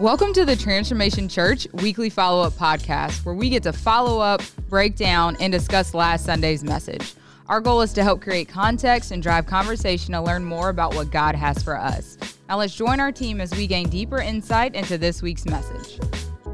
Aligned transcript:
Welcome 0.00 0.32
to 0.32 0.46
the 0.46 0.56
Transformation 0.56 1.28
Church 1.28 1.68
weekly 1.74 2.08
follow 2.08 2.42
up 2.42 2.54
podcast, 2.54 3.22
where 3.22 3.34
we 3.34 3.50
get 3.50 3.62
to 3.64 3.72
follow 3.74 4.18
up, 4.18 4.40
break 4.70 4.96
down, 4.96 5.36
and 5.40 5.52
discuss 5.52 5.92
last 5.92 6.24
Sunday's 6.24 6.64
message. 6.64 7.12
Our 7.50 7.60
goal 7.60 7.82
is 7.82 7.92
to 7.92 8.02
help 8.02 8.22
create 8.22 8.48
context 8.48 9.10
and 9.10 9.22
drive 9.22 9.44
conversation 9.44 10.14
to 10.14 10.22
learn 10.22 10.42
more 10.42 10.70
about 10.70 10.94
what 10.94 11.10
God 11.10 11.34
has 11.34 11.62
for 11.62 11.76
us. 11.76 12.16
Now, 12.48 12.56
let's 12.56 12.74
join 12.74 12.98
our 12.98 13.12
team 13.12 13.42
as 13.42 13.50
we 13.50 13.66
gain 13.66 13.90
deeper 13.90 14.22
insight 14.22 14.74
into 14.74 14.96
this 14.96 15.20
week's 15.20 15.44
message. 15.44 16.00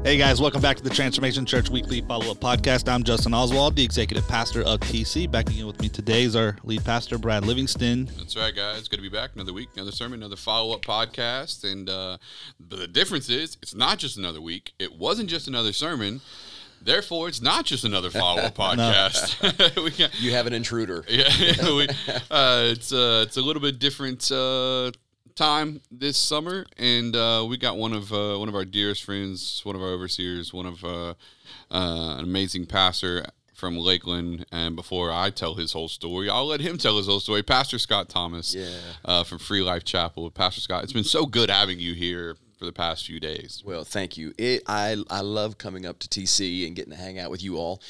Hey 0.07 0.15
guys, 0.15 0.39
welcome 0.39 0.61
back 0.61 0.77
to 0.77 0.83
the 0.83 0.89
Transformation 0.89 1.45
Church 1.45 1.69
Weekly 1.69 1.99
Follow 1.99 2.31
Up 2.31 2.37
Podcast. 2.37 2.87
I'm 2.87 3.03
Justin 3.03 3.33
Oswald, 3.33 3.75
the 3.75 3.83
executive 3.83 4.25
pastor 4.25 4.61
of 4.61 4.79
TC. 4.79 5.29
Back 5.29 5.49
again 5.49 5.67
with 5.67 5.81
me 5.81 5.89
today 5.89 6.23
is 6.23 6.33
our 6.33 6.55
lead 6.63 6.85
pastor, 6.85 7.17
Brad 7.17 7.45
Livingston. 7.45 8.09
That's 8.17 8.37
right, 8.37 8.55
guys. 8.55 8.87
Good 8.87 8.95
to 8.95 9.01
be 9.01 9.09
back. 9.09 9.31
Another 9.35 9.51
week, 9.51 9.67
another 9.75 9.91
sermon, 9.91 10.19
another 10.21 10.37
follow 10.37 10.73
up 10.73 10.81
podcast. 10.81 11.69
And 11.69 11.89
uh, 11.89 12.19
the 12.57 12.87
difference 12.87 13.27
is, 13.27 13.57
it's 13.61 13.75
not 13.75 13.97
just 13.97 14.17
another 14.17 14.39
week, 14.39 14.71
it 14.79 14.95
wasn't 14.95 15.29
just 15.29 15.49
another 15.49 15.73
sermon. 15.73 16.21
Therefore, 16.81 17.27
it's 17.27 17.41
not 17.41 17.65
just 17.65 17.83
another 17.83 18.09
follow 18.09 18.43
up 18.43 18.55
podcast. 18.55 19.75
we 19.83 19.91
got, 19.91 20.17
you 20.21 20.31
have 20.31 20.47
an 20.47 20.53
intruder. 20.53 21.03
Yeah, 21.09 21.27
we, 21.75 21.89
uh, 22.31 22.61
it's 22.63 22.93
uh, 22.93 23.25
it's 23.27 23.35
a 23.35 23.41
little 23.41 23.61
bit 23.61 23.77
different 23.77 24.31
uh, 24.31 24.91
time 25.37 25.81
this 25.91 26.17
summer, 26.17 26.65
and 26.77 27.15
uh, 27.15 27.45
we 27.47 27.57
got 27.57 27.77
one 27.77 27.93
of 27.93 28.11
uh, 28.11 28.37
one 28.37 28.49
of 28.49 28.55
our 28.55 28.65
dearest 28.65 29.03
friends, 29.03 29.61
one 29.63 29.75
of 29.75 29.81
our 29.81 29.89
overseers, 29.89 30.53
one 30.53 30.65
of 30.65 30.83
uh, 30.83 31.09
uh, 31.71 32.15
an 32.17 32.23
amazing 32.23 32.65
pastor 32.65 33.25
from 33.53 33.77
Lakeland. 33.77 34.45
And 34.51 34.75
before 34.75 35.11
I 35.11 35.29
tell 35.29 35.55
his 35.55 35.71
whole 35.73 35.87
story, 35.87 36.29
I'll 36.29 36.45
let 36.47 36.59
him 36.61 36.77
tell 36.77 36.97
his 36.97 37.07
whole 37.07 37.19
story. 37.19 37.43
Pastor 37.43 37.79
Scott 37.79 38.09
Thomas, 38.09 38.53
Yeah. 38.53 38.69
uh, 39.05 39.23
from 39.23 39.37
Free 39.39 39.61
Life 39.61 39.83
Chapel. 39.83 40.29
Pastor 40.31 40.61
Scott, 40.61 40.83
it's 40.83 40.93
been 40.93 41.03
so 41.03 41.25
good 41.25 41.49
having 41.49 41.79
you 41.79 41.93
here 41.93 42.35
for 42.59 42.65
the 42.65 42.73
past 42.73 43.05
few 43.05 43.19
days. 43.19 43.61
Well, 43.65 43.83
thank 43.83 44.17
you. 44.17 44.33
It, 44.37 44.63
I 44.67 44.97
I 45.09 45.21
love 45.21 45.57
coming 45.57 45.85
up 45.85 45.99
to 45.99 46.07
TC 46.07 46.65
and 46.67 46.75
getting 46.75 46.91
to 46.91 46.97
hang 46.97 47.19
out 47.19 47.31
with 47.31 47.43
you 47.43 47.57
all. 47.57 47.81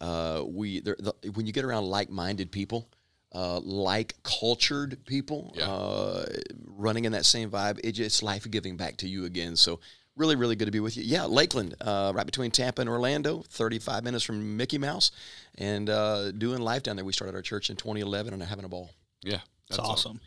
Uh, 0.00 0.42
we 0.46 0.80
there, 0.80 0.96
the, 0.98 1.14
when 1.34 1.46
you 1.46 1.52
get 1.52 1.64
around 1.64 1.84
like-minded 1.86 2.50
people, 2.50 2.86
uh, 3.34 3.60
like 3.60 4.14
cultured 4.22 5.04
people, 5.06 5.52
Yeah. 5.56 5.70
uh, 5.70 6.26
running 6.66 7.04
in 7.04 7.12
that 7.12 7.26
same 7.26 7.50
vibe, 7.50 7.80
it 7.84 7.92
just 7.92 8.22
life 8.22 8.50
giving 8.50 8.76
back 8.76 8.96
to 8.98 9.08
you 9.08 9.24
again. 9.24 9.56
So 9.56 9.80
really, 10.16 10.36
really 10.36 10.56
good 10.56 10.64
to 10.66 10.70
be 10.70 10.80
with 10.80 10.96
you. 10.96 11.02
Yeah, 11.04 11.24
Lakeland, 11.26 11.74
uh, 11.80 12.12
right 12.14 12.24
between 12.24 12.50
Tampa 12.50 12.80
and 12.80 12.88
Orlando, 12.88 13.44
35 13.50 14.04
minutes 14.04 14.24
from 14.24 14.56
Mickey 14.56 14.78
Mouse, 14.78 15.10
and 15.56 15.90
uh, 15.90 16.30
doing 16.32 16.60
life 16.60 16.82
down 16.82 16.96
there. 16.96 17.04
We 17.04 17.12
started 17.12 17.34
our 17.34 17.42
church 17.42 17.68
in 17.68 17.76
2011 17.76 18.32
and 18.32 18.42
are 18.42 18.46
having 18.46 18.64
a 18.64 18.68
ball. 18.68 18.90
Yeah, 19.22 19.40
It's 19.68 19.78
awesome. 19.78 20.20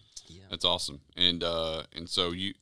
That's 0.49 0.65
awesome. 0.65 1.01
And 1.15 1.43
uh, 1.43 1.83
and 1.95 2.09
so 2.09 2.31
you, 2.31 2.53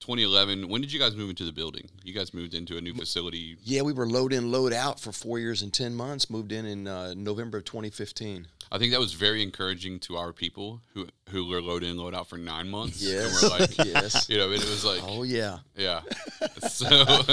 2011. 0.00 0.68
When 0.68 0.80
did 0.80 0.92
you 0.92 0.98
guys 1.00 1.16
move 1.16 1.30
into 1.30 1.44
the 1.44 1.52
building? 1.52 1.88
You 2.04 2.12
guys 2.12 2.32
moved 2.34 2.54
into 2.54 2.76
a 2.76 2.80
new 2.80 2.94
facility. 2.94 3.56
Yeah, 3.62 3.82
we 3.82 3.92
were 3.92 4.06
load 4.06 4.32
in, 4.32 4.50
load 4.52 4.72
out 4.72 5.00
for 5.00 5.10
four 5.12 5.38
years 5.38 5.62
and 5.62 5.72
10 5.72 5.94
months. 5.94 6.28
Moved 6.30 6.52
in 6.52 6.66
in 6.66 6.86
uh, 6.86 7.14
November 7.16 7.58
of 7.58 7.64
2015. 7.64 8.46
I 8.70 8.78
think 8.78 8.92
that 8.92 9.00
was 9.00 9.12
very 9.14 9.42
encouraging 9.42 10.00
to 10.00 10.16
our 10.16 10.32
people 10.32 10.80
who 10.94 11.06
who 11.30 11.46
were 11.48 11.62
load 11.62 11.82
in, 11.82 11.96
load 11.96 12.14
out 12.14 12.28
for 12.28 12.36
nine 12.36 12.68
months. 12.68 13.00
Yes. 13.02 13.42
and 13.42 13.50
we're 13.52 13.58
like, 13.58 13.78
yes. 13.86 14.28
you 14.28 14.38
know, 14.38 14.50
it 14.50 14.58
was 14.60 14.84
like, 14.84 15.00
Oh, 15.02 15.22
yeah. 15.22 15.58
yeah. 15.76 16.00
So, 16.68 16.86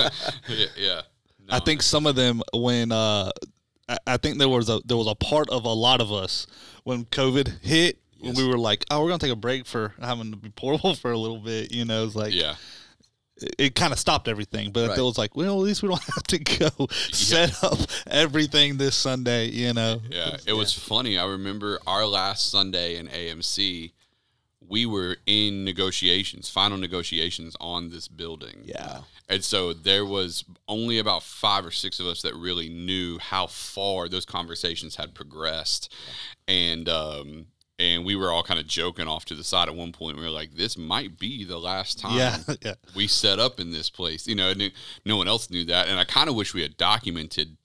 yeah, 0.50 0.66
yeah. 0.78 1.02
I 1.50 1.60
think 1.60 1.82
some 1.82 2.06
of 2.08 2.16
them 2.16 2.42
when 2.54 2.92
uh 2.92 3.32
I- 3.90 3.98
I 4.08 4.18
think 4.18 4.38
there 4.38 4.48
was 4.50 4.70
a 4.70 4.80
there 4.86 4.96
was 4.98 5.08
a 5.08 5.16
part 5.16 5.50
of 5.50 5.66
a 5.66 5.74
lot 5.74 6.02
of 6.02 6.12
us 6.12 6.48
when 6.84 7.04
COVID 7.06 7.62
hit 7.62 8.00
when 8.24 8.36
we 8.36 8.48
were 8.48 8.58
like, 8.58 8.86
oh, 8.92 9.02
we're 9.02 9.10
gonna 9.10 9.20
take 9.20 9.32
a 9.32 9.36
break 9.36 9.66
for 9.66 9.94
having 10.02 10.32
to 10.32 10.38
be 10.38 10.50
portable 10.50 10.96
for 11.02 11.12
a 11.12 11.18
little 11.18 11.40
bit. 11.40 11.72
You 11.74 11.86
know, 11.86 12.06
it's 12.06 12.16
like 12.16 12.34
yeah, 12.34 12.56
it, 13.38 13.56
it 13.58 13.76
kind 13.76 13.94
of 13.94 14.00
stopped 14.00 14.28
everything. 14.28 14.72
But 14.72 14.90
Right. 14.90 14.98
it 14.98 15.02
was 15.02 15.18
like, 15.18 15.36
well, 15.36 15.54
at 15.54 15.64
least 15.64 15.84
we 15.84 15.90
don't 15.90 16.02
have 16.16 16.24
to 16.24 16.40
go 16.40 16.88
set 17.12 17.64
up 17.64 17.78
everything 18.08 18.78
this 18.78 18.96
Sunday. 18.96 19.48
You 19.50 19.74
know, 19.74 20.02
yeah. 20.10 20.38
It 20.48 20.54
was 20.54 20.74
funny. 20.74 21.18
I 21.18 21.26
remember 21.26 21.80
our 21.88 22.06
last 22.06 22.50
Sunday 22.50 22.96
in 22.98 23.08
AMC. 23.08 23.92
We 24.66 24.86
were 24.86 25.18
in 25.26 25.66
negotiations, 25.66 26.50
final 26.50 26.78
negotiations 26.78 27.56
on 27.60 27.90
this 27.90 28.08
building. 28.08 28.62
yeah. 28.64 29.02
And 29.30 29.44
so 29.44 29.74
there 29.74 30.06
was 30.06 30.46
only 30.68 31.00
about 31.00 31.22
five 31.22 31.66
or 31.66 31.72
six 31.72 32.00
of 32.00 32.06
us 32.06 32.22
that 32.22 32.34
really 32.34 32.70
knew 32.70 33.20
how 33.20 33.48
far 33.48 34.08
those 34.08 34.26
conversations 34.26 34.96
had 34.96 35.14
progressed. 35.14 35.94
And 36.48 36.88
um 36.88 37.48
and 37.80 38.06
we 38.06 38.16
were 38.16 38.32
all 38.32 38.44
kind 38.44 38.60
of 38.60 38.68
joking 38.68 39.08
off 39.08 39.26
to 39.26 39.36
the 39.36 39.44
side 39.44 39.68
at 39.68 39.76
one 39.76 39.92
point. 39.92 40.18
We 40.18 40.24
were 40.24 40.30
like, 40.30 40.54
this 40.56 40.78
might 40.78 41.18
be 41.18 41.44
the 41.44 41.58
last 41.58 42.00
time 42.00 42.18
Yeah, 42.18 42.38
yeah. 42.62 42.74
we 42.96 43.08
set 43.08 43.40
up 43.40 43.60
in 43.60 43.72
this 43.72 43.90
place. 43.90 44.28
You 44.28 44.36
know, 44.36 44.50
and 44.50 44.72
no 45.06 45.18
one 45.18 45.28
else 45.28 45.50
knew 45.50 45.66
that. 45.66 45.88
And 45.88 46.00
I 46.00 46.04
kind 46.04 46.30
of 46.30 46.36
wish 46.36 46.54
we 46.54 46.62
had 46.62 46.78
documented 46.78 47.58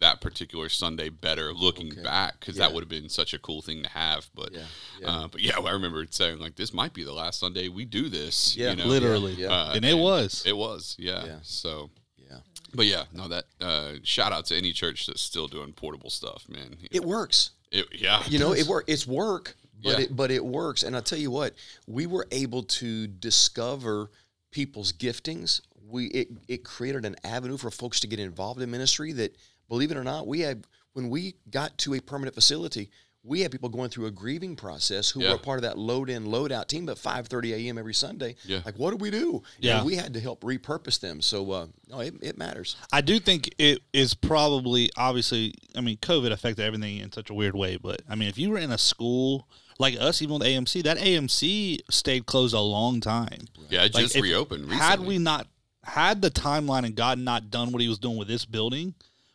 that 0.00 0.20
particular 0.20 0.68
Sunday 0.68 1.08
better 1.08 1.54
looking 1.54 1.92
Okay. 1.92 2.02
back 2.02 2.38
because 2.40 2.56
Yeah. 2.56 2.66
that 2.66 2.74
would 2.74 2.82
have 2.82 2.88
been 2.90 3.08
such 3.08 3.32
a 3.32 3.38
cool 3.38 3.62
thing 3.62 3.82
to 3.84 3.88
have. 3.88 4.28
But 4.34 4.52
Yeah, 4.52 4.64
yeah. 5.00 5.08
Uh, 5.10 5.28
but 5.28 5.40
yeah, 5.40 5.58
I 5.64 5.70
remember 5.70 6.04
saying 6.10 6.40
like, 6.40 6.56
this 6.56 6.74
might 6.74 6.92
be 6.92 7.04
the 7.04 7.12
last 7.14 7.40
Sunday 7.40 7.68
we 7.68 7.84
do 7.86 8.08
this. 8.10 8.56
Yeah, 8.56 8.70
you 8.70 8.76
know? 8.76 8.86
Literally, 8.86 9.32
Yeah, 9.34 9.48
Uh, 9.52 9.72
and 9.76 9.84
it 9.84 9.96
was. 9.96 10.42
It 10.44 10.56
was, 10.56 10.94
yeah. 10.98 11.24
Yeah. 11.24 11.38
So, 11.42 11.90
Yeah. 12.18 12.38
but 12.74 12.84
yeah, 12.86 13.04
no, 13.14 13.28
that 13.28 13.44
uh, 13.62 13.92
shout 14.02 14.32
out 14.32 14.44
to 14.46 14.56
any 14.56 14.72
church 14.72 15.06
that's 15.06 15.22
still 15.22 15.46
doing 15.48 15.72
portable 15.72 16.10
stuff, 16.10 16.44
man. 16.48 16.76
It 16.90 17.04
works. 17.04 17.50
It- 17.74 17.88
yeah, 18.00 18.22
You 18.28 18.38
know, 18.38 18.52
it 18.52 18.66
work. 18.66 18.84
It's 18.86 19.06
work, 19.06 19.56
but 19.82 19.98
Yeah. 19.98 20.04
it 20.04 20.16
but 20.16 20.30
it 20.30 20.44
works. 20.44 20.82
And 20.82 20.94
I'll 20.94 21.02
tell 21.02 21.18
you 21.18 21.30
what, 21.30 21.54
we 21.86 22.06
were 22.06 22.26
able 22.30 22.62
to 22.62 23.06
discover 23.06 24.10
people's 24.50 24.92
giftings. 24.92 25.60
We 25.86 26.06
it, 26.06 26.28
it 26.48 26.64
created 26.64 27.04
an 27.04 27.16
avenue 27.24 27.56
for 27.56 27.70
folks 27.70 28.00
to 28.00 28.06
get 28.06 28.20
involved 28.20 28.62
in 28.62 28.70
ministry 28.70 29.12
that, 29.14 29.36
believe 29.68 29.90
it 29.90 29.96
or 29.96 30.04
not, 30.04 30.26
we 30.26 30.40
had 30.40 30.66
when 30.92 31.10
we 31.10 31.34
got 31.50 31.76
to 31.78 31.94
a 31.94 32.00
permanent 32.00 32.34
facility, 32.36 32.90
we 33.26 33.40
had 33.40 33.50
people 33.50 33.70
going 33.70 33.88
through 33.88 34.04
a 34.04 34.10
grieving 34.10 34.54
process 34.54 35.08
who 35.10 35.22
Yeah. 35.22 35.30
were 35.30 35.36
a 35.36 35.38
part 35.38 35.58
of 35.58 35.62
that 35.62 35.78
load 35.78 36.10
in, 36.10 36.26
load 36.26 36.52
out 36.52 36.68
team 36.68 36.86
at 36.90 36.98
5:30 36.98 37.54
a.m. 37.54 37.78
every 37.78 37.94
Sunday. 37.94 38.36
Yeah. 38.44 38.60
Like, 38.66 38.78
what 38.78 38.90
do 38.90 38.96
we 38.98 39.10
do? 39.10 39.42
Yeah. 39.58 39.78
And 39.78 39.86
we 39.86 39.96
had 39.96 40.12
to 40.12 40.20
help 40.20 40.42
repurpose 40.42 41.00
them. 41.00 41.22
So, 41.22 41.50
uh, 41.50 41.66
no, 41.88 42.00
it, 42.00 42.14
it 42.20 42.36
matters. 42.36 42.76
I 42.92 43.00
do 43.00 43.18
think 43.18 43.54
it 43.58 43.80
is 43.94 44.12
probably 44.14 44.90
obviously. 44.96 45.54
I 45.74 45.80
mean, 45.80 45.96
COVID 45.96 46.32
affected 46.32 46.62
everything 46.64 46.98
in 46.98 47.10
such 47.12 47.30
a 47.30 47.34
weird 47.34 47.56
way. 47.56 47.76
But 47.78 48.02
I 48.08 48.14
mean, 48.14 48.28
if 48.28 48.36
you 48.38 48.50
were 48.50 48.58
in 48.58 48.70
a 48.70 48.78
school 48.78 49.48
like 49.78 49.96
us, 49.98 50.20
even 50.22 50.38
with 50.38 50.46
AMC, 50.46 50.82
that 50.84 50.98
AMC 50.98 51.78
stayed 51.90 52.26
closed 52.26 52.54
a 52.54 52.60
long 52.60 53.00
time. 53.00 53.46
yeah, 53.70 53.84
it 53.84 53.94
Like, 53.94 54.04
just 54.04 54.16
reopened. 54.16 54.64
Recently. 54.64 54.84
Had 54.84 55.00
we 55.00 55.18
not 55.18 55.48
had 55.82 56.22
the 56.22 56.30
timeline 56.30 56.84
and 56.84 56.94
God 56.94 57.18
not 57.18 57.50
done 57.50 57.72
what 57.72 57.80
He 57.82 57.88
was 57.88 57.98
doing 57.98 58.16
with 58.16 58.28
this 58.28 58.44
building, 58.44 58.94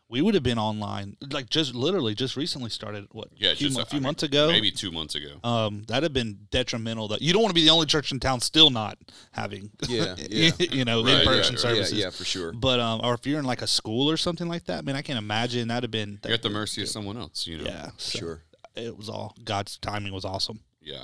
we 0.09 0.21
would 0.21 0.33
have 0.33 0.43
been 0.43 0.57
online. 0.57 1.15
Like 1.31 1.49
just 1.49 1.75
literally, 1.75 2.15
just 2.15 2.35
recently 2.35 2.69
started. 2.69 3.07
What? 3.11 3.27
yeah, 3.35 3.51
a 3.51 3.55
few, 3.55 3.67
just 3.67 3.77
mo- 3.77 3.83
I 3.83 3.85
few 3.85 3.97
mean, 3.99 4.03
months 4.03 4.23
ago. 4.23 4.47
maybe 4.47 4.71
two 4.71 4.91
months 4.91 5.15
ago. 5.15 5.35
Um, 5.43 5.83
that'd 5.87 6.03
have 6.03 6.13
been 6.13 6.47
detrimental. 6.51 7.07
That 7.09 7.21
you 7.21 7.31
don't 7.31 7.41
want 7.43 7.51
to 7.51 7.55
be 7.55 7.63
the 7.63 7.69
only 7.71 7.85
church 7.85 8.11
in 8.11 8.19
town 8.19 8.39
still 8.41 8.69
not 8.71 8.97
having, 9.31 9.69
Yeah, 9.87 10.15
yeah. 10.17 10.51
you 10.59 10.83
know, 10.85 11.03
Right, 11.03 11.19
in 11.21 11.25
person 11.25 11.55
yeah, 11.55 11.61
services. 11.61 11.93
Yeah, 11.93 12.05
yeah, 12.05 12.09
for 12.09 12.25
sure. 12.25 12.51
But 12.53 12.79
um, 12.79 13.01
or 13.03 13.13
if 13.13 13.25
you're 13.27 13.39
in 13.39 13.45
like 13.45 13.61
a 13.61 13.67
school 13.67 14.09
or 14.09 14.17
something 14.17 14.47
like 14.47 14.65
that, 14.65 14.83
man, 14.83 14.95
I 14.95 15.01
can't 15.03 15.19
imagine 15.19 15.67
that'd 15.67 15.83
have 15.83 15.91
been. 15.91 16.19
You're 16.25 16.33
at 16.33 16.41
the 16.41 16.49
mercy 16.49 16.81
of 16.81 16.89
someone 16.89 17.17
else, 17.17 17.45
you 17.45 17.59
know. 17.59 17.65
Yeah, 17.65 17.89
so 17.97 18.19
Sure. 18.19 18.43
It 18.75 18.97
was 18.97 19.09
all 19.09 19.35
God's 19.43 19.77
timing 19.77 20.13
was 20.13 20.25
awesome. 20.25 20.61
yeah, 20.81 21.03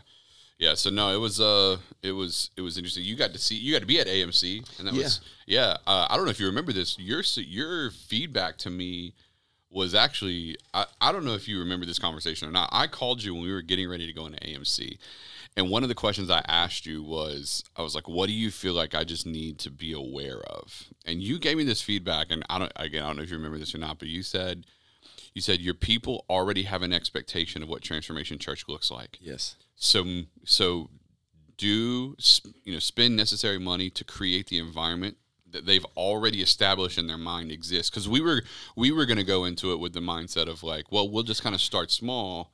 yeah. 0.57 0.73
So 0.73 0.89
no, 0.89 1.13
it 1.13 1.19
was 1.19 1.39
uh, 1.39 1.77
it 2.01 2.11
was 2.11 2.49
it 2.55 2.61
was 2.61 2.77
interesting. 2.77 3.03
You 3.03 3.15
got 3.15 3.33
to 3.33 3.39
see, 3.39 3.55
you 3.55 3.73
got 3.73 3.79
to 3.79 3.85
be 3.85 3.99
at 3.99 4.07
AMC, 4.07 4.79
and 4.79 4.87
that 4.87 4.93
was 4.93 5.21
yeah. 5.45 5.77
Uh, 5.85 6.07
I 6.09 6.15
don't 6.15 6.25
know 6.25 6.31
if 6.31 6.39
you 6.39 6.45
remember 6.47 6.73
this. 6.73 6.97
Your 6.99 7.21
your 7.37 7.91
feedback 7.91 8.57
to 8.59 8.69
me 8.69 9.13
was 9.69 9.93
actually 9.93 10.57
I, 10.73 10.85
I 11.01 11.11
don't 11.11 11.25
know 11.25 11.33
if 11.33 11.47
you 11.47 11.59
remember 11.59 11.85
this 11.85 11.99
conversation 11.99 12.47
or 12.47 12.51
not. 12.51 12.69
I 12.71 12.87
called 12.87 13.23
you 13.23 13.33
when 13.33 13.43
we 13.43 13.51
were 13.51 13.61
getting 13.61 13.89
ready 13.89 14.07
to 14.07 14.13
go 14.13 14.25
into 14.25 14.39
AMC. 14.39 14.97
And 15.57 15.69
one 15.69 15.83
of 15.83 15.89
the 15.89 15.95
questions 15.95 16.29
I 16.29 16.43
asked 16.49 16.85
you 16.85 17.01
was, 17.01 17.63
I 17.77 17.81
was 17.81 17.95
like, 17.95 18.09
"What 18.09 18.27
do 18.27 18.33
you 18.33 18.51
feel 18.51 18.73
like 18.73 18.93
I 18.93 19.05
just 19.05 19.25
need 19.25 19.57
to 19.59 19.69
be 19.69 19.93
aware 19.93 20.41
of?" 20.41 20.89
And 21.05 21.21
you 21.21 21.39
gave 21.39 21.55
me 21.55 21.63
this 21.63 21.81
feedback, 21.81 22.27
and 22.29 22.43
I 22.49 22.59
don't, 22.59 22.73
again, 22.75 23.03
I 23.03 23.07
don't 23.07 23.17
know 23.17 23.23
if 23.23 23.29
you 23.29 23.37
remember 23.37 23.57
this 23.57 23.73
or 23.73 23.77
not, 23.77 23.97
but 23.97 24.09
you 24.09 24.21
said, 24.21 24.65
you 25.33 25.41
said 25.41 25.61
your 25.61 25.73
people 25.73 26.25
already 26.29 26.63
have 26.63 26.81
an 26.81 26.91
expectation 26.91 27.63
of 27.63 27.69
what 27.69 27.81
Transformation 27.81 28.37
Church 28.37 28.65
looks 28.67 28.91
like. 28.91 29.17
Yes. 29.21 29.55
So, 29.75 30.05
so 30.43 30.89
do 31.57 32.15
you 32.63 32.73
know 32.73 32.79
spend 32.79 33.15
necessary 33.15 33.59
money 33.59 33.89
to 33.91 34.03
create 34.03 34.47
the 34.47 34.57
environment 34.59 35.17
that 35.49 35.65
they've 35.65 35.85
already 35.95 36.41
established 36.41 36.97
in 36.97 37.07
their 37.07 37.17
mind 37.17 37.51
exists? 37.51 37.89
Because 37.89 38.07
we 38.09 38.21
were 38.21 38.43
we 38.75 38.91
were 38.91 39.05
going 39.05 39.17
to 39.17 39.23
go 39.23 39.45
into 39.45 39.71
it 39.71 39.79
with 39.79 39.93
the 39.93 39.99
mindset 39.99 40.47
of 40.47 40.63
like, 40.63 40.91
well, 40.91 41.09
we'll 41.09 41.23
just 41.23 41.43
kind 41.43 41.55
of 41.55 41.61
start 41.61 41.91
small, 41.91 42.51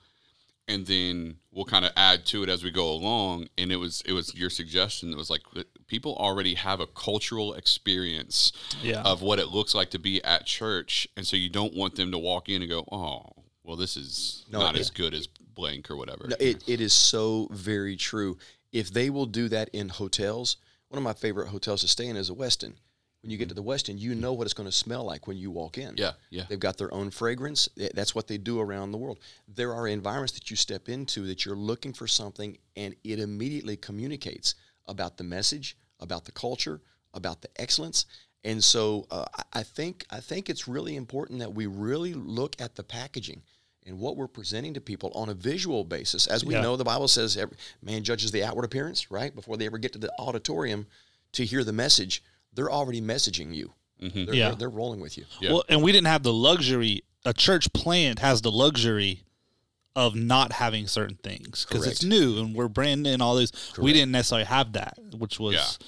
and 0.67 0.85
then 0.87 1.37
we'll 1.51 1.65
kind 1.65 1.85
of 1.85 1.91
add 1.95 2.25
to 2.27 2.43
it 2.43 2.49
as 2.49 2.63
we 2.63 2.71
go 2.71 2.89
along. 2.91 3.47
And 3.57 3.71
it 3.71 3.77
was 3.77 4.01
it 4.05 4.13
was 4.13 4.33
your 4.35 4.49
suggestion 4.49 5.11
that 5.11 5.17
was 5.17 5.29
like 5.29 5.41
uh, 5.55 5.63
people 5.87 6.15
already 6.17 6.55
have 6.55 6.79
a 6.79 6.87
cultural 6.87 7.53
experience 7.53 8.51
Yeah. 8.81 9.01
of 9.01 9.21
what 9.21 9.39
it 9.39 9.47
looks 9.49 9.73
like 9.75 9.89
to 9.91 9.99
be 9.99 10.23
at 10.23 10.45
church, 10.45 11.07
and 11.15 11.25
so 11.25 11.35
you 11.37 11.49
don't 11.49 11.73
want 11.75 11.95
them 11.95 12.11
to 12.11 12.17
walk 12.17 12.49
in 12.49 12.61
and 12.61 12.69
go, 12.69 12.85
oh, 12.91 13.25
well, 13.63 13.75
this 13.75 13.95
is 13.95 14.45
No, 14.49 14.59
not 14.59 14.75
it- 14.75 14.79
as 14.81 14.89
good 14.89 15.13
as 15.13 15.27
blank 15.53 15.89
or 15.91 15.95
whatever. 15.95 16.27
No, 16.27 16.35
it, 16.39 16.63
it 16.67 16.81
is 16.81 16.93
so 16.93 17.47
very 17.51 17.95
true. 17.95 18.37
If 18.71 18.91
they 18.91 19.09
will 19.09 19.25
do 19.25 19.49
that 19.49 19.69
in 19.69 19.89
hotels, 19.89 20.57
one 20.89 20.97
of 20.97 21.03
my 21.03 21.13
favorite 21.13 21.49
hotels 21.49 21.81
to 21.81 21.87
stay 21.87 22.07
in 22.07 22.15
is 22.15 22.29
a 22.29 22.33
Westin. 22.33 22.73
when 23.21 23.29
you 23.29 23.37
get 23.37 23.49
to 23.49 23.55
the 23.55 23.63
Westin, 23.63 23.99
you 23.99 24.15
know 24.15 24.33
what 24.33 24.45
it's 24.45 24.53
going 24.53 24.67
to 24.69 24.75
smell 24.75 25.03
like 25.03 25.27
when 25.27 25.37
you 25.37 25.51
walk 25.51 25.77
in. 25.77 25.95
Yeah, 25.97 26.11
yeah. 26.29 26.43
They've 26.49 26.59
got 26.59 26.77
their 26.77 26.93
own 26.93 27.11
fragrance. 27.11 27.69
That's 27.93 28.15
what 28.15 28.27
they 28.27 28.37
do 28.37 28.59
around 28.59 28.91
the 28.91 28.97
world. 28.97 29.19
There 29.47 29.73
are 29.73 29.87
environments 29.87 30.33
that 30.33 30.49
you 30.49 30.55
step 30.55 30.89
into 30.89 31.27
that 31.27 31.45
you're 31.45 31.55
looking 31.55 31.93
for 31.93 32.07
something, 32.07 32.57
and 32.75 32.95
it 33.03 33.19
immediately 33.19 33.77
communicates 33.77 34.55
about 34.87 35.17
the 35.17 35.23
message, 35.23 35.77
about 35.99 36.25
the 36.25 36.31
culture, 36.31 36.81
about 37.13 37.41
the 37.41 37.49
excellence. 37.57 38.05
And 38.43 38.63
so 38.63 39.05
uh, 39.11 39.25
I 39.53 39.61
think 39.61 40.05
I 40.09 40.19
think 40.19 40.49
it's 40.49 40.67
really 40.67 40.95
important 40.95 41.39
that 41.39 41.53
we 41.53 41.67
really 41.67 42.15
look 42.15 42.59
at 42.59 42.75
the 42.75 42.83
packaging 42.83 43.43
and 43.85 43.99
what 43.99 44.15
we're 44.17 44.27
presenting 44.27 44.73
to 44.75 44.81
people 44.81 45.11
on 45.15 45.29
a 45.29 45.33
visual 45.33 45.83
basis. 45.83 46.27
As 46.27 46.45
we 46.45 46.53
Yeah. 46.53 46.61
know, 46.61 46.75
the 46.75 46.83
Bible 46.83 47.07
says 47.07 47.35
every 47.37 47.57
man 47.81 48.03
judges 48.03 48.31
the 48.31 48.43
outward 48.43 48.65
appearance, 48.65 49.09
right? 49.09 49.33
Before 49.33 49.57
they 49.57 49.65
ever 49.65 49.77
get 49.77 49.93
to 49.93 49.99
the 49.99 50.11
auditorium 50.19 50.87
to 51.33 51.45
hear 51.45 51.63
the 51.63 51.73
message, 51.73 52.23
they're 52.53 52.71
already 52.71 53.01
messaging 53.01 53.55
you. 53.55 53.73
Mm-hmm. 54.01 54.25
They're, 54.25 54.35
Yeah. 54.35 54.47
they're, 54.49 54.55
they're 54.57 54.69
rolling 54.69 54.99
with 54.99 55.17
you. 55.17 55.25
Yeah. 55.39 55.53
Well, 55.53 55.63
and 55.69 55.81
we 55.81 55.91
didn't 55.91 56.07
have 56.07 56.23
the 56.23 56.33
luxury. 56.33 57.03
A 57.25 57.33
church 57.33 57.71
plant 57.73 58.19
has 58.19 58.41
the 58.41 58.51
luxury 58.51 59.23
of 59.95 60.15
not 60.15 60.53
having 60.53 60.87
certain 60.87 61.17
things 61.21 61.65
because 61.67 61.85
it's 61.85 62.03
new 62.03 62.39
and 62.39 62.55
we're 62.55 62.67
brand 62.69 63.03
new 63.03 63.11
and 63.11 63.21
all 63.21 63.35
this. 63.35 63.51
We 63.77 63.91
didn't 63.93 64.11
necessarily 64.11 64.45
have 64.45 64.73
that, 64.73 64.97
which 65.17 65.39
was, 65.39 65.55
Yeah. 65.55 65.85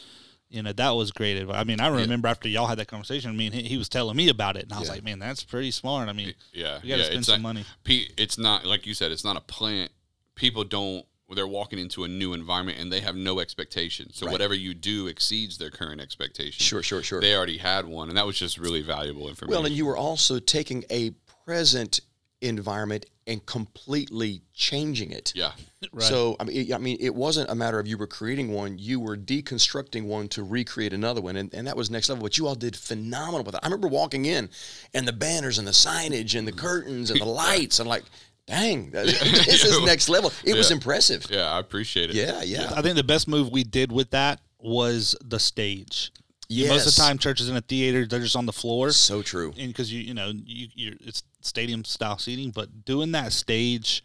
You 0.53 0.61
know, 0.63 0.71
that 0.73 0.91
was 0.91 1.11
great. 1.11 1.37
advice. 1.37 1.55
I 1.57 1.63
mean, 1.63 1.79
I 1.79 1.87
remember 1.87 2.27
after 2.27 2.47
y'all 2.47 2.67
had 2.67 2.77
that 2.77 2.87
conversation, 2.87 3.31
I 3.31 3.33
mean, 3.33 3.51
he, 3.51 3.63
he 3.63 3.77
was 3.77 3.89
telling 3.89 4.15
me 4.15 4.29
about 4.29 4.55
it, 4.55 4.63
and 4.63 4.73
I 4.73 4.79
was 4.79 4.87
Yeah. 4.87 4.93
like, 4.95 5.03
man, 5.03 5.19
that's 5.19 5.43
pretty 5.43 5.71
smart. 5.71 6.09
I 6.09 6.13
mean, 6.13 6.33
Yeah, 6.53 6.79
you 6.83 6.89
got 6.89 6.95
to 6.95 7.01
yeah, 7.01 7.03
spend 7.05 7.17
it's 7.19 7.27
some 7.27 7.41
not- 7.41 7.49
money. 7.55 7.65
Pe- 7.83 8.07
it's 8.17 8.37
not 8.37 8.65
like 8.65 8.85
you 8.85 8.93
said. 8.93 9.11
It's 9.11 9.23
not 9.23 9.35
a 9.35 9.41
plant. 9.41 9.91
People 10.35 10.63
don't. 10.63 11.05
They're 11.33 11.47
walking 11.47 11.79
into 11.79 12.03
a 12.03 12.07
new 12.07 12.33
environment 12.33 12.77
and 12.79 12.93
they 12.93 12.99
have 12.99 13.15
no 13.15 13.39
expectation. 13.39 14.13
So 14.13 14.27
Right. 14.27 14.31
whatever 14.33 14.53
you 14.53 14.75
do 14.75 15.07
exceeds 15.07 15.57
their 15.57 15.71
current 15.71 15.99
expectation. 15.99 16.63
Sure, 16.63 16.83
sure, 16.83 17.01
sure. 17.01 17.21
They 17.21 17.33
already 17.35 17.57
had 17.57 17.87
one, 17.87 18.09
and 18.09 18.17
that 18.19 18.25
was 18.27 18.37
just 18.37 18.59
really 18.59 18.83
valuable 18.83 19.27
information. 19.29 19.57
Well, 19.57 19.65
and 19.65 19.75
you 19.75 19.87
were 19.87 19.97
also 19.97 20.37
taking 20.37 20.85
a 20.91 21.11
present 21.45 22.01
environment 22.43 23.05
and 23.25 23.45
completely 23.45 24.41
changing 24.53 25.11
it. 25.11 25.31
yeah, 25.35 25.51
Right. 25.91 26.03
So 26.03 26.35
I 26.39 26.43
mean, 26.45 26.57
it, 26.57 26.73
I 26.73 26.77
mean, 26.77 26.97
it 26.99 27.13
wasn't 27.13 27.49
a 27.49 27.55
matter 27.55 27.79
of 27.79 27.87
you 27.87 27.97
were 27.97 28.07
creating 28.07 28.51
one; 28.51 28.77
you 28.77 28.99
were 28.99 29.17
deconstructing 29.17 30.05
one 30.05 30.27
to 30.29 30.43
recreate 30.43 30.93
another 30.93 31.21
one, 31.21 31.35
and, 31.35 31.53
and 31.53 31.67
that 31.67 31.75
was 31.75 31.89
next 31.89 32.09
level. 32.09 32.23
But 32.23 32.37
you 32.37 32.47
all 32.47 32.55
did 32.55 32.75
phenomenal 32.75 33.43
with 33.43 33.55
it. 33.55 33.59
I 33.63 33.67
remember 33.67 33.87
walking 33.87 34.25
in, 34.25 34.49
and 34.93 35.07
the 35.07 35.13
banners 35.13 35.57
and 35.57 35.67
the 35.67 35.71
signage 35.71 36.37
and 36.37 36.47
the 36.47 36.51
curtains 36.51 37.11
and 37.11 37.19
the 37.19 37.25
lights. 37.43 37.79
I'm 37.79 37.87
like, 37.87 38.03
dang, 38.47 38.89
this 38.91 39.63
is 39.63 39.81
next 39.81 40.09
level. 40.09 40.31
It 40.43 40.55
was 40.55 40.71
impressive. 40.71 41.25
yeah, 41.29 41.51
I 41.51 41.59
appreciate 41.59 42.09
it. 42.11 42.15
Yeah, 42.15 42.43
yeah. 42.43 42.71
I 42.75 42.81
think 42.81 42.95
the 42.95 43.03
best 43.03 43.27
move 43.27 43.51
we 43.51 43.63
did 43.63 43.91
with 43.91 44.11
that 44.11 44.39
was 44.59 45.15
the 45.23 45.39
stage. 45.39 46.11
Yes. 46.49 46.69
Most 46.69 46.87
of 46.87 46.95
the 46.95 47.01
time, 47.01 47.17
churches 47.17 47.49
in 47.49 47.55
a 47.55 47.61
theater, 47.61 48.05
they're 48.05 48.19
just 48.19 48.35
on 48.35 48.45
the 48.45 48.53
floor. 48.53 48.91
So 48.91 49.21
true. 49.21 49.53
and 49.57 49.69
because 49.69 49.91
you 49.91 50.01
you 50.01 50.13
know 50.13 50.31
you 50.45 50.67
you're, 50.75 50.93
it's 51.01 51.23
stadium 51.45 51.83
style 51.85 52.17
seating, 52.17 52.51
but 52.51 52.85
doing 52.85 53.11
that 53.13 53.33
stage, 53.33 54.03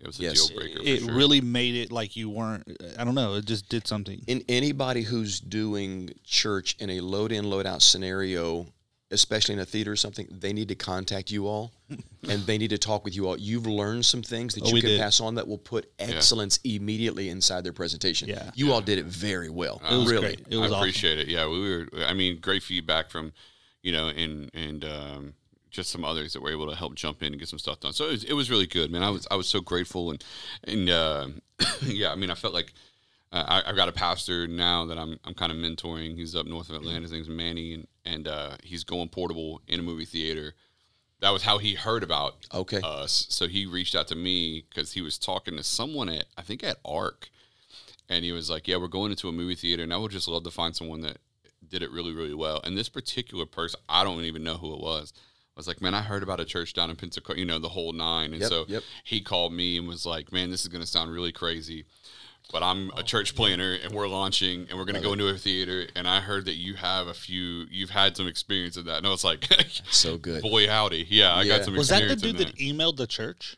It 0.00 0.06
was 0.06 0.18
a 0.20 0.24
Yes. 0.24 0.48
deal 0.48 0.56
breaker. 0.58 0.80
it 0.84 1.00
sure. 1.00 1.14
really 1.14 1.40
made 1.40 1.74
it 1.76 1.90
like 1.90 2.14
you 2.16 2.28
weren't. 2.28 2.64
I 2.98 3.04
don't 3.04 3.14
know. 3.14 3.34
It 3.36 3.46
just 3.46 3.68
did 3.70 3.86
something. 3.86 4.22
in 4.26 4.44
anybody 4.48 5.02
who's 5.02 5.40
doing 5.40 6.10
church 6.24 6.76
in 6.78 6.90
a 6.90 7.00
load 7.00 7.32
in 7.32 7.48
load 7.48 7.66
out 7.66 7.80
scenario 7.82 8.66
especially 9.10 9.52
in 9.52 9.60
a 9.60 9.64
theater 9.66 9.92
or 9.92 9.96
something 9.96 10.26
they 10.30 10.52
need 10.52 10.66
to 10.66 10.74
contact 10.74 11.30
you 11.30 11.46
all 11.46 11.70
and 12.28 12.42
they 12.46 12.58
need 12.58 12.70
to 12.70 12.78
talk 12.78 13.04
with 13.04 13.14
you 13.14 13.28
all 13.28 13.36
you've 13.38 13.66
learned 13.66 14.04
some 14.04 14.22
things 14.22 14.54
that 14.54 14.64
Oh, 14.64 14.74
you 14.74 14.80
can 14.80 14.90
did. 14.90 15.00
pass 15.00 15.20
on 15.20 15.36
that 15.36 15.46
will 15.46 15.58
put 15.58 15.92
excellence 16.00 16.58
immediately 16.64 17.28
inside 17.28 17.62
their 17.64 17.72
presentation 17.74 18.28
Yeah. 18.28 18.50
you 18.56 18.72
all 18.72 18.80
did 18.80 18.98
it 18.98 19.04
very 19.04 19.50
well 19.50 19.80
It 19.88 19.94
was 19.94 20.10
really 20.10 20.26
great. 20.36 20.40
It 20.50 20.56
was 20.56 20.72
I 20.72 20.74
awesome. 20.76 20.88
appreciate 20.88 21.18
it. 21.20 21.28
Yeah, 21.28 21.46
we 21.46 21.60
were. 21.60 21.88
I 22.06 22.12
mean, 22.14 22.40
great 22.40 22.62
feedback 22.64 23.10
from, 23.10 23.32
you 23.82 23.92
know, 23.92 24.08
and 24.08 24.50
and 24.54 24.84
um, 24.84 25.34
just 25.74 25.90
some 25.90 26.04
others 26.04 26.32
that 26.32 26.40
were 26.42 26.50
able 26.52 26.68
to 26.70 26.76
help 26.76 26.94
jump 26.94 27.22
in 27.22 27.32
and 27.32 27.38
get 27.38 27.48
some 27.48 27.58
stuff 27.58 27.80
done. 27.80 27.92
So 27.92 28.06
it 28.06 28.10
was, 28.12 28.24
it 28.24 28.32
was 28.32 28.50
really 28.50 28.66
good, 28.66 28.90
man. 28.90 29.02
I 29.02 29.10
was 29.10 29.26
I 29.30 29.34
was 29.36 29.48
so 29.48 29.60
grateful 29.60 30.10
and 30.10 30.24
and 30.64 30.88
uh, 30.88 31.26
yeah, 31.82 32.10
I 32.12 32.14
mean, 32.14 32.30
I 32.30 32.34
felt 32.34 32.54
like. 32.54 32.72
Uh, 33.32 33.62
I, 33.64 33.68
I've 33.68 33.74
got 33.74 33.88
a 33.88 33.92
pastor 33.92 34.46
now 34.46 34.84
that 34.86 34.96
I'm 34.96 35.18
I'm 35.24 35.34
kind 35.34 35.50
of 35.50 35.58
mentoring. 35.58 36.14
He's 36.14 36.36
up 36.36 36.46
north 36.46 36.68
of 36.70 36.76
Atlanta. 36.76 37.00
His 37.00 37.10
name's 37.10 37.28
Manny, 37.28 37.74
and 37.74 37.88
and 38.04 38.28
uh, 38.28 38.56
he's 38.62 38.84
going 38.84 39.08
portable 39.08 39.60
in 39.66 39.80
a 39.80 39.82
movie 39.82 40.04
theater. 40.04 40.54
That 41.20 41.30
was 41.30 41.42
how 41.42 41.58
he 41.58 41.74
heard 41.74 42.04
about 42.04 42.46
Okay. 42.54 42.80
us. 42.84 43.26
So 43.30 43.48
he 43.48 43.66
reached 43.66 43.96
out 43.96 44.06
to 44.08 44.14
me 44.14 44.64
because 44.68 44.92
he 44.92 45.00
was 45.00 45.18
talking 45.18 45.56
to 45.56 45.64
someone 45.64 46.08
at 46.10 46.26
I 46.38 46.42
think 46.42 46.62
at 46.62 46.76
Arc, 46.84 47.28
and 48.08 48.24
he 48.24 48.30
was 48.30 48.48
like, 48.50 48.68
"Yeah, 48.68 48.76
we're 48.76 48.86
going 48.86 49.10
into 49.10 49.28
a 49.28 49.32
movie 49.32 49.56
theater, 49.56 49.82
and 49.82 49.92
I 49.92 49.96
would 49.96 50.12
just 50.12 50.28
love 50.28 50.44
to 50.44 50.52
find 50.52 50.76
someone 50.76 51.00
that 51.00 51.16
did 51.66 51.82
it 51.82 51.90
really, 51.90 52.12
really 52.12 52.34
well." 52.34 52.60
And 52.62 52.78
this 52.78 52.88
particular 52.88 53.46
person, 53.46 53.80
I 53.88 54.04
don't 54.04 54.22
even 54.22 54.44
know 54.44 54.58
who 54.58 54.72
it 54.74 54.80
was. 54.80 55.12
I 55.56 55.60
was 55.60 55.68
like, 55.68 55.80
"Man, 55.80 55.94
I 55.94 56.02
heard 56.02 56.22
about 56.24 56.40
a 56.40 56.44
church 56.44 56.72
down 56.72 56.90
in 56.90 56.96
Pensacola, 56.96 57.38
you 57.38 57.44
know, 57.44 57.58
the 57.60 57.68
whole 57.68 57.92
nine. 57.92 58.32
And 58.32 58.40
Yep, 58.40 58.48
so 58.50 58.64
yep. 58.68 58.82
he 59.04 59.20
called 59.20 59.52
me 59.52 59.76
and 59.78 59.86
was 59.86 60.04
like, 60.04 60.32
"Man, 60.32 60.50
this 60.50 60.62
is 60.62 60.68
going 60.68 60.80
to 60.82 60.86
sound 60.86 61.12
really 61.12 61.32
crazy." 61.32 61.84
But 62.52 62.62
I'm 62.62 62.90
a 62.96 63.02
church 63.02 63.34
planner, 63.34 63.72
and 63.82 63.94
we're 63.94 64.06
launching, 64.08 64.66
and 64.68 64.78
we're 64.78 64.84
going 64.84 64.96
to 64.96 65.00
go 65.00 65.12
into 65.14 65.28
a 65.28 65.38
theater. 65.38 65.86
And 65.96 66.06
I 66.06 66.20
heard 66.20 66.44
that 66.44 66.56
you 66.56 66.74
have 66.74 67.06
a 67.06 67.14
few, 67.14 67.64
you've 67.70 67.88
had 67.88 68.16
some 68.18 68.26
experience 68.26 68.76
of 68.76 68.84
that. 68.84 68.98
And 68.98 69.06
I 69.06 69.10
was 69.10 69.24
like, 69.24 69.48
so 69.90 70.18
good 70.18 70.42
"Boy, 70.42 70.68
howdy, 70.68 71.06
yeah, 71.08 71.32
I 71.32 71.42
Yeah. 71.42 71.56
got 71.58 71.64
some 71.64 71.74
Was 71.76 71.88
that 71.88 72.06
the 72.06 72.16
dude 72.16 72.36
that 72.38 72.54
emailed 72.56 72.96
the 72.96 73.06
church 73.06 73.56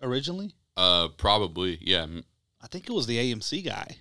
originally? 0.00 0.54
Uh, 0.76 1.08
probably, 1.08 1.78
yeah. 1.80 2.06
I 2.60 2.66
think 2.68 2.88
it 2.88 2.92
was 2.92 3.06
the 3.06 3.18
AMC 3.18 3.64
guy 3.64 3.96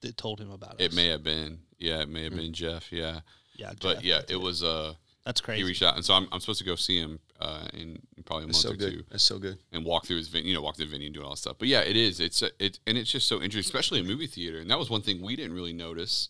that 0.00 0.16
told 0.16 0.40
him 0.40 0.50
about 0.50 0.76
It 0.80 0.90
us. 0.92 0.96
may 0.96 1.08
have 1.08 1.22
been, 1.22 1.58
yeah, 1.78 2.00
it 2.00 2.08
may 2.08 2.24
have 2.24 2.34
been 2.34 2.52
Jeff, 2.54 2.90
yeah. 2.90 3.20
Yeah, 3.56 3.72
But 3.78 4.02
yeah, 4.02 4.22
it 4.28 4.36
was. 4.36 4.62
Uh, 4.64 4.94
that's 5.24 5.40
he 5.40 5.44
crazy. 5.44 5.64
reached 5.64 5.82
out, 5.82 5.96
and 5.96 6.04
so 6.04 6.14
I'm, 6.14 6.28
I'm 6.32 6.40
supposed 6.40 6.60
to 6.60 6.64
go 6.64 6.76
see 6.76 6.98
him 6.98 7.18
uh, 7.40 7.66
in, 7.74 7.98
in 8.16 8.22
probably 8.24 8.44
a 8.44 8.46
month 8.46 8.54
that's 8.54 8.62
so 8.62 8.70
or 8.70 8.76
good 8.76 8.92
two, 8.92 9.02
that's 9.10 9.24
so 9.24 9.38
good 9.38 9.58
and 9.72 9.84
walk 9.84 10.06
through 10.06 10.16
his 10.16 10.28
venue, 10.28 10.48
you 10.48 10.54
know, 10.54 10.62
walk 10.62 10.76
through 10.76 10.86
the 10.86 10.90
venue 10.90 11.06
and 11.06 11.14
do 11.14 11.22
all 11.22 11.30
that 11.30 11.36
stuff. 11.36 11.56
But 11.58 11.68
yeah, 11.68 11.80
it 11.80 11.96
is. 11.96 12.20
It's 12.20 12.42
a, 12.42 12.50
it, 12.58 12.78
and 12.86 12.96
it's 12.96 13.10
just 13.10 13.26
so 13.26 13.36
interesting, 13.36 13.68
especially 13.68 14.00
a 14.00 14.04
movie 14.04 14.26
theater. 14.26 14.58
And 14.58 14.70
that 14.70 14.78
was 14.78 14.90
one 14.90 15.02
thing 15.02 15.22
we 15.22 15.36
didn't 15.36 15.54
really 15.54 15.72
notice 15.72 16.28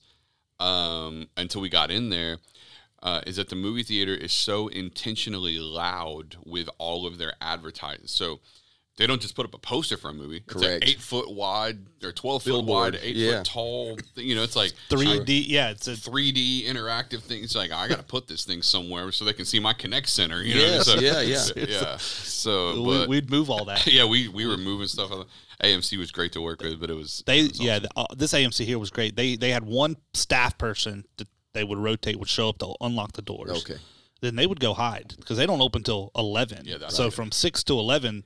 um, 0.58 1.28
until 1.36 1.60
we 1.60 1.68
got 1.68 1.90
in 1.90 2.10
there. 2.10 2.38
Uh, 3.02 3.22
is 3.26 3.36
that 3.36 3.48
the 3.48 3.56
movie 3.56 3.82
theater 3.82 4.14
is 4.14 4.30
so 4.30 4.68
intentionally 4.68 5.58
loud 5.58 6.36
with 6.44 6.68
all 6.76 7.06
of 7.06 7.16
their 7.16 7.32
advertising. 7.40 8.06
So 8.06 8.40
they 9.00 9.06
don't 9.06 9.22
just 9.22 9.34
put 9.34 9.46
up 9.46 9.54
a 9.54 9.58
poster 9.58 9.96
for 9.96 10.10
a 10.10 10.12
movie. 10.12 10.42
It's 10.46 10.52
Correct. 10.52 10.84
eight 10.86 11.00
foot 11.00 11.30
wide 11.32 11.78
or 12.04 12.12
twelve 12.12 12.42
foot 12.42 12.50
Billboard, 12.50 12.92
wide, 12.92 13.00
eight 13.02 13.16
yeah. 13.16 13.38
foot 13.38 13.46
tall. 13.46 13.98
You 14.14 14.34
know, 14.34 14.42
it's 14.42 14.56
like 14.56 14.72
3D. 14.90 15.44
Yeah, 15.48 15.70
it's 15.70 15.88
a 15.88 15.92
3D 15.92 16.66
interactive 16.66 17.22
thing. 17.22 17.42
It's 17.42 17.54
like 17.54 17.72
I 17.72 17.88
got 17.88 17.96
to 17.96 18.04
put 18.04 18.28
this 18.28 18.44
thing 18.44 18.60
somewhere 18.60 19.10
so 19.10 19.24
they 19.24 19.32
can 19.32 19.46
see 19.46 19.58
my 19.58 19.72
Connect 19.72 20.06
Center. 20.06 20.42
You 20.42 20.54
know, 20.54 20.60
Yes, 20.60 20.86
so, 20.86 21.00
yeah, 21.00 21.22
yeah. 21.22 21.46
yeah. 21.66 21.96
So, 21.96 22.82
we, 22.82 22.98
but 22.98 23.08
we'd 23.08 23.30
move 23.30 23.48
all 23.48 23.64
that. 23.64 23.86
yeah, 23.90 24.04
we 24.04 24.28
we 24.28 24.46
were 24.46 24.58
moving 24.58 24.86
stuff. 24.86 25.10
AMC 25.64 25.98
was 25.98 26.10
great 26.10 26.32
to 26.32 26.42
work 26.42 26.60
with, 26.60 26.78
but 26.78 26.90
it 26.90 26.94
was 26.94 27.22
They 27.26 27.40
it 27.40 27.52
was 27.52 27.60
yeah, 27.60 27.76
awesome. 27.76 27.88
the, 27.94 28.00
uh, 28.02 28.06
this 28.16 28.34
AMC 28.34 28.66
here 28.66 28.78
was 28.78 28.90
great. 28.90 29.16
They 29.16 29.36
they 29.36 29.50
had 29.50 29.64
one 29.64 29.96
staff 30.12 30.58
person 30.58 31.04
that 31.16 31.28
they 31.54 31.64
would 31.64 31.78
rotate, 31.78 32.18
would 32.18 32.28
show 32.28 32.50
up 32.50 32.58
to 32.58 32.74
unlock 32.82 33.12
the 33.12 33.22
doors. 33.22 33.50
okay 33.62 33.80
Then 34.20 34.36
they 34.36 34.46
would 34.46 34.60
go 34.60 34.74
hide 34.74 35.14
because 35.18 35.38
they 35.38 35.46
don't 35.46 35.62
open 35.62 35.82
till 35.82 36.10
eleven. 36.14 36.66
Yeah, 36.66 36.76
that's 36.76 36.94
so 36.94 37.04
right. 37.04 37.12
from 37.12 37.32
six 37.32 37.64
to 37.64 37.78
eleven, 37.78 38.24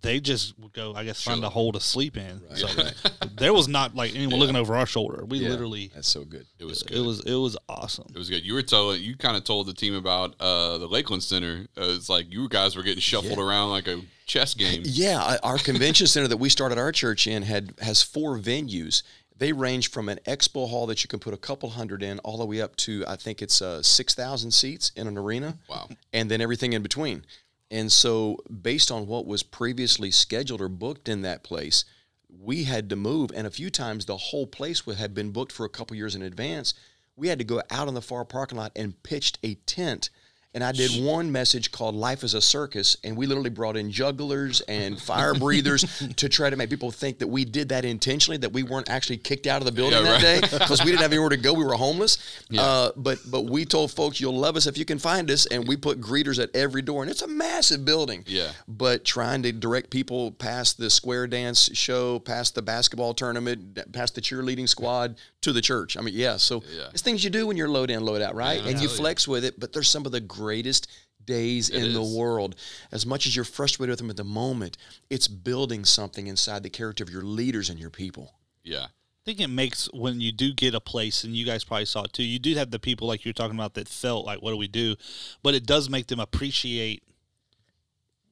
they 0.00 0.20
just 0.20 0.58
would 0.58 0.72
go. 0.72 0.94
I 0.94 1.04
guess 1.04 1.22
find 1.22 1.38
Chill. 1.40 1.46
a 1.46 1.50
hole 1.50 1.72
to 1.72 1.80
sleep 1.80 2.16
in. 2.16 2.40
Right, 2.48 2.58
So 2.58 2.66
right. 2.82 2.94
there 3.36 3.52
was 3.52 3.68
not 3.68 3.94
like 3.94 4.14
anyone 4.14 4.38
looking 4.38 4.56
over 4.56 4.76
our 4.76 4.86
shoulder. 4.86 5.24
We 5.24 5.38
Yeah, 5.38 5.48
literally 5.50 5.90
that's 5.94 6.08
so 6.08 6.24
good 6.24 6.46
it 6.58 6.64
was 6.64 6.82
good. 6.82 6.96
it 6.98 7.00
was 7.00 7.20
it 7.24 7.34
was 7.34 7.56
awesome. 7.68 8.06
It 8.14 8.18
was 8.18 8.30
good. 8.30 8.44
You 8.44 8.54
were 8.54 8.62
telling, 8.62 9.02
you 9.02 9.16
kind 9.16 9.36
of 9.36 9.44
told 9.44 9.66
the 9.66 9.74
team 9.74 9.94
about 9.94 10.34
uh, 10.40 10.78
the 10.78 10.86
Lakeland 10.86 11.22
Center. 11.22 11.66
Uh, 11.76 11.94
it's 11.96 12.08
like 12.08 12.32
you 12.32 12.48
guys 12.48 12.76
were 12.76 12.82
getting 12.82 13.00
shuffled 13.00 13.38
Yeah. 13.38 13.44
around 13.44 13.70
like 13.70 13.88
a 13.88 14.00
chess 14.26 14.54
game. 14.54 14.82
Yeah, 14.86 15.36
our 15.42 15.58
convention 15.58 16.06
center 16.06 16.28
that 16.28 16.36
we 16.36 16.48
started 16.48 16.78
our 16.78 16.92
church 16.92 17.26
in 17.26 17.42
had 17.42 17.74
has 17.80 18.02
four 18.02 18.38
venues. 18.38 19.02
They 19.36 19.52
range 19.52 19.90
from 19.90 20.08
an 20.08 20.18
expo 20.26 20.68
hall 20.68 20.86
that 20.86 21.04
you 21.04 21.08
can 21.08 21.20
put 21.20 21.32
a 21.32 21.36
couple 21.36 21.70
hundred 21.70 22.02
in, 22.02 22.18
all 22.20 22.38
the 22.38 22.44
way 22.46 22.60
up 22.60 22.74
to 22.76 23.04
I 23.06 23.14
think 23.16 23.40
it's 23.40 23.62
uh, 23.62 23.82
six 23.82 24.14
thousand 24.14 24.50
seats 24.50 24.90
in 24.96 25.06
an 25.06 25.16
arena. 25.16 25.56
Wow. 25.68 25.88
and 26.12 26.28
then 26.30 26.40
everything 26.40 26.72
in 26.72 26.82
between. 26.82 27.24
And 27.70 27.92
so, 27.92 28.38
based 28.62 28.90
on 28.90 29.06
what 29.06 29.26
was 29.26 29.42
previously 29.42 30.10
scheduled 30.10 30.60
or 30.60 30.68
booked 30.68 31.08
in 31.08 31.22
that 31.22 31.42
place, 31.42 31.84
we 32.28 32.64
had 32.64 32.88
to 32.90 32.96
move. 32.96 33.30
And 33.34 33.46
a 33.46 33.50
few 33.50 33.70
times, 33.70 34.06
the 34.06 34.16
whole 34.16 34.46
place 34.46 34.86
would 34.86 34.96
had 34.96 35.14
been 35.14 35.32
booked 35.32 35.52
for 35.52 35.66
a 35.66 35.70
couple 35.70 35.96
years 35.96 36.14
in 36.14 36.22
advance. 36.22 36.72
We 37.14 37.28
had 37.28 37.38
to 37.38 37.44
go 37.44 37.62
out 37.70 37.88
in 37.88 37.94
the 37.94 38.02
far 38.02 38.24
parking 38.24 38.58
lot 38.58 38.72
and 38.74 39.02
pitched 39.02 39.38
a 39.42 39.54
tent 39.54 40.08
and 40.54 40.64
I 40.64 40.72
did 40.72 41.02
one 41.04 41.30
message 41.30 41.70
called 41.70 41.94
"Life 41.94 42.24
is 42.24 42.34
a 42.34 42.40
Circus," 42.40 42.96
and 43.04 43.16
we 43.16 43.26
literally 43.26 43.50
brought 43.50 43.76
in 43.76 43.90
jugglers 43.90 44.60
and 44.62 45.00
fire 45.00 45.34
breathers 45.38 45.84
to 46.16 46.28
try 46.28 46.50
to 46.50 46.56
make 46.56 46.70
people 46.70 46.90
think 46.90 47.18
that 47.18 47.26
we 47.28 47.44
did 47.44 47.68
that 47.68 47.84
intentionally, 47.84 48.38
that 48.38 48.52
we 48.52 48.62
weren't 48.62 48.88
actually 48.88 49.18
kicked 49.18 49.46
out 49.46 49.60
of 49.60 49.66
the 49.66 49.72
building 49.72 49.98
Yeah, 50.04 50.18
that 50.18 50.20
day 50.20 50.40
because 50.58 50.80
we 50.80 50.86
didn't 50.90 51.02
have 51.02 51.12
anywhere 51.12 51.28
to 51.28 51.36
go. 51.36 51.52
We 51.52 51.64
were 51.64 51.74
homeless. 51.74 52.18
Yeah. 52.50 52.62
Uh, 52.62 52.90
but 52.96 53.18
but 53.30 53.42
we 53.42 53.64
told 53.64 53.90
folks, 53.92 54.20
"You'll 54.20 54.38
love 54.38 54.56
us 54.56 54.66
if 54.66 54.78
you 54.78 54.84
can 54.84 54.98
find 54.98 55.30
us," 55.30 55.46
and 55.46 55.66
we 55.68 55.76
put 55.76 56.00
greeters 56.00 56.42
at 56.42 56.54
every 56.56 56.82
door, 56.82 57.02
and 57.02 57.10
it's 57.10 57.22
a 57.22 57.28
massive 57.28 57.84
building. 57.84 58.24
Yeah. 58.26 58.50
But 58.66 59.04
trying 59.04 59.42
to 59.42 59.52
direct 59.52 59.90
people 59.90 60.32
past 60.32 60.78
the 60.78 60.90
square 60.90 61.26
dance 61.26 61.68
show, 61.74 62.18
past 62.20 62.54
the 62.54 62.62
basketball 62.62 63.14
tournament, 63.14 63.92
past 63.92 64.14
the 64.14 64.20
cheerleading 64.20 64.68
squad 64.68 65.16
to 65.42 65.52
the 65.52 65.60
church. 65.60 65.96
I 65.96 66.00
mean, 66.00 66.14
yeah. 66.14 66.36
So 66.36 66.62
Yeah. 66.74 66.88
it's 66.92 67.02
things 67.02 67.22
you 67.22 67.30
do 67.30 67.46
when 67.46 67.56
you're 67.56 67.68
load 67.68 67.90
in, 67.90 68.02
load 68.04 68.22
out, 68.22 68.34
right? 68.34 68.60
And 68.64 68.80
you 68.80 68.88
flex 68.88 69.28
with 69.28 69.44
it. 69.44 69.60
But 69.60 69.72
there's 69.72 69.88
some 69.88 70.04
of 70.06 70.12
the 70.12 70.20
greatest 70.38 70.88
days 71.24 71.68
in 71.68 71.92
the 71.92 72.02
world. 72.02 72.56
As 72.90 73.04
much 73.04 73.26
as 73.26 73.36
you're 73.36 73.44
frustrated 73.44 73.90
with 73.90 73.98
them 73.98 74.10
at 74.10 74.16
the 74.16 74.24
moment, 74.24 74.76
it's 75.10 75.28
building 75.28 75.84
something 75.84 76.26
inside 76.26 76.62
the 76.62 76.70
character 76.70 77.04
of 77.04 77.10
your 77.10 77.22
leaders 77.22 77.70
and 77.70 77.78
your 77.78 77.90
people. 77.90 78.34
Yeah. 78.64 78.86
I 78.86 79.24
think 79.24 79.40
it 79.40 79.48
makes 79.48 79.92
when 79.92 80.20
you 80.20 80.32
do 80.32 80.54
get 80.54 80.74
a 80.74 80.80
place, 80.80 81.22
and 81.22 81.36
you 81.36 81.44
guys 81.44 81.62
probably 81.62 81.84
saw 81.84 82.04
it 82.04 82.14
too. 82.14 82.22
You 82.22 82.38
do 82.38 82.54
have 82.54 82.70
the 82.70 82.78
people 82.78 83.06
like 83.06 83.26
you're 83.26 83.34
talking 83.34 83.56
about 83.56 83.74
that 83.74 83.86
felt 83.86 84.24
like, 84.24 84.40
"What 84.40 84.52
do 84.52 84.56
we 84.56 84.68
do?" 84.68 84.96
But 85.42 85.54
it 85.54 85.66
does 85.66 85.90
make 85.90 86.06
them 86.06 86.18
appreciate 86.18 87.02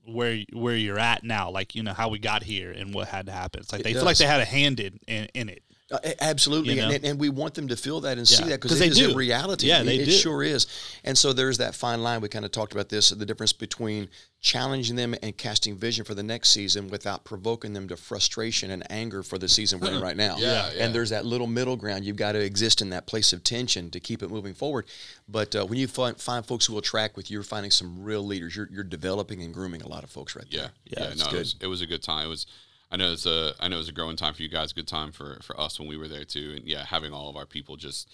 where 0.06 0.38
where 0.52 0.76
you're 0.76 0.98
at 0.98 1.22
now, 1.22 1.50
like 1.50 1.74
you 1.74 1.82
know 1.82 1.92
how 1.92 2.08
we 2.08 2.18
got 2.18 2.42
here 2.42 2.70
and 2.72 2.94
what 2.94 3.08
had 3.08 3.26
to 3.26 3.32
happen. 3.32 3.60
It's 3.60 3.72
like 3.72 3.80
It 3.80 3.84
they 3.84 3.92
feel 3.92 4.04
like 4.04 4.16
they 4.16 4.26
had 4.26 4.40
a 4.40 4.46
hand 4.46 4.80
in 4.80 4.98
in, 5.06 5.28
in 5.34 5.48
it. 5.50 5.62
Uh, 5.88 5.98
absolutely, 6.20 6.74
You 6.74 6.82
know? 6.82 6.90
and, 6.90 7.04
and 7.04 7.20
we 7.20 7.28
want 7.28 7.54
them 7.54 7.68
to 7.68 7.76
feel 7.76 8.00
that 8.00 8.18
and 8.18 8.26
see 8.26 8.42
that 8.42 8.60
because 8.60 8.72
it 8.72 8.80
they 8.80 8.88
is 8.88 9.00
a 9.00 9.14
reality. 9.14 9.68
Yeah, 9.68 9.82
It- 9.82 9.84
they 9.84 9.96
it 9.98 10.06
do. 10.06 10.10
sure 10.10 10.42
is. 10.42 10.66
And 11.04 11.16
so 11.16 11.32
there's 11.32 11.58
that 11.58 11.76
fine 11.76 12.02
line. 12.02 12.20
We 12.20 12.28
kind 12.28 12.44
of 12.44 12.50
talked 12.50 12.72
about 12.72 12.88
this: 12.88 13.10
the 13.10 13.24
difference 13.24 13.52
between 13.52 14.08
challenging 14.40 14.96
them 14.96 15.14
and 15.22 15.36
casting 15.36 15.76
vision 15.76 16.04
for 16.04 16.14
the 16.14 16.22
next 16.24 16.50
season 16.50 16.88
without 16.88 17.24
provoking 17.24 17.72
them 17.72 17.86
to 17.88 17.96
frustration 17.96 18.72
and 18.72 18.82
anger 18.90 19.22
for 19.22 19.38
the 19.38 19.48
season 19.48 19.78
we're 19.78 19.92
in 19.92 20.00
right 20.00 20.16
now. 20.16 20.36
Yeah, 20.38 20.70
yeah. 20.74 20.84
And 20.84 20.94
there's 20.94 21.10
that 21.10 21.24
little 21.24 21.46
middle 21.46 21.76
ground. 21.76 22.04
You've 22.04 22.16
got 22.16 22.32
to 22.32 22.40
exist 22.40 22.82
in 22.82 22.90
that 22.90 23.06
place 23.06 23.32
of 23.32 23.44
tension 23.44 23.88
to 23.92 24.00
keep 24.00 24.24
it 24.24 24.28
moving 24.30 24.54
forward. 24.54 24.86
But 25.28 25.54
uh, 25.54 25.64
when 25.66 25.78
you 25.78 25.86
find, 25.86 26.20
find 26.20 26.44
folks 26.44 26.66
who 26.66 26.74
will 26.74 26.82
track 26.82 27.16
with 27.16 27.30
you, 27.30 27.36
you're 27.36 27.42
finding 27.44 27.70
some 27.70 28.02
real 28.02 28.24
leaders. 28.26 28.56
You're, 28.56 28.68
you're 28.72 28.84
developing 28.84 29.40
and 29.42 29.54
grooming 29.54 29.82
a 29.82 29.88
lot 29.88 30.02
of 30.04 30.10
folks 30.10 30.34
right 30.34 30.46
Yeah, 30.50 30.62
there. 30.62 30.70
yeah, 31.04 31.10
it's 31.12 31.24
no, 31.24 31.30
it 31.30 31.38
was, 31.38 31.54
it 31.62 31.66
was 31.68 31.80
a 31.80 31.86
good 31.86 32.02
time. 32.02 32.26
It 32.26 32.30
was, 32.30 32.46
I 32.90 32.96
know 32.96 33.12
it's 33.12 33.26
a, 33.26 33.54
I 33.60 33.68
know 33.68 33.76
it 33.76 33.78
was 33.78 33.88
a 33.88 33.92
growing 33.92 34.16
time 34.16 34.34
for 34.34 34.42
you 34.42 34.48
guys. 34.48 34.72
Good 34.72 34.86
time 34.88 35.12
for 35.12 35.38
for 35.42 35.58
us 35.60 35.78
when 35.78 35.88
we 35.88 35.96
were 35.96 36.08
there 36.08 36.24
too. 36.24 36.54
And 36.56 36.64
yeah, 36.66 36.84
having 36.84 37.12
all 37.12 37.28
of 37.28 37.36
our 37.36 37.46
people 37.46 37.76
just 37.76 38.08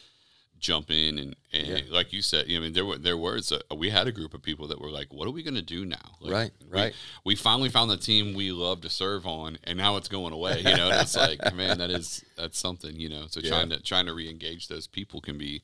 jump 0.59 0.91
in 0.93 1.19
and, 1.19 1.35
and 1.53 1.67
Yeah. 1.67 1.81
like 1.91 2.13
you 2.13 2.23
said, 2.23 2.47
you 2.49 2.55
know, 2.57 2.63
I 2.63 2.65
mean, 2.67 2.73
there 2.73 2.85
were 2.87 2.97
there 2.97 3.17
was 3.17 3.53
a, 3.53 3.75
we 3.75 3.91
had 3.91 4.07
a 4.07 4.13
group 4.13 4.33
of 4.33 4.43
people 4.43 4.69
that 4.69 4.81
were 4.81 4.91
like, 4.91 5.13
what 5.13 5.27
are 5.27 5.33
we 5.33 5.43
going 5.43 5.57
to 5.57 5.63
do 5.63 5.85
now? 5.85 5.97
Like, 6.21 6.33
Right, 6.33 6.51
we- 6.63 6.79
right. 6.81 6.93
We 7.25 7.35
finally 7.35 7.69
found 7.69 7.91
the 7.91 7.97
team 7.97 8.33
we 8.33 8.53
love 8.53 8.81
to 8.83 8.89
serve 8.89 9.27
on, 9.27 9.59
and 9.65 9.77
now 9.77 9.97
it's 9.97 10.09
going 10.09 10.33
away. 10.33 10.59
You 10.59 10.77
know, 10.77 10.91
it's 10.93 11.17
like, 11.17 11.55
man, 11.55 11.79
that 11.79 11.91
is 11.91 12.25
that's 12.37 12.59
something. 12.59 12.95
You 12.99 13.09
know, 13.09 13.25
so 13.29 13.41
Yeah. 13.41 13.51
trying 13.51 13.71
to 13.71 13.83
trying 13.83 14.07
to 14.07 14.15
re-engage 14.15 14.69
those 14.69 14.87
people 14.87 15.21
can 15.21 15.37
be 15.37 15.63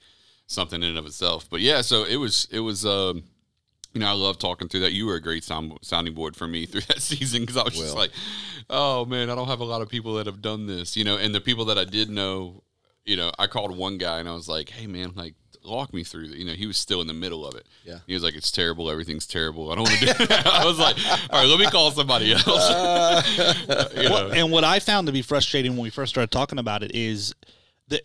something 0.49 0.83
in 0.83 0.89
and 0.91 0.99
of 0.99 1.07
itself. 1.07 1.49
But 1.49 1.61
yeah, 1.61 1.81
so 1.81 2.05
it 2.05 2.17
was 2.17 2.47
it 2.51 2.61
was. 2.61 2.85
um 2.85 3.23
you 3.95 4.01
know, 4.01 4.07
I 4.07 4.13
love 4.13 4.39
talking 4.39 4.69
through 4.69 4.81
that. 4.81 4.93
You 4.93 5.07
were 5.07 5.17
a 5.17 5.21
great 5.21 5.45
sound, 5.45 5.79
sounding 5.83 6.15
board 6.15 6.37
for 6.37 6.47
me 6.47 6.67
through 6.67 6.83
that 6.83 7.03
season 7.03 7.43
because 7.43 7.57
I 7.57 7.65
was 7.65 7.75
just 7.75 7.97
like, 7.97 8.11
oh 8.71 9.05
man, 9.05 9.31
I 9.31 9.35
don't 9.35 9.49
have 9.49 9.61
a 9.61 9.65
lot 9.65 9.83
of 9.83 9.89
people 9.89 10.15
that 10.15 10.27
have 10.27 10.43
done 10.43 10.67
this, 10.67 10.97
you 10.97 11.05
know. 11.05 11.17
And 11.17 11.35
the 11.35 11.41
people 11.41 11.65
that 11.67 11.79
I 11.79 11.85
did 11.85 12.11
know, 12.11 12.63
you 13.05 13.17
know, 13.17 13.33
I 13.39 13.47
called 13.47 13.77
one 13.77 13.99
guy 13.99 14.21
and 14.21 14.29
I 14.29 14.35
was 14.35 14.49
like, 14.49 14.71
hey 14.71 14.87
man, 14.87 15.13
like 15.15 15.35
walk 15.65 15.93
me 15.93 16.05
through. 16.05 16.27
You 16.27 16.45
know, 16.45 16.53
he 16.53 16.67
was 16.67 16.77
still 16.77 17.01
in 17.01 17.07
the 17.07 17.15
middle 17.15 17.47
of 17.47 17.55
it. 17.55 17.67
Yeah. 17.85 17.99
he 18.07 18.15
was 18.15 18.23
like, 18.23 18.35
it's 18.35 18.51
terrible, 18.51 18.91
everything's 18.91 19.27
terrible. 19.27 19.71
I 19.71 19.75
don't 19.75 19.85
want 19.89 20.01
to 20.01 20.07
do. 20.07 20.13
it. 20.21 20.47
I 20.47 20.65
was 20.65 20.79
like, 20.79 20.97
all 21.31 21.41
right, 21.41 21.49
let 21.49 21.59
me 21.59 21.67
call 21.67 21.91
somebody 21.91 22.33
else. 22.47 22.47
You 22.47 24.03
know? 24.05 24.11
Well, 24.11 24.33
and 24.33 24.51
what 24.51 24.65
I 24.65 24.79
found 24.79 25.07
to 25.07 25.13
be 25.13 25.23
frustrating 25.23 25.73
when 25.73 25.83
we 25.83 25.91
first 25.91 26.11
started 26.11 26.31
talking 26.31 26.59
about 26.59 26.83
it 26.83 26.93
is 26.95 27.35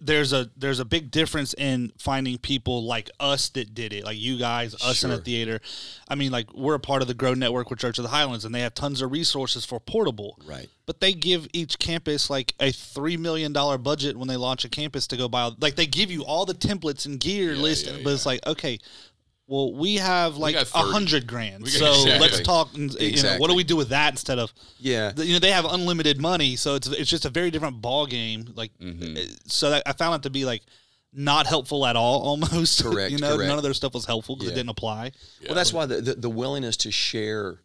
there's 0.01 0.33
a 0.33 0.49
there's 0.55 0.79
a 0.79 0.85
big 0.85 1.11
difference 1.11 1.53
in 1.53 1.91
finding 1.97 2.37
people 2.37 2.83
like 2.83 3.09
us 3.19 3.49
that 3.49 3.73
did 3.73 3.93
it, 3.93 4.05
like 4.05 4.17
you 4.17 4.37
guys, 4.37 4.73
us 4.75 5.03
in 5.03 5.11
a 5.11 5.17
theater. 5.17 5.59
I 6.07 6.15
mean, 6.15 6.31
like 6.31 6.53
we're 6.53 6.75
a 6.75 6.79
part 6.79 7.01
of 7.01 7.07
the 7.07 7.13
Grow 7.13 7.33
Network 7.33 7.69
with 7.69 7.79
Church 7.79 7.97
of 7.97 8.03
the 8.03 8.09
Highlands, 8.09 8.45
and 8.45 8.53
they 8.53 8.61
have 8.61 8.73
tons 8.73 9.01
of 9.01 9.11
resources 9.11 9.65
for 9.65 9.79
portable. 9.79 10.37
Right. 10.45 10.69
But 10.85 10.99
they 10.99 11.13
give 11.13 11.47
each 11.53 11.79
campus 11.79 12.29
like 12.29 12.53
a 12.59 12.71
three 12.71 13.17
million 13.17 13.53
dollar 13.53 13.77
budget 13.77 14.17
when 14.17 14.27
they 14.27 14.37
launch 14.37 14.65
a 14.65 14.69
campus 14.69 15.07
to 15.07 15.17
go 15.17 15.27
buy. 15.27 15.51
Like 15.59 15.75
they 15.75 15.87
give 15.87 16.11
you 16.11 16.23
all 16.23 16.45
the 16.45 16.53
templates 16.53 17.05
and 17.05 17.19
gear 17.19 17.53
Yeah, 17.53 17.61
list, 17.61 17.87
yeah, 17.87 17.97
but 18.03 18.13
it's 18.13 18.25
like 18.25 18.45
okay. 18.47 18.79
Well, 19.53 19.71
we 19.75 19.95
have 19.97 20.37
like 20.37 20.55
a 20.55 20.65
hundred 20.95 21.27
grand, 21.27 21.63
We 21.63 21.69
so 21.69 21.91
Exactly. 21.93 22.19
let's 22.19 22.39
talk. 22.41 22.73
And, 22.73 22.91
you 22.99 23.21
know, 23.21 23.37
what 23.37 23.49
do 23.51 23.55
we 23.55 23.63
do 23.63 23.75
with 23.75 23.89
that 23.89 24.09
instead 24.13 24.39
of 24.39 24.51
Yeah. 24.79 25.11
the- 25.11 25.25
you 25.27 25.33
know 25.33 25.39
they 25.39 25.51
have 25.51 25.65
unlimited 25.65 26.19
money 26.19 26.55
so 26.55 26.73
it's 26.75 26.87
it's 26.87 27.09
just 27.09 27.25
a 27.25 27.29
very 27.29 27.51
different 27.51 27.79
ball 27.81 28.05
game 28.07 28.39
like 28.55 28.71
Mm-hmm. 28.79 29.17
uh, 29.17 29.21
so 29.45 29.69
that, 29.69 29.83
i 29.85 29.93
found 29.93 30.15
it 30.15 30.23
to 30.23 30.31
be 30.31 30.43
like 30.45 30.63
not 31.13 31.45
helpful 31.45 31.85
at 31.85 31.95
all 31.95 32.21
almost 32.29 32.81
Correct, 32.83 33.11
you 33.11 33.19
know 33.19 33.35
correct. 33.35 33.47
none 33.49 33.57
of 33.59 33.63
their 33.63 33.75
stuff 33.75 33.93
was 33.93 34.05
helpful 34.05 34.35
because 34.35 34.47
Yeah. 34.47 34.53
it 34.53 34.59
didn't 34.61 34.69
apply 34.77 35.11
Well, 35.45 35.53
that's 35.55 35.71
why 35.71 35.85
the, 35.85 36.01
the, 36.01 36.13
the 36.15 36.29
willingness 36.31 36.75
to 36.77 36.91
share 36.91 37.59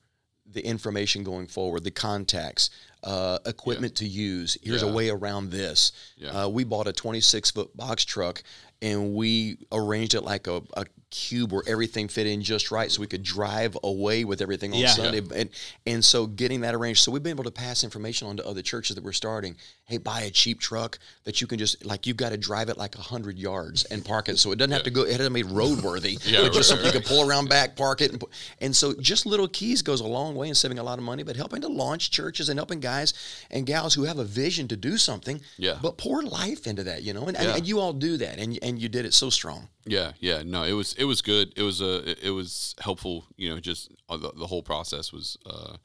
the 0.51 0.65
information 0.65 1.25
going 1.25 1.47
forward, 1.47 1.85
the 1.85 1.91
contacts, 1.91 2.71
uh, 3.05 3.39
equipment 3.45 3.95
to 3.97 4.07
use. 4.07 4.57
Here's 4.63 4.83
a 4.83 4.91
way 4.91 5.11
around 5.11 5.51
this. 5.51 5.93
Yeah. 6.17 6.31
Uh, 6.45 6.49
we 6.49 6.65
bought 6.65 6.87
a 6.89 6.93
26 6.93 7.51
foot 7.51 7.77
box 7.77 8.03
truck 8.07 8.43
and 8.81 9.15
we 9.15 9.59
arranged 9.73 10.15
it 10.15 10.23
like 10.23 10.47
a, 10.47 10.63
a 10.75 10.87
cube 11.11 11.53
where 11.53 11.63
everything 11.67 12.07
fit 12.09 12.27
in 12.27 12.43
just 12.43 12.71
right 12.71 12.91
so 12.91 13.01
we 13.01 13.07
could 13.07 13.23
drive 13.23 13.77
away 13.83 14.25
with 14.25 14.41
everything 14.43 14.73
on 14.73 14.79
Yeah. 14.81 14.89
Sunday. 14.89 15.23
And, 15.35 15.49
and 15.87 16.05
so 16.05 16.27
getting 16.27 16.61
that 16.63 16.75
arranged. 16.75 17.03
So 17.03 17.11
we've 17.11 17.23
been 17.23 17.33
able 17.33 17.45
to 17.45 17.51
pass 17.51 17.83
information 17.85 18.29
on 18.29 18.37
to 18.37 18.47
other 18.47 18.63
churches 18.63 18.95
that 18.97 19.05
we're 19.05 19.13
starting. 19.13 19.57
Hey, 19.87 19.97
buy 19.99 20.23
a 20.23 20.31
cheap 20.31 20.61
truck 20.61 20.99
that 21.25 21.41
you 21.41 21.47
can 21.47 21.59
just, 21.59 21.85
like, 21.85 22.07
you've 22.07 22.19
got 22.19 22.31
to 22.31 22.37
drive 22.37 22.69
it 22.69 22.77
like 22.77 22.95
100 22.95 23.39
yards 23.39 23.85
and 23.87 24.05
park 24.05 24.29
it. 24.29 24.39
So 24.39 24.53
it 24.53 24.57
doesn't 24.57 24.73
have 24.73 24.83
to 24.83 24.91
go, 24.91 25.03
it 25.03 25.13
hasn't 25.13 25.33
made 25.33 25.47
roadworthy. 25.47 26.19
Yeah, 26.29 26.45
It's 26.45 26.57
just 26.57 26.71
right, 26.71 26.77
something 26.79 26.87
you 26.87 26.93
can 26.93 27.03
pull 27.03 27.29
around 27.29 27.49
back, 27.49 27.75
park 27.75 28.03
it, 28.03 28.13
and, 28.13 28.23
and 28.61 28.77
so 28.77 28.93
just 29.01 29.25
little 29.25 29.49
keys 29.49 29.81
goes 29.81 30.01
a 30.01 30.07
long 30.07 30.35
way 30.35 30.49
in 30.49 30.55
saving 30.55 30.79
a 30.79 30.83
lot 30.83 30.99
of 30.99 31.05
money, 31.05 31.23
but 31.23 31.37
helping 31.37 31.63
to 31.63 31.69
launch 31.69 32.11
churches 32.11 32.51
and 32.51 32.59
helping 32.59 32.81
guys 32.81 33.15
and 33.51 33.65
gals 33.67 33.95
who 33.95 34.03
have 34.05 34.19
a 34.19 34.25
vision 34.25 34.69
to 34.69 34.77
do 34.77 34.99
something. 34.99 35.41
Yeah. 35.57 35.79
But 35.81 35.97
pour 35.97 36.23
life 36.23 36.67
into 36.67 36.85
that, 36.85 37.03
you 37.03 37.15
know, 37.15 37.27
and, 37.29 37.37
and, 37.37 37.49
and 37.49 37.67
you 37.67 37.81
all 37.81 37.95
do 37.95 38.19
that, 38.19 38.39
and 38.39 38.59
and 38.63 38.79
you 38.79 38.89
did 38.91 39.07
it 39.07 39.15
so 39.15 39.31
strong. 39.31 39.69
Yeah, 39.91 40.13
yeah, 40.21 40.43
no, 40.45 40.65
it 40.65 40.73
was 40.73 40.95
it 40.95 41.05
was 41.05 41.23
good. 41.23 41.53
It 41.57 41.63
was 41.63 41.81
a 41.81 42.11
it, 42.11 42.19
it 42.25 42.31
was 42.31 42.75
helpful. 42.81 43.27
You 43.37 43.51
know, 43.51 43.61
just 43.61 43.91
uh, 44.09 44.17
the, 44.17 44.33
the 44.33 44.47
whole 44.47 44.63
process 44.63 45.13
was, 45.13 45.37
uh, 45.47 45.77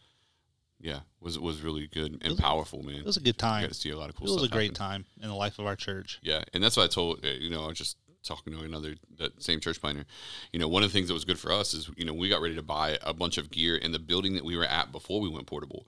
yeah, 0.79 0.99
was 1.21 1.39
was 1.39 1.61
really 1.61 1.87
good 1.87 2.21
and 2.23 2.37
powerful, 2.37 2.83
man. 2.83 2.95
it 2.95 3.05
was 3.05 3.17
a 3.17 3.21
good 3.21 3.35
I 3.39 3.47
time 3.47 3.61
got 3.63 3.69
to 3.69 3.73
see 3.73 3.89
a 3.89 3.97
lot 3.97 4.09
of 4.09 4.15
cool 4.15 4.27
it 4.27 4.33
was 4.33 4.43
a 4.43 4.47
great 4.47 4.77
happen. 4.77 5.03
time 5.03 5.05
in 5.21 5.29
the 5.29 5.35
life 5.35 5.59
of 5.59 5.65
our 5.65 5.75
church 5.75 6.19
Yeah, 6.21 6.43
and 6.53 6.63
that's 6.63 6.77
what 6.77 6.83
I 6.83 6.87
told 6.87 7.25
uh, 7.25 7.29
you 7.29 7.49
know 7.49 7.63
I 7.63 7.67
was 7.67 7.77
just 7.77 7.97
talking 8.23 8.53
to 8.53 8.59
another 8.61 8.95
that 9.17 9.41
same 9.41 9.59
church 9.59 9.79
planner. 9.81 10.05
You 10.51 10.59
know, 10.59 10.67
one 10.67 10.83
of 10.83 10.89
the 10.89 10.93
things 10.93 11.09
that 11.09 11.13
was 11.13 11.25
good 11.25 11.39
for 11.39 11.51
us 11.51 11.73
is 11.73 11.89
you 11.97 12.05
know 12.05 12.13
we 12.13 12.29
got 12.29 12.41
ready 12.41 12.55
to 12.55 12.63
buy 12.63 12.97
a 13.01 13.13
bunch 13.13 13.37
of 13.37 13.51
gear 13.51 13.75
in 13.75 13.91
the 13.91 13.99
building 13.99 14.35
that 14.35 14.45
we 14.45 14.57
were 14.57 14.65
at 14.65 14.91
before 14.91 15.21
we 15.21 15.29
went 15.29 15.45
portable. 15.47 15.85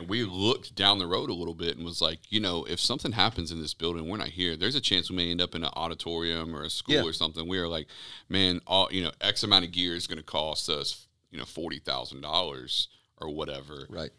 And 0.00 0.08
we 0.08 0.24
looked 0.24 0.74
down 0.74 0.98
the 0.98 1.06
road 1.06 1.28
a 1.28 1.34
little 1.34 1.54
bit 1.54 1.76
and 1.76 1.84
was 1.84 2.00
like, 2.00 2.20
you 2.30 2.40
know, 2.40 2.64
if 2.64 2.80
something 2.80 3.12
happens 3.12 3.52
in 3.52 3.60
this 3.60 3.74
building, 3.74 4.08
we're 4.08 4.16
not 4.16 4.28
here. 4.28 4.56
There's 4.56 4.74
a 4.74 4.80
chance 4.80 5.10
we 5.10 5.16
may 5.16 5.30
end 5.30 5.42
up 5.42 5.54
in 5.54 5.62
an 5.62 5.70
auditorium 5.76 6.56
or 6.56 6.62
a 6.62 6.70
school 6.70 6.94
Yeah. 6.94 7.02
or 7.04 7.12
something. 7.12 7.46
We 7.46 7.58
are 7.58 7.68
like, 7.68 7.86
man, 8.28 8.62
all 8.66 8.88
you 8.90 9.04
know, 9.04 9.10
X 9.20 9.42
amount 9.42 9.66
of 9.66 9.72
gear 9.72 9.94
is 9.94 10.06
going 10.06 10.16
to 10.16 10.24
cost 10.24 10.70
us, 10.70 11.06
you 11.30 11.38
know, 11.38 11.44
forty 11.44 11.78
thousand 11.80 12.22
dollars 12.22 12.88
or 13.18 13.28
whatever. 13.28 13.86
Right, 13.90 14.10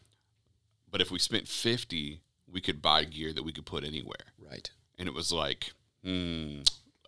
But 0.92 1.02
if 1.02 1.10
we 1.10 1.18
spent 1.18 1.48
fifty, 1.48 2.22
we 2.48 2.62
could 2.62 2.80
buy 2.80 3.06
gear 3.06 3.34
that 3.34 3.42
we 3.44 3.52
could 3.52 3.66
put 3.66 3.84
anywhere 3.84 4.34
right. 4.38 4.70
and 5.00 5.08
it 5.08 5.14
was 5.16 5.32
like 5.32 5.72
hmm, 6.04 6.60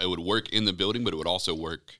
it 0.01 0.07
would 0.07 0.19
work 0.19 0.49
in 0.49 0.65
the 0.65 0.73
building 0.73 1.03
but 1.03 1.13
it 1.13 1.17
would 1.17 1.27
also 1.27 1.53
work 1.53 1.95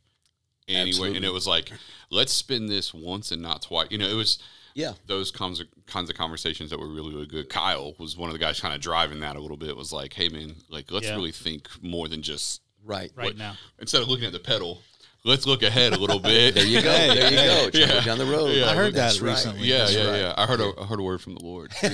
anywhere 0.68 1.12
and 1.14 1.26
it 1.26 1.34
was 1.34 1.46
like 1.48 1.72
let's 2.10 2.32
spin 2.34 2.68
this 2.68 2.94
once 2.94 3.32
and 3.32 3.42
not 3.42 3.62
twice. 3.64 3.88
You 3.92 3.98
know 3.98 4.08
it 4.08 4.16
was 4.16 4.40
Yeah, 4.76 4.94
those 5.08 5.32
kinds 5.32 5.60
of 5.60 5.68
kinds 5.86 6.10
of 6.10 6.16
conversations 6.16 6.70
that 6.70 6.80
were 6.80 6.88
really 6.88 7.14
really 7.14 7.26
good. 7.28 7.50
Kyle 7.50 7.94
was 8.00 8.18
one 8.18 8.30
of 8.30 8.34
the 8.34 8.40
guys 8.40 8.60
kind 8.60 8.74
of 8.74 8.82
driving 8.82 9.20
that 9.22 9.36
a 9.36 9.40
little 9.40 9.58
bit 9.58 9.76
was 9.76 9.92
like 9.92 10.14
hey 10.14 10.30
man 10.30 10.56
like 10.70 10.92
let's 10.92 11.06
Yeah. 11.08 11.16
really 11.16 11.32
think 11.32 11.68
more 11.82 12.08
than 12.08 12.22
just 12.22 12.62
right. 12.86 13.12
right 13.16 13.36
now. 13.38 13.56
instead 13.80 14.02
of 14.02 14.08
looking 14.08 14.26
at 14.26 14.34
the 14.34 14.40
pedal 14.40 14.82
let's 15.26 15.46
look 15.48 15.64
ahead 15.64 15.94
a 15.94 15.98
little 15.98 16.20
bit 16.20 16.54
There 16.56 16.66
you 16.66 16.82
go. 16.82 16.92
There 16.92 17.32
you 17.32 17.38
go. 17.72 17.86
Travel 17.86 18.02
down 18.02 18.18
the 18.18 18.26
road. 18.26 18.48
Yeah. 18.56 18.70
I 18.70 18.76
heard 18.76 18.94
That's 18.94 19.20
that 19.20 19.26
right. 19.26 19.32
recently. 19.32 19.68
yeah 19.68 19.78
That's 19.80 19.96
yeah 19.96 20.10
right. 20.10 20.18
yeah 20.20 20.34
i 20.38 20.46
heard 20.46 20.60
a 20.60 20.72
I 20.80 20.86
heard 20.86 21.00
a 21.00 21.04
word 21.04 21.22
from 21.22 21.36
the 21.36 21.44
lord 21.44 21.72
i 21.82 21.88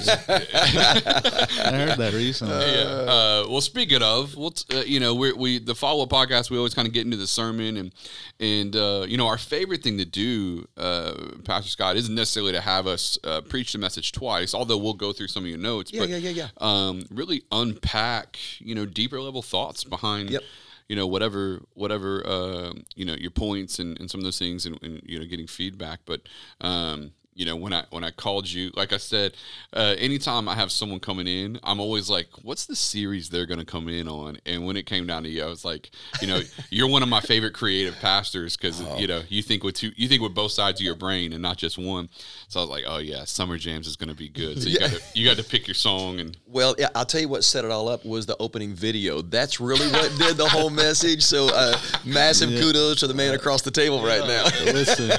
heard 1.71 1.97
that 1.99 2.13
recently 2.13 2.55
yeah. 2.55 2.83
Uh, 3.09 3.45
well, 3.49 3.61
speaking 3.61 4.01
of, 4.03 4.35
we'll 4.35 4.51
t- 4.51 4.77
uh, 4.77 4.81
you 4.83 4.99
know, 4.99 5.15
we 5.15 5.31
we 5.33 5.59
the 5.59 5.73
follow 5.75 6.03
up 6.03 6.09
podcast. 6.09 6.49
We 6.51 6.57
always 6.57 6.73
kind 6.73 6.87
of 6.87 6.93
get 6.93 7.05
into 7.05 7.17
the 7.17 7.25
sermon, 7.27 7.77
and 7.77 7.91
and 8.39 8.75
uh, 8.75 9.05
you 9.07 9.17
know, 9.17 9.27
our 9.27 9.37
favorite 9.37 9.81
thing 9.81 9.97
to 9.97 10.05
do, 10.05 10.67
uh, 10.77 11.13
Pastor 11.43 11.69
Scott, 11.69 11.95
isn't 11.97 12.13
necessarily 12.13 12.51
to 12.53 12.61
have 12.61 12.85
us 12.87 13.17
uh, 13.23 13.41
preach 13.41 13.71
the 13.71 13.77
message 13.79 14.11
twice. 14.11 14.53
Although 14.53 14.77
we'll 14.77 14.93
go 14.93 15.11
through 15.13 15.27
some 15.27 15.43
of 15.43 15.49
your 15.49 15.57
notes, 15.57 15.91
Yeah, 15.91 16.01
but 16.01 16.09
yeah, 16.09 16.17
yeah, 16.17 16.29
yeah. 16.29 16.47
Um, 16.57 17.03
really 17.11 17.43
unpack, 17.51 18.37
you 18.59 18.75
know, 18.75 18.85
deeper 18.85 19.19
level 19.19 19.41
thoughts 19.41 19.83
behind. 19.83 20.29
Yep. 20.29 20.43
You 20.89 20.95
know 20.95 21.07
whatever 21.07 21.61
whatever 21.75 22.25
uh, 22.27 22.73
you 22.95 23.05
know 23.05 23.13
your 23.13 23.31
points 23.31 23.79
and, 23.79 23.97
and 23.99 24.11
some 24.11 24.19
of 24.19 24.25
those 24.25 24.39
things 24.39 24.65
and, 24.65 24.81
and 24.83 25.01
you 25.05 25.19
know 25.19 25.25
getting 25.25 25.47
feedback. 25.47 26.01
But 26.05 26.21
um, 26.59 27.13
you 27.39 27.45
know 27.45 27.55
when 27.55 27.73
i 27.73 27.83
when 27.89 28.03
i 28.03 28.11
called 28.11 28.49
you 28.49 28.69
like 28.75 28.93
i 28.93 28.97
said 28.97 29.33
uh, 29.73 29.95
anytime 29.97 30.47
i 30.47 30.53
have 30.53 30.71
someone 30.71 30.99
coming 30.99 31.25
in 31.25 31.59
i'm 31.63 31.79
always 31.79 32.09
like 32.09 32.27
what's 32.43 32.65
the 32.65 32.75
series 32.75 33.29
they're 33.29 33.45
going 33.47 33.59
to 33.59 33.65
come 33.65 33.87
in 33.87 34.07
on 34.07 34.37
and 34.45 34.65
when 34.65 34.77
it 34.77 34.85
came 34.85 35.07
down 35.07 35.23
to 35.23 35.29
you 35.29 35.43
i 35.43 35.47
was 35.47 35.65
like 35.65 35.89
you 36.21 36.27
know 36.27 36.41
you're 36.69 36.89
one 36.89 37.01
of 37.01 37.09
my 37.09 37.21
favorite 37.21 37.53
creative 37.53 37.95
pastors 37.99 38.55
because 38.55 38.81
you 38.99 39.07
know 39.07 39.21
you 39.29 39.41
think 39.41 39.63
with 39.63 39.75
two 39.75 39.91
you 39.95 40.07
think 40.07 40.21
with 40.21 40.35
both 40.35 40.51
sides 40.51 40.79
of 40.79 40.85
your 40.85 40.95
brain 40.95 41.33
and 41.33 41.41
not 41.41 41.57
just 41.57 41.77
one 41.77 42.09
so 42.47 42.59
i 42.59 42.63
was 42.63 42.69
like 42.69 42.83
oh 42.85 42.97
yeah 42.97 43.23
summer 43.23 43.57
jams 43.57 43.87
is 43.87 43.95
going 43.95 44.09
to 44.09 44.15
be 44.15 44.29
good 44.29 44.61
so 44.61 44.69
you 44.69 44.77
got 44.77 44.91
to 44.91 45.01
you 45.13 45.25
got 45.25 45.37
to 45.37 45.43
pick 45.43 45.67
your 45.67 45.75
song 45.75 46.19
and 46.19 46.37
Well, 46.47 46.75
yeah, 46.77 46.89
I'll 46.95 47.05
tell 47.05 47.21
you 47.21 47.29
what 47.29 47.43
set 47.43 47.65
it 47.65 47.71
all 47.71 47.87
up 47.87 48.05
was 48.05 48.25
the 48.25 48.35
opening 48.39 48.73
video. 48.73 49.21
That's 49.21 49.59
really 49.59 49.87
what 49.91 50.13
did 50.17 50.37
the 50.37 50.47
whole 50.47 50.69
message. 50.69 51.23
So, 51.23 51.49
uh, 51.53 51.77
massive 52.05 52.49
kudos 52.49 52.99
to 52.99 53.07
the 53.07 53.13
man 53.13 53.33
across 53.33 53.61
the 53.61 53.71
table 53.71 54.03
right 54.03 54.25
now. 54.27 54.43
listen. 54.65 55.11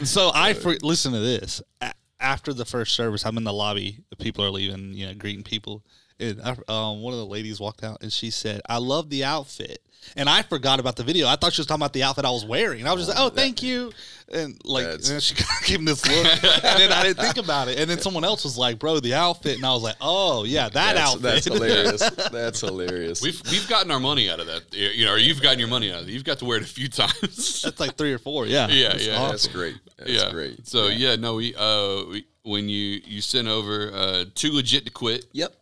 so 0.04 0.30
I 0.34 0.54
for, 0.54 0.76
listen 0.82 0.97
to 1.02 1.20
this. 1.20 1.62
A- 1.80 1.92
after 2.20 2.52
the 2.52 2.64
first 2.64 2.94
service, 2.94 3.24
I'm 3.24 3.36
in 3.38 3.44
the 3.44 3.52
lobby. 3.52 3.98
The 4.10 4.16
people 4.16 4.44
are 4.44 4.50
leaving, 4.50 4.92
you 4.92 5.06
know, 5.06 5.14
greeting 5.14 5.44
people. 5.44 5.84
And 6.18 6.40
I, 6.42 6.50
um, 6.68 7.00
one 7.00 7.12
of 7.12 7.18
the 7.18 7.26
ladies 7.26 7.60
walked 7.60 7.84
out 7.84 7.98
and 8.02 8.12
she 8.12 8.30
said, 8.30 8.60
"I 8.68 8.78
love 8.78 9.08
the 9.08 9.24
outfit." 9.24 9.82
And 10.16 10.28
I 10.28 10.42
forgot 10.42 10.80
about 10.80 10.96
the 10.96 11.02
video. 11.04 11.26
I 11.28 11.36
thought 11.36 11.52
she 11.52 11.60
was 11.60 11.66
talking 11.66 11.82
about 11.82 11.92
the 11.92 12.02
outfit 12.02 12.24
I 12.24 12.30
was 12.30 12.44
wearing. 12.44 12.80
And 12.80 12.88
I 12.88 12.92
was 12.94 13.04
just 13.06 13.16
like, 13.16 13.24
"Oh, 13.24 13.30
thank 13.34 13.62
you." 13.62 13.92
And 14.32 14.60
like, 14.64 14.84
and 14.84 14.92
That's- 14.94 15.08
then 15.08 15.20
she 15.20 15.34
gave 15.66 15.80
me 15.80 15.86
this 15.86 16.06
look, 16.06 16.26
and 16.44 16.80
then 16.80 16.92
I 16.92 17.02
didn't 17.02 17.18
think 17.18 17.36
about 17.38 17.68
it. 17.68 17.78
And 17.78 17.88
then 17.90 17.98
someone 17.98 18.24
else 18.24 18.44
was 18.44 18.56
like, 18.58 18.78
"Bro, 18.78 19.00
the 19.00 19.14
outfit," 19.14 19.56
and 19.56 19.66
I 19.66 19.72
was 19.72 19.82
like, 19.82 19.96
"Oh 20.00 20.44
yeah, 20.44 20.68
that 20.70 20.94
That's, 20.94 20.98
outfit." 21.00 21.22
that's 21.22 21.44
hilarious. 21.52 22.10
That's 22.30 22.60
hilarious. 22.60 23.22
we've 23.22 23.40
we've 23.50 23.68
gotten 23.68 23.90
our 23.90 24.00
money 24.00 24.28
out 24.30 24.40
of 24.40 24.46
that 24.46 24.62
you 24.74 25.04
know 25.04 25.12
or 25.12 25.18
you've 25.18 25.42
gotten 25.42 25.58
your 25.58 25.68
money 25.68 25.92
out 25.92 26.02
of 26.02 26.08
it 26.08 26.12
you've 26.12 26.24
got 26.24 26.38
to 26.38 26.44
wear 26.46 26.56
it 26.58 26.62
a 26.62 26.66
few 26.66 26.88
times 26.88 27.62
That's 27.62 27.80
like 27.80 27.96
three 27.96 28.12
or 28.12 28.18
four. 28.18 28.46
Yeah, 28.46 28.68
Yeah, 28.68 28.92
It's 28.94 29.06
yeah. 29.06 29.14
awesome. 29.16 29.30
That's 29.30 29.46
great. 29.48 29.76
That's 29.98 30.10
yeah 30.10 30.30
great. 30.30 30.66
so 30.66 30.88
yeah, 30.88 31.16
no 31.16 31.34
we 31.36 31.54
uh 31.54 32.04
we, 32.10 32.26
when 32.42 32.68
you 32.68 33.00
you 33.06 33.20
sent 33.20 33.46
over 33.48 33.90
uh 33.92 34.24
too 34.34 34.52
legit 34.52 34.84
to 34.86 34.90
quit 34.90 35.26
Yep. 35.32 35.54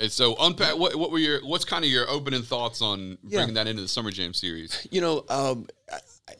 And 0.00 0.10
so 0.10 0.36
unpack 0.40 0.76
what 0.78 0.94
what 0.96 1.10
were 1.10 1.18
your 1.18 1.40
what's 1.46 1.64
kind 1.64 1.84
of 1.84 1.90
your 1.90 2.08
opening 2.08 2.42
thoughts 2.42 2.80
on 2.82 3.18
Yeah. 3.26 3.38
bringing 3.38 3.54
that 3.54 3.66
into 3.66 3.82
the 3.82 3.88
summer 3.88 4.10
jam 4.10 4.34
series 4.34 4.86
You 4.90 5.00
know, 5.00 5.24
um, 5.28 5.66
I- 5.92 6.00
I- 6.28 6.34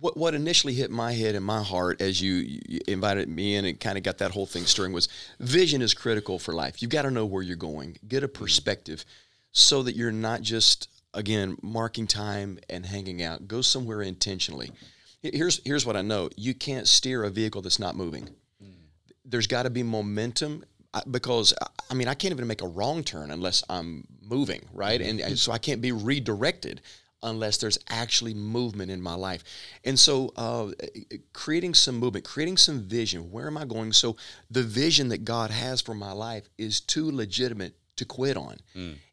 what 0.00 0.16
what 0.16 0.34
initially 0.34 0.74
hit 0.74 0.90
my 0.90 1.12
head 1.12 1.34
and 1.34 1.44
my 1.44 1.62
heart 1.62 2.00
as 2.02 2.20
you, 2.20 2.34
you 2.34 2.80
invited 2.86 3.28
me 3.28 3.54
in 3.56 3.64
and 3.64 3.80
kind 3.80 3.96
of 3.96 4.04
got 4.04 4.18
that 4.18 4.30
whole 4.32 4.46
thing 4.46 4.64
stirring 4.66 4.92
was 4.92 5.08
vision 5.40 5.80
is 5.82 5.94
critical 5.94 6.38
for 6.38 6.52
life. 6.54 6.82
You've 6.82 6.90
got 6.90 7.02
to 7.02 7.10
know 7.10 7.24
where 7.24 7.42
you're 7.42 7.56
going, 7.56 7.98
get 8.06 8.22
a 8.22 8.28
perspective, 8.28 9.04
so 9.52 9.82
that 9.82 9.96
you're 9.96 10.12
not 10.12 10.42
just 10.42 10.88
again 11.14 11.56
marking 11.62 12.06
time 12.06 12.58
and 12.68 12.84
hanging 12.84 13.22
out. 13.22 13.48
Go 13.48 13.62
somewhere 13.62 14.02
intentionally. 14.02 14.70
Here's 15.22 15.60
here's 15.64 15.86
what 15.86 15.96
I 15.96 16.02
know: 16.02 16.28
you 16.36 16.52
can't 16.54 16.86
steer 16.86 17.24
a 17.24 17.30
vehicle 17.30 17.62
that's 17.62 17.78
not 17.78 17.96
moving. 17.96 18.28
There's 19.24 19.46
got 19.48 19.62
to 19.64 19.70
be 19.70 19.82
momentum 19.82 20.64
because 21.10 21.52
I- 21.90 21.94
mean 21.94 22.08
I 22.08 22.14
can't 22.14 22.32
even 22.32 22.46
make 22.46 22.62
a 22.62 22.68
wrong 22.68 23.04
turn 23.04 23.30
unless 23.30 23.62
I'm 23.68 24.06
moving, 24.22 24.62
right? 24.72 25.00
And, 25.00 25.20
and 25.20 25.38
so 25.38 25.52
I 25.52 25.58
can't 25.58 25.80
be 25.80 25.92
redirected 25.92 26.80
unless 27.22 27.56
there's 27.56 27.78
actually 27.88 28.34
movement 28.34 28.90
in 28.90 29.00
my 29.00 29.14
life. 29.14 29.42
And 29.84 29.98
so 29.98 30.32
uh, 30.36 30.70
creating 31.32 31.74
some 31.74 31.96
movement, 31.96 32.24
creating 32.24 32.56
some 32.58 32.80
vision. 32.82 33.30
Where 33.32 33.46
am 33.46 33.56
I 33.56 33.64
going? 33.64 33.92
So 33.92 34.16
the 34.50 34.62
vision 34.62 35.08
that 35.08 35.24
God 35.24 35.50
has 35.50 35.80
for 35.80 35.94
my 35.94 36.12
life 36.12 36.48
is 36.58 36.80
too 36.80 37.10
legitimate 37.10 37.74
to 37.96 38.04
quit 38.04 38.36
on. 38.36 38.58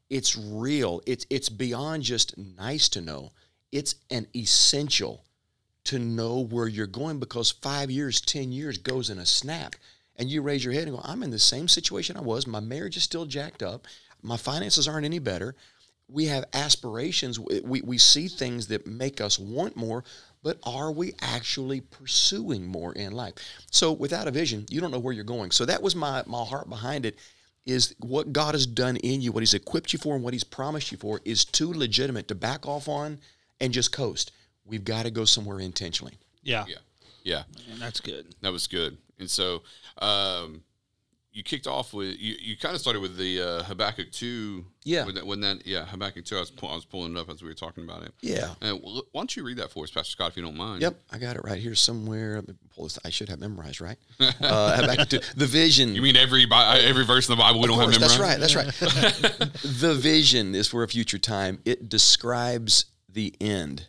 It's 0.10 0.36
real. 0.38 1.02
It's 1.08 1.26
it's 1.30 1.50
beyond 1.50 2.04
just 2.04 2.38
nice 2.38 2.90
to 2.90 3.02
know. 3.02 3.32
It's 3.72 3.96
an 4.12 4.28
essential 4.36 5.24
to 5.86 5.98
know 5.98 6.40
where 6.46 6.68
you're 6.68 6.86
going 6.88 7.20
because 7.20 7.52
five 7.52 7.90
years, 7.90 8.22
10 8.22 8.52
years 8.52 8.78
goes 8.78 9.10
in 9.10 9.18
a 9.18 9.26
snap. 9.26 9.76
And 10.18 10.30
you 10.30 10.42
raise 10.42 10.64
your 10.64 10.74
head 10.74 10.88
and 10.88 10.96
go, 10.96 11.02
I'm 11.04 11.24
in 11.24 11.32
the 11.32 11.40
same 11.40 11.68
situation 11.68 12.18
I 12.18 12.22
was. 12.22 12.46
My 12.46 12.60
marriage 12.60 12.98
is 12.98 13.04
still 13.04 13.26
jacked 13.26 13.64
up. 13.64 13.88
My 14.22 14.38
finances 14.38 14.88
aren't 14.88 15.06
any 15.06 15.20
better. 15.20 15.56
We 16.08 16.26
have 16.28 16.46
aspirations. 16.54 17.40
We, 17.40 17.82
we 17.82 17.98
see 17.98 18.28
things 18.28 18.68
that 18.68 18.86
make 18.86 19.20
us 19.22 19.40
want 19.40 19.76
more, 19.76 20.04
but 20.44 20.60
are 20.64 20.92
we 20.92 21.14
actually 21.22 21.82
pursuing 21.82 22.66
more 22.68 22.94
in 22.94 23.14
life? 23.14 23.34
So 23.72 23.92
without 23.92 24.28
a 24.28 24.32
vision, 24.32 24.66
you 24.70 24.82
don't 24.82 24.92
know 24.92 25.00
where 25.00 25.14
you're 25.14 25.24
going. 25.24 25.52
So 25.52 25.66
that 25.66 25.82
was 25.82 25.96
my, 25.96 26.24
my 26.28 26.44
heart 26.44 26.70
behind 26.70 27.06
it 27.06 27.18
is 27.66 27.96
what 28.00 28.34
God 28.34 28.54
has 28.54 28.68
done 28.68 28.98
in 28.98 29.22
you, 29.22 29.32
what 29.32 29.40
He's 29.42 29.54
equipped 29.54 29.94
you 29.94 30.00
for, 30.00 30.14
and 30.16 30.24
what 30.24 30.34
He's 30.34 30.44
promised 30.44 30.92
you 30.92 30.98
for 30.98 31.22
is 31.26 31.46
too 31.46 31.74
legitimate 31.74 32.28
to 32.28 32.36
back 32.36 32.68
off 32.68 32.88
on 32.88 33.20
and 33.60 33.74
just 33.74 33.92
coast. 33.94 34.32
We've 34.66 34.84
got 34.84 35.04
to 35.04 35.12
go 35.12 35.26
somewhere 35.26 35.60
intentionally. 35.60 36.18
yeah, 36.44 36.66
yeah 36.68 36.76
yeah 37.24 37.44
And 37.72 37.82
that's 37.82 38.02
good. 38.02 38.36
that 38.42 38.52
was 38.52 38.68
good 38.68 38.98
and 39.20 39.30
so 39.30 39.64
um 40.00 40.62
you 41.36 41.42
kicked 41.42 41.66
off 41.66 41.96
with 41.96 42.16
you, 42.20 42.36
you 42.40 42.56
kind 42.56 42.76
of 42.76 42.82
started 42.82 43.00
with 43.02 43.18
the 43.18 43.42
uh, 43.42 43.64
Habakkuk 43.64 44.12
two 44.12 44.66
Yeah. 44.84 45.06
when 45.06 45.16
that, 45.16 45.26
when 45.26 45.42
that 45.42 45.66
yeah 45.66 45.84
Habakkuk 45.84 46.26
two 46.26 46.38
I 46.38 46.42
was 46.42 46.52
pu- 46.52 46.68
I 46.68 46.76
was 46.76 46.86
pulling 46.86 47.16
it 47.16 47.20
up 47.20 47.28
as 47.28 47.42
we 47.42 47.48
were 47.48 47.56
talking 47.56 47.84
about 47.86 48.04
it 48.04 48.14
Yeah. 48.22 48.54
uh, 48.62 48.74
why 48.74 49.02
don't 49.16 49.36
you 49.36 49.44
read 49.44 49.58
that 49.58 49.72
for 49.72 49.84
us 49.84 49.90
Pastor 49.90 50.12
Scott 50.12 50.30
if 50.30 50.38
you 50.38 50.44
don't 50.44 50.56
mind 50.56 50.84
Yep, 50.84 51.00
I 51.12 51.18
got 51.18 51.36
it 51.36 51.42
right 51.44 51.60
here 51.60 51.74
somewhere. 51.74 52.36
Let 52.36 52.48
me 52.50 52.54
pull 52.76 52.84
this. 52.84 53.00
I 53.04 53.10
should 53.10 53.30
have 53.30 53.40
memorized, 53.40 53.82
right? 53.82 53.98
Uh, 54.20 54.86
back 54.96 55.10
to 55.10 55.24
the 55.36 55.48
vision. 55.48 55.96
you 55.96 56.04
mean 56.04 56.18
every 56.18 56.46
Bi- 56.46 56.78
every 56.82 57.04
verse 57.04 57.28
in 57.28 57.36
the 57.36 57.42
Bible 57.42 57.62
we 57.62 57.68
don't 57.68 57.82
Of 57.82 57.92
have 57.94 58.00
course, 58.00 58.16
memorized 58.20 58.42
that's 58.44 58.56
right. 58.56 58.68
That's 58.80 59.40
right. 59.40 59.54
the 59.80 59.96
vision 59.96 60.54
is 60.54 60.68
for 60.68 60.84
a 60.84 60.88
future 60.88 61.18
time. 61.18 61.58
It 61.66 61.90
describes 61.90 62.86
the 63.10 63.34
end. 63.42 63.88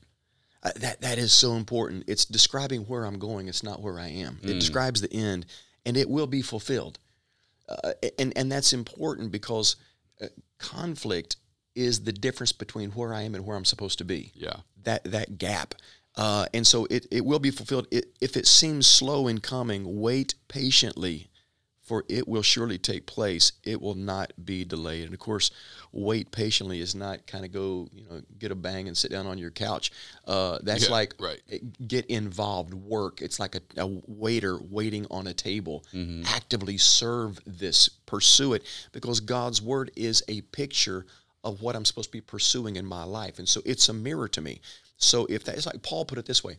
Uh, 0.64 0.70
that 0.77 1.00
that 1.03 1.18
is 1.18 1.33
so 1.33 1.53
important. 1.53 2.05
It's 2.07 2.24
describing 2.24 2.83
where 2.83 3.05
I'm 3.05 3.18
going. 3.18 3.48
It's 3.48 3.62
not 3.62 3.83
where 3.83 3.98
I 3.98 4.09
am. 4.09 4.38
It 4.42 4.55
describes 4.55 5.03
the 5.03 5.12
end, 5.12 5.44
and 5.85 5.96
it 5.96 6.09
will 6.09 6.27
be 6.27 6.40
fulfilled. 6.40 6.98
Uh, 7.68 7.92
and 8.18 8.33
and 8.37 8.50
that's 8.50 8.72
important 8.72 9.31
because 9.31 9.77
uh, 10.22 10.27
conflict 10.59 11.37
is 11.74 12.05
the 12.05 12.12
difference 12.12 12.53
between 12.53 12.90
where 12.92 13.12
I 13.12 13.22
am 13.22 13.35
and 13.35 13.44
where 13.44 13.57
I'm 13.57 13.64
supposed 13.64 13.98
to 13.98 14.05
be 14.05 14.33
yeah 14.35 14.57
that 14.85 15.05
that 15.05 15.38
gap. 15.38 15.74
Uh, 16.16 16.46
and 16.55 16.64
so 16.66 16.87
it, 16.90 17.07
it 17.11 17.24
will 17.24 17.40
be 17.40 17.50
fulfilled. 17.50 17.88
It, 17.90 18.16
if 18.20 18.37
it 18.37 18.46
seems 18.46 18.87
slow 18.87 19.27
in 19.27 19.40
coming, 19.40 20.00
wait 20.00 20.35
patiently, 20.46 21.29
for 21.85 22.05
it 22.09 22.27
will 22.27 22.42
surely 22.42 22.79
take 22.79 23.07
place. 23.07 23.53
It 23.62 23.81
will 23.81 23.94
not 23.94 24.33
be 24.44 24.64
delayed. 24.64 25.05
And 25.05 25.12
of 25.14 25.20
course, 25.20 25.51
wait 25.92 26.33
patiently 26.33 26.81
is 26.81 26.94
not 26.94 27.27
kind 27.27 27.44
of 27.44 27.53
go, 27.53 27.88
you 27.92 28.05
know, 28.09 28.23
get 28.38 28.51
a 28.51 28.55
bang 28.55 28.88
and 28.88 28.97
sit 28.97 29.11
down 29.11 29.27
on 29.27 29.38
your 29.38 29.51
couch. 29.51 29.92
Uh, 30.27 30.59
that's 30.62 30.87
Yeah, 30.87 30.92
like 30.92 31.14
right. 31.20 31.40
get 31.87 32.07
involved, 32.07 32.73
work. 32.75 33.20
It's 33.20 33.38
like 33.38 33.55
a, 33.55 33.61
a 33.77 33.87
waiter 34.07 34.59
waiting 34.70 35.07
on 35.11 35.27
a 35.27 35.35
table. 35.35 35.85
Mm-hmm. 35.92 36.23
Actively 36.27 36.79
serve 36.79 37.38
this, 37.47 37.88
pursue 37.88 38.55
it, 38.55 38.64
because 38.92 39.20
God's 39.20 39.61
word 39.61 39.90
is 39.94 40.23
a 40.29 40.40
picture 40.40 41.05
of 41.44 41.61
what 41.61 41.77
I'm 41.77 41.85
supposed 41.85 42.09
to 42.09 42.12
be 42.12 42.23
pursuing 42.23 42.77
in 42.77 42.87
my 42.87 43.05
life. 43.05 43.38
And 43.38 43.47
so 43.47 43.61
it's 43.66 43.90
a 43.90 43.92
mirror 43.92 44.29
to 44.29 44.40
me. 44.40 44.62
So 44.97 45.27
if 45.29 45.44
that, 45.44 45.57
it's 45.57 45.66
like 45.66 45.83
Paul 45.83 46.07
put 46.07 46.16
it 46.16 46.25
this 46.25 46.42
way 46.42 46.57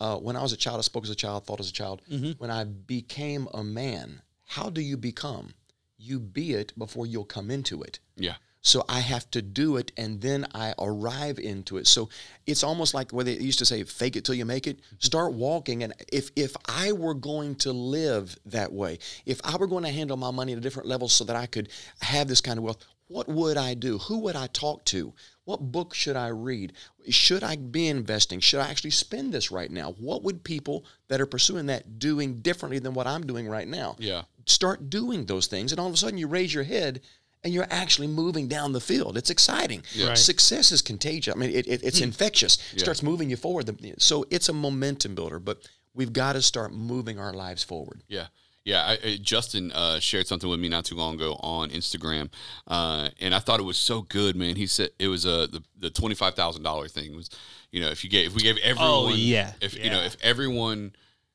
uh, 0.00 0.16
when 0.18 0.36
I 0.36 0.42
was 0.42 0.52
a 0.52 0.56
child, 0.56 0.78
I 0.78 0.82
spoke 0.82 1.02
as 1.02 1.10
a 1.10 1.16
child, 1.16 1.44
thought 1.46 1.58
as 1.58 1.68
a 1.70 1.72
child. 1.72 2.02
When 2.38 2.50
I 2.50 2.62
became 2.62 3.48
a 3.52 3.64
man, 3.64 4.20
how 4.48 4.70
do 4.70 4.80
you 4.80 4.96
become? 4.96 5.52
You 5.98 6.18
be 6.18 6.54
it 6.54 6.72
before 6.78 7.06
you'll 7.06 7.24
come 7.24 7.50
into 7.50 7.82
it. 7.82 8.00
yeah 8.16 8.36
So 8.62 8.82
I 8.88 9.00
have 9.00 9.30
to 9.32 9.42
do 9.42 9.76
it 9.76 9.92
and 9.96 10.20
then 10.20 10.46
I 10.54 10.74
arrive 10.78 11.38
into 11.38 11.76
it. 11.76 11.86
So 11.86 12.08
it's 12.46 12.64
almost 12.64 12.94
like 12.94 13.12
what 13.12 13.26
they 13.26 13.36
used 13.36 13.58
to 13.58 13.66
say, 13.66 13.84
fake 13.84 14.16
it 14.16 14.24
till 14.24 14.34
you 14.34 14.46
make 14.46 14.66
it. 14.66 14.78
Mm-hmm. 14.78 14.96
Start 15.00 15.34
walking. 15.34 15.82
And 15.82 15.92
if 16.10 16.30
if 16.34 16.56
I 16.66 16.92
were 16.92 17.14
going 17.14 17.56
to 17.56 17.72
live 17.72 18.36
that 18.46 18.72
way, 18.72 18.98
if 19.26 19.38
I 19.44 19.56
were 19.56 19.66
going 19.66 19.84
to 19.84 19.90
handle 19.90 20.16
my 20.16 20.30
money 20.30 20.52
at 20.52 20.58
a 20.58 20.62
different 20.62 20.88
level 20.88 21.08
so 21.08 21.24
that 21.24 21.36
I 21.36 21.46
could 21.46 21.68
have 22.00 22.26
this 22.28 22.40
kind 22.40 22.58
of 22.58 22.64
wealth, 22.64 22.84
what 23.08 23.28
would 23.28 23.56
I 23.56 23.74
do? 23.74 23.98
Who 23.98 24.18
would 24.20 24.36
I 24.36 24.46
talk 24.48 24.84
to? 24.86 25.12
What 25.48 25.72
book 25.72 25.94
should 25.94 26.14
I 26.14 26.28
read? 26.28 26.74
Should 27.08 27.42
I 27.42 27.56
be 27.56 27.88
investing? 27.88 28.38
Should 28.40 28.60
I 28.60 28.68
actually 28.68 28.90
spend 28.90 29.32
this 29.32 29.50
right 29.50 29.70
now? 29.70 29.92
What 29.92 30.22
would 30.22 30.44
people 30.44 30.84
that 31.08 31.22
are 31.22 31.26
pursuing 31.26 31.64
that 31.66 31.98
doing 31.98 32.40
differently 32.42 32.78
than 32.78 32.92
what 32.92 33.06
I'm 33.06 33.26
doing 33.26 33.48
right 33.48 33.66
now? 33.66 33.96
yeah 33.98 34.22
start 34.44 34.88
doing 34.90 35.26
those 35.26 35.46
things 35.46 35.72
and 35.72 35.78
all 35.78 35.86
of 35.86 35.92
a 35.92 35.96
sudden 35.96 36.18
you 36.18 36.26
raise 36.26 36.52
your 36.52 36.64
head 36.64 37.00
and 37.44 37.52
you're 37.52 37.66
actually 37.70 38.06
moving 38.06 38.48
down 38.48 38.72
the 38.72 38.80
field 38.80 39.16
it's 39.16 39.30
exciting 39.30 39.82
Right. 40.02 40.16
success 40.16 40.72
is 40.72 40.80
contagious 40.80 41.34
i 41.34 41.38
mean 41.38 41.50
it, 41.50 41.66
it, 41.68 41.82
it's 41.82 41.98
hmm. 41.98 42.04
infectious 42.04 42.56
it 42.72 42.80
starts 42.80 43.02
moving 43.02 43.28
you 43.28 43.36
forward 43.36 43.70
so 43.98 44.24
it's 44.30 44.48
a 44.48 44.54
momentum 44.54 45.14
builder 45.14 45.38
but 45.38 45.68
we've 45.94 46.14
got 46.14 46.32
to 46.32 46.42
start 46.42 46.72
moving 46.72 47.18
our 47.18 47.34
lives 47.34 47.62
forward 47.62 48.02
Yeah. 48.08 48.28
Yeah, 48.68 48.84
I, 48.84 48.98
I, 49.02 49.18
Justin 49.22 49.72
uh, 49.72 49.98
shared 49.98 50.26
something 50.26 50.50
with 50.50 50.60
me 50.60 50.68
not 50.68 50.84
too 50.84 50.94
long 50.94 51.14
ago 51.14 51.40
on 51.40 51.70
Instagram, 51.70 52.30
uh, 52.66 53.08
and 53.18 53.34
I 53.34 53.38
thought 53.38 53.60
it 53.60 53.62
was 53.62 53.78
so 53.78 54.02
good, 54.02 54.36
man. 54.36 54.56
He 54.56 54.66
said 54.66 54.90
it 54.98 55.08
was 55.08 55.24
uh, 55.24 55.46
the 55.50 55.62
the 55.78 55.88
twenty 55.88 56.14
five 56.14 56.34
thousand 56.34 56.64
dollar 56.64 56.86
thing 56.86 57.16
was, 57.16 57.30
you 57.72 57.80
know, 57.80 57.88
if 57.88 58.04
you 58.04 58.10
gave 58.10 58.26
if 58.26 58.34
we 58.34 58.42
gave 58.42 58.58
everyone, 58.58 58.90
oh, 58.90 59.08
yeah, 59.14 59.54
if 59.62 59.74
you 59.82 59.88
know, 59.88 60.02
if 60.02 60.18
everyone 60.20 60.92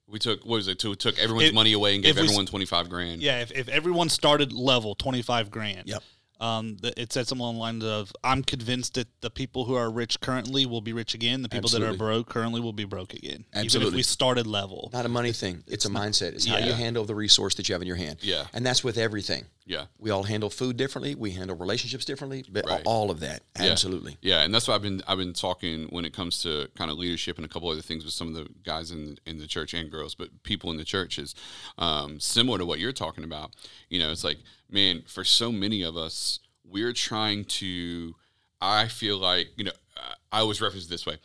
we 0.07 0.19
took 0.19 0.41
what 0.45 0.57
was 0.57 0.67
it, 0.67 0.77
to, 0.79 0.93
took 0.93 1.17
everyone's 1.17 1.49
If- 1.49 1.55
money 1.55 1.73
away 1.73 1.95
and 1.95 2.03
gave 2.03 2.17
we 2.17 2.21
everyone 2.21 2.45
twenty 2.45 2.65
five 2.65 2.87
grand. 2.87 3.23
Yeah, 3.23 3.41
if, 3.41 3.51
if 3.51 3.67
everyone 3.67 4.09
started 4.09 4.53
level 4.53 4.93
twenty 4.93 5.23
five 5.23 5.49
grand. 5.49 5.87
Yep. 5.87 6.03
Um, 6.43 6.77
it 6.97 7.13
said 7.13 7.25
something 7.27 7.41
along 7.41 7.55
the 7.55 7.61
lines 7.61 7.83
of, 7.85 8.13
"I'm 8.23 8.43
convinced 8.43 8.95
that 8.95 9.07
the 9.21 9.29
people 9.29 9.63
who 9.63 9.75
are 9.75 9.89
rich 9.89 10.19
currently 10.19 10.65
will 10.65 10.81
be 10.81 10.91
rich 10.91 11.13
again. 11.13 11.41
The 11.41 11.49
people 11.49 11.69
that 11.69 11.81
are 11.81 11.95
broke 11.95 12.27
currently 12.27 12.59
will 12.59 12.73
be 12.73 12.83
broke 12.83 13.13
again. 13.13 13.45
Even 13.55 13.81
if 13.83 13.93
we 13.93 14.03
started 14.03 14.45
level. 14.45 14.89
Not 14.91 15.05
a 15.05 15.09
money 15.09 15.31
thing. 15.31 15.63
It's, 15.67 15.85
a 15.85 15.89
mindset. 15.89 16.33
It's 16.33 16.45
how 16.45 16.57
you 16.57 16.73
handle 16.73 17.05
the 17.05 17.15
resource 17.15 17.55
that 17.55 17.69
you 17.69 17.73
have 17.73 17.81
in 17.81 17.87
your 17.87 17.97
hand. 17.97 18.17
Yeah. 18.21 18.47
And 18.53 18.65
that's 18.65 18.83
with 18.83 18.97
everything. 18.97 19.45
Yeah. 19.65 19.85
We 19.97 20.09
all 20.09 20.23
handle 20.23 20.49
food 20.49 20.75
differently. 20.77 21.15
We 21.15 21.31
handle 21.31 21.55
relationships 21.55 22.03
differently. 22.05 22.43
But 22.49 22.65
Right. 22.67 22.81
all 22.85 23.09
of 23.09 23.21
that. 23.21 23.43
Yeah. 23.59 23.67
Absolutely. 23.71 24.17
Yeah, 24.21 24.41
and 24.41 24.53
that's 24.53 24.67
why 24.67 24.75
I've 24.75 24.81
been 24.81 25.01
I've 25.07 25.17
been 25.17 25.33
talking 25.33 25.87
when 25.89 26.03
it 26.05 26.13
comes 26.13 26.41
to 26.43 26.67
kind 26.75 26.91
of 26.91 26.97
leadership 26.97 27.37
and 27.37 27.45
a 27.45 27.49
couple 27.49 27.69
other 27.69 27.81
things 27.81 28.03
with 28.03 28.13
some 28.13 28.27
of 28.27 28.33
the 28.33 28.47
guys 28.63 28.91
in 28.91 29.17
in 29.25 29.37
the 29.39 29.47
church 29.47 29.73
and 29.73 29.89
girls, 29.89 30.15
but 30.15 30.43
people 30.43 30.69
in 30.71 30.77
the 30.77 30.83
church 30.83 31.17
is 31.17 31.33
um, 31.77 32.19
similar 32.19 32.57
to 32.57 32.65
what 32.65 32.79
you're 32.79 32.91
talking 32.91 33.23
about. 33.23 33.51
You 33.89 33.99
know, 33.99 34.11
it's 34.11 34.23
like 34.23 34.39
man, 34.69 35.03
for 35.07 35.23
so 35.23 35.51
many 35.51 35.81
of 35.83 35.95
us, 35.95 36.39
we're 36.65 36.93
trying 36.93 37.45
to. 37.45 38.15
I 38.61 38.87
feel 38.87 39.17
like 39.17 39.49
you 39.57 39.63
know, 39.65 39.71
I 40.31 40.39
always 40.39 40.61
reference 40.61 40.87
this 40.87 41.05
way. 41.05 41.17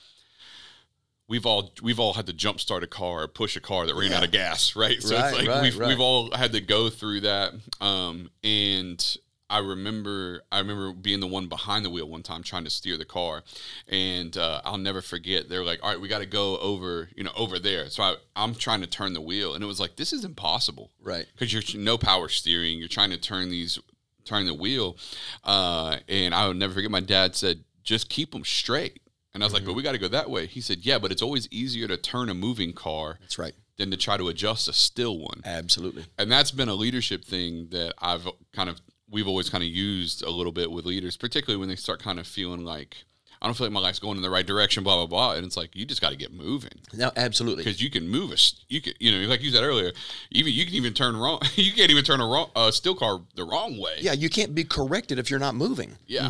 We've 1.28 1.44
all 1.44 1.72
we've 1.82 2.00
all 2.00 2.14
had 2.14 2.26
to 2.26 2.32
jump 2.32 2.58
start 2.58 2.82
a 2.82 2.86
car, 2.86 3.22
or 3.24 3.28
push 3.28 3.54
a 3.56 3.60
car 3.60 3.86
that 3.86 3.94
ran 3.94 4.12
out 4.12 4.24
of 4.24 4.30
gas, 4.30 4.74
right? 4.76 5.02
So 5.02 5.14
Right, 5.14 5.24
it's 5.28 5.38
like 5.38 5.48
right, 5.48 5.62
we've 5.62 5.78
right. 5.78 5.88
we've 5.88 6.00
all 6.00 6.30
had 6.34 6.52
to 6.52 6.60
go 6.60 6.88
through 6.88 7.20
that. 7.20 7.52
Um, 7.80 8.30
and 8.42 9.16
I 9.50 9.58
remember 9.58 10.42
I 10.50 10.58
remember 10.58 10.92
being 10.92 11.20
the 11.20 11.26
one 11.26 11.46
behind 11.48 11.84
the 11.84 11.90
wheel 11.90 12.08
one 12.08 12.22
time 12.22 12.42
trying 12.42 12.64
to 12.64 12.70
steer 12.70 12.96
the 12.96 13.04
car, 13.04 13.42
and 13.86 14.36
uh, 14.36 14.60
I'll 14.64 14.78
never 14.78 15.00
forget. 15.02 15.48
They're 15.48 15.64
like, 15.64 15.80
"All 15.82 15.90
right, 15.90 16.00
we 16.00 16.08
got 16.08 16.18
to 16.20 16.26
go 16.26 16.58
over, 16.58 17.08
you 17.14 17.24
know, 17.24 17.32
over 17.36 17.58
there." 17.58 17.88
So 17.90 18.02
I, 18.02 18.14
I'm 18.34 18.54
trying 18.54 18.80
to 18.80 18.86
turn 18.86 19.12
the 19.12 19.20
wheel, 19.20 19.54
and 19.54 19.62
it 19.62 19.66
was 19.66 19.80
like, 19.80 19.96
"This 19.96 20.12
is 20.12 20.24
impossible." 20.24 20.90
Right. 21.02 21.26
because 21.34 21.52
you're 21.52 21.82
no 21.82 21.96
power 21.98 22.28
steering. 22.28 22.78
You're 22.78 22.88
trying 22.88 23.10
to 23.10 23.18
turn 23.18 23.50
these, 23.50 23.78
turn 24.24 24.46
the 24.46 24.54
wheel, 24.54 24.96
uh, 25.44 25.98
and 26.08 26.34
I 26.34 26.46
will 26.46 26.54
never 26.54 26.74
forget. 26.74 26.90
My 26.90 27.00
dad 27.00 27.34
said, 27.36 27.64
"Just 27.82 28.08
keep 28.08 28.32
them 28.32 28.44
straight." 28.44 29.00
And 29.38 29.44
I 29.44 29.46
was 29.46 29.52
like, 29.52 29.62
Mm-hmm. 29.62 29.70
"But 29.70 29.76
we 29.76 29.82
got 29.84 29.92
to 29.92 29.98
go 29.98 30.08
that 30.08 30.28
way." 30.30 30.46
He 30.46 30.60
said, 30.60 30.78
"Yeah, 30.84 30.98
but 30.98 31.12
it's 31.12 31.22
always 31.22 31.46
easier 31.52 31.86
to 31.86 31.96
turn 31.96 32.28
a 32.28 32.34
moving 32.34 32.72
car 32.72 33.18
That's 33.20 33.38
right. 33.38 33.54
than 33.76 33.90
to 33.92 33.96
try 33.96 34.16
to 34.16 34.26
adjust 34.28 34.68
a 34.68 34.72
still 34.72 35.18
one." 35.18 35.42
Absolutely. 35.44 36.04
And 36.18 36.30
that's 36.30 36.50
been 36.50 36.68
a 36.68 36.74
leadership 36.74 37.24
thing 37.24 37.68
that 37.70 37.94
I've 38.00 38.26
kind 38.52 38.68
of 38.68 38.80
we've 39.10 39.28
always 39.28 39.48
kind 39.48 39.62
of 39.62 39.70
used 39.70 40.22
a 40.22 40.30
little 40.30 40.52
bit 40.52 40.70
with 40.72 40.84
leaders, 40.86 41.16
particularly 41.16 41.58
when 41.60 41.68
they 41.68 41.76
start 41.76 42.02
kind 42.02 42.18
of 42.18 42.26
feeling 42.26 42.64
like 42.64 42.96
I 43.40 43.46
don't 43.46 43.54
feel 43.56 43.68
like 43.68 43.72
my 43.72 43.78
life's 43.80 44.00
going 44.00 44.16
in 44.16 44.22
the 44.22 44.30
right 44.30 44.44
direction, 44.44 44.82
blah 44.82 44.96
blah 44.96 45.06
blah. 45.06 45.34
And 45.36 45.46
it's 45.46 45.56
like 45.56 45.76
you 45.76 45.86
just 45.86 46.00
got 46.00 46.10
to 46.10 46.16
get 46.16 46.32
moving 46.32 46.72
No, 46.92 47.12
absolutely. 47.16 47.62
because 47.62 47.80
you 47.80 47.88
can 47.88 48.08
move 48.08 48.32
a 48.32 48.36
you 48.68 48.80
can 48.80 48.94
you 48.98 49.12
know 49.12 49.28
like 49.28 49.42
you 49.42 49.50
said 49.52 49.62
earlier 49.62 49.92
even 50.32 50.52
you 50.52 50.64
can 50.66 50.74
even 50.74 50.92
turn 50.92 51.16
wrong 51.16 51.40
you 51.54 51.72
can't 51.72 51.90
even 51.92 52.02
turn 52.02 52.20
a 52.20 52.26
wrong 52.26 52.50
a 52.56 52.72
still 52.72 52.96
car 52.96 53.20
the 53.36 53.44
wrong 53.44 53.78
way 53.80 53.94
Yeah, 54.00 54.12
you 54.12 54.28
can't 54.28 54.54
be 54.56 54.64
corrected 54.64 55.20
if 55.20 55.30
you're 55.30 55.38
not 55.38 55.54
moving. 55.54 55.96
yeah 56.08 56.26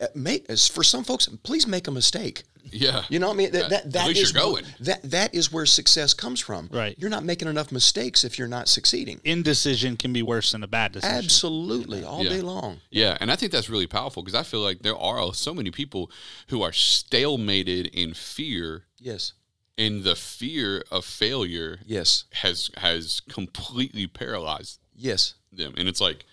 Uh, 0.00 0.06
Make 0.14 0.46
for 0.56 0.84
some 0.84 1.02
folks, 1.02 1.26
please 1.42 1.66
make 1.66 1.88
a 1.88 1.90
mistake. 1.90 2.44
Yeah 2.70 3.04
You 3.08 3.18
know 3.18 3.28
what 3.28 3.34
I 3.34 3.36
mean? 3.36 3.52
That, 3.52 3.70
that, 3.70 3.96
At 3.96 4.06
least 4.08 4.20
is 4.22 4.32
you're 4.32 4.42
wh- 4.42 4.46
going. 4.52 4.64
That 4.80 5.02
that 5.10 5.34
is 5.34 5.52
where 5.52 5.66
success 5.66 6.14
comes 6.14 6.40
from. 6.40 6.68
Right. 6.72 6.94
You're 6.98 7.10
not 7.10 7.24
making 7.24 7.48
enough 7.48 7.72
mistakes 7.72 8.24
if 8.24 8.38
you're 8.38 8.48
not 8.48 8.68
succeeding. 8.68 9.20
Indecision 9.24 9.96
can 9.96 10.12
be 10.12 10.22
worse 10.22 10.52
than 10.52 10.62
a 10.62 10.66
bad 10.68 10.92
decision. 10.92 11.16
Absolutely, 11.16 12.04
all 12.04 12.22
Yeah. 12.24 12.30
day 12.30 12.40
long. 12.40 12.80
yeah 12.90 13.16
and 13.20 13.30
I 13.32 13.36
think 13.36 13.52
that's 13.52 13.68
really 13.70 13.86
powerful 13.86 14.22
because 14.22 14.34
I 14.38 14.42
feel 14.44 14.60
like 14.60 14.82
there 14.82 14.96
are 14.96 15.34
so 15.34 15.52
many 15.54 15.70
people 15.70 16.10
who 16.48 16.62
are 16.62 16.70
stalemated 16.72 17.88
in 17.92 18.14
fear 18.14 18.84
Yes. 18.98 19.32
and 19.78 20.04
the 20.04 20.14
fear 20.16 20.84
of 20.90 21.04
failure 21.04 21.80
Yes. 21.86 22.24
has 22.32 22.70
has 22.76 23.20
completely 23.28 24.06
paralyzed 24.06 24.78
Yes. 24.94 25.34
them 25.52 25.74
and 25.76 25.88
it's 25.88 26.00
like 26.00 26.24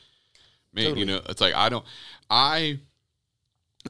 man 0.73 0.83
Totally. 0.85 0.99
you 1.01 1.05
know 1.07 1.21
it's 1.27 1.41
like 1.41 1.55
i 1.55 1.67
don't 1.69 1.85
i 2.29 2.79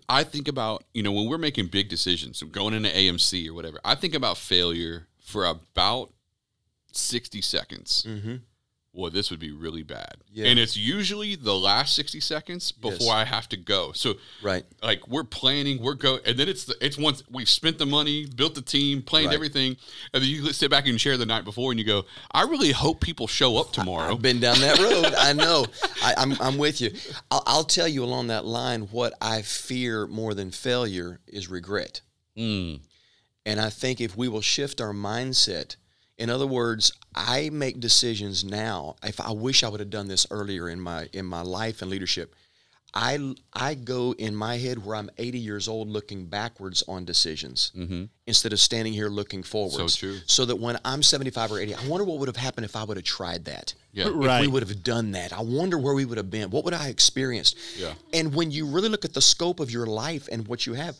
i 0.07 0.23
think 0.23 0.47
about 0.47 0.83
you 0.93 1.01
know 1.03 1.11
when 1.11 1.27
we're 1.27 1.37
making 1.37 1.67
big 1.67 1.89
decisions 1.89 2.41
going 2.43 2.73
into 2.73 2.89
amc 2.89 3.47
or 3.47 3.53
whatever 3.53 3.79
i 3.83 3.95
think 3.95 4.13
about 4.13 4.37
failure 4.37 5.07
for 5.19 5.45
about 5.45 6.11
60 6.91 7.41
seconds 7.41 8.05
Mm-hmm. 8.07 8.35
Well 8.99 9.09
this 9.11 9.29
would 9.31 9.39
be 9.39 9.51
really 9.51 9.83
bad 9.83 10.15
and 10.35 10.59
it's 10.59 10.75
usually 10.77 11.35
the 11.35 11.53
last 11.55 11.95
60 11.95 12.19
seconds 12.19 12.71
before 12.71 12.97
Yes. 13.07 13.09
i 13.09 13.23
have 13.25 13.49
to 13.49 13.57
go 13.57 13.91
so 13.93 14.15
Right. 14.43 14.63
like 14.83 15.07
we're 15.07 15.23
planning, 15.23 15.81
we're 15.81 15.95
go, 15.95 16.19
and 16.25 16.37
then 16.37 16.47
it's 16.47 16.65
the, 16.65 16.75
it's 16.85 16.97
once 16.97 17.23
we've 17.31 17.49
spent 17.49 17.77
the 17.77 17.85
money, 17.85 18.25
built 18.25 18.55
the 18.55 18.61
team, 18.61 19.01
planned 19.01 19.27
Right. 19.27 19.35
everything, 19.35 19.77
and 20.13 20.23
then 20.23 20.29
you 20.29 20.51
sit 20.53 20.69
back 20.71 20.87
and 20.87 20.99
share 20.99 21.17
the 21.17 21.25
night 21.25 21.43
before, 21.45 21.71
and 21.71 21.79
you 21.79 21.85
go, 21.85 22.05
I 22.31 22.43
really 22.43 22.71
hope 22.71 23.01
people 23.01 23.27
show 23.27 23.57
up 23.57 23.71
tomorrow. 23.73 24.13
I've 24.13 24.21
been 24.21 24.39
down 24.39 24.59
that 24.61 24.79
road. 24.87 25.13
I 25.17 25.33
know. 25.33 25.65
I, 26.03 26.13
I'm, 26.17 26.33
I'm 26.41 26.57
with 26.57 26.79
you. 26.81 26.91
I'll, 27.31 27.43
I'll 27.45 27.63
tell 27.65 27.87
you 27.87 28.03
along 28.03 28.27
that 28.27 28.45
line 28.45 28.83
what 28.91 29.13
I 29.21 29.41
fear 29.41 30.07
more 30.07 30.33
than 30.33 30.51
failure 30.51 31.19
is 31.27 31.49
regret. 31.49 32.01
Mm, 32.37 32.79
And 33.45 33.59
I 33.59 33.69
think 33.69 33.99
if 33.99 34.15
we 34.15 34.27
will 34.29 34.41
shift 34.41 34.79
our 34.79 34.93
mindset, 34.93 35.75
in 36.19 36.29
other 36.29 36.45
words, 36.45 36.91
I 37.15 37.49
make 37.49 37.79
decisions 37.79 38.43
now. 38.43 38.97
If 39.01 39.19
I 39.21 39.31
wish 39.31 39.63
I 39.63 39.69
would 39.69 39.79
have 39.79 39.89
done 39.89 40.09
this 40.09 40.27
earlier 40.29 40.69
in 40.69 40.79
my 40.79 41.07
in 41.13 41.25
my 41.25 41.41
life 41.41 41.81
and 41.81 41.89
leadership, 41.89 42.35
I 42.93 43.35
I 43.53 43.75
go 43.75 44.13
in 44.17 44.35
my 44.35 44.57
head 44.57 44.83
where 44.83 44.97
I'm 44.97 45.09
80 45.17 45.39
years 45.39 45.67
old 45.69 45.87
looking 45.87 46.25
backwards 46.25 46.83
on 46.89 47.05
decisions 47.05 47.71
mm-hmm. 47.75 48.05
instead 48.27 48.51
of 48.51 48.59
standing 48.59 48.91
here 48.91 49.07
looking 49.07 49.43
forwards. 49.43 49.95
true. 49.95 50.17
So 50.25 50.43
that 50.45 50.57
when 50.57 50.77
I'm 50.83 51.03
75 51.03 51.53
or 51.53 51.59
80, 51.59 51.75
I 51.75 51.87
wonder 51.87 52.03
what 52.03 52.19
would 52.19 52.27
have 52.27 52.35
happened 52.35 52.65
if 52.65 52.75
I 52.75 52.83
would 52.83 52.97
have 52.97 53.05
tried 53.05 53.45
that. 53.45 53.73
Yeah. 53.93 54.09
Right. 54.13 54.39
If 54.39 54.41
we 54.41 54.47
would 54.47 54.67
have 54.67 54.83
done 54.83 55.11
that. 55.11 55.31
I 55.31 55.41
wonder 55.41 55.77
where 55.77 55.93
we 55.93 56.03
would 56.03 56.17
have 56.17 56.29
been. 56.29 56.49
What 56.49 56.65
would 56.65 56.73
I 56.73 56.83
have 56.83 56.91
experienced? 56.91 57.57
Yeah. 57.77 57.93
And 58.13 58.35
when 58.35 58.51
you 58.51 58.65
really 58.65 58.89
look 58.89 59.05
at 59.05 59.13
the 59.13 59.21
scope 59.21 59.59
of 59.59 59.71
your 59.71 59.85
life 59.85 60.27
and 60.31 60.47
what 60.47 60.65
you 60.65 60.73
have, 60.73 60.97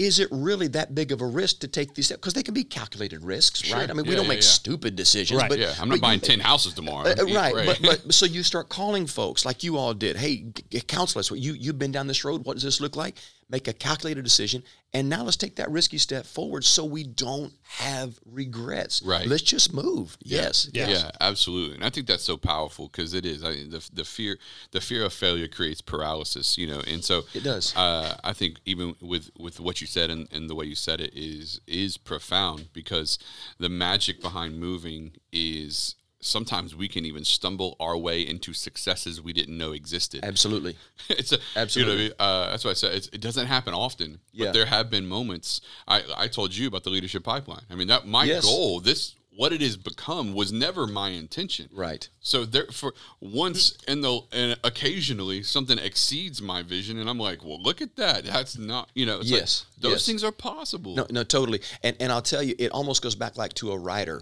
is 0.00 0.18
it 0.18 0.28
really 0.30 0.66
that 0.66 0.94
big 0.94 1.12
of 1.12 1.20
a 1.20 1.26
risk 1.26 1.58
to 1.60 1.68
take 1.68 1.92
these 1.94 2.06
steps? 2.06 2.20
Because 2.20 2.32
they 2.32 2.42
can 2.42 2.54
be 2.54 2.64
calculated 2.64 3.22
risks, 3.22 3.70
right? 3.70 3.90
I 3.90 3.92
mean, 3.92 4.06
we 4.06 4.14
don't 4.14 4.24
yeah, 4.24 4.30
make 4.30 4.38
yeah. 4.38 4.46
stupid 4.46 4.96
decisions. 4.96 5.42
Right. 5.42 5.50
But, 5.50 5.58
yeah, 5.58 5.74
I'm 5.78 5.90
not 5.90 6.00
buying 6.00 6.20
you- 6.20 6.26
ten 6.26 6.40
houses 6.40 6.72
tomorrow. 6.72 7.06
uh, 7.06 7.14
uh, 7.20 7.24
right, 7.26 7.54
But, 7.66 7.80
but 7.82 8.14
so 8.14 8.24
you 8.24 8.42
start 8.42 8.70
calling 8.70 9.06
folks 9.06 9.44
like 9.44 9.62
you 9.62 9.76
all 9.76 9.92
did. 9.92 10.16
Hey, 10.16 10.46
counsel 10.88 11.18
us. 11.18 11.30
You 11.30 11.52
you've 11.52 11.78
been 11.78 11.92
down 11.92 12.06
this 12.06 12.24
road. 12.24 12.46
What 12.46 12.54
does 12.54 12.62
this 12.62 12.80
look 12.80 12.96
like? 12.96 13.16
Make 13.50 13.66
a 13.66 13.72
calculated 13.72 14.22
decision, 14.22 14.62
and 14.92 15.08
now 15.08 15.24
let's 15.24 15.36
take 15.36 15.56
that 15.56 15.70
risky 15.70 15.98
step 15.98 16.24
forward 16.24 16.64
so 16.64 16.84
we 16.84 17.02
don't 17.02 17.52
have 17.64 18.18
regrets. 18.24 19.02
Right. 19.02 19.26
Let's 19.26 19.42
just 19.42 19.74
move. 19.74 20.16
Yes. 20.22 20.68
Yeah. 20.72 20.88
yeah, 20.88 21.10
absolutely, 21.20 21.74
and 21.74 21.84
I 21.84 21.90
think 21.90 22.06
that's 22.06 22.22
so 22.22 22.36
powerful 22.36 22.88
because 22.88 23.12
it 23.12 23.26
is. 23.26 23.42
I, 23.42 23.52
the 23.52 23.88
the 23.92 24.04
fear 24.04 24.38
the 24.70 24.80
fear 24.80 25.04
of 25.04 25.12
failure 25.12 25.48
creates 25.48 25.80
paralysis, 25.80 26.56
you 26.56 26.66
know, 26.68 26.80
and 26.86 27.04
so 27.04 27.22
It 27.34 27.42
does. 27.42 27.74
Uh, 27.76 28.16
I 28.22 28.32
think 28.32 28.58
even 28.64 28.94
with 29.00 29.30
with 29.38 29.58
what 29.58 29.80
you 29.80 29.86
said 29.86 30.10
and, 30.10 30.28
and 30.32 30.48
the 30.48 30.54
way 30.54 30.66
you 30.66 30.76
said 30.76 31.00
it 31.00 31.12
is 31.14 31.60
is 31.66 31.96
profound 31.96 32.72
because 32.72 33.18
the 33.58 33.68
magic 33.68 34.20
behind 34.20 34.60
moving 34.60 35.12
is 35.32 35.96
sometimes 36.20 36.74
we 36.76 36.86
can 36.88 37.04
even 37.04 37.24
stumble 37.24 37.76
our 37.80 37.96
way 37.96 38.20
into 38.20 38.52
successes 38.52 39.20
we 39.20 39.32
didn't 39.32 39.56
know 39.56 39.72
existed. 39.72 40.20
Absolutely. 40.24 40.76
it's 41.08 41.32
a, 41.32 41.38
Absolutely. 41.56 42.04
You 42.04 42.08
know, 42.10 42.14
uh, 42.18 42.50
that's 42.50 42.64
why 42.64 42.70
I 42.70 42.74
said 42.74 42.94
it's, 42.94 43.08
it 43.08 43.20
doesn't 43.20 43.46
happen 43.46 43.72
often, 43.74 44.20
but 44.36 44.44
Yeah. 44.46 44.52
there 44.52 44.66
have 44.66 44.90
been 44.90 45.06
moments. 45.06 45.60
I, 45.88 46.02
I 46.16 46.28
told 46.28 46.54
you 46.54 46.68
about 46.68 46.84
the 46.84 46.90
leadership 46.90 47.24
pipeline. 47.24 47.62
I 47.70 47.74
mean, 47.74 47.88
that 47.88 48.06
my 48.06 48.24
Yes. 48.24 48.44
goal, 48.44 48.80
this 48.80 49.14
what 49.36 49.52
it 49.54 49.62
has 49.62 49.76
become, 49.78 50.34
was 50.34 50.52
never 50.52 50.86
my 50.86 51.10
intention. 51.10 51.68
Right. 51.72 52.06
So 52.20 52.44
there, 52.44 52.66
for 52.66 52.92
once 53.20 53.78
in 53.88 54.02
the 54.02 54.20
and 54.32 54.58
occasionally 54.64 55.42
something 55.42 55.78
exceeds 55.78 56.42
my 56.42 56.62
vision, 56.62 56.98
and 56.98 57.08
I'm 57.08 57.18
like, 57.18 57.42
well, 57.42 57.62
look 57.62 57.80
at 57.80 57.96
that. 57.96 58.24
That's 58.24 58.58
not, 58.58 58.90
you 58.94 59.06
know, 59.06 59.20
it's 59.20 59.30
like, 59.30 59.40
Yes, 59.40 59.64
those 59.78 59.92
yes. 59.92 60.06
things 60.06 60.24
are 60.24 60.32
possible. 60.32 60.94
No, 60.96 61.06
no, 61.10 61.22
totally. 61.24 61.62
And 61.82 61.96
and 62.00 62.12
I'll 62.12 62.20
tell 62.20 62.42
you, 62.42 62.54
it 62.58 62.70
almost 62.72 63.00
goes 63.02 63.14
back 63.14 63.38
like 63.38 63.54
to 63.54 63.70
a 63.72 63.78
writer. 63.78 64.20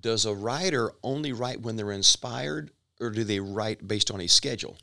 Does 0.00 0.24
a 0.24 0.34
writer 0.34 0.92
only 1.02 1.32
write 1.32 1.60
when 1.60 1.76
they're 1.76 1.92
inspired, 1.92 2.70
or 3.00 3.10
do 3.10 3.24
they 3.24 3.40
write 3.40 3.86
based 3.86 4.10
on 4.10 4.20
a 4.20 4.26
schedule? 4.26 4.78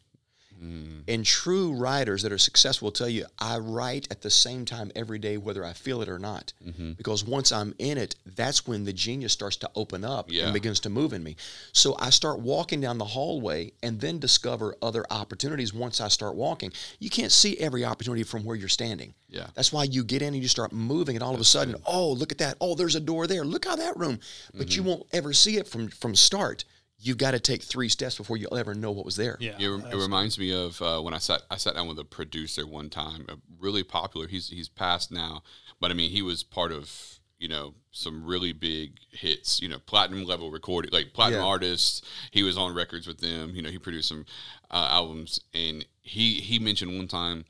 Mm. 0.62 1.04
And 1.08 1.26
true 1.26 1.74
writers 1.74 2.24
that 2.24 2.32
are 2.32 2.38
successful 2.38 2.88
will 2.88 2.91
tell 2.91 3.10
you, 3.10 3.26
I 3.39 3.58
write 3.58 4.08
at 4.12 4.22
the 4.22 4.30
same 4.30 4.65
time 4.65 4.91
every 4.96 5.20
day, 5.20 5.38
whether 5.38 5.63
I 5.63 5.74
feel 5.74 6.02
it 6.02 6.10
or 6.10 6.20
not. 6.20 6.54
Mm-hmm. 6.65 6.93
Because 6.93 7.24
once 7.24 7.52
I'm 7.52 7.76
in 7.80 7.98
it, 7.98 8.15
that's 8.26 8.67
when 8.67 8.86
the 8.86 8.93
genius 8.93 9.34
starts 9.34 9.56
to 9.58 9.70
open 9.76 10.04
up 10.04 10.32
Yeah. 10.32 10.46
and 10.46 10.54
begins 10.54 10.80
to 10.82 10.89
move 10.89 11.13
in 11.13 11.24
me. 11.24 11.36
So 11.74 11.96
I 12.00 12.10
start 12.10 12.39
walking 12.39 12.82
down 12.82 12.98
the 12.98 13.06
hallway 13.06 13.72
and 13.84 14.00
then 14.00 14.20
discover 14.20 14.76
other 14.82 15.06
opportunities 15.10 15.74
once 15.74 16.02
I 16.02 16.08
start 16.08 16.36
walking. 16.36 16.72
You 17.00 17.10
can't 17.10 17.32
see 17.32 17.58
every 17.58 17.86
opportunity 17.86 18.24
from 18.24 18.43
where 18.43 18.56
you're 18.56 18.67
standing. 18.70 19.13
Yeah. 19.30 19.48
That's 19.56 19.74
why 19.74 19.84
you 19.84 20.04
get 20.04 20.22
in 20.22 20.34
and 20.34 20.41
you 20.41 20.48
start 20.48 20.72
moving, 20.72 21.15
and 21.15 21.24
all 21.24 21.34
of 21.34 21.41
a 21.41 21.46
sudden, 21.46 21.76
oh, 21.86 22.12
look 22.13 22.32
at 22.32 22.38
that! 22.38 22.56
Oh, 22.62 22.76
there's 22.76 22.96
a 22.96 23.00
door 23.00 23.28
there. 23.28 23.43
Look 23.43 23.65
how 23.65 23.76
that 23.76 23.98
room. 23.98 24.20
But 24.54 24.76
you 24.76 24.82
mm-hmm. 24.82 24.89
won't 24.89 25.08
ever 25.12 25.34
see 25.34 25.58
it 25.58 25.67
from 25.67 25.89
from 25.89 26.15
start. 26.15 26.63
You've 27.00 27.18
got 27.18 27.32
to 27.32 27.40
take 27.40 27.62
three 27.62 27.90
steps 27.90 28.18
before 28.18 28.38
you'll 28.38 28.58
ever 28.58 28.74
know 28.74 28.92
what 28.92 29.06
was 29.06 29.16
there. 29.16 29.38
Yeah. 29.40 29.56
It, 29.60 29.70
it 29.70 29.96
reminds 29.96 30.40
me 30.40 30.52
of 30.52 30.82
uh, 30.82 31.00
when 31.02 31.14
I 31.14 31.20
sat 31.20 31.42
I 31.52 31.58
sat 31.58 31.76
down 31.76 31.88
with 31.88 32.00
a 32.00 32.04
producer 32.04 32.66
one 32.66 32.90
time, 32.90 33.26
a 33.30 33.36
really 33.60 33.84
popular. 33.84 34.28
He's 34.28 34.50
he's 34.50 34.70
passed 34.70 35.12
now, 35.12 35.44
but 35.80 35.92
I 35.92 35.94
mean 35.94 36.10
he 36.12 36.22
was 36.22 36.42
part 36.44 36.72
of 36.72 37.20
you 37.40 37.48
know 37.48 37.76
some 37.92 38.26
really 38.26 38.52
big 38.52 38.98
hits 39.12 39.62
you 39.62 39.70
know 39.70 39.78
platinum 39.86 40.26
level 40.26 40.50
recorded 40.50 40.92
like 40.92 41.14
platinum 41.14 41.42
Yeah. 41.42 41.48
artists 41.48 42.02
he 42.32 42.42
was 42.42 42.58
on 42.58 42.74
records 42.74 43.06
with 43.06 43.20
them 43.20 43.52
you 43.56 43.62
know 43.62 43.70
he 43.70 43.78
produced 43.78 44.10
some 44.10 44.26
uh, 44.72 44.88
albums 44.90 45.40
and 45.54 45.86
he 46.02 46.36
he 46.42 46.58
mentioned 46.58 46.98
one 46.98 47.08
time 47.08 47.46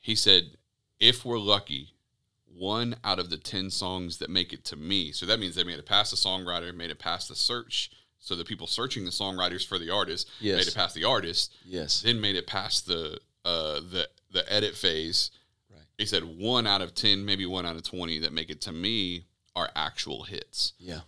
he 0.00 0.14
said 0.14 0.52
if 1.00 1.22
we're 1.22 1.38
lucky 1.38 1.90
one 2.46 2.96
out 3.04 3.18
of 3.18 3.28
the 3.28 3.36
10 3.36 3.68
songs 3.68 4.16
that 4.18 4.30
make 4.30 4.54
it 4.54 4.64
to 4.64 4.76
me 4.76 5.12
so 5.12 5.26
that 5.26 5.38
means 5.38 5.54
they 5.54 5.64
made 5.64 5.78
it 5.78 5.84
past 5.84 6.10
the 6.10 6.16
songwriter 6.16 6.74
made 6.74 6.90
it 6.90 6.98
past 6.98 7.28
the 7.28 7.34
search 7.34 7.90
so 8.24 8.34
the 8.34 8.44
people 8.44 8.66
searching 8.66 9.04
the 9.04 9.10
songwriters 9.10 9.64
for 9.66 9.78
the 9.78 9.90
artist 9.90 10.28
Yes. 10.40 10.56
made 10.58 10.66
it 10.68 10.74
past 10.74 10.94
the 10.94 11.04
artist 11.04 11.52
Yes. 11.66 12.00
then 12.02 12.20
made 12.20 12.36
it 12.36 12.46
past 12.46 12.86
the 12.86 13.18
uh 13.44 13.80
the 13.80 14.08
the 14.32 14.50
edit 14.52 14.74
phase 14.74 15.30
Right. 15.70 15.82
he 15.98 16.06
said 16.06 16.24
one 16.24 16.66
out 16.66 16.80
of 16.82 16.94
10 16.94 17.24
maybe 17.24 17.46
one 17.46 17.66
out 17.66 17.76
of 17.76 17.82
20 17.82 18.18
that 18.20 18.32
make 18.32 18.50
it 18.50 18.60
to 18.62 18.72
me 18.72 19.26
are 19.54 19.70
actual 19.76 20.24
hits 20.24 20.72
Yeah. 20.78 21.00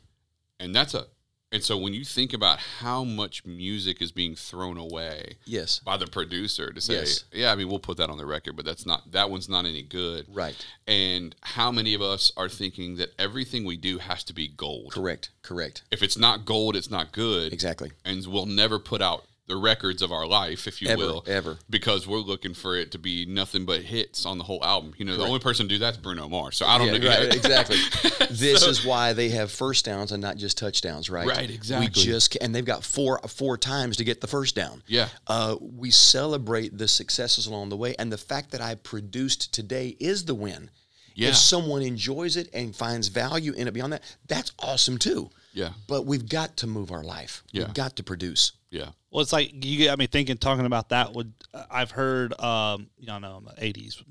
and 0.60 0.74
that's 0.74 0.94
a 0.94 1.06
and 1.52 1.62
so 1.62 1.76
when 1.76 1.94
you 1.94 2.04
think 2.04 2.32
about 2.32 2.58
how 2.58 3.04
much 3.04 3.44
music 3.46 4.02
is 4.02 4.10
being 4.12 4.34
thrown 4.34 4.76
away 4.76 5.36
Yes. 5.44 5.78
by 5.80 5.96
the 5.96 6.06
producer 6.06 6.72
to 6.72 6.80
say 6.80 6.94
Yes. 6.94 7.24
yeah 7.32 7.52
i 7.52 7.54
mean 7.54 7.68
we'll 7.68 7.78
put 7.78 7.96
that 7.98 8.10
on 8.10 8.18
the 8.18 8.26
record 8.26 8.56
but 8.56 8.64
that's 8.64 8.84
not 8.86 9.12
that 9.12 9.30
one's 9.30 9.48
not 9.48 9.64
any 9.64 9.82
good 9.82 10.26
Right. 10.32 10.56
and 10.86 11.34
how 11.42 11.70
many 11.70 11.94
of 11.94 12.02
us 12.02 12.32
are 12.36 12.48
thinking 12.48 12.96
that 12.96 13.10
everything 13.18 13.64
we 13.64 13.76
do 13.76 13.98
has 13.98 14.24
to 14.24 14.32
be 14.32 14.48
gold 14.48 14.92
Correct. 14.92 15.30
Correct. 15.42 15.82
if 15.90 16.02
it's 16.02 16.16
not 16.18 16.44
gold 16.44 16.74
it's 16.76 16.90
not 16.90 17.12
good 17.12 17.52
Exactly. 17.52 17.92
and 18.04 18.26
we'll 18.26 18.46
never 18.46 18.78
put 18.78 19.00
out 19.00 19.24
the 19.48 19.56
records 19.56 20.02
of 20.02 20.10
our 20.10 20.26
life, 20.26 20.66
if 20.66 20.82
you 20.82 20.88
Ever, 20.88 21.00
will, 21.00 21.24
ever. 21.26 21.56
because 21.70 22.06
we're 22.06 22.18
looking 22.18 22.52
for 22.52 22.76
it 22.76 22.90
to 22.92 22.98
be 22.98 23.26
nothing 23.26 23.64
but 23.64 23.82
hits 23.82 24.26
on 24.26 24.38
the 24.38 24.44
whole 24.44 24.62
album. 24.64 24.92
You 24.98 25.04
know, 25.04 25.16
the 25.16 25.22
only 25.24 25.38
person 25.38 25.68
to 25.68 25.74
do 25.74 25.78
that's 25.78 25.96
Bruno 25.96 26.28
Mars. 26.28 26.56
So 26.56 26.66
I 26.66 26.78
don't 26.78 26.88
Yeah, 26.88 26.98
know. 26.98 27.08
right, 27.08 27.34
exactly. 27.34 27.76
this 28.30 28.64
is 28.64 28.84
why 28.84 29.12
they 29.12 29.28
have 29.28 29.52
first 29.52 29.84
downs 29.84 30.10
and 30.10 30.20
not 30.20 30.36
just 30.36 30.58
touchdowns, 30.58 31.08
right? 31.08 31.26
Right, 31.28 31.48
exactly. 31.48 31.86
We 31.86 31.92
just 31.92 32.36
and 32.40 32.52
they've 32.52 32.64
got 32.64 32.82
four 32.82 33.20
four 33.28 33.56
times 33.56 33.98
to 33.98 34.04
get 34.04 34.20
the 34.20 34.26
first 34.26 34.56
down. 34.56 34.82
Yeah. 34.88 35.08
Uh, 35.28 35.56
we 35.60 35.92
celebrate 35.92 36.76
the 36.76 36.88
successes 36.88 37.46
along 37.46 37.68
the 37.68 37.76
way, 37.76 37.94
and 38.00 38.10
the 38.10 38.18
fact 38.18 38.50
that 38.50 38.60
I 38.60 38.74
produced 38.74 39.54
today 39.54 39.96
is 40.00 40.24
the 40.24 40.34
win. 40.34 40.70
Yeah. 41.14 41.28
If 41.28 41.36
someone 41.36 41.82
enjoys 41.82 42.36
it 42.36 42.50
and 42.52 42.74
finds 42.74 43.08
value 43.08 43.52
in 43.52 43.68
it 43.68 43.74
beyond 43.74 43.92
that, 43.92 44.02
that's 44.26 44.52
awesome 44.58 44.98
too. 44.98 45.30
Yeah. 45.56 45.70
But 45.88 46.04
we've 46.04 46.28
got 46.28 46.58
to 46.58 46.66
move 46.66 46.92
our 46.92 47.02
life. 47.02 47.42
Yeah. 47.50 47.64
We've 47.64 47.74
got 47.74 47.96
to 47.96 48.02
produce. 48.02 48.52
Yeah. 48.70 48.90
Well, 49.10 49.22
it's 49.22 49.32
like 49.32 49.64
you 49.64 49.86
got 49.86 49.98
me 49.98 50.06
thinking, 50.06 50.36
talking 50.36 50.66
about 50.66 50.90
that. 50.90 51.14
Would 51.14 51.32
I've 51.70 51.90
heard, 51.90 52.38
um, 52.38 52.88
you 52.98 53.06
know, 53.06 53.14
I'm 53.16 53.24
an 53.24 53.54
'80s 53.58 54.02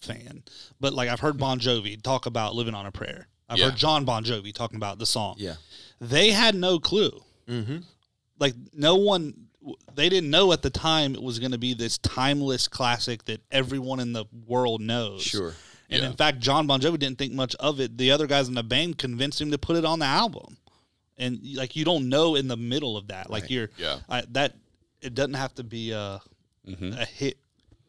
fan, 0.00 0.42
but 0.80 0.92
like 0.92 1.08
I've 1.08 1.20
heard 1.20 1.38
Bon 1.38 1.58
Jovi 1.58 2.00
talk 2.02 2.26
about 2.26 2.54
"Living 2.54 2.74
on 2.74 2.84
a 2.84 2.92
Prayer." 2.92 3.28
I've 3.48 3.58
Yeah. 3.58 3.66
heard 3.70 3.76
Jon 3.76 4.04
Bon 4.04 4.24
Jovi 4.24 4.52
talking 4.54 4.76
about 4.76 4.98
the 4.98 5.06
song. 5.06 5.36
Yeah. 5.38 5.54
they 6.00 6.30
had 6.32 6.54
no 6.54 6.78
clue. 6.78 7.22
Mm-hmm. 7.48 7.78
Like 8.38 8.54
no 8.74 8.96
one, 8.96 9.46
they 9.94 10.08
didn't 10.10 10.28
know 10.30 10.52
at 10.52 10.60
the 10.60 10.68
time 10.70 11.14
it 11.14 11.22
was 11.22 11.38
going 11.38 11.52
to 11.52 11.58
be 11.58 11.72
this 11.72 11.96
timeless 11.98 12.68
classic 12.68 13.24
that 13.26 13.40
everyone 13.50 14.00
in 14.00 14.12
the 14.12 14.24
world 14.46 14.80
knows. 14.82 15.22
Sure. 15.22 15.54
And 15.88 16.02
Yeah. 16.02 16.08
in 16.10 16.16
fact, 16.16 16.40
Jon 16.40 16.66
Bon 16.66 16.80
Jovi 16.80 16.98
didn't 16.98 17.16
think 17.18 17.32
much 17.32 17.54
of 17.56 17.80
it. 17.80 17.96
The 17.96 18.10
other 18.10 18.26
guys 18.26 18.48
in 18.48 18.54
the 18.54 18.62
band 18.62 18.98
convinced 18.98 19.40
him 19.40 19.50
to 19.52 19.58
put 19.58 19.76
it 19.76 19.84
on 19.86 20.00
the 20.00 20.04
album. 20.06 20.56
And 21.16 21.40
like 21.54 21.76
you 21.76 21.84
don't 21.84 22.08
know 22.08 22.34
in 22.34 22.48
the 22.48 22.56
middle 22.56 22.96
of 22.96 23.08
that, 23.08 23.30
like 23.30 23.42
Right. 23.44 23.50
you're 23.50 23.70
Yeah. 23.78 24.00
I, 24.08 24.22
that 24.32 24.54
it 25.00 25.14
doesn't 25.14 25.34
have 25.34 25.54
to 25.56 25.62
be 25.64 25.92
a 25.92 26.20
Mhm. 26.66 26.98
a 26.98 27.04
hit 27.04 27.38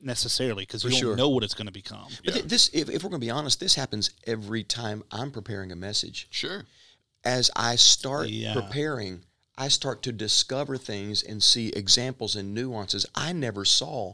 necessarily 0.01 0.63
because 0.63 0.83
you 0.83 0.89
don't 0.91 0.99
sure. 0.99 1.15
know 1.15 1.29
what 1.29 1.43
it's 1.43 1.53
going 1.53 1.65
to 1.67 1.71
become. 1.73 2.07
But 2.23 2.33
th- 2.33 2.45
this, 2.45 2.69
if, 2.73 2.89
if 2.89 3.03
we're 3.03 3.09
going 3.09 3.21
to 3.21 3.25
be 3.25 3.31
honest, 3.31 3.59
this 3.59 3.73
happens 3.75 4.11
every 4.27 4.63
time 4.63 5.03
I'm 5.11 5.31
preparing 5.31 5.71
a 5.71 5.75
message. 5.75 6.27
Sure. 6.29 6.65
as 7.23 7.49
I 7.55 7.75
start 7.75 8.29
Yeah. 8.29 8.53
preparing, 8.53 9.23
I 9.57 9.69
start 9.69 10.03
to 10.03 10.11
discover 10.11 10.77
things 10.77 11.23
and 11.23 11.41
see 11.41 11.69
examples 11.69 12.35
and 12.35 12.53
nuances 12.53 13.03
I 13.15 13.33
never 13.33 13.65
saw 13.65 14.13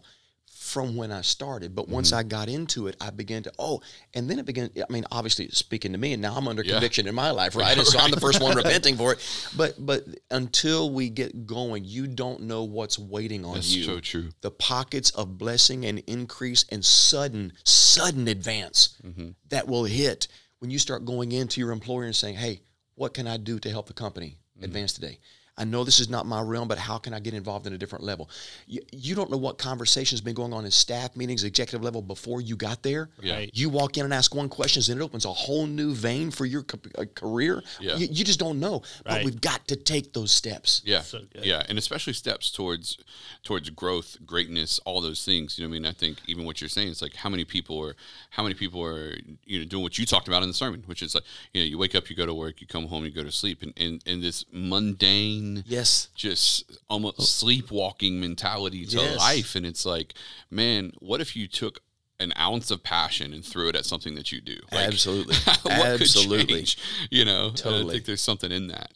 from 0.71 0.95
when 0.95 1.12
I 1.12 1.21
started. 1.21 1.75
But 1.75 1.86
Mm-hmm. 1.86 1.93
once 1.93 2.13
I 2.13 2.23
got 2.23 2.47
into 2.47 2.88
it, 2.88 2.95
I 3.01 3.10
began 3.10 3.43
to, 3.43 3.51
oh, 3.60 3.81
and 4.13 4.29
then 4.29 4.39
it 4.39 4.45
began, 4.45 4.69
I 4.77 4.91
mean, 4.91 5.03
obviously 5.12 5.49
speaking 5.49 5.91
to 5.91 5.97
me, 5.97 6.13
and 6.13 6.21
now 6.21 6.36
I'm 6.36 6.47
under 6.47 6.63
Yeah. 6.63 6.73
conviction 6.73 7.07
in 7.07 7.15
my 7.15 7.31
life, 7.31 7.55
right? 7.62 7.77
And 7.77 7.86
so 7.86 7.99
I'm 7.99 8.12
the 8.12 8.19
first 8.19 8.41
one 8.41 8.55
repenting 8.63 8.95
for 8.95 9.13
it. 9.13 9.19
But 9.55 9.75
but 9.86 10.05
until 10.29 10.89
we 10.91 11.10
get 11.10 11.45
going, 11.45 11.84
you 11.84 12.07
don't 12.07 12.41
know 12.43 12.63
what's 12.63 12.97
waiting 12.97 13.43
on 13.43 13.51
you. 13.51 13.55
That's 13.55 13.75
you. 13.75 13.84
so 13.84 13.99
true. 13.99 14.29
The 14.41 14.51
pockets 14.51 15.10
of 15.12 15.38
blessing 15.38 15.86
and 15.86 15.99
increase 16.07 16.65
and 16.69 16.84
sudden, 16.86 17.53
sudden 17.65 18.27
advance 18.27 18.97
Mm-hmm. 19.05 19.29
that 19.49 19.67
will 19.67 19.86
hit 19.86 20.27
when 20.60 20.71
you 20.71 20.79
start 20.79 21.03
going 21.05 21.31
into 21.31 21.60
your 21.60 21.71
employer 21.71 22.05
and 22.05 22.15
saying, 22.15 22.36
hey, 22.36 22.62
what 22.95 23.13
can 23.13 23.27
I 23.27 23.38
do 23.38 23.60
to 23.60 23.69
help 23.69 23.88
the 23.88 23.93
company 23.93 24.38
Mm-hmm. 24.55 24.65
advance 24.65 24.93
today? 24.93 25.19
I 25.58 25.66
know 25.66 25.84
this 25.84 26.00
is 26.00 26.10
not 26.10 26.26
my 26.26 26.42
realm, 26.42 26.68
but 26.68 26.78
how 26.78 26.98
can 26.98 27.14
I 27.14 27.20
get 27.20 27.34
involved 27.34 27.68
in 27.68 27.74
a 27.74 27.78
different 27.78 28.04
level? 28.04 28.30
You, 28.68 28.82
you 28.92 29.16
don't 29.16 29.30
know 29.30 29.38
what 29.38 29.58
conversations 29.58 30.22
been 30.22 30.34
going 30.34 30.54
on 30.54 30.66
in 30.66 30.72
staff 30.72 31.16
meetings, 31.16 31.44
executive 31.44 31.84
level 31.84 32.02
before 32.02 32.42
you 32.42 32.56
got 32.56 32.82
there. 32.84 33.10
Yeah. 33.22 33.36
Right. 33.36 33.52
You 33.54 33.70
walk 33.70 33.98
in 33.98 34.06
and 34.06 34.14
ask 34.14 34.34
one 34.34 34.50
question, 34.50 34.82
and 34.92 35.02
it 35.02 35.04
opens 35.04 35.26
a 35.26 35.34
whole 35.34 35.68
new 35.68 35.94
vein 35.94 36.32
for 36.32 36.46
your 36.46 36.64
ca- 36.64 36.78
uh, 36.98 37.06
career. 37.14 37.62
Yeah. 37.80 37.98
You, 37.98 38.08
you 38.10 38.24
just 38.24 38.40
don't 38.40 38.60
know. 38.60 38.82
But 39.06 39.26
we've 39.26 39.42
got 39.42 39.68
to 39.68 39.76
take 39.76 40.14
those 40.14 40.32
steps. 40.32 40.82
Yeah, 40.86 41.02
So 41.02 41.22
yeah, 41.42 41.64
and 41.68 41.78
especially 41.78 42.14
steps 42.14 42.52
towards 42.52 42.98
towards 43.44 43.70
growth, 43.70 44.18
greatness, 44.26 44.80
all 44.86 45.02
those 45.02 45.24
things. 45.26 45.58
You 45.58 45.66
know, 45.66 45.70
what 45.70 45.76
I 45.76 45.80
mean, 45.80 45.86
I 45.86 45.92
think 45.92 46.20
even 46.28 46.46
what 46.46 46.62
you're 46.62 46.70
saying 46.70 46.88
is 46.90 47.02
like 47.02 47.16
how 47.16 47.30
many 47.30 47.46
people 47.46 47.84
are 47.86 47.96
how 48.32 48.44
many 48.44 48.56
people 48.56 48.84
are 48.84 49.16
you 49.46 49.60
know 49.60 49.66
doing 49.66 49.84
what 49.84 49.98
you 49.98 50.06
talked 50.06 50.28
about 50.28 50.44
in 50.44 50.50
the 50.50 50.54
sermon, 50.54 50.84
which 50.86 51.02
is 51.02 51.14
like 51.16 51.24
you 51.54 51.62
know 51.62 51.68
you 51.68 51.78
wake 51.78 51.96
up, 51.96 52.10
you 52.10 52.16
go 52.16 52.26
to 52.26 52.34
work, 52.34 52.62
you 52.62 52.68
come 52.68 52.88
home, 52.88 53.04
you 53.06 53.12
go 53.12 53.24
to 53.24 53.32
sleep, 53.32 53.62
and 53.62 53.74
and, 53.78 54.02
and 54.06 54.24
this 54.24 54.46
mundane, 54.52 55.40
Yes. 55.65 56.08
just 56.15 56.71
almost 56.89 57.19
oh. 57.19 57.23
sleepwalking 57.23 58.19
mentality 58.19 58.86
to 58.86 58.97
Yes. 58.97 59.17
life, 59.17 59.56
and 59.56 59.65
it's 59.65 59.86
like, 59.86 60.13
man, 60.49 60.91
what 60.99 61.21
if 61.21 61.36
you 61.36 61.47
took 61.47 61.82
an 62.19 62.34
ounce 62.38 62.69
of 62.69 62.84
passion 62.84 63.34
and 63.34 63.43
threw 63.43 63.67
it 63.69 63.75
at 63.75 63.86
something 63.86 64.13
that 64.15 64.32
you 64.32 64.41
do? 64.41 64.58
Like, 64.71 64.88
Absolutely. 64.88 65.36
Absolutely. 65.71 66.56
change? 66.58 66.77
You 67.10 67.25
know, 67.25 67.45
and 67.47 67.54
I 67.54 67.62
Totally. 67.62 67.93
think 67.95 68.06
there's 68.06 68.21
something 68.21 68.51
in 68.51 68.67
that. 68.67 68.91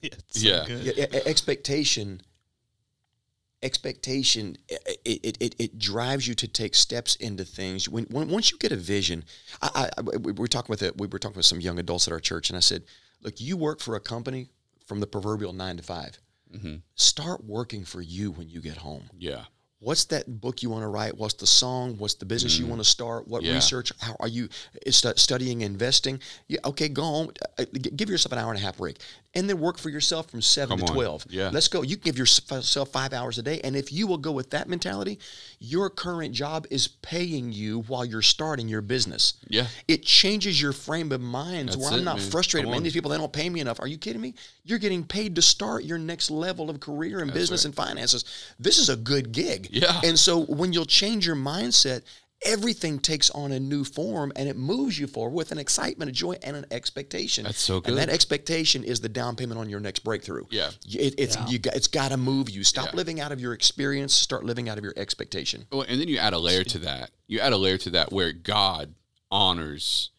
Yeah, 0.00 0.10
it's 0.12 0.40
so 0.40 0.48
Yeah. 0.48 0.64
good. 0.66 0.96
Yeah, 0.96 1.20
expectation 1.26 2.22
expectation 3.62 4.56
it, 4.68 4.98
it, 5.04 5.36
it, 5.40 5.54
it 5.58 5.78
drives 5.78 6.26
you 6.26 6.34
to 6.34 6.48
take 6.48 6.74
steps 6.74 7.14
into 7.16 7.44
things 7.44 7.88
when, 7.88 8.04
when 8.06 8.28
once 8.28 8.50
you 8.50 8.58
get 8.58 8.72
a 8.72 8.76
vision 8.76 9.22
I, 9.62 9.70
I, 9.96 10.00
I- 10.00 10.16
we 10.16 10.32
were 10.32 10.48
talking 10.48 10.72
with 10.72 10.82
a, 10.82 10.92
we 10.96 11.06
were 11.06 11.20
talking 11.20 11.36
with 11.36 11.46
some 11.46 11.60
young 11.60 11.78
adults 11.78 12.08
at 12.08 12.12
our 12.12 12.18
church 12.18 12.50
and 12.50 12.56
i 12.56 12.60
said 12.60 12.82
look 13.22 13.40
you 13.40 13.56
work 13.56 13.78
for 13.78 13.94
a 13.94 14.00
company 14.00 14.48
from 14.86 15.00
the 15.00 15.06
proverbial 15.06 15.52
nine 15.52 15.76
to 15.76 15.82
5 15.82 16.18
mm-hmm. 16.54 16.74
start 16.94 17.44
working 17.44 17.84
for 17.84 18.00
you 18.00 18.30
when 18.32 18.48
you 18.48 18.60
get 18.60 18.78
home. 18.78 19.10
Yeah. 19.16 19.44
What's 19.82 20.04
that 20.04 20.40
book 20.40 20.62
you 20.62 20.70
want 20.70 20.82
to 20.82 20.86
write 20.86 21.16
what's 21.18 21.34
the 21.34 21.46
song 21.46 21.96
what's 21.98 22.14
the 22.14 22.24
business 22.24 22.56
you 22.58 22.66
want 22.66 22.80
to 22.80 22.84
start 22.84 23.26
what 23.26 23.42
Mm. 23.42 23.46
Yeah. 23.46 23.54
research 23.54 23.92
how 24.00 24.14
are 24.20 24.28
you 24.28 24.48
stu- 24.88 25.14
studying 25.16 25.62
investing 25.62 26.20
yeah, 26.46 26.60
okay 26.64 26.88
go 26.88 27.02
home 27.02 27.30
uh, 27.58 27.64
give 27.96 28.08
yourself 28.08 28.32
an 28.32 28.38
hour 28.38 28.50
and 28.52 28.58
a 28.60 28.62
half 28.62 28.76
break 28.78 28.98
and 29.34 29.48
then 29.48 29.58
work 29.58 29.78
for 29.78 29.88
yourself 29.88 30.30
from 30.30 30.42
7 30.42 30.68
Come 30.78 30.86
to 30.86 30.92
on. 30.92 30.94
12 30.94 31.26
Yeah. 31.30 31.50
let's 31.52 31.66
go 31.68 31.82
you 31.82 31.96
can 31.96 32.04
give 32.04 32.18
yourself 32.18 32.90
five 32.90 33.12
hours 33.12 33.38
a 33.38 33.42
day 33.42 33.60
and 33.64 33.74
if 33.74 33.90
you 33.92 34.06
will 34.06 34.18
go 34.18 34.30
with 34.30 34.50
that 34.50 34.68
mentality 34.68 35.18
your 35.58 35.90
current 35.90 36.32
job 36.34 36.66
is 36.70 36.86
paying 36.86 37.52
you 37.52 37.80
while 37.88 38.04
you're 38.04 38.22
starting 38.22 38.68
your 38.68 38.82
business 38.82 39.34
Yeah. 39.48 39.66
it 39.88 40.04
changes 40.04 40.60
your 40.62 40.72
frame 40.72 41.10
of 41.10 41.20
mind 41.20 41.70
That's 41.70 41.76
where 41.78 41.92
i'm 41.92 42.04
not 42.04 42.18
man. 42.18 42.30
frustrated 42.30 42.66
Come 42.66 42.70
man 42.72 42.78
on. 42.78 42.82
these 42.84 42.92
people 42.92 43.10
they 43.10 43.18
don't 43.18 43.32
pay 43.32 43.48
me 43.50 43.58
enough 43.60 43.80
are 43.80 43.88
you 43.88 43.98
kidding 43.98 44.20
me 44.22 44.34
you're 44.64 44.78
getting 44.78 45.02
paid 45.02 45.34
to 45.36 45.42
start 45.42 45.82
your 45.84 45.98
next 45.98 46.30
level 46.30 46.70
of 46.70 46.78
career 46.78 47.18
and 47.20 47.32
business 47.32 47.62
right. 47.62 47.66
and 47.66 47.74
finances 47.74 48.24
this 48.60 48.78
is 48.78 48.88
a 48.88 48.96
good 48.96 49.32
gig 49.32 49.68
Yeah. 49.82 50.00
and 50.04 50.18
so 50.18 50.44
when 50.44 50.72
you'll 50.72 50.84
change 50.84 51.26
your 51.26 51.36
mindset, 51.36 52.02
everything 52.44 52.98
takes 52.98 53.30
on 53.30 53.52
a 53.52 53.60
new 53.60 53.84
form 53.84 54.32
and 54.36 54.48
it 54.48 54.56
moves 54.56 54.98
you 54.98 55.06
forward 55.06 55.32
with 55.34 55.52
an 55.52 55.58
excitement, 55.58 56.08
a 56.08 56.12
joy, 56.12 56.36
and 56.42 56.56
an 56.56 56.66
expectation. 56.72 57.44
That's 57.44 57.58
so 57.60 57.80
good. 57.80 57.90
And 57.90 57.98
that 57.98 58.08
expectation 58.08 58.82
is 58.84 59.00
the 59.00 59.08
down 59.08 59.36
payment 59.36 59.60
on 59.60 59.70
your 59.70 59.78
next 59.80 60.00
breakthrough. 60.00 60.44
Yeah. 60.50 60.70
It, 60.90 61.14
it's 61.18 61.36
you 61.48 61.58
got, 61.60 61.76
it's 61.76 61.86
got 61.86 62.10
to 62.10 62.16
move 62.16 62.50
you. 62.50 62.64
Stop 62.64 62.86
Yeah. 62.86 62.96
living 62.96 63.20
out 63.20 63.30
of 63.32 63.40
your 63.40 63.52
experience. 63.54 64.12
Start 64.12 64.44
living 64.44 64.68
out 64.68 64.76
of 64.76 64.82
your 64.84 64.92
expectation. 64.96 65.66
Well, 65.70 65.86
and 65.88 66.00
then 66.00 66.08
you 66.08 66.18
add 66.18 66.32
a 66.32 66.38
layer 66.38 66.64
to 66.64 66.78
that. 66.80 67.10
You 67.28 67.38
add 67.40 67.52
a 67.52 67.56
layer 67.56 67.78
to 67.78 67.90
that 67.90 68.12
where 68.12 68.32
God 68.32 68.94
honors 69.30 70.10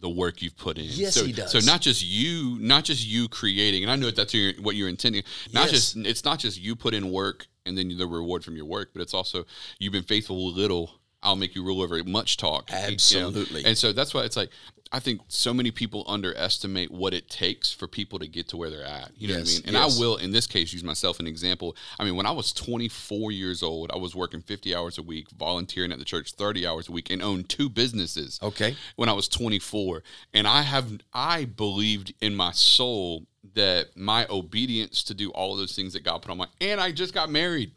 the 0.00 0.08
work 0.08 0.42
you've 0.42 0.56
put 0.56 0.78
in. 0.78 0.86
Yes, 0.86 1.14
so, 1.14 1.24
he 1.24 1.32
does. 1.32 1.52
So 1.52 1.58
not 1.60 1.80
just 1.80 2.04
you, 2.04 2.58
not 2.60 2.84
just 2.84 3.06
you 3.06 3.28
creating, 3.28 3.82
and 3.82 3.90
I 3.92 3.96
know 3.96 4.10
that's 4.10 4.34
your, 4.34 4.52
what 4.60 4.76
you're 4.76 4.88
intending. 4.88 5.22
Not 5.52 5.70
Yes. 5.70 5.92
just 5.92 5.96
it's 5.96 6.24
not 6.24 6.38
just 6.38 6.60
you 6.60 6.74
put 6.76 6.94
in 6.94 7.10
work 7.10 7.46
and 7.66 7.76
then 7.76 7.96
the 7.96 8.06
reward 8.06 8.44
from 8.44 8.56
your 8.56 8.64
work, 8.64 8.90
but 8.92 9.02
it's 9.02 9.14
also 9.14 9.44
you've 9.78 9.92
been 9.92 10.02
faithful 10.02 10.52
little. 10.52 10.92
I'll 11.22 11.36
make 11.36 11.54
you 11.54 11.62
rule 11.62 11.82
over 11.82 12.02
much 12.04 12.38
talk. 12.38 12.70
You 12.70 12.76
know? 12.76 12.82
Absolutely. 12.92 13.64
And 13.66 13.76
so 13.76 13.92
that's 13.92 14.14
why 14.14 14.22
it's 14.22 14.36
like 14.38 14.50
I 14.92 14.98
think 14.98 15.20
so 15.28 15.54
many 15.54 15.70
people 15.70 16.04
underestimate 16.08 16.90
what 16.90 17.14
it 17.14 17.28
takes 17.30 17.72
for 17.72 17.86
people 17.86 18.18
to 18.18 18.26
get 18.26 18.48
to 18.48 18.56
where 18.56 18.70
they're 18.70 18.84
at. 18.84 19.12
You 19.16 19.28
know 19.28 19.34
what 19.34 19.48
I 19.48 19.52
mean? 19.52 19.62
And 19.66 19.72
yes. 19.74 19.96
I 19.96 20.00
will, 20.00 20.16
in 20.16 20.32
this 20.32 20.48
case, 20.48 20.72
use 20.72 20.82
myself 20.82 21.20
an 21.20 21.28
example. 21.28 21.76
I 22.00 22.04
mean, 22.04 22.16
when 22.16 22.26
I 22.26 22.32
was 22.32 22.52
24 22.52 23.30
years 23.30 23.62
old, 23.62 23.92
I 23.92 23.98
was 23.98 24.16
working 24.16 24.42
50 24.42 24.74
hours 24.74 24.98
a 24.98 25.02
week, 25.02 25.30
volunteering 25.30 25.92
at 25.92 26.00
the 26.00 26.04
church 26.04 26.32
30 26.32 26.66
hours 26.66 26.88
a 26.88 26.92
week, 26.92 27.08
and 27.08 27.22
owned 27.22 27.48
two 27.48 27.68
businesses. 27.68 28.40
Okay. 28.42 28.74
When 28.96 29.08
I 29.08 29.12
was 29.12 29.28
24, 29.28 30.02
and 30.34 30.48
I 30.48 30.62
have, 30.62 30.98
I 31.14 31.44
believed 31.44 32.12
in 32.20 32.34
my 32.34 32.50
soul 32.50 33.26
that 33.54 33.96
my 33.96 34.26
obedience 34.28 35.02
to 35.04 35.14
do 35.14 35.30
all 35.30 35.52
of 35.52 35.58
those 35.58 35.74
things 35.74 35.92
that 35.92 36.02
God 36.02 36.20
put 36.22 36.32
on 36.32 36.38
my, 36.38 36.46
and 36.60 36.80
I 36.80 36.90
just 36.90 37.14
got 37.14 37.30
married. 37.30 37.72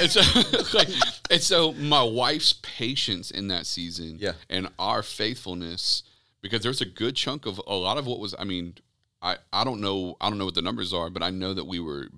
And 0.00 0.10
so, 0.10 0.20
like, 0.74 0.88
and 1.28 1.40
so 1.40 1.72
my 1.72 2.02
wife's 2.04 2.54
patience 2.62 3.32
in 3.32 3.48
that 3.48 3.66
season, 3.66 4.18
Yeah. 4.20 4.32
and 4.48 4.68
our 4.78 5.02
faithfulness 5.02 6.04
because 6.42 6.62
there's 6.62 6.80
a 6.80 6.86
good 6.86 7.16
chunk 7.16 7.46
of 7.46 7.60
a 7.66 7.74
lot 7.74 7.96
of 7.98 8.06
what 8.06 8.18
was 8.18 8.34
i 8.38 8.44
mean 8.44 8.74
i 9.22 9.36
i 9.52 9.64
don't 9.64 9.80
know 9.80 10.16
i 10.20 10.28
don't 10.28 10.38
know 10.38 10.44
what 10.44 10.54
the 10.54 10.62
numbers 10.62 10.92
are 10.92 11.08
but 11.10 11.22
i 11.22 11.30
know 11.30 11.54
that 11.54 11.64
we 11.66 11.78
were 11.80 12.08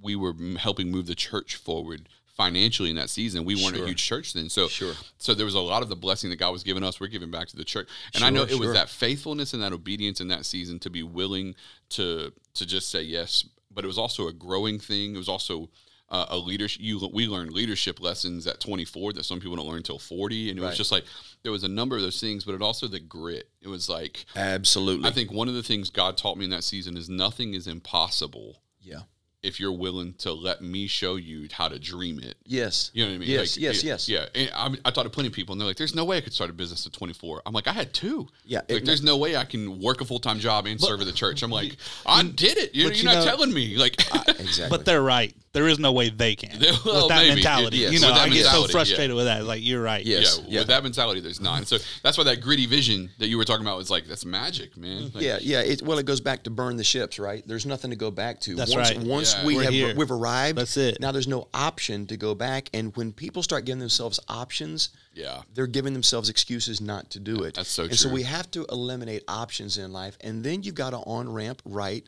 we 0.00 0.16
were 0.16 0.32
helping 0.58 0.90
move 0.90 1.06
the 1.06 1.14
church 1.14 1.56
forward 1.56 2.08
financially 2.24 2.88
in 2.88 2.94
that 2.94 3.10
season. 3.10 3.44
We 3.44 3.56
weren't 3.56 3.74
Sure. 3.74 3.84
a 3.84 3.88
huge 3.88 4.04
church 4.04 4.32
then. 4.32 4.48
So 4.48 4.68
Sure. 4.68 4.94
so 5.18 5.34
there 5.34 5.44
was 5.44 5.56
a 5.56 5.60
lot 5.60 5.82
of 5.82 5.88
the 5.88 5.96
blessing 5.96 6.30
that 6.30 6.36
god 6.36 6.52
was 6.52 6.62
giving 6.62 6.84
us 6.84 7.00
we're 7.00 7.08
giving 7.08 7.32
back 7.32 7.48
to 7.48 7.56
the 7.56 7.64
church. 7.64 7.88
And 8.14 8.22
i 8.22 8.30
know 8.30 8.46
Sure, 8.46 8.54
it 8.56 8.60
was 8.60 8.72
that 8.74 8.88
faithfulness 8.88 9.54
and 9.54 9.62
that 9.62 9.72
obedience 9.72 10.20
in 10.20 10.28
that 10.28 10.46
season 10.46 10.78
to 10.80 10.90
be 10.90 11.02
willing 11.02 11.56
to 11.90 12.32
to 12.54 12.64
just 12.64 12.90
say 12.90 13.02
yes 13.02 13.44
but 13.72 13.82
it 13.84 13.88
was 13.88 13.98
also 13.98 14.28
a 14.28 14.32
growing 14.32 14.78
thing. 14.78 15.14
It 15.14 15.18
was 15.18 15.28
also 15.28 15.68
uh, 16.10 16.26
a 16.30 16.36
leadership 16.38 16.80
you 16.82 16.98
we 17.12 17.26
learned 17.26 17.52
leadership 17.52 18.00
lessons 18.00 18.46
at 18.46 18.60
24 18.60 19.12
that 19.12 19.24
some 19.24 19.40
people 19.40 19.56
don't 19.56 19.66
learn 19.66 19.76
until 19.78 19.98
40 19.98 20.50
and 20.50 20.58
it 20.58 20.62
was 20.62 20.76
just 20.76 20.90
like 20.92 21.04
there 21.42 21.52
was 21.52 21.64
a 21.64 21.68
number 21.68 21.96
of 21.96 22.02
those 22.02 22.20
things 22.20 22.44
but 22.44 22.54
it 22.54 22.62
also 22.62 22.88
the 22.88 22.98
grit 23.00 23.48
it 23.60 23.68
was 23.68 23.88
like 23.88 24.24
Absolutely. 24.34 25.08
i 25.08 25.12
think 25.12 25.30
one 25.30 25.48
of 25.48 25.54
the 25.54 25.62
things 25.62 25.90
god 25.90 26.16
taught 26.16 26.38
me 26.38 26.44
in 26.44 26.50
that 26.50 26.64
season 26.64 26.96
is 26.96 27.08
nothing 27.10 27.52
is 27.54 27.66
impossible 27.66 28.62
yeah. 28.80 29.00
if 29.42 29.60
you're 29.60 29.72
willing 29.72 30.14
to 30.14 30.32
let 30.32 30.62
me 30.62 30.86
show 30.86 31.16
you 31.16 31.46
how 31.52 31.68
to 31.68 31.78
dream 31.78 32.18
it 32.20 32.36
Yes. 32.44 32.90
you 32.94 33.04
know 33.04 33.10
what 33.10 33.16
I 33.16 33.18
mean? 33.18 33.28
Yes, 33.28 33.56
Like, 33.56 33.62
yes, 33.62 33.84
yeah, 33.84 33.90
yes. 33.92 34.08
Yeah, 34.08 34.26
and 34.34 34.50
I, 34.54 34.88
I 34.88 34.90
talked 34.90 35.04
to 35.04 35.10
plenty 35.10 35.28
of 35.28 35.34
people, 35.34 35.52
and 35.52 35.60
they're 35.60 35.68
like, 35.68 35.76
"There's 35.76 35.94
no 35.94 36.06
way 36.06 36.16
I 36.16 36.22
could 36.22 36.32
start 36.32 36.48
a 36.48 36.54
business 36.54 36.86
at 36.86 36.94
24." 36.94 37.42
I'm 37.44 37.52
like, 37.52 37.66
"I 37.68 37.72
had 37.72 37.92
two. 37.92 38.26
Yeah, 38.46 38.60
like, 38.60 38.70
it- 38.70 38.84
there's 38.86 39.02
no 39.02 39.18
way 39.18 39.36
I 39.36 39.44
can 39.44 39.80
work 39.80 40.00
a 40.00 40.06
full 40.06 40.18
time 40.18 40.38
job 40.38 40.64
and 40.66 40.80
serve 40.80 41.00
at 41.02 41.06
the 41.06 41.12
church." 41.12 41.42
I'm 41.42 41.50
like, 41.50 41.76
"I 42.06 42.22
did 42.22 42.56
it. 42.56 42.74
You're, 42.74 42.88
but 42.88 42.96
you're 42.96 43.10
you 43.12 43.16
not 43.16 43.24
know- 43.26 43.30
telling 43.30 43.52
me." 43.52 43.76
Like, 43.76 43.96
Exactly. 44.40 44.68
But 44.70 44.86
they're 44.86 45.02
right. 45.02 45.34
There 45.52 45.66
is 45.66 45.78
no 45.78 45.92
way 45.92 46.10
they 46.10 46.36
can 46.36 46.60
Well, 46.84 47.02
with 47.02 47.08
that 47.08 47.22
maybe. 47.22 47.34
mentality. 47.36 47.78
Yes, 47.78 47.92
You 47.92 48.00
know, 48.00 48.12
I 48.12 48.28
get 48.28 48.46
so 48.46 48.66
frustrated 48.68 49.10
yeah. 49.10 49.16
with 49.16 49.24
that. 49.24 49.44
Like 49.44 49.62
you're 49.64 49.82
right. 49.82 50.04
Yes. 50.04 50.38
yeah, 50.40 50.44
yeah. 50.48 50.60
with 50.60 50.68
that 50.68 50.82
mentality, 50.82 51.20
there's 51.20 51.40
not. 51.40 51.58
And 51.58 51.66
so 51.66 51.78
that's 52.02 52.18
why 52.18 52.24
that 52.24 52.40
gritty 52.40 52.66
vision 52.66 53.10
that 53.18 53.28
you 53.28 53.38
were 53.38 53.44
talking 53.44 53.64
about 53.66 53.76
was 53.78 53.90
like, 53.90 54.06
that's 54.06 54.24
magic, 54.24 54.76
man. 54.76 55.10
Like, 55.14 55.24
yeah, 55.24 55.38
yeah. 55.40 55.60
It, 55.60 55.82
well, 55.82 55.98
it 55.98 56.06
goes 56.06 56.20
back 56.20 56.42
to 56.44 56.50
burn 56.50 56.76
the 56.76 56.84
ships, 56.84 57.18
right? 57.18 57.42
There's 57.46 57.64
nothing 57.66 57.90
to 57.90 57.96
go 57.96 58.10
back 58.10 58.40
to. 58.40 58.54
That's 58.54 58.74
once, 58.74 58.94
right. 58.94 59.00
Once 59.06 59.34
Yeah. 59.34 59.46
we 59.46 59.56
We're 59.56 59.62
have 59.64 59.72
here. 59.72 59.94
we've 59.96 60.10
arrived, 60.10 60.58
That's 60.58 60.76
it. 60.76 61.00
Now 61.00 61.12
there's 61.12 61.28
no 61.28 61.48
option 61.54 62.06
to 62.08 62.16
go 62.16 62.34
back. 62.34 62.68
And 62.74 62.94
when 62.96 63.12
people 63.12 63.42
start 63.42 63.64
giving 63.64 63.80
themselves 63.80 64.20
options, 64.28 64.90
yeah, 65.14 65.42
they're 65.54 65.66
giving 65.66 65.94
themselves 65.94 66.28
excuses 66.28 66.80
not 66.80 67.10
to 67.10 67.20
do 67.20 67.42
it. 67.44 67.54
That's 67.54 67.70
so 67.70 67.84
And 67.84 67.98
so 67.98 68.10
we 68.10 68.22
have 68.24 68.50
to 68.52 68.66
eliminate 68.70 69.24
options 69.26 69.78
in 69.78 69.92
life, 69.92 70.16
and 70.20 70.44
then 70.44 70.62
you've 70.62 70.74
got 70.74 70.90
to 70.90 70.98
on 70.98 71.32
ramp 71.32 71.62
right 71.64 72.06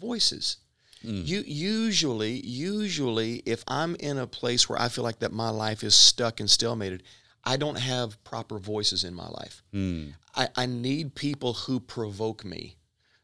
voices. 0.00 0.56
Mm. 1.04 1.26
You 1.26 1.42
usually, 1.46 2.40
usually, 2.46 3.42
if 3.46 3.64
I'm 3.66 3.94
in 3.96 4.18
a 4.18 4.26
place 4.26 4.68
where 4.68 4.80
I 4.80 4.88
feel 4.88 5.04
like 5.04 5.20
that 5.20 5.32
my 5.32 5.50
life 5.50 5.82
is 5.82 5.94
stuck 5.94 6.40
and 6.40 6.48
stalemated, 6.48 7.00
I 7.44 7.56
don't 7.56 7.78
have 7.78 8.22
proper 8.24 8.58
voices 8.58 9.04
in 9.04 9.14
my 9.14 9.28
life. 9.28 9.62
Mm. 9.72 10.12
I, 10.36 10.48
I 10.56 10.66
need 10.66 11.14
people 11.14 11.54
who 11.54 11.80
provoke 11.80 12.44
me, 12.44 12.76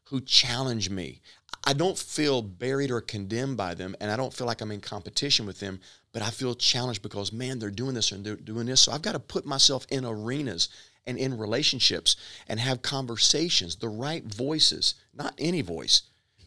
who 0.05 0.21
challenge 0.21 0.89
me. 0.89 1.21
I 1.65 1.73
don't 1.73 1.99
feel 1.99 2.43
buried 2.43 2.91
or 2.91 3.01
condemned 3.01 3.57
by 3.57 3.75
them, 3.75 3.97
and 4.01 4.11
I 4.11 4.17
don't 4.17 4.33
feel 4.33 4.47
like 4.47 4.61
I'm 4.61 4.71
in 4.71 4.81
competition 4.81 5.47
with 5.47 5.61
them, 5.61 5.81
but 6.13 6.23
I 6.23 6.31
feel 6.31 6.55
challenged 6.55 7.03
because, 7.03 7.33
man, 7.33 7.59
they're 7.59 7.71
doing 7.71 7.95
this 7.95 8.13
and 8.13 8.25
they're 8.25 8.37
doing 8.37 8.67
this. 8.67 8.81
So 8.81 8.93
I've 8.93 9.03
got 9.03 9.13
to 9.13 9.19
put 9.19 9.45
myself 9.45 9.87
in 9.91 10.05
arenas 10.05 10.69
and 11.07 11.19
in 11.19 11.37
relationships 11.37 12.17
and 12.49 12.59
have 12.59 12.83
conversations, 12.83 13.77
the 13.77 13.89
right 13.89 14.25
voices, 14.25 14.95
not 15.15 15.35
any 15.39 15.61
voice. 15.61 16.03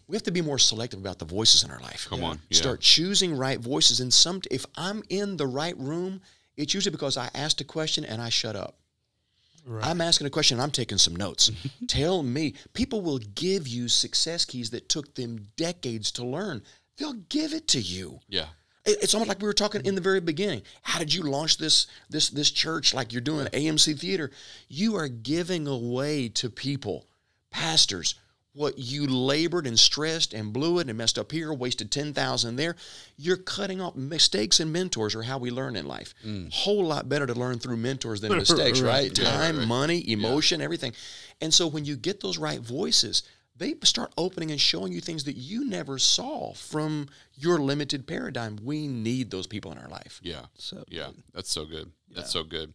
We 0.10 0.16
have 0.16 0.24
to 0.24 0.32
be 0.32 0.42
more 0.42 0.58
selective 0.58 1.00
about 1.00 1.20
the 1.20 1.26
voices 1.26 1.64
in 1.64 1.70
our 1.70 1.80
life. 1.80 2.08
Come 2.10 2.24
on, 2.24 2.40
yeah. 2.50 2.58
Start 2.58 2.82
choosing 2.82 3.36
right 3.36 3.60
voices. 3.60 4.00
And 4.00 4.12
some, 4.12 4.42
if 4.50 4.66
I'm 4.76 5.04
in 5.10 5.38
the 5.38 5.46
right 5.46 5.78
room, 5.78 6.22
it's 6.58 6.74
usually 6.74 6.92
because 6.92 7.16
I 7.16 7.30
asked 7.36 7.62
a 7.62 7.64
question 7.64 8.04
and 8.04 8.20
I 8.20 8.30
shut 8.30 8.56
up. 8.56 8.80
I'm 9.84 10.02
asking 10.02 10.26
a 10.26 10.32
question. 10.32 10.56
And 10.56 10.64
I'm 10.64 10.72
taking 10.72 10.98
some 10.98 11.16
notes. 11.16 11.52
Tell 11.88 12.24
me. 12.24 12.56
People 12.74 13.02
will 13.02 13.20
give 13.20 13.68
you 13.68 13.88
success 13.88 14.46
keys 14.46 14.72
that 14.72 14.90
took 14.90 15.14
them 15.14 15.48
decades 15.58 16.12
to 16.14 16.26
learn. 16.26 16.64
They'll 16.98 17.14
give 17.14 17.54
it 17.54 17.68
to 17.70 17.80
you. 17.80 18.20
yeah, 18.28 18.48
It's 18.86 19.14
almost 19.14 19.30
like 19.30 19.40
we 19.40 19.48
were 19.48 19.54
talking 19.54 19.86
in 19.86 19.94
the 19.94 20.02
very 20.02 20.22
beginning. 20.22 20.64
How 20.82 20.98
did 20.98 21.14
you 21.14 21.22
launch 21.22 21.58
this 21.60 21.86
this 22.10 22.30
this 22.32 22.50
church 22.50 22.96
like 22.96 23.14
you're 23.14 23.22
doing 23.22 23.46
AMC 23.46 24.00
Theater? 24.00 24.32
You 24.70 24.96
are 24.96 25.08
giving 25.08 25.68
away 25.68 26.30
to 26.30 26.50
people, 26.50 27.06
pastors, 27.52 28.16
what 28.54 28.78
you 28.78 29.06
labored 29.08 29.68
and 29.68 29.78
stressed 29.80 30.34
and 30.34 30.52
blew 30.52 30.80
it 30.80 30.88
and 30.90 30.98
messed 30.98 31.20
up 31.20 31.32
here, 31.32 31.54
wasted 31.54 31.92
ten 31.92 32.14
thousand 32.14 32.56
there. 32.56 32.76
You're 33.18 33.38
cutting 33.38 33.80
off 33.80 33.96
mistakes 33.96 34.60
and 34.60 34.74
mentors 34.74 35.16
are 35.16 35.22
how 35.24 35.38
we 35.38 35.52
learn 35.52 35.76
in 35.76 35.86
life. 35.86 36.14
Whole 36.52 36.86
lot 36.86 37.08
better 37.08 37.28
to 37.28 37.34
learn 37.34 37.60
through 37.60 37.78
mentors 37.78 38.22
than 38.22 38.32
mistakes, 38.38 38.82
right? 38.82 39.12
Mm. 39.12 39.18
Yeah, 39.24 39.32
Time, 39.32 39.58
right. 39.60 39.68
money, 39.68 40.12
emotion, 40.12 40.62
everything. 40.62 40.94
And 41.42 41.54
so 41.54 41.68
when 41.68 41.86
you 41.86 41.96
get 41.96 42.22
those 42.22 42.38
right 42.38 42.60
voices, 42.60 43.24
they 43.56 43.76
start 43.84 44.14
opening 44.18 44.52
and 44.52 44.60
showing 44.60 44.94
you 44.94 45.02
things 45.02 45.26
that 45.26 45.36
you 45.36 45.66
never 45.66 46.00
saw 46.00 46.54
from 46.54 47.08
your 47.36 47.60
limited 47.60 48.08
paradigm. 48.08 48.58
We 48.64 48.88
need 48.88 49.32
those 49.32 49.48
people 49.48 49.72
in 49.74 49.78
our 49.78 49.90
life. 49.90 50.20
yeah, 50.24 50.46
So 50.58 50.86
yeah. 50.88 51.10
That's 51.34 51.52
so 51.52 51.66
good. 51.66 51.92
That's 52.16 52.32
so 52.32 52.44
good. 52.44 52.74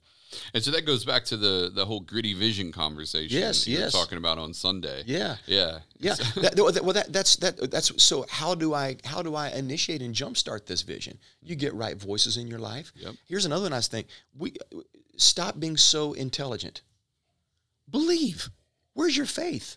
And 0.53 0.63
so 0.63 0.71
that 0.71 0.85
goes 0.87 1.05
back 1.05 1.25
to 1.27 1.37
the 1.37 1.71
the 1.75 1.85
whole 1.87 2.01
gritty 2.01 2.35
vision 2.35 2.73
conversation. 2.73 3.39
Yes, 3.39 3.67
yes. 3.67 3.93
talking 3.93 4.19
about 4.19 4.39
on 4.39 4.55
Sunday. 4.55 5.03
Yeah. 5.07 5.37
yeah, 5.47 5.81
Yeah. 5.99 6.15
well, 6.37 6.71
that, 6.73 6.85
well, 6.85 6.93
that, 6.93 7.13
that's 7.13 7.37
that. 7.37 7.71
That's 7.71 8.03
so. 8.03 8.27
How 8.29 8.55
do 8.55 8.75
I 8.75 8.97
how 9.05 9.23
do 9.23 9.35
I 9.35 9.49
initiate 9.51 10.03
and 10.03 10.15
jumpstart 10.15 10.67
this 10.67 10.83
vision? 10.83 11.19
You 11.43 11.57
get 11.57 11.75
right 11.75 11.97
voices 11.97 12.37
in 12.37 12.47
your 12.49 12.59
life. 12.59 12.93
Yep. 12.97 13.15
Here's 13.29 13.45
another 13.47 13.69
nice 13.71 13.89
thing. 13.89 14.05
We 14.37 14.55
stop 15.17 15.59
being 15.59 15.77
so 15.77 16.13
intelligent. 16.13 16.83
Believe. 17.91 18.51
Where's 18.95 19.17
your 19.17 19.27
faith? 19.27 19.77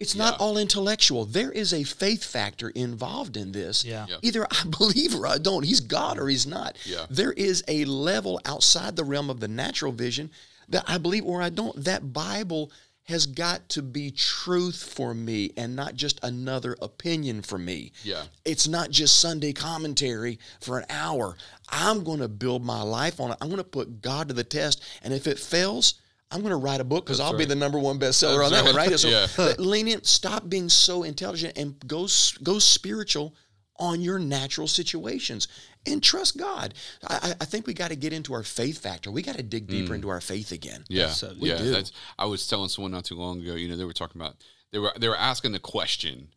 It's 0.00 0.14
not 0.14 0.40
all 0.40 0.58
intellectual. 0.58 1.24
There 1.24 1.52
is 1.52 1.72
a 1.72 1.84
faith 1.84 2.24
factor 2.24 2.70
involved 2.70 3.36
in 3.36 3.52
this. 3.52 3.84
Yeah. 3.84 4.06
Yeah. 4.08 4.16
Either 4.22 4.46
I 4.50 4.64
believe 4.78 5.14
or 5.14 5.26
I 5.26 5.38
don't. 5.38 5.64
He's 5.64 5.80
God 5.80 6.18
or 6.18 6.28
he's 6.28 6.46
not. 6.46 6.76
Yeah. 6.84 7.06
There 7.08 7.32
is 7.32 7.62
a 7.68 7.84
level 7.84 8.40
outside 8.44 8.96
the 8.96 9.04
realm 9.04 9.30
of 9.30 9.40
the 9.40 9.48
natural 9.48 9.92
vision 9.92 10.30
that 10.68 10.84
I 10.88 10.98
believe 10.98 11.24
or 11.24 11.40
I 11.40 11.50
don't. 11.50 11.84
That 11.84 12.12
Bible 12.12 12.72
has 13.04 13.26
got 13.26 13.68
to 13.68 13.82
be 13.82 14.10
truth 14.10 14.82
for 14.82 15.12
me 15.12 15.52
and 15.58 15.76
not 15.76 15.94
just 15.94 16.18
another 16.24 16.74
opinion 16.80 17.42
for 17.42 17.58
me. 17.58 17.92
Yeah. 18.02 18.22
It's 18.46 18.66
not 18.66 18.90
just 18.90 19.20
Sunday 19.20 19.52
commentary 19.52 20.38
for 20.60 20.78
an 20.78 20.86
hour. 20.88 21.36
I'm 21.68 22.02
going 22.02 22.20
to 22.20 22.28
build 22.28 22.64
my 22.64 22.80
life 22.82 23.20
on 23.20 23.30
it. 23.30 23.36
I'm 23.40 23.48
going 23.48 23.58
to 23.58 23.64
put 23.64 24.00
God 24.00 24.28
to 24.28 24.34
the 24.34 24.42
test. 24.44 24.82
And 25.02 25.12
if 25.12 25.26
it 25.26 25.38
fails, 25.38 25.94
I'm 26.34 26.40
going 26.40 26.50
to 26.50 26.56
write 26.56 26.80
a 26.80 26.84
book 26.84 27.06
because 27.06 27.20
I'll 27.20 27.38
be 27.38 27.44
the 27.44 27.54
number 27.54 27.78
one 27.78 27.98
bestseller 27.98 28.38
That's 28.38 28.46
on 28.46 28.52
that 28.52 28.64
one, 28.64 28.74
right. 28.74 28.90
right? 28.90 28.98
So 28.98 29.08
Yeah. 29.08 29.26
but 29.36 29.60
lean 29.60 29.86
in, 29.88 30.02
stop 30.02 30.48
being 30.48 30.68
so 30.68 31.04
intelligent 31.04 31.56
and 31.56 31.78
go 31.86 32.08
go 32.42 32.58
spiritual 32.58 33.34
on 33.76 34.00
your 34.00 34.18
natural 34.18 34.66
situations 34.68 35.48
and 35.86 36.02
trust 36.02 36.36
God. 36.36 36.74
I, 37.08 37.14
I- 37.22 37.34
I 37.40 37.44
think 37.44 37.66
we 37.66 37.74
got 37.74 37.88
to 37.88 37.96
get 37.96 38.12
into 38.12 38.34
our 38.34 38.42
faith 38.42 38.78
factor. 38.78 39.10
We 39.10 39.22
got 39.22 39.36
to 39.36 39.42
dig 39.42 39.66
deeper 39.68 39.94
into 39.94 40.08
our 40.08 40.20
faith 40.20 40.50
again. 40.52 40.80
Mm. 40.82 40.86
Yeah, 40.88 41.08
So- 41.08 41.34
We 41.40 41.50
yeah. 41.50 41.58
do. 41.58 41.70
That's. 41.70 41.92
I 42.18 42.26
was 42.26 42.46
telling 42.48 42.68
someone 42.68 42.90
not 42.92 43.04
too 43.04 43.16
long 43.16 43.40
ago. 43.40 43.54
You 43.54 43.68
know, 43.68 43.76
they 43.76 43.84
were 43.84 43.92
talking 43.92 44.20
about 44.20 44.34
they 44.72 44.78
were 44.80 44.92
they 44.98 45.08
were 45.08 45.16
asking 45.16 45.52
the 45.52 45.60
question, 45.60 46.28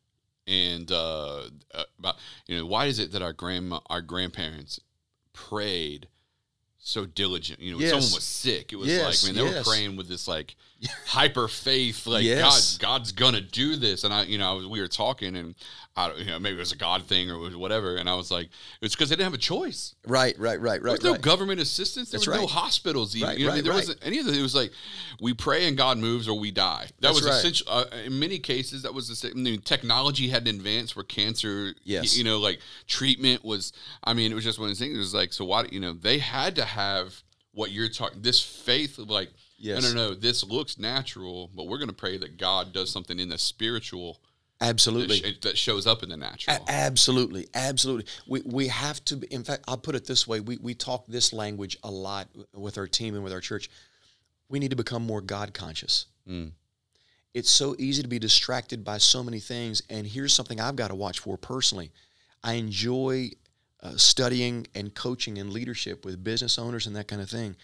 and 0.46 0.92
uh, 0.92 1.44
uh, 1.74 1.84
about 1.98 2.16
you 2.46 2.56
know 2.58 2.66
why 2.68 2.86
is 2.86 3.00
it 3.00 3.12
that 3.14 3.22
our 3.24 3.34
grandma 3.34 3.80
our 3.88 4.02
grandparents 4.02 4.80
prayed 5.34 6.08
so 6.80 7.06
diligent. 7.06 7.60
You 7.60 7.74
know, 7.74 7.80
Yes. 7.80 7.90
someone 7.92 8.12
was 8.14 8.24
sick, 8.24 8.72
it 8.74 8.76
was 8.76 8.88
Yes, 8.90 9.24
like, 9.24 9.36
man, 9.36 9.44
they 9.44 9.50
yes. 9.52 9.66
were 9.66 9.72
praying 9.72 9.96
with 9.96 10.08
this 10.08 10.28
like 10.28 10.56
hyper 11.06 11.48
faith, 11.48 12.06
like. 12.08 12.26
God, 12.26 12.62
God's 12.80 13.12
gonna 13.12 13.42
do 13.42 13.76
this. 13.76 14.04
And 14.04 14.14
I, 14.14 14.24
you 14.24 14.38
know, 14.38 14.50
I 14.52 14.54
was, 14.54 14.68
we 14.68 14.80
were 14.80 14.88
talking, 14.88 15.36
and 15.36 15.56
I, 15.98 16.08
don't- 16.10 16.20
you 16.20 16.26
know, 16.26 16.40
maybe 16.40 16.56
it 16.58 16.60
was 16.60 16.72
a 16.72 16.78
God 16.78 17.06
thing 17.08 17.32
or 17.32 17.50
whatever. 17.58 17.98
And 17.98 18.08
I 18.08 18.14
was 18.16 18.30
like, 18.30 18.50
it's 18.82 18.96
because 18.96 19.10
they 19.10 19.16
didn't 19.16 19.26
have 19.26 19.34
a 19.34 19.38
choice. 19.40 19.96
Right, 20.06 20.38
right, 20.38 20.62
right, 20.62 20.62
right. 20.62 20.82
There 20.82 20.84
right, 20.84 20.92
was 20.94 21.04
no 21.04 21.12
right. 21.14 21.22
government 21.22 21.60
assistance. 21.60 22.12
There 22.12 22.20
That's 22.20 22.28
was 22.28 22.40
no 22.40 22.46
hospitals. 22.48 23.16
Even. 23.16 23.30
Right, 23.30 23.38
you 23.40 23.46
know, 23.46 23.52
right, 23.54 23.64
there 23.64 23.74
right. 23.74 23.80
wasn't 23.80 24.00
any 24.06 24.20
of 24.20 24.28
it. 24.28 24.38
It 24.38 24.42
was 24.42 24.54
like 24.54 24.72
we 25.20 25.34
pray 25.34 25.68
and 25.68 25.76
God 25.76 25.98
moves 25.98 26.28
or 26.30 26.40
we 26.40 26.52
die. 26.52 26.86
That 26.86 27.02
That's 27.02 27.16
was 27.16 27.26
right. 27.26 27.36
essential. 27.36 27.68
Uh, 27.70 27.86
in 28.06 28.20
many 28.20 28.38
cases, 28.38 28.84
that 28.84 28.94
was 28.94 29.08
the 29.08 29.16
same. 29.16 29.32
I 29.32 29.40
mean, 29.40 29.62
technology 29.62 30.28
hadn't 30.28 30.56
advanced 30.56 30.96
where 30.96 31.04
cancer, 31.04 31.74
Yes. 31.84 32.16
you 32.16 32.24
know, 32.24 32.38
like 32.38 32.60
treatment 32.86 33.44
was. 33.44 33.74
I 34.04 34.14
mean, 34.14 34.32
it 34.32 34.36
was 34.36 34.44
just 34.44 34.60
one 34.60 34.70
of 34.70 34.78
the 34.78 34.84
things. 34.84 34.96
It 34.96 35.00
was 35.00 35.14
like, 35.16 35.34
so 35.34 35.46
why? 35.46 35.66
You 35.72 35.80
know, 35.80 35.94
they 35.94 36.20
had 36.20 36.56
to 36.58 36.64
have 36.66 37.24
what 37.54 37.72
you're 37.72 37.90
talking. 37.90 38.22
This 38.22 38.40
faith, 38.40 39.00
of 39.00 39.10
like 39.10 39.30
Yes. 39.60 39.82
no, 39.82 39.90
no, 39.90 40.10
no. 40.10 40.14
This 40.14 40.44
looks 40.44 40.78
natural, 40.78 41.50
but 41.56 41.68
we're 41.68 41.80
going 41.80 41.90
to 41.90 41.96
pray 41.96 42.18
that 42.20 42.38
God 42.38 42.74
does 42.74 42.92
something 42.92 43.20
in 43.20 43.30
the 43.30 43.40
spiritual 43.40 44.20
that, 44.60 44.70
Absolutely. 44.70 45.18
sh- 45.18 45.40
that 45.42 45.58
shows 45.58 45.86
up 45.86 46.02
in 46.04 46.10
the 46.10 46.18
natural. 46.18 46.56
A- 46.56 46.72
absolutely, 46.72 47.48
absolutely. 47.54 48.06
We 48.28 48.42
we 48.46 48.68
have 48.68 49.04
to. 49.06 49.18
be- 49.18 49.28
In 49.28 49.44
fact, 49.44 49.64
I'll 49.68 49.78
put 49.78 49.96
it 49.96 50.06
this 50.06 50.28
way: 50.28 50.40
we 50.40 50.58
we 50.58 50.74
talk 50.74 51.06
this 51.08 51.32
language 51.34 51.78
a 51.84 51.92
lot 51.92 52.28
with 52.54 52.78
our 52.78 52.88
team 52.88 53.14
and 53.16 53.24
with 53.24 53.34
our 53.34 53.42
church. 53.42 53.70
We 54.50 54.60
need 54.60 54.70
to 54.72 54.76
become 54.76 55.06
more 55.06 55.22
God 55.22 55.54
conscious. 55.54 56.06
Mm. 56.28 56.52
It's 57.34 57.50
so 57.50 57.76
easy 57.78 58.02
to 58.02 58.08
be 58.08 58.18
distracted 58.18 58.84
by 58.84 58.98
so 58.98 59.24
many 59.24 59.40
things. 59.40 59.84
And 59.90 60.08
here's 60.08 60.34
something 60.34 60.60
I've 60.60 60.76
got 60.76 60.88
to 60.88 60.96
watch 60.96 61.20
for 61.20 61.38
personally. 61.38 61.92
I 62.44 62.54
enjoy 62.54 63.32
uh, 63.84 63.98
studying 63.98 64.66
and 64.74 64.96
coaching 64.96 65.38
and 65.38 65.52
leadership 65.52 66.04
with 66.06 66.24
business 66.24 66.58
owners 66.58 66.88
and 66.88 66.96
that 66.96 67.08
kind 67.08 67.22
of 67.22 67.30
thing, 67.30 67.56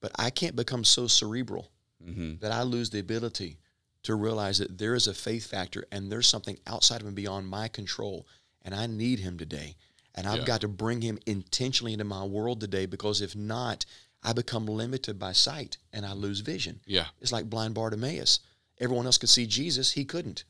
but 0.00 0.10
I 0.18 0.30
can't 0.30 0.56
become 0.56 0.82
so 0.84 1.06
cerebral 1.06 1.70
hmm 2.02 2.34
that 2.40 2.50
I 2.50 2.62
lose 2.62 2.90
the 2.90 2.98
ability 2.98 3.58
to 4.04 4.14
realize 4.14 4.58
that 4.58 4.78
there 4.78 4.94
is 4.94 5.06
a 5.06 5.14
faith 5.14 5.46
factor 5.46 5.84
and 5.92 6.10
there's 6.10 6.26
something 6.26 6.58
outside 6.66 7.00
of 7.00 7.06
and 7.06 7.16
beyond 7.16 7.48
my 7.48 7.68
control. 7.68 8.26
And 8.62 8.74
I 8.74 8.86
need 8.86 9.20
him 9.20 9.38
today. 9.38 9.76
And 10.14 10.26
I've 10.26 10.40
Yeah. 10.40 10.44
got 10.44 10.60
to 10.62 10.68
bring 10.68 11.02
him 11.02 11.18
intentionally 11.26 11.92
into 11.92 12.04
my 12.04 12.24
world 12.24 12.60
today 12.60 12.86
because 12.86 13.20
if 13.20 13.34
not, 13.36 13.84
I 14.22 14.32
become 14.32 14.66
limited 14.66 15.18
by 15.18 15.32
sight 15.32 15.78
and 15.92 16.04
I 16.06 16.12
lose 16.12 16.40
vision. 16.40 16.80
Yeah. 16.86 17.08
It's 17.20 17.32
like 17.32 17.48
blind 17.50 17.74
Bartimaeus. 17.74 18.40
Everyone 18.78 19.06
else 19.06 19.18
could 19.18 19.28
see 19.30 19.46
Jesus, 19.46 19.92
he 19.92 20.04
couldn't. 20.04 20.44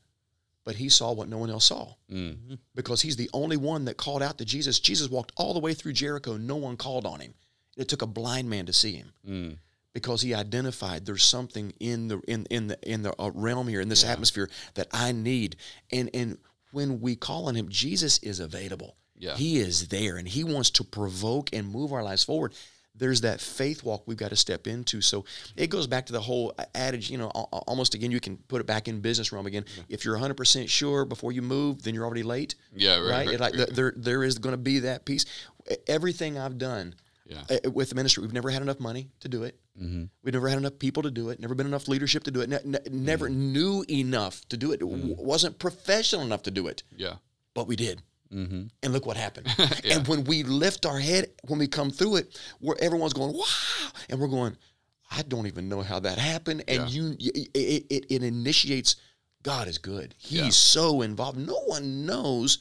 But 0.63 0.75
he 0.77 0.89
saw 0.89 1.11
what 1.11 1.27
no 1.27 1.37
one 1.39 1.49
else 1.49 1.65
saw 1.65 1.95
Mm. 2.09 2.57
because 2.73 3.01
he's 3.01 3.17
the 3.17 3.29
only 3.33 3.57
one 3.57 3.85
that 3.85 3.97
called 3.97 4.21
out 4.23 4.37
to 4.37 4.45
Jesus. 4.45 4.79
Jesus 4.79 5.09
walked 5.09 5.31
all 5.35 5.53
the 5.53 5.59
way 5.59 5.73
through 5.73 5.93
Jericho, 5.93 6.37
no 6.37 6.55
one 6.55 6.77
called 6.77 7.05
on 7.05 7.19
him. 7.19 7.33
It 7.75 7.89
took 7.89 8.01
a 8.01 8.07
blind 8.07 8.49
man 8.49 8.65
to 8.67 8.73
see 8.73 8.93
him 8.95 9.11
Mm. 9.27 9.57
Because 9.93 10.21
he 10.21 10.33
identified 10.33 11.05
there's 11.05 11.23
something 11.23 11.73
in 11.79 12.07
the 12.07 12.19
in 12.27 12.45
in 12.49 12.67
the 12.67 12.77
in 12.83 13.03
the 13.03 13.13
uh, 13.21 13.31
realm 13.33 13.67
here 13.67 13.81
in 13.81 13.89
this 13.89 14.03
atmosphere 14.03 14.49
that 14.75 14.87
I 14.91 15.11
need 15.11 15.55
and 15.91 16.09
and 16.13 16.37
when 16.71 16.99
we 17.01 17.15
call 17.15 17.47
on 17.47 17.55
him 17.55 17.69
Jesus 17.69 18.17
is 18.19 18.39
available 18.39 18.95
Yeah. 19.17 19.35
he 19.35 19.57
is 19.59 19.87
there 19.89 20.17
and 20.17 20.27
he 20.27 20.43
wants 20.43 20.69
to 20.71 20.83
provoke 20.83 21.49
and 21.53 21.67
move 21.71 21.93
our 21.93 22.03
lives 22.03 22.23
forward 22.23 22.53
there's 22.95 23.21
that 23.21 23.41
faith 23.41 23.83
walk 23.83 24.03
we've 24.05 24.17
got 24.17 24.29
to 24.29 24.35
step 24.35 24.67
into 24.67 25.01
so 25.01 25.25
it 25.55 25.67
goes 25.71 25.87
back 25.87 26.05
to 26.07 26.13
the 26.13 26.21
whole 26.21 26.53
adage 26.75 27.09
you 27.09 27.17
know 27.17 27.31
al- 27.35 27.49
al- 27.53 27.63
almost 27.67 27.93
again 27.95 28.11
you 28.11 28.19
can 28.19 28.37
put 28.47 28.61
it 28.61 28.67
back 28.67 28.87
in 28.87 28.99
business 29.01 29.31
realm 29.31 29.45
again 29.47 29.65
if 29.89 30.03
you're 30.05 30.17
100% 30.17 30.69
sure 30.69 31.03
before 31.05 31.31
you 31.31 31.41
move 31.41 31.81
then 31.83 31.93
you're 31.95 32.05
already 32.05 32.23
late 32.23 32.55
Yeah. 32.75 32.95
Right. 32.97 33.01
right, 33.01 33.11
right, 33.27 33.33
It 33.35 33.39
like 33.39 33.55
right. 33.55 33.69
there 33.75 33.93
there 33.95 34.23
is 34.23 34.37
going 34.39 34.53
to 34.53 34.57
be 34.71 34.79
that 34.79 35.05
piece 35.05 35.25
everything 35.87 36.37
I've 36.37 36.57
done 36.57 36.95
Yeah. 37.33 37.57
uh, 37.65 37.71
with 37.71 37.89
the 37.89 37.95
ministry. 37.95 38.21
We've 38.21 38.33
never 38.33 38.49
had 38.49 38.61
enough 38.61 38.79
money 38.79 39.09
to 39.21 39.27
do 39.29 39.43
it. 39.43 39.59
Mm-hmm. 39.81 40.03
We've 40.23 40.33
never 40.33 40.47
had 40.49 40.57
enough 40.57 40.77
people 40.79 41.03
to 41.03 41.11
do 41.11 41.29
it. 41.29 41.39
Never 41.39 41.55
been 41.55 41.67
enough 41.67 41.87
leadership 41.87 42.23
to 42.25 42.31
do 42.31 42.41
it. 42.41 42.49
Ne- 42.49 42.59
ne- 42.65 42.79
never 42.91 43.29
knew 43.29 43.83
enough 43.89 44.47
to 44.49 44.57
do 44.57 44.71
it. 44.71 44.79
W- 44.79 45.15
wasn't 45.17 45.57
professional 45.59 46.21
enough 46.21 46.43
to 46.43 46.51
do 46.51 46.67
it, 46.67 46.83
Yeah. 46.95 47.15
but 47.53 47.67
we 47.67 47.75
did. 47.75 48.01
Mm-hmm. 48.33 48.63
And 48.81 48.93
look 48.93 49.05
what 49.05 49.17
happened. 49.17 49.47
Yeah. 49.83 49.97
And 49.97 50.07
when 50.07 50.23
we 50.23 50.43
lift 50.43 50.85
our 50.85 50.99
head, 50.99 51.27
when 51.47 51.59
we 51.59 51.67
come 51.67 51.91
through 51.91 52.15
it, 52.17 52.39
where 52.59 52.77
everyone's 52.79 53.13
going, 53.13 53.33
wow, 53.33 53.43
and 54.09 54.19
we're 54.19 54.27
going, 54.27 54.55
I 55.11 55.21
don't 55.23 55.45
even 55.47 55.69
know 55.69 55.81
how 55.81 55.99
that 55.99 56.17
happened. 56.17 56.63
And 56.67 56.89
Yeah. 56.89 57.01
you, 57.01 57.15
it, 57.19 57.49
it, 57.53 57.85
it, 57.89 58.05
it 58.09 58.23
initiates, 58.23 58.95
God 59.43 59.67
is 59.67 59.77
good. 59.77 60.15
He's 60.17 60.39
Yeah. 60.39 60.49
so 60.49 61.01
involved. 61.01 61.37
No 61.37 61.59
one 61.65 62.05
knows 62.05 62.59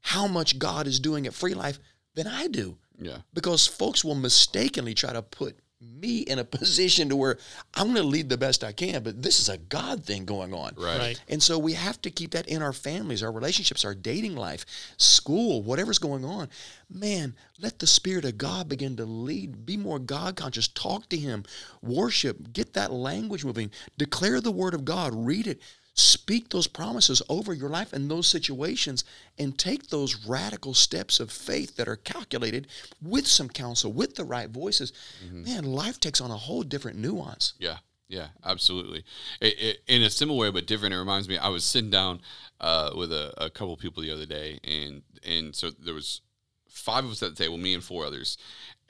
how 0.00 0.26
much 0.26 0.58
God 0.58 0.86
is 0.88 0.98
doing 0.98 1.26
at 1.26 1.34
Free 1.34 1.54
Life 1.54 1.78
than 2.14 2.26
I 2.26 2.48
do 2.48 2.78
Yeah. 3.02 3.18
because 3.34 3.66
folks 3.66 4.04
will 4.04 4.14
mistakenly 4.14 4.94
try 4.94 5.12
to 5.12 5.22
put 5.22 5.58
me 5.80 6.18
in 6.18 6.38
a 6.38 6.44
position 6.58 7.08
to 7.08 7.16
where 7.16 7.38
I'm 7.74 7.88
going 7.88 7.96
to 7.96 8.02
lead 8.04 8.28
the 8.28 8.38
best 8.38 8.62
I 8.62 8.72
can, 8.72 9.02
but 9.02 9.22
this 9.22 9.40
is 9.40 9.48
a 9.48 9.58
God 9.58 10.04
thing 10.04 10.24
going 10.24 10.54
on. 10.54 10.74
Right. 10.76 10.98
Right. 10.98 11.22
And 11.28 11.42
so 11.42 11.58
we 11.58 11.72
have 11.72 12.00
to 12.02 12.10
keep 12.10 12.32
that 12.32 12.48
in 12.48 12.62
our 12.62 12.72
families, 12.72 13.22
our 13.22 13.32
relationships, 13.32 13.84
our 13.84 13.94
dating 13.94 14.36
life, 14.36 14.64
school, 14.96 15.62
whatever's 15.62 15.98
going 15.98 16.24
on. 16.24 16.48
Man, 16.88 17.34
let 17.60 17.78
the 17.78 17.86
Spirit 17.86 18.24
of 18.24 18.38
God 18.38 18.68
begin 18.68 18.96
to 18.96 19.04
lead. 19.04 19.66
Be 19.66 19.76
more 19.76 19.98
God 19.98 20.36
conscious. 20.36 20.68
Talk 20.68 21.08
to 21.08 21.16
Him. 21.16 21.44
Worship. 21.82 22.52
Get 22.52 22.74
that 22.74 22.92
language 22.92 23.44
moving. 23.44 23.70
Declare 23.98 24.40
the 24.40 24.52
Word 24.52 24.74
of 24.74 24.84
God. 24.84 25.12
Read 25.14 25.46
it. 25.46 25.60
Speak 25.94 26.48
those 26.48 26.66
promises 26.66 27.20
over 27.28 27.52
your 27.52 27.68
life 27.68 27.92
in 27.92 28.08
those 28.08 28.26
situations 28.26 29.04
and 29.38 29.58
take 29.58 29.88
those 29.88 30.26
radical 30.26 30.72
steps 30.72 31.20
of 31.20 31.30
faith 31.30 31.76
that 31.76 31.88
are 31.88 31.96
calculated 31.96 32.66
with 33.02 33.26
some 33.26 33.48
counsel, 33.50 33.92
with 33.92 34.14
the 34.14 34.24
right 34.24 34.48
voices. 34.48 34.92
Man, 35.30 35.64
life 35.64 36.00
takes 36.00 36.20
on 36.20 36.30
a 36.30 36.36
whole 36.36 36.62
different 36.62 36.98
nuance. 36.98 37.52
Yeah, 37.58 37.78
yeah, 38.08 38.28
absolutely. 38.44 39.04
It, 39.40 39.58
it, 39.58 39.78
in 39.86 40.02
a 40.02 40.10
similar 40.10 40.38
way, 40.38 40.50
but 40.50 40.66
different. 40.66 40.94
It 40.94 40.98
reminds 40.98 41.28
me. 41.28 41.38
I 41.38 41.48
was 41.48 41.64
sitting 41.64 41.90
down 41.90 42.20
uh, 42.60 42.90
with 42.94 43.10
a, 43.10 43.32
a 43.36 43.48
couple 43.48 43.76
people 43.76 44.02
the 44.02 44.10
other 44.10 44.26
day, 44.26 44.60
and 44.64 45.02
and 45.26 45.56
so 45.56 45.70
there 45.70 45.94
was 45.94 46.20
five 46.68 47.04
of 47.04 47.10
us 47.10 47.22
at 47.22 47.36
the 47.36 47.42
table, 47.42 47.56
me 47.56 47.74
and 47.74 47.82
four 47.82 48.04
others, 48.04 48.36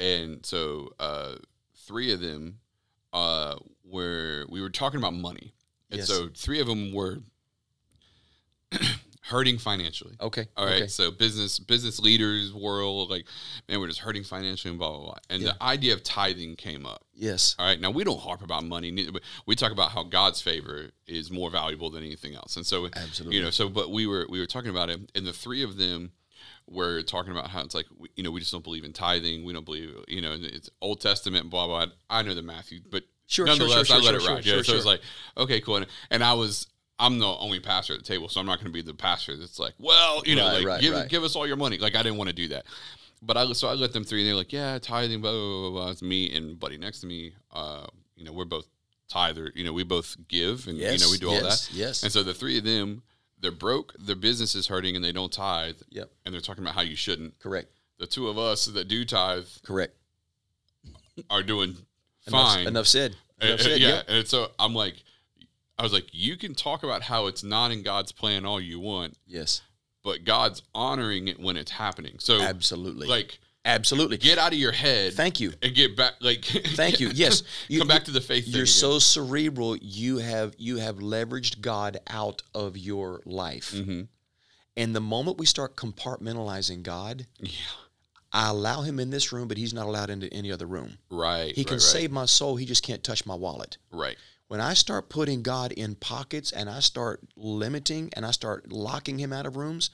and 0.00 0.44
so 0.44 0.92
uh, 0.98 1.34
three 1.86 2.12
of 2.12 2.20
them 2.20 2.58
uh, 3.12 3.56
were 3.84 4.44
we 4.48 4.60
were 4.60 4.70
talking 4.70 4.98
about 4.98 5.14
money, 5.14 5.54
and 5.92 5.98
Yes. 5.98 6.08
so 6.08 6.28
three 6.34 6.58
of 6.60 6.66
them 6.66 6.92
were 6.92 7.20
hurting 9.24 9.58
financially. 9.58 10.14
Okay. 10.20 10.46
All 10.56 10.64
right, 10.66 10.82
Okay. 10.82 10.86
so 10.88 11.10
business 11.10 11.58
business 11.58 12.00
leaders 12.00 12.52
world, 12.52 13.10
like 13.10 13.26
man, 13.68 13.78
we're 13.80 13.86
just 13.86 14.00
hurting 14.00 14.24
financially 14.24 14.70
and 14.70 14.78
blah 14.78 14.90
blah 14.90 15.04
blah. 15.04 15.14
And 15.30 15.42
Yeah. 15.42 15.52
the 15.52 15.62
idea 15.62 15.94
of 15.94 16.02
tithing 16.02 16.56
came 16.56 16.84
up. 16.86 17.04
Yes. 17.14 17.54
All 17.58 17.66
right. 17.66 17.80
Now 17.80 17.90
we 17.90 18.02
don't 18.04 18.20
harp 18.20 18.42
about 18.42 18.64
money. 18.64 18.90
neither- 18.90 19.12
but 19.12 19.22
We 19.46 19.54
talk 19.54 19.72
about 19.72 19.92
how 19.92 20.02
God's 20.02 20.40
favor 20.40 20.90
is 21.06 21.30
more 21.30 21.50
valuable 21.50 21.90
than 21.90 22.02
anything 22.02 22.34
else. 22.34 22.56
And 22.56 22.66
so, 22.66 22.86
Absolutely. 22.94 23.36
you 23.36 23.42
know, 23.42 23.50
so 23.50 23.68
but 23.68 23.90
we 23.90 24.06
were 24.06 24.26
we 24.28 24.40
were 24.40 24.46
talking 24.46 24.70
about 24.70 24.90
it, 24.90 25.00
and 25.14 25.26
the 25.26 25.32
three 25.32 25.62
of 25.62 25.76
them 25.76 26.12
were 26.66 27.02
talking 27.02 27.32
about 27.32 27.50
how 27.50 27.60
it's 27.60 27.74
like 27.74 27.86
you 28.16 28.22
know 28.22 28.30
we 28.30 28.40
just 28.40 28.52
don't 28.52 28.64
believe 28.64 28.84
in 28.84 28.92
tithing. 28.92 29.44
We 29.44 29.52
don't 29.52 29.64
believe 29.64 29.94
you 30.08 30.20
know 30.20 30.36
it's 30.40 30.68
Old 30.80 31.00
Testament. 31.00 31.48
Blah 31.50 31.66
blah. 31.66 31.86
I 32.10 32.22
know 32.22 32.34
the 32.34 32.42
Matthew, 32.42 32.80
but 32.90 33.04
Sure, 33.32 33.46
sure, 33.46 33.56
nonetheless, 33.56 33.86
sure, 33.86 33.96
I 33.96 33.98
let 34.00 34.04
sure, 34.04 34.14
it 34.14 34.34
ride. 34.34 34.44
sure, 34.44 34.56
yeah. 34.56 34.62
So 34.62 34.74
it's 34.74 34.82
sure. 34.84 34.92
like 34.92 35.00
okay, 35.38 35.60
cool. 35.60 35.76
And, 35.76 35.86
and 36.10 36.22
I 36.22 36.34
was. 36.34 36.66
I'm 36.98 37.18
the 37.18 37.26
only 37.26 37.58
pastor 37.58 37.94
at 37.94 37.98
the 37.98 38.04
table, 38.04 38.28
so 38.28 38.38
I'm 38.38 38.46
not 38.46 38.58
going 38.58 38.66
to 38.66 38.72
be 38.72 38.82
the 38.82 38.94
pastor 38.94 39.36
that's 39.36 39.58
like, 39.58 39.72
well, 39.78 40.22
you 40.24 40.36
know, 40.36 40.46
Right, 40.46 40.58
like 40.58 40.66
right, 40.66 40.80
give 40.80 40.94
right. 40.94 41.08
give 41.08 41.24
us 41.24 41.34
all 41.34 41.46
your 41.46 41.56
money. 41.56 41.78
Like 41.78 41.96
I 41.96 42.02
didn't 42.02 42.18
want 42.18 42.28
to 42.28 42.36
do 42.36 42.48
that, 42.48 42.64
but 43.22 43.36
I 43.36 43.50
so 43.54 43.66
I 43.68 43.72
let 43.72 43.92
them 43.92 44.04
three, 44.04 44.20
and 44.20 44.28
they're 44.28 44.36
like, 44.36 44.52
yeah, 44.52 44.78
tithing, 44.78 45.20
blah 45.22 45.32
blah 45.32 45.60
blah. 45.60 45.70
blah. 45.70 45.90
It's 45.90 46.02
me 46.02 46.32
and 46.36 46.60
buddy 46.60 46.76
next 46.76 47.00
to 47.00 47.06
me. 47.06 47.34
Uh, 47.50 47.86
you 48.14 48.24
know, 48.24 48.32
we're 48.32 48.44
both 48.44 48.66
tither. 49.08 49.50
You 49.54 49.64
know, 49.64 49.72
we 49.72 49.82
both 49.82 50.16
give, 50.28 50.68
and 50.68 50.76
you 50.78 50.84
know, 50.84 51.10
we 51.10 51.18
do 51.18 51.28
all 51.28 51.34
yes, 51.34 51.68
that. 51.68 51.74
Yes. 51.74 52.02
And 52.04 52.12
so 52.12 52.22
the 52.22 52.34
three 52.34 52.58
of 52.58 52.64
them, 52.64 53.02
they're 53.40 53.50
broke, 53.50 53.94
their 53.98 54.14
business 54.14 54.54
is 54.54 54.68
hurting, 54.68 54.94
and 54.94 55.04
they 55.04 55.12
don't 55.12 55.32
tithe. 55.32 55.76
Yep. 55.88 56.10
And 56.24 56.32
they're 56.34 56.40
talking 56.42 56.62
about 56.62 56.74
how 56.74 56.82
you 56.82 56.94
shouldn't. 56.94 57.38
Correct. 57.40 57.68
The 57.98 58.06
two 58.06 58.28
of 58.28 58.38
us 58.38 58.66
that 58.66 58.86
do 58.86 59.04
tithe 59.04 59.46
Correct. 59.64 59.96
are 61.30 61.42
doing 61.42 61.76
fine. 62.30 62.66
Enough 62.66 62.86
said. 62.86 63.16
Enough 63.40 63.50
Uh, 63.50 63.54
uh, 63.54 63.64
said. 63.64 63.80
yeah. 63.80 63.88
Yep. 63.88 64.04
And 64.08 64.28
so 64.28 64.50
I'm 64.58 64.74
like, 64.74 65.02
I 65.78 65.82
was 65.82 65.92
like, 65.92 66.06
you 66.12 66.36
can 66.36 66.54
talk 66.54 66.82
about 66.82 67.02
how 67.02 67.26
it's 67.26 67.42
not 67.42 67.70
in 67.72 67.82
God's 67.82 68.12
plan 68.12 68.44
all 68.46 68.60
you 68.60 68.78
want, 68.78 69.16
Yes. 69.26 69.62
but 70.04 70.24
God's 70.24 70.62
honoring 70.74 71.28
it 71.28 71.40
when 71.40 71.56
it's 71.56 71.72
happening. 71.72 72.16
So 72.20 72.40
Absolutely. 72.40 73.08
like, 73.08 73.38
Absolutely. 73.64 74.16
get 74.18 74.38
out 74.38 74.52
of 74.52 74.58
your 74.58 74.72
head. 74.72 75.14
Thank 75.14 75.40
you. 75.40 75.52
And 75.62 75.74
get 75.74 75.96
back. 75.96 76.14
Like, 76.20 76.44
Thank 76.74 77.00
you. 77.00 77.08
Yes. 77.08 77.42
You, 77.68 77.78
come 77.80 77.88
back 77.88 78.04
to 78.04 78.10
the 78.10 78.20
faith. 78.20 78.46
You're 78.46 78.66
so 78.66 78.98
cerebral. 78.98 79.76
You 79.76 80.18
have 80.18 80.54
you 80.58 80.76
have 80.78 80.96
leveraged 80.96 81.60
God 81.60 81.98
out 82.08 82.42
of 82.54 82.76
your 82.76 83.20
life. 83.24 83.72
Mhm. 83.72 84.08
And 84.76 84.94
the 84.96 85.00
moment 85.00 85.38
we 85.38 85.46
start 85.46 85.76
compartmentalizing 85.76 86.82
God, 86.82 87.26
Yeah. 87.40 87.50
I 88.32 88.48
allow 88.48 88.80
him 88.82 88.98
in 88.98 89.10
this 89.10 89.30
room, 89.32 89.46
but 89.48 89.58
he's 89.58 89.74
not 89.74 89.86
allowed 89.86 90.08
into 90.10 90.32
any 90.32 90.50
other 90.50 90.66
room. 90.66 90.98
Right. 91.10 91.54
He 91.54 91.64
can 91.64 91.74
right, 91.74 91.82
save 91.82 92.10
my 92.10 92.24
soul. 92.26 92.56
He 92.56 92.64
just 92.64 92.82
can't 92.82 93.04
touch 93.04 93.26
my 93.26 93.34
wallet. 93.34 93.76
Right. 93.90 94.16
When 94.48 94.60
I 94.60 94.74
start 94.74 95.08
putting 95.08 95.42
God 95.42 95.72
in 95.72 95.94
pockets 95.94 96.50
and 96.52 96.68
I 96.70 96.80
start 96.80 97.20
limiting 97.36 98.10
and 98.14 98.24
I 98.24 98.30
start 98.30 98.70
locking 98.72 99.18
him 99.18 99.32
out 99.32 99.46
of 99.46 99.56
rooms, 99.56 99.90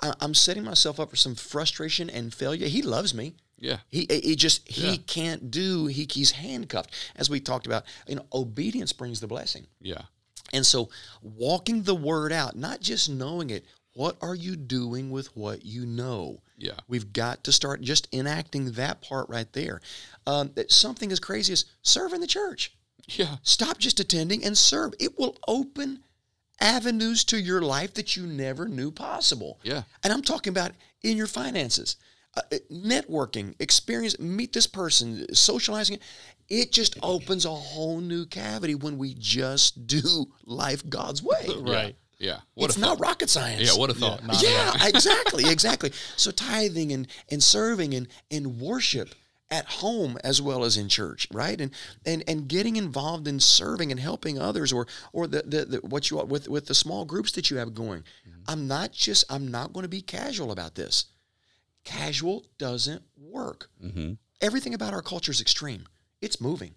I, 0.00 0.12
I'm 0.20 0.34
setting 0.34 0.64
myself 0.64 1.00
up 1.00 1.10
for 1.10 1.16
some 1.16 1.34
frustration 1.34 2.08
and 2.10 2.32
failure. 2.32 2.66
He 2.68 2.82
loves 2.82 3.12
me. 3.14 3.34
Yeah. 3.58 3.78
He, 3.88 4.06
he 4.08 4.36
just 4.36 4.68
he 4.68 4.92
Yeah. 4.92 4.96
can't 5.06 5.50
do. 5.50 5.86
He, 5.86 6.06
he's 6.10 6.30
handcuffed, 6.32 6.90
as 7.16 7.28
we 7.28 7.40
talked 7.40 7.66
about. 7.66 7.84
You 8.06 8.16
know, 8.16 8.26
obedience 8.32 8.92
brings 8.92 9.18
the 9.20 9.26
blessing, 9.26 9.66
Yeah. 9.80 10.02
and 10.52 10.64
so 10.64 10.90
walking 11.22 11.82
the 11.82 11.94
word 11.96 12.32
out, 12.32 12.56
not 12.56 12.80
just 12.80 13.08
knowing 13.10 13.50
it. 13.50 13.64
What 13.98 14.16
are 14.22 14.36
you 14.36 14.54
doing 14.54 15.10
with 15.10 15.36
what 15.36 15.64
you 15.64 15.84
know? 15.84 16.40
Yeah. 16.56 16.74
We've 16.86 17.12
got 17.12 17.42
to 17.42 17.50
start 17.50 17.80
just 17.80 18.06
enacting 18.14 18.70
that 18.72 19.02
part 19.02 19.28
right 19.28 19.52
there. 19.52 19.80
Um, 20.24 20.52
that 20.54 20.70
something 20.70 21.10
as 21.10 21.18
crazy 21.18 21.52
as 21.52 21.64
serve 21.82 22.12
in 22.12 22.20
the 22.20 22.28
church. 22.28 22.76
Yeah. 23.08 23.38
Stop 23.42 23.78
just 23.78 23.98
attending 23.98 24.44
and 24.44 24.56
serve. 24.56 24.94
It 25.00 25.18
will 25.18 25.36
open 25.48 26.04
avenues 26.60 27.24
to 27.24 27.40
your 27.40 27.60
life 27.60 27.94
that 27.94 28.16
you 28.16 28.24
never 28.24 28.68
knew 28.68 28.92
possible. 28.92 29.58
Yeah. 29.64 29.82
And 30.04 30.12
I'm 30.12 30.22
talking 30.22 30.52
about 30.52 30.70
in 31.02 31.16
your 31.16 31.26
finances, 31.26 31.96
uh, 32.36 32.42
networking, 32.70 33.56
experience, 33.58 34.16
meet 34.20 34.52
this 34.52 34.68
person, 34.68 35.34
socializing. 35.34 35.98
It 36.48 36.70
just 36.70 36.96
opens 37.02 37.44
a 37.44 37.50
whole 37.50 38.00
new 38.00 38.26
cavity 38.26 38.76
when 38.76 38.96
we 38.96 39.14
just 39.14 39.88
do 39.88 40.28
life 40.44 40.88
God's 40.88 41.20
way. 41.20 41.46
Right. 41.48 41.86
Yeah. 41.88 41.90
What 42.54 42.70
it's 42.70 42.78
not 42.78 42.98
thought. 42.98 43.00
rocket 43.00 43.30
science. 43.30 43.62
Yeah. 43.72 43.78
What 43.78 43.90
a 43.90 43.94
thought. 43.94 44.24
not- 44.24 44.42
yeah, 44.42 44.86
exactly, 44.86 45.44
exactly. 45.50 45.92
So 46.16 46.30
tithing 46.30 46.92
and 46.92 47.06
and 47.30 47.42
serving 47.42 47.94
and 47.94 48.08
and 48.30 48.60
worship 48.60 49.14
at 49.50 49.66
home 49.66 50.18
as 50.22 50.42
well 50.42 50.64
as 50.64 50.76
in 50.76 50.88
church, 50.88 51.26
right? 51.32 51.60
And 51.60 51.70
and 52.04 52.22
and 52.26 52.48
getting 52.48 52.76
involved 52.76 53.26
in 53.28 53.40
serving 53.40 53.90
and 53.90 54.00
helping 54.00 54.38
others, 54.38 54.72
or 54.72 54.86
or 55.12 55.26
the 55.26 55.42
the, 55.42 55.64
the 55.64 55.76
what 55.78 56.10
you 56.10 56.18
with 56.24 56.48
with 56.48 56.66
the 56.66 56.74
small 56.74 57.04
groups 57.04 57.32
that 57.32 57.50
you 57.50 57.56
have 57.58 57.74
going. 57.74 58.00
Mm-hmm. 58.28 58.42
I'm 58.48 58.66
not 58.66 58.92
just 58.92 59.24
I'm 59.30 59.48
not 59.48 59.72
going 59.72 59.84
to 59.84 59.88
be 59.88 60.02
casual 60.02 60.50
about 60.52 60.74
this. 60.74 61.06
Casual 61.84 62.44
doesn't 62.58 63.02
work. 63.16 63.70
Mm-hmm. 63.82 64.14
Everything 64.40 64.74
about 64.74 64.92
our 64.92 65.02
culture 65.02 65.32
is 65.32 65.40
extreme. 65.40 65.86
It's 66.20 66.40
moving. 66.40 66.74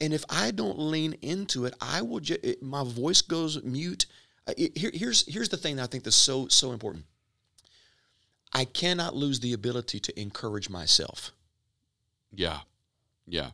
And 0.00 0.12
if 0.12 0.24
I 0.28 0.50
don't 0.50 0.78
lean 0.78 1.14
into 1.22 1.64
it, 1.64 1.74
I 1.80 2.02
will 2.02 2.20
just 2.20 2.40
my 2.60 2.84
voice 2.84 3.22
goes 3.22 3.62
mute. 3.62 4.06
Uh, 4.46 4.54
here, 4.74 4.90
here's 4.92 5.26
here's 5.32 5.48
the 5.48 5.56
thing 5.56 5.76
that 5.76 5.82
I 5.84 5.86
think 5.86 6.04
that's 6.04 6.16
so 6.16 6.48
so 6.48 6.72
important. 6.72 7.04
I 8.52 8.64
cannot 8.64 9.14
lose 9.14 9.40
the 9.40 9.52
ability 9.52 10.00
to 10.00 10.20
encourage 10.20 10.68
myself. 10.68 11.30
Yeah. 12.32 12.60
Yeah. 13.26 13.50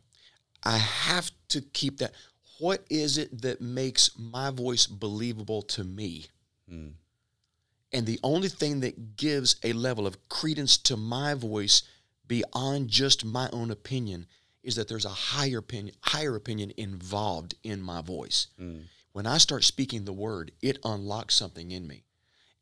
I 0.63 0.77
have 0.77 1.31
to 1.49 1.61
keep 1.61 1.99
that. 1.99 2.11
What 2.59 2.83
is 2.89 3.17
it 3.17 3.41
that 3.41 3.61
makes 3.61 4.11
my 4.17 4.51
voice 4.51 4.87
believable 4.87 5.61
to 5.63 5.83
me? 5.83 6.25
And 7.93 8.05
the 8.05 8.19
only 8.21 8.49
thing 8.49 8.81
that 8.81 9.15
gives 9.15 9.55
a 9.63 9.73
level 9.73 10.05
of 10.05 10.27
credence 10.29 10.77
to 10.79 10.97
my 10.97 11.33
voice 11.33 11.83
beyond 12.27 12.89
just 12.89 13.23
my 13.25 13.49
own 13.53 13.71
opinion 13.71 14.27
is 14.61 14.75
that 14.75 14.87
there's 14.89 15.05
a 15.05 15.09
higher 15.09 15.59
opinion, 15.59 15.95
higher 16.01 16.35
opinion 16.35 16.73
involved 16.77 17.55
in 17.63 17.81
my 17.81 18.01
voice. 18.01 18.47
When 19.13 19.25
I 19.25 19.37
start 19.39 19.63
speaking 19.63 20.05
the 20.05 20.13
word, 20.13 20.51
it 20.61 20.77
unlocks 20.83 21.35
something 21.35 21.71
in 21.71 21.87
me. 21.87 22.03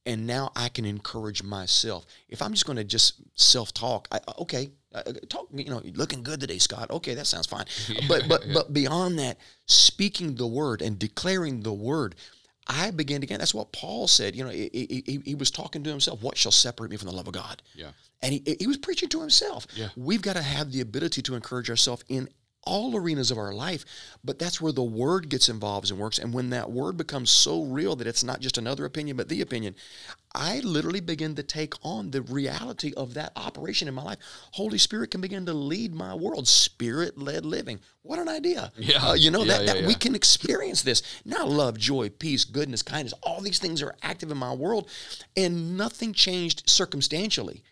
And 0.06 0.26
now 0.26 0.52
I 0.56 0.70
can 0.70 0.86
encourage 0.86 1.44
myself. 1.44 2.06
If 2.30 2.42
I'm 2.42 2.54
just 2.54 2.66
going 2.66 2.78
to 2.78 2.86
just 2.86 3.16
self-talk, 3.36 4.08
I, 4.12 4.20
okay, 4.40 4.70
uh, 4.96 5.04
talk. 5.28 5.48
You 5.54 5.66
know, 5.66 5.82
looking 5.96 6.24
good 6.24 6.40
today, 6.40 6.60
Scott. 6.60 6.90
Okay, 6.90 7.14
that 7.14 7.28
sounds 7.28 7.46
fine. 7.46 7.66
but 8.08 8.24
but 8.30 8.44
but 8.54 8.72
beyond 8.74 9.20
that, 9.20 9.38
speaking 9.66 10.36
the 10.36 10.48
word 10.48 10.82
and 10.82 10.98
declaring 10.98 11.60
the 11.62 11.74
word, 11.74 12.16
I 12.68 12.92
begin 12.92 13.20
to 13.20 13.28
get. 13.28 13.40
That's 13.40 13.54
what 13.54 13.74
Paul 13.74 14.08
said. 14.08 14.34
You 14.34 14.46
know, 14.46 14.50
he, 14.50 14.70
he, 14.74 15.04
he- 15.06 15.22
he 15.26 15.36
was 15.36 15.52
talking 15.52 15.84
to 15.84 15.90
himself. 15.90 16.22
What 16.24 16.38
shall 16.38 16.54
separate 16.54 16.90
me 16.90 16.96
from 16.96 17.10
the 17.10 17.14
love 17.16 17.28
of 17.28 17.34
God? 17.34 17.62
Yeah. 17.76 17.90
And 18.22 18.32
he, 18.34 18.56
he 18.62 18.66
was 18.66 18.78
preaching 18.78 19.10
to 19.10 19.20
himself. 19.20 19.68
Yeah. 19.76 19.90
We've 19.98 20.22
got 20.22 20.38
to 20.38 20.42
have 20.42 20.72
the 20.72 20.80
ability 20.82 21.22
to 21.24 21.36
encourage 21.36 21.70
ourselves 21.70 22.04
in 22.08 22.30
all 22.68 22.96
arenas 22.98 23.32
of 23.32 23.38
our 23.38 23.54
life, 23.54 23.86
but 24.24 24.38
that's 24.38 24.60
where 24.60 24.74
the 24.74 24.84
word 24.84 25.30
gets 25.30 25.48
involved 25.50 25.90
and 25.90 26.00
works. 26.00 26.20
And 26.20 26.34
when 26.34 26.50
that 26.52 26.70
word 26.70 26.98
becomes 26.98 27.30
so 27.30 27.64
real 27.64 27.96
that 27.96 28.08
it's 28.08 28.24
not 28.24 28.42
just 28.42 28.58
another 28.58 28.84
opinion, 28.86 29.16
but 29.16 29.30
the 29.30 29.42
opinion, 29.42 29.74
I 30.36 30.60
literally 30.60 31.00
begin 31.00 31.34
to 31.36 31.44
take 31.44 31.74
on 31.82 32.12
the 32.12 32.22
reality 32.22 32.94
of 32.96 33.14
that 33.14 33.32
operation 33.36 33.88
in 33.88 33.94
my 33.94 34.04
life. 34.04 34.18
Holy 34.52 34.78
Spirit 34.78 35.12
can 35.12 35.22
begin 35.22 35.46
to 35.46 35.54
lead 35.54 35.96
my 35.96 36.14
world, 36.14 36.48
spirit 36.48 37.18
led 37.18 37.46
living. 37.46 37.80
What 38.04 38.20
an 38.20 38.30
idea. 38.30 38.72
Yeah. 38.78 39.06
Uh, 39.08 39.14
you 39.14 39.32
know, 39.32 39.44
Yeah, 39.44 39.58
that, 39.58 39.66
yeah, 39.66 39.74
that 39.74 39.82
yeah. 39.82 39.88
we 39.88 39.96
can 39.96 40.14
experience 40.14 40.82
this. 40.82 41.02
Now, 41.26 41.46
love, 41.46 41.78
joy, 41.78 42.10
peace, 42.10 42.44
goodness, 42.44 42.84
kindness, 42.84 43.14
all 43.24 43.42
these 43.42 43.60
things 43.60 43.82
are 43.82 43.96
active 44.04 44.30
in 44.30 44.38
my 44.38 44.54
world, 44.54 44.90
and 45.36 45.78
nothing 45.78 46.14
changed 46.14 46.70
circumstantially. 46.70 47.64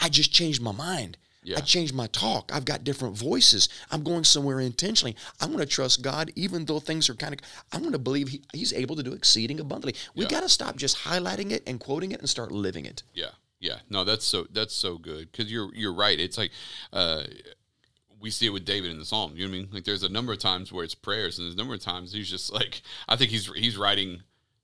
I 0.00 0.08
just 0.08 0.32
changed 0.32 0.60
my 0.62 0.72
mind. 0.72 1.16
Yeah. 1.44 1.58
I 1.58 1.60
changed 1.60 1.92
my 1.94 2.06
talk. 2.08 2.50
I've 2.54 2.64
got 2.64 2.84
different 2.84 3.16
voices. 3.16 3.68
I'm 3.90 4.02
going 4.04 4.22
somewhere 4.24 4.60
intentionally. 4.60 5.16
I'm 5.40 5.48
going 5.48 5.58
to 5.58 5.66
trust 5.66 6.00
God, 6.02 6.30
even 6.36 6.64
though 6.66 6.78
things 6.78 7.10
are 7.10 7.14
kind 7.14 7.34
of. 7.34 7.40
I'm 7.72 7.80
going 7.80 7.92
to 7.92 7.98
believe 7.98 8.28
he, 8.28 8.42
He's 8.52 8.72
able 8.72 8.94
to 8.96 9.02
do 9.02 9.12
exceeding 9.12 9.58
abundantly. 9.58 9.94
We 10.14 10.24
Yeah. 10.24 10.30
got 10.30 10.42
to 10.42 10.48
stop 10.48 10.76
just 10.76 10.98
highlighting 10.98 11.50
it 11.50 11.62
and 11.66 11.80
quoting 11.80 12.12
it 12.12 12.20
and 12.20 12.28
start 12.28 12.52
living 12.52 12.84
it. 12.86 13.02
Yeah, 13.12 13.30
yeah. 13.58 13.78
No, 13.90 14.04
that's 14.04 14.24
so 14.24 14.46
that's 14.52 14.74
so 14.74 14.98
good 14.98 15.32
because 15.32 15.50
you're 15.50 15.74
you're 15.74 15.92
right. 15.94 16.18
It's 16.20 16.38
like 16.38 16.52
uh, 16.92 17.24
we 18.20 18.30
see 18.30 18.46
it 18.46 18.50
with 18.50 18.64
David 18.64 18.92
in 18.92 18.98
the 19.00 19.04
Psalm. 19.04 19.32
You 19.34 19.44
know 19.46 19.50
what 19.50 19.56
I 19.56 19.60
mean? 19.62 19.68
Like 19.72 19.84
there's 19.84 20.04
a 20.04 20.08
number 20.08 20.32
of 20.32 20.38
times 20.38 20.72
where 20.72 20.84
it's 20.84 20.94
prayers, 20.94 21.38
and 21.38 21.46
there's 21.46 21.54
a 21.54 21.58
number 21.58 21.74
of 21.74 21.80
times 21.80 22.12
he's 22.12 22.30
just 22.30 22.52
like 22.52 22.82
I 23.08 23.16
think 23.16 23.30
he's 23.32 23.46
he's 23.54 23.76
writing 23.76 24.22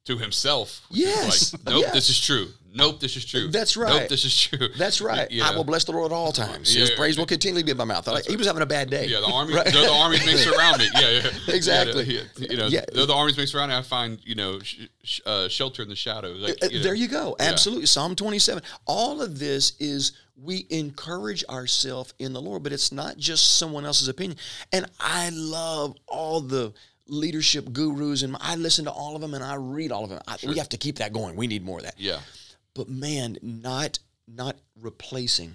to 0.08 0.18
himself. 0.18 0.80
Yes. 0.90 1.52
Like, 1.52 1.64
nope, 1.66 1.82
Yes. 1.84 1.94
this 1.94 2.10
is 2.10 2.20
true. 2.20 2.48
Nope, 2.74 3.00
this 3.00 3.16
is 3.16 3.24
true. 3.24 3.48
That's 3.50 3.76
right. 3.76 3.88
Nope, 3.90 4.00
right. 4.00 4.08
this 4.08 4.24
is 4.24 4.38
true. 4.40 4.68
That's 4.76 5.00
right. 5.00 5.30
You 5.30 5.42
I 5.42 5.54
will 5.54 5.64
bless 5.64 5.84
the 5.84 5.92
Lord 5.92 6.12
at 6.12 6.14
all 6.14 6.32
times. 6.32 6.72
His 6.74 6.90
Yeah. 6.90 6.96
praise 6.96 7.16
will 7.18 7.26
continually 7.26 7.62
be 7.62 7.70
in 7.70 7.76
my 7.76 7.84
mouth. 7.84 8.06
Like, 8.06 8.26
he 8.26 8.36
was 8.36 8.46
having 8.46 8.62
a 8.62 8.66
bad 8.66 8.90
day. 8.90 9.06
Yeah, 9.06 9.20
the 9.20 9.26
army. 9.26 9.54
Right? 9.58 9.66
Though 9.72 9.82
the 9.86 9.92
armies 9.92 10.24
may 10.26 10.36
surround 10.36 10.78
me. 10.78 10.88
Yeah, 10.94 11.10
yeah. 11.10 11.30
Exactly. 11.54 12.04
Yeah, 12.04 12.20
yeah, 12.36 12.46
you 12.50 12.56
know, 12.56 12.66
Yeah. 12.66 12.84
though 12.92 13.06
the 13.06 13.14
armies 13.14 13.36
may 13.36 13.46
surround 13.46 13.70
me, 13.70 13.76
I 13.76 13.82
find 13.82 14.18
you 14.24 14.34
know 14.34 14.60
sh- 14.60 14.86
sh- 15.02 15.20
uh, 15.26 15.48
shelter 15.48 15.82
in 15.82 15.88
the 15.88 15.96
shadow. 15.96 16.28
Like, 16.32 16.62
Uh, 16.62 16.68
you 16.70 16.78
know. 16.78 16.84
there 16.84 16.94
you 16.94 17.08
go. 17.08 17.36
Yeah. 17.40 17.46
Absolutely. 17.50 17.86
Psalm 17.86 18.14
27. 18.14 18.62
All 18.86 19.20
of 19.22 19.38
this 19.38 19.72
is 19.80 20.12
we 20.40 20.66
encourage 20.70 21.44
ourselves 21.48 22.12
in 22.18 22.32
the 22.32 22.40
Lord, 22.40 22.62
but 22.62 22.72
it's 22.72 22.92
not 22.92 23.16
just 23.16 23.56
someone 23.56 23.84
else's 23.84 24.08
opinion. 24.08 24.38
And 24.72 24.86
I 25.00 25.30
love 25.30 25.96
all 26.06 26.40
the 26.40 26.72
leadership 27.08 27.72
gurus 27.72 28.22
and 28.22 28.36
I 28.40 28.56
listen 28.56 28.84
to 28.84 28.90
all 28.90 29.14
of 29.14 29.20
them 29.20 29.34
and 29.34 29.42
I 29.42 29.54
read 29.54 29.90
all 29.92 30.04
of 30.04 30.10
them. 30.10 30.20
I, 30.28 30.36
We 30.46 30.58
have 30.58 30.68
to 30.70 30.76
keep 30.76 30.96
that 30.96 31.12
going. 31.12 31.36
We 31.36 31.46
need 31.46 31.64
more 31.64 31.78
of 31.78 31.84
that. 31.84 31.94
Yeah, 31.98 32.20
But 32.74 32.88
man, 32.88 33.38
not 33.42 33.98
not 34.26 34.56
replacing 34.80 35.54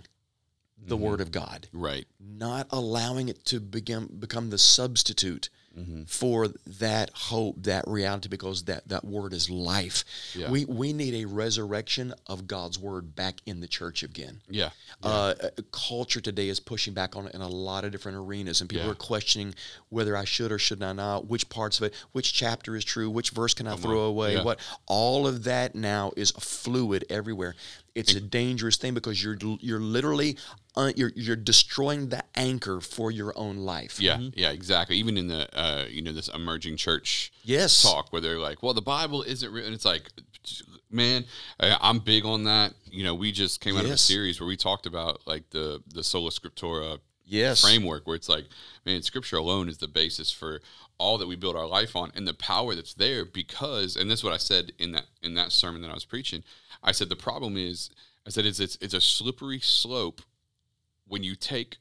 the 0.86 0.96
Mm-hmm. 0.96 1.04
word 1.06 1.22
of 1.22 1.32
God 1.32 1.68
right. 1.72 2.06
not 2.20 2.68
allowing 2.72 3.30
it 3.30 3.46
to 3.46 3.60
begin 3.62 4.08
become 4.20 4.50
the 4.50 4.58
substitute 4.58 5.50
Mm-hmm. 5.78 6.04
for 6.04 6.50
that 6.80 7.10
hope, 7.16 7.56
that 7.64 7.86
reality, 7.88 8.30
because 8.30 8.66
that 8.66 8.88
that 8.90 9.04
word 9.04 9.34
is 9.34 9.50
life. 9.50 10.04
Yeah. 10.36 10.52
We 10.52 10.66
we 10.66 10.94
need 10.94 11.16
a 11.16 11.26
resurrection 11.26 12.14
of 12.28 12.46
God's 12.46 12.78
word 12.78 13.16
back 13.16 13.38
in 13.48 13.60
the 13.60 13.68
church 13.68 14.04
again. 14.04 14.42
Yeah, 14.48 14.70
Uh, 15.02 15.34
uh, 15.42 15.50
culture 15.72 16.22
today 16.22 16.48
is 16.50 16.60
pushing 16.60 16.94
back 16.94 17.16
on 17.16 17.26
it 17.28 17.34
in 17.34 17.42
a 17.42 17.48
lot 17.48 17.86
of 17.86 17.92
different 17.92 18.18
arenas, 18.20 18.62
and 18.62 18.70
people 18.70 18.86
Yeah. 18.86 18.92
are 18.92 18.96
questioning 18.96 19.56
whether 19.90 20.16
I 20.16 20.26
should 20.26 20.52
or 20.52 20.60
should 20.60 20.84
I 20.84 20.94
not, 20.94 21.26
which 21.28 21.50
parts 21.50 21.78
of 21.80 21.84
it, 21.86 21.94
which 22.12 22.34
chapter 22.34 22.76
is 22.76 22.84
true, 22.86 23.10
which 23.10 23.32
verse 23.32 23.56
can 23.56 23.68
I 23.68 23.76
throw 23.76 24.02
away, 24.02 24.34
Yeah. 24.36 24.44
what. 24.44 24.60
All 24.86 25.26
of 25.26 25.44
that 25.46 25.74
now 25.74 26.12
is 26.16 26.30
fluid 26.40 27.04
everywhere. 27.10 27.56
It's 27.96 28.16
a 28.16 28.22
dangerous 28.22 28.78
thing 28.78 28.94
because 28.96 29.24
you're 29.24 29.38
you're 29.60 29.80
literally 29.80 30.38
uh, 30.76 30.92
you're 30.96 31.12
you're 31.16 31.36
destroying 31.36 32.10
the 32.10 32.24
anchor 32.36 32.82
for 32.82 33.12
your 33.12 33.38
own 33.38 33.58
life. 33.58 34.00
Yeah, 34.00 34.20
yeah, 34.34 34.50
exactly. 34.50 34.98
Even 34.98 35.16
in 35.18 35.28
the 35.28 35.48
uh, 35.58 35.86
you 35.88 36.02
know 36.02 36.12
this 36.12 36.28
emerging 36.28 36.78
church 36.78 37.32
Yes. 37.44 37.84
talk 37.84 38.12
where 38.12 38.22
they're 38.22 38.40
like, 38.40 38.64
well, 38.64 38.74
the 38.74 38.82
Bible 38.82 39.22
isn't 39.22 39.52
real, 39.52 39.66
and 39.66 39.76
it's 39.76 39.86
like, 39.86 40.10
man, 40.90 41.26
I'm 41.60 42.00
big 42.00 42.26
on 42.26 42.46
that. 42.46 42.74
You 42.86 43.04
know, 43.04 43.14
we 43.14 43.32
just 43.32 43.62
came 43.62 43.78
out 43.78 43.86
of 43.86 43.92
a 43.92 43.98
series 43.98 44.40
where 44.40 44.48
we 44.48 44.58
talked 44.58 44.88
about 44.88 45.22
like 45.28 45.50
the 45.52 45.84
the 45.94 46.04
sola 46.04 46.32
scriptura 46.32 47.00
Yes. 47.26 47.62
framework, 47.62 48.06
where 48.06 48.16
it's 48.16 48.30
like, 48.30 48.46
man, 48.86 49.02
Scripture 49.02 49.38
alone 49.38 49.70
is 49.70 49.78
the 49.78 49.88
basis 49.88 50.32
for 50.32 50.62
all 50.98 51.18
that 51.18 51.28
we 51.28 51.36
build 51.36 51.56
our 51.56 51.68
life 51.68 51.96
on, 51.96 52.12
and 52.16 52.28
the 52.28 52.34
power 52.34 52.76
that's 52.76 52.94
there 52.94 53.26
because, 53.26 53.96
and 53.96 54.10
this 54.12 54.20
is 54.20 54.24
what 54.24 54.34
I 54.34 54.38
said 54.38 54.72
in 54.78 54.92
that 54.92 55.06
in 55.22 55.34
that 55.36 55.52
sermon 55.52 55.82
that 55.82 55.92
I 55.92 55.94
was 55.94 56.06
preaching. 56.06 56.44
I 56.84 56.92
said 56.92 57.10
the 57.10 57.16
problem 57.16 57.58
is, 57.58 57.90
I 58.28 58.30
said 58.30 58.46
it's 58.46 58.60
it's, 58.60 58.78
it's 58.82 58.94
a 58.94 59.02
slippery 59.02 59.60
slope 59.60 60.22
when 61.08 61.24
you 61.24 61.36
take 61.36 61.78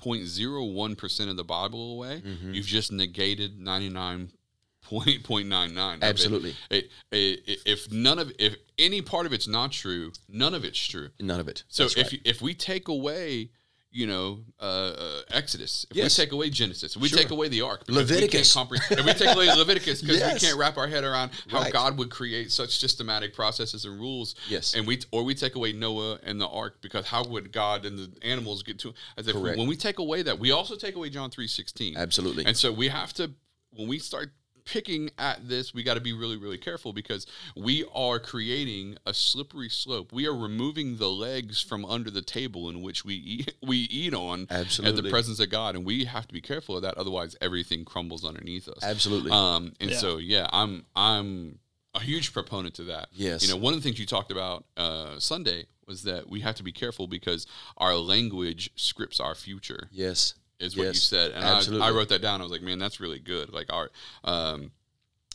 0.01 0.00 0.96
percent 0.98 1.30
of 1.30 1.36
the 1.36 1.44
Bible 1.44 1.92
away, 1.94 2.22
Mm-hmm. 2.24 2.54
you've 2.54 2.66
just 2.66 2.92
negated 2.92 3.58
99.99. 3.60 6.02
Absolutely. 6.02 6.54
It, 6.70 6.90
it, 7.10 7.40
it, 7.46 7.58
if 7.66 7.90
none 7.92 8.18
of 8.18 8.32
if 8.38 8.56
any 8.78 9.02
part 9.02 9.26
of 9.26 9.32
it's 9.32 9.48
not 9.48 9.72
true, 9.72 10.12
none 10.28 10.54
of 10.54 10.64
it's 10.64 10.78
true. 10.78 11.08
None 11.20 11.40
of 11.40 11.48
it. 11.48 11.64
So 11.68 11.84
That's 11.84 11.96
if 11.96 12.04
right. 12.06 12.12
you 12.12 12.18
if 12.24 12.40
we 12.42 12.54
take 12.54 12.88
away, 12.88 13.50
you 13.94 14.08
know, 14.08 14.40
uh, 14.60 14.64
uh, 14.64 15.22
Exodus, 15.30 15.86
if 15.88 15.96
Yes. 15.96 16.18
we 16.18 16.24
take 16.24 16.32
away 16.32 16.50
Genesis, 16.50 16.96
if 16.96 17.00
we 17.00 17.08
Sure. 17.08 17.16
take 17.16 17.30
away 17.30 17.46
the 17.48 17.60
Ark, 17.60 17.86
because 17.86 17.94
we 18.10 18.16
Leviticus. 18.16 18.56
if 18.56 19.04
we 19.06 19.12
take 19.14 19.34
away 19.36 19.46
Leviticus 19.56 20.02
because 20.02 20.18
Yes. 20.18 20.34
we 20.34 20.40
can't 20.48 20.58
wrap 20.58 20.76
our 20.76 20.88
head 20.88 21.04
around 21.04 21.30
how 21.48 21.60
Right. 21.60 21.72
God 21.72 21.96
would 21.98 22.10
create 22.10 22.50
such 22.50 22.76
systematic 22.76 23.32
processes 23.34 23.84
and 23.84 23.98
rules, 24.00 24.34
Yes. 24.48 24.74
and 24.74 24.84
we 24.84 25.00
or 25.12 25.22
we 25.22 25.34
take 25.36 25.54
away 25.54 25.72
Noah 25.72 26.18
and 26.24 26.40
the 26.40 26.48
Ark 26.48 26.78
because 26.80 27.06
how 27.06 27.22
would 27.22 27.52
God 27.52 27.86
and 27.86 27.96
the 27.96 28.10
animals 28.26 28.64
get 28.64 28.80
to? 28.80 28.92
As 29.16 29.28
if 29.28 29.34
Correct. 29.36 29.58
when 29.58 29.68
we 29.68 29.76
take 29.76 30.00
away 30.00 30.22
that, 30.22 30.40
we 30.40 30.50
also 30.50 30.74
take 30.74 30.96
away 30.96 31.08
John 31.08 31.30
three 31.30 31.46
sixteen. 31.46 31.96
Absolutely. 31.96 32.44
And 32.46 32.56
so 32.56 32.72
we 32.72 32.88
have 32.88 33.12
to 33.14 33.30
when 33.70 33.86
we 33.86 34.00
start 34.00 34.32
picking 34.64 35.10
at 35.18 35.48
this, 35.48 35.74
we 35.74 35.82
got 35.82 35.94
to 35.94 36.00
be 36.00 36.12
really, 36.12 36.36
really 36.36 36.58
careful 36.58 36.92
because 36.92 37.26
we 37.56 37.84
are 37.94 38.18
creating 38.18 38.96
a 39.06 39.14
slippery 39.14 39.68
slope. 39.68 40.12
We 40.12 40.26
are 40.26 40.34
removing 40.34 40.96
the 40.96 41.08
legs 41.10 41.60
from 41.60 41.84
under 41.84 42.10
the 42.10 42.22
table 42.22 42.68
in 42.68 42.82
which 42.82 43.04
we 43.04 43.14
eat, 43.14 43.54
we 43.62 43.78
eat 43.78 44.14
on 44.14 44.46
at 44.50 44.68
the 44.68 45.06
presence 45.10 45.40
of 45.40 45.50
God, 45.50 45.76
and 45.76 45.84
we 45.84 46.04
have 46.04 46.26
to 46.26 46.32
be 46.34 46.40
careful 46.40 46.76
of 46.76 46.82
that. 46.82 46.96
Otherwise, 46.96 47.36
everything 47.40 47.84
crumbles 47.84 48.24
underneath 48.24 48.68
us. 48.68 48.82
Absolutely. 48.82 49.30
Um, 49.30 49.72
and 49.80 49.90
Yeah. 49.90 49.96
so, 49.98 50.16
yeah, 50.18 50.48
I'm 50.52 50.84
I'm 50.96 51.58
a 51.94 52.00
huge 52.00 52.32
proponent 52.32 52.74
to 52.74 52.84
that. 52.84 53.08
Yes. 53.12 53.46
You 53.46 53.50
know, 53.54 53.56
one 53.56 53.72
of 53.72 53.80
the 53.80 53.84
things 53.84 53.98
you 54.00 54.06
talked 54.06 54.32
about 54.32 54.64
uh, 54.76 55.18
Sunday 55.20 55.66
was 55.86 56.02
that 56.04 56.28
we 56.28 56.40
have 56.40 56.54
to 56.56 56.62
be 56.62 56.72
careful 56.72 57.06
because 57.06 57.46
our 57.76 57.94
language 57.94 58.70
scripts 58.74 59.20
our 59.20 59.34
future 59.34 59.88
yes. 59.92 60.34
Is 60.64 60.76
what 60.76 60.86
you 60.86 60.94
said, 60.94 61.32
and. 61.32 61.44
I, 61.44 61.88
I 61.88 61.90
wrote 61.90 62.08
that 62.08 62.22
down. 62.22 62.40
I 62.40 62.44
was 62.44 62.52
like, 62.52 62.62
man, 62.62 62.78
that's 62.78 63.00
really 63.00 63.18
good. 63.18 63.52
Like 63.52 63.72
our, 63.72 63.90
um, 64.24 64.72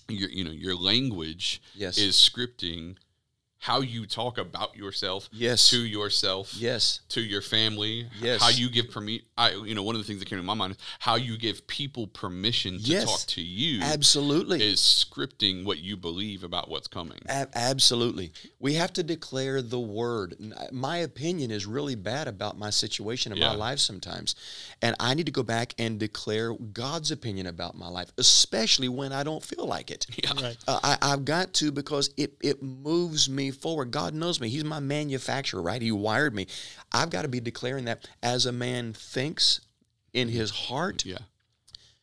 your 0.08 0.30
you 0.30 0.44
know 0.44 0.52
your 0.52 0.76
language 0.76 1.62
Yes. 1.76 1.98
is 1.98 2.16
scripting 2.16 2.96
how 3.62 3.82
you 3.82 4.06
talk 4.06 4.38
about 4.38 4.76
yourself 4.76 5.28
Yes. 5.34 5.70
to 5.70 5.78
yourself 5.86 6.54
Yes. 6.56 7.02
to 7.10 7.22
your 7.22 7.42
family 7.42 8.08
Yes. 8.22 8.42
how 8.42 8.48
you 8.50 8.70
give 8.70 8.86
permi- 8.88 9.24
I 9.38 9.52
you 9.52 9.76
know 9.76 9.84
one 9.84 9.96
of 9.96 10.02
the 10.02 10.08
things 10.08 10.20
that 10.20 10.28
came 10.30 10.40
to 10.40 10.44
my 10.44 10.54
mind 10.54 10.72
is 10.72 10.78
how 11.00 11.16
you 11.16 11.38
give 11.38 11.68
people 11.68 12.08
permission 12.08 12.78
to 12.80 12.84
Yes. 12.90 13.04
talk 13.06 13.26
to 13.28 13.42
you 13.42 13.82
Absolutely. 13.82 14.64
is 14.64 14.80
scripting 14.80 15.66
what 15.66 15.80
you 15.80 15.98
believe 15.98 16.44
about 16.46 16.70
what's 16.70 16.88
coming 16.88 17.20
A- 17.28 17.48
absolutely. 17.54 18.32
We 18.60 18.76
have 18.76 18.94
to 18.94 19.04
declare 19.04 19.62
the 19.62 19.80
word. 19.80 20.36
My 20.72 20.98
opinion 20.98 21.52
is 21.52 21.66
really 21.66 21.96
bad 21.96 22.28
about 22.30 22.58
my 22.58 22.70
situation 22.70 23.34
in 23.34 23.40
Yeah. 23.40 23.50
my 23.50 23.56
life 23.56 23.80
sometimes. 23.80 24.36
And 24.82 24.96
I 25.02 25.14
need 25.14 25.26
to 25.26 25.32
go 25.34 25.44
back 25.44 25.76
and 25.78 26.00
declare 26.00 26.54
God's 26.54 27.12
opinion 27.12 27.48
about 27.48 27.78
my 27.78 27.90
life, 27.90 28.12
especially 28.18 28.88
when 28.88 29.12
I 29.12 29.24
don't 29.24 29.44
feel 29.44 29.66
like 29.66 29.92
it. 29.92 30.06
Right. 30.42 30.56
Uh, 30.68 30.80
I, 30.84 30.98
I've 31.02 31.26
got 31.26 31.54
to 31.56 31.72
because 31.72 32.12
it, 32.16 32.34
it 32.42 32.64
moves 32.64 33.28
me 33.28 33.49
forward. 33.52 33.92
God 33.92 34.14
knows 34.14 34.40
me. 34.40 34.50
He's 34.50 34.64
my 34.64 34.80
manufacturer, 34.80 35.62
right? 35.62 35.82
He 35.82 35.92
wired 35.92 36.34
me. 36.36 36.48
I've 36.92 37.10
got 37.10 37.24
to 37.24 37.28
be 37.28 37.40
declaring 37.40 37.86
that 37.86 38.08
as 38.24 38.46
a 38.46 38.52
man 38.52 38.94
thinks 38.94 39.62
in 40.14 40.30
his 40.30 40.52
heart, 40.52 41.06
yeah 41.06 41.20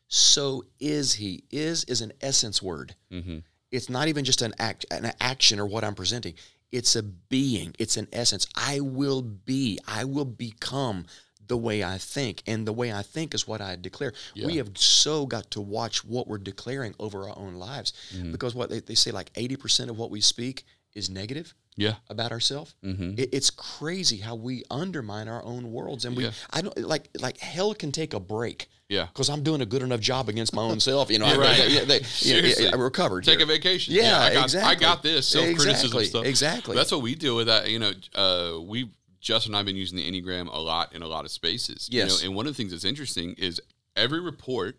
so 0.09 0.64
is 0.78 1.14
he. 1.14 1.44
Is 1.51 1.84
is 1.84 2.01
an 2.01 2.12
essence 2.20 2.62
word. 2.62 2.94
mm-hmm. 3.12 3.38
It's 3.72 3.90
not 3.90 4.07
even 4.07 4.24
just 4.24 4.42
an 4.42 4.55
act, 4.61 4.86
an 4.92 5.11
action 5.20 5.59
or 5.59 5.66
what 5.66 5.82
I'm 5.82 5.97
presenting. 5.97 6.34
It's 6.70 6.94
a 6.94 7.03
being. 7.03 7.74
It's 7.80 7.97
an 7.97 8.07
essence. 8.12 8.47
I 8.55 8.80
will 8.80 9.22
be. 9.22 9.80
I 9.88 10.05
will 10.05 10.24
become 10.24 11.07
the 11.49 11.57
way 11.57 11.82
I 11.82 11.99
think, 11.99 12.42
and 12.47 12.66
the 12.66 12.72
way 12.72 12.92
I 12.92 13.03
think 13.03 13.34
is 13.34 13.47
what 13.47 13.61
I 13.61 13.74
declare. 13.76 14.12
We 14.47 14.57
have 14.57 14.78
so 14.78 15.26
got 15.26 15.51
to 15.53 15.61
watch 15.61 16.05
what 16.05 16.28
we're 16.28 16.38
declaring 16.38 16.94
over 17.01 17.28
our 17.28 17.36
own 17.36 17.55
lives, 17.55 17.92
Mm-hmm. 18.14 18.30
because 18.32 18.55
what 18.55 18.70
they, 18.70 18.80
they 18.80 18.94
say, 18.94 19.11
like 19.11 19.30
eighty 19.34 19.57
percent 19.57 19.90
of 19.90 19.99
what 19.99 20.11
we 20.11 20.20
speak 20.20 20.64
is 20.97 21.09
negative 21.11 21.55
yeah 21.76 21.97
about 22.09 22.32
ourselves. 22.32 22.74
Mhm. 22.82 23.18
It, 23.18 23.28
it's 23.32 23.51
crazy 23.51 24.16
how 24.16 24.34
we 24.34 24.64
undermine 24.70 25.28
our 25.28 25.44
own 25.44 25.70
worlds, 25.70 26.05
and 26.05 26.16
we. 26.16 26.24
Yeah. 26.24 26.30
I 26.51 26.62
don't 26.62 26.76
like 26.78 27.09
like 27.20 27.38
hell 27.38 27.74
can 27.74 27.92
take 27.92 28.14
a 28.14 28.20
break 28.20 28.68
yeah 28.88 29.07
because 29.07 29.28
I'm 29.28 29.42
doing 29.42 29.61
a 29.61 29.66
good 29.66 29.82
enough 29.82 30.01
job 30.01 30.28
against 30.28 30.55
my 30.55 30.62
own 30.62 30.80
self. 30.80 31.11
You 31.11 31.18
know, 31.18 31.26
I, 31.26 31.36
Right. 31.36 31.68
yeah, 31.76 31.84
they, 31.84 31.99
yeah, 32.01 32.07
Seriously. 32.07 32.64
yeah, 32.64 32.70
I 32.72 32.76
recovered. 32.76 33.24
take 33.24 33.38
here. 33.38 33.44
a 33.44 33.49
vacation 33.49 33.94
Yeah, 33.94 34.18
I 34.20 34.32
got, 34.34 34.44
exactly. 34.44 34.70
I 34.70 34.74
got 34.88 35.03
this 35.03 35.28
self-criticism 35.28 35.68
Exactly, 35.84 36.05
stuff 36.07 36.24
exactly. 36.24 36.74
that's 36.76 36.90
what 36.92 37.03
we 37.03 37.14
deal 37.14 37.36
with 37.36 37.47
that 37.49 37.68
you 37.70 37.78
know 37.78 37.92
uh, 38.14 38.61
we 38.61 38.90
Justin 39.20 39.51
and 39.53 39.59
I've 39.59 39.66
been 39.66 39.76
using 39.76 39.97
the 39.99 40.11
Enneagram 40.11 40.47
a 40.53 40.59
lot 40.61 40.94
in 40.94 41.03
a 41.03 41.07
lot 41.09 41.24
of 41.24 41.30
spaces 41.30 41.88
you 41.92 41.99
Yes. 41.99 42.22
know, 42.22 42.26
and 42.26 42.34
one 42.36 42.47
of 42.47 42.53
the 42.53 42.57
things 42.57 42.70
that's 42.72 42.84
interesting 42.84 43.34
is 43.38 43.61
every 43.97 44.20
report 44.20 44.78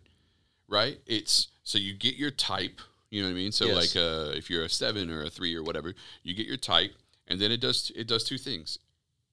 right 0.68 1.00
it's 1.06 1.48
so 1.64 1.78
you 1.78 1.94
get 1.94 2.16
your 2.16 2.32
type 2.32 2.80
you 3.10 3.22
know 3.22 3.28
what 3.28 3.32
I 3.34 3.36
mean 3.36 3.52
so 3.52 3.66
Yes. 3.66 3.96
like 3.96 4.04
uh, 4.04 4.32
if 4.38 4.50
you're 4.50 4.64
a 4.64 4.70
seven 4.70 5.10
or 5.10 5.24
a 5.24 5.30
three 5.30 5.56
or 5.56 5.64
whatever 5.64 5.94
you 6.24 6.34
get 6.34 6.46
your 6.48 6.58
type 6.58 6.92
and 7.28 7.40
then 7.40 7.52
it 7.52 7.62
does 7.62 7.92
it 7.96 8.08
does 8.08 8.24
two 8.24 8.38
things 8.38 8.78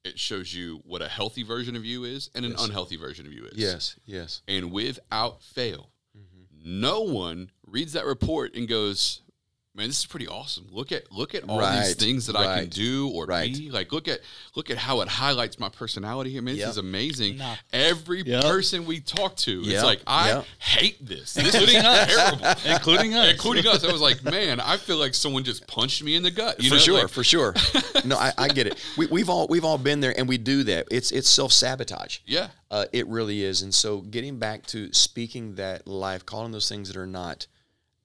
it 0.05 0.18
shows 0.18 0.53
you 0.55 0.81
what 0.85 1.01
a 1.03 1.09
healthy 1.09 1.43
version 1.43 1.75
of 1.77 1.85
you 1.85 2.05
is 2.05 2.29
and 2.35 2.45
an 2.45 2.53
Yes. 2.53 2.64
unhealthy 2.66 2.97
version 2.97 3.27
of 3.27 3.33
you 3.33 3.47
is 3.47 3.57
Yes, 3.59 3.97
yes. 4.05 4.43
and 4.47 4.70
without 4.72 5.43
fail, 5.43 5.91
Mm-hmm. 6.16 6.81
no 6.81 7.01
one 7.03 7.51
reads 7.66 7.95
that 7.95 8.05
report 8.07 8.55
and 8.55 8.68
goes, 8.68 9.22
"Man, 9.75 9.89
this 9.89 9.99
is 9.99 10.07
pretty 10.07 10.29
awesome. 10.29 10.66
Look 10.70 10.93
at 10.93 11.11
look 11.11 11.35
at 11.35 11.45
all 11.49 11.59
these 11.59 11.95
things 11.97 12.27
that 12.27 12.37
I 12.37 12.61
can 12.61 12.68
do 12.68 13.11
or 13.11 13.27
right. 13.27 13.53
be. 13.53 13.70
Like 13.70 13.91
look 13.93 14.07
at 14.09 14.20
look 14.55 14.70
at 14.70 14.77
how 14.79 15.01
it 15.01 15.09
highlights 15.09 15.59
my 15.59 15.68
personality 15.68 16.31
here. 16.31 16.43
Man, 16.43 16.55
this 16.55 16.61
Yep. 16.61 16.70
is 16.70 16.77
amazing. 16.79 17.39
Nah. 17.39 17.57
Every 17.72 18.22
Yep. 18.22 18.43
person 18.45 18.87
we 18.87 19.01
talk 19.01 19.37
to, 19.39 19.62
it's 19.64 19.83
like 19.83 20.01
I 20.07 20.29
yep. 20.29 20.45
hate 20.59 21.05
this. 21.05 21.35
This 21.35 21.55
is 21.55 21.72
terrible." 21.72 22.47
Including 22.66 23.14
us. 23.14 23.31
Including 23.33 23.66
us, 23.66 23.85
I 23.85 23.91
was 23.93 24.01
like, 24.01 24.22
man, 24.22 24.61
I 24.61 24.77
feel 24.77 24.97
like 24.97 25.14
someone 25.14 25.45
just 25.45 25.66
punched 25.66 26.03
me 26.03 26.14
in 26.14 26.22
the 26.22 26.31
gut. 26.31 26.62
You 26.62 26.68
for 26.70 26.75
know? 26.77 26.81
sure, 26.81 27.03
Like, 27.03 27.11
for 27.11 27.25
sure. 27.25 27.55
No, 28.05 28.16
I, 28.16 28.33
I 28.37 28.49
get 28.49 28.66
it. 28.66 28.79
We, 28.99 29.07
we've 29.07 29.29
all 29.31 29.47
we've 29.49 29.64
all 29.64 29.79
been 29.79 30.01
there, 30.01 30.12
and 30.18 30.29
we 30.29 30.37
do 30.37 30.62
that. 30.64 30.87
It's 30.91 31.11
it's 31.11 31.29
self 31.29 31.53
sabotage. 31.53 32.18
yeah, 32.27 32.49
Uh, 32.70 32.85
it 32.93 33.07
really 33.09 33.43
is. 33.43 33.62
And 33.62 33.75
so, 33.75 34.01
getting 34.03 34.39
back 34.39 34.66
to 34.66 34.93
speaking 34.93 35.55
that 35.55 35.87
life, 35.87 36.27
calling 36.27 36.53
those 36.53 36.68
things 36.68 36.89
that 36.89 36.97
are 36.99 37.07
not 37.07 37.47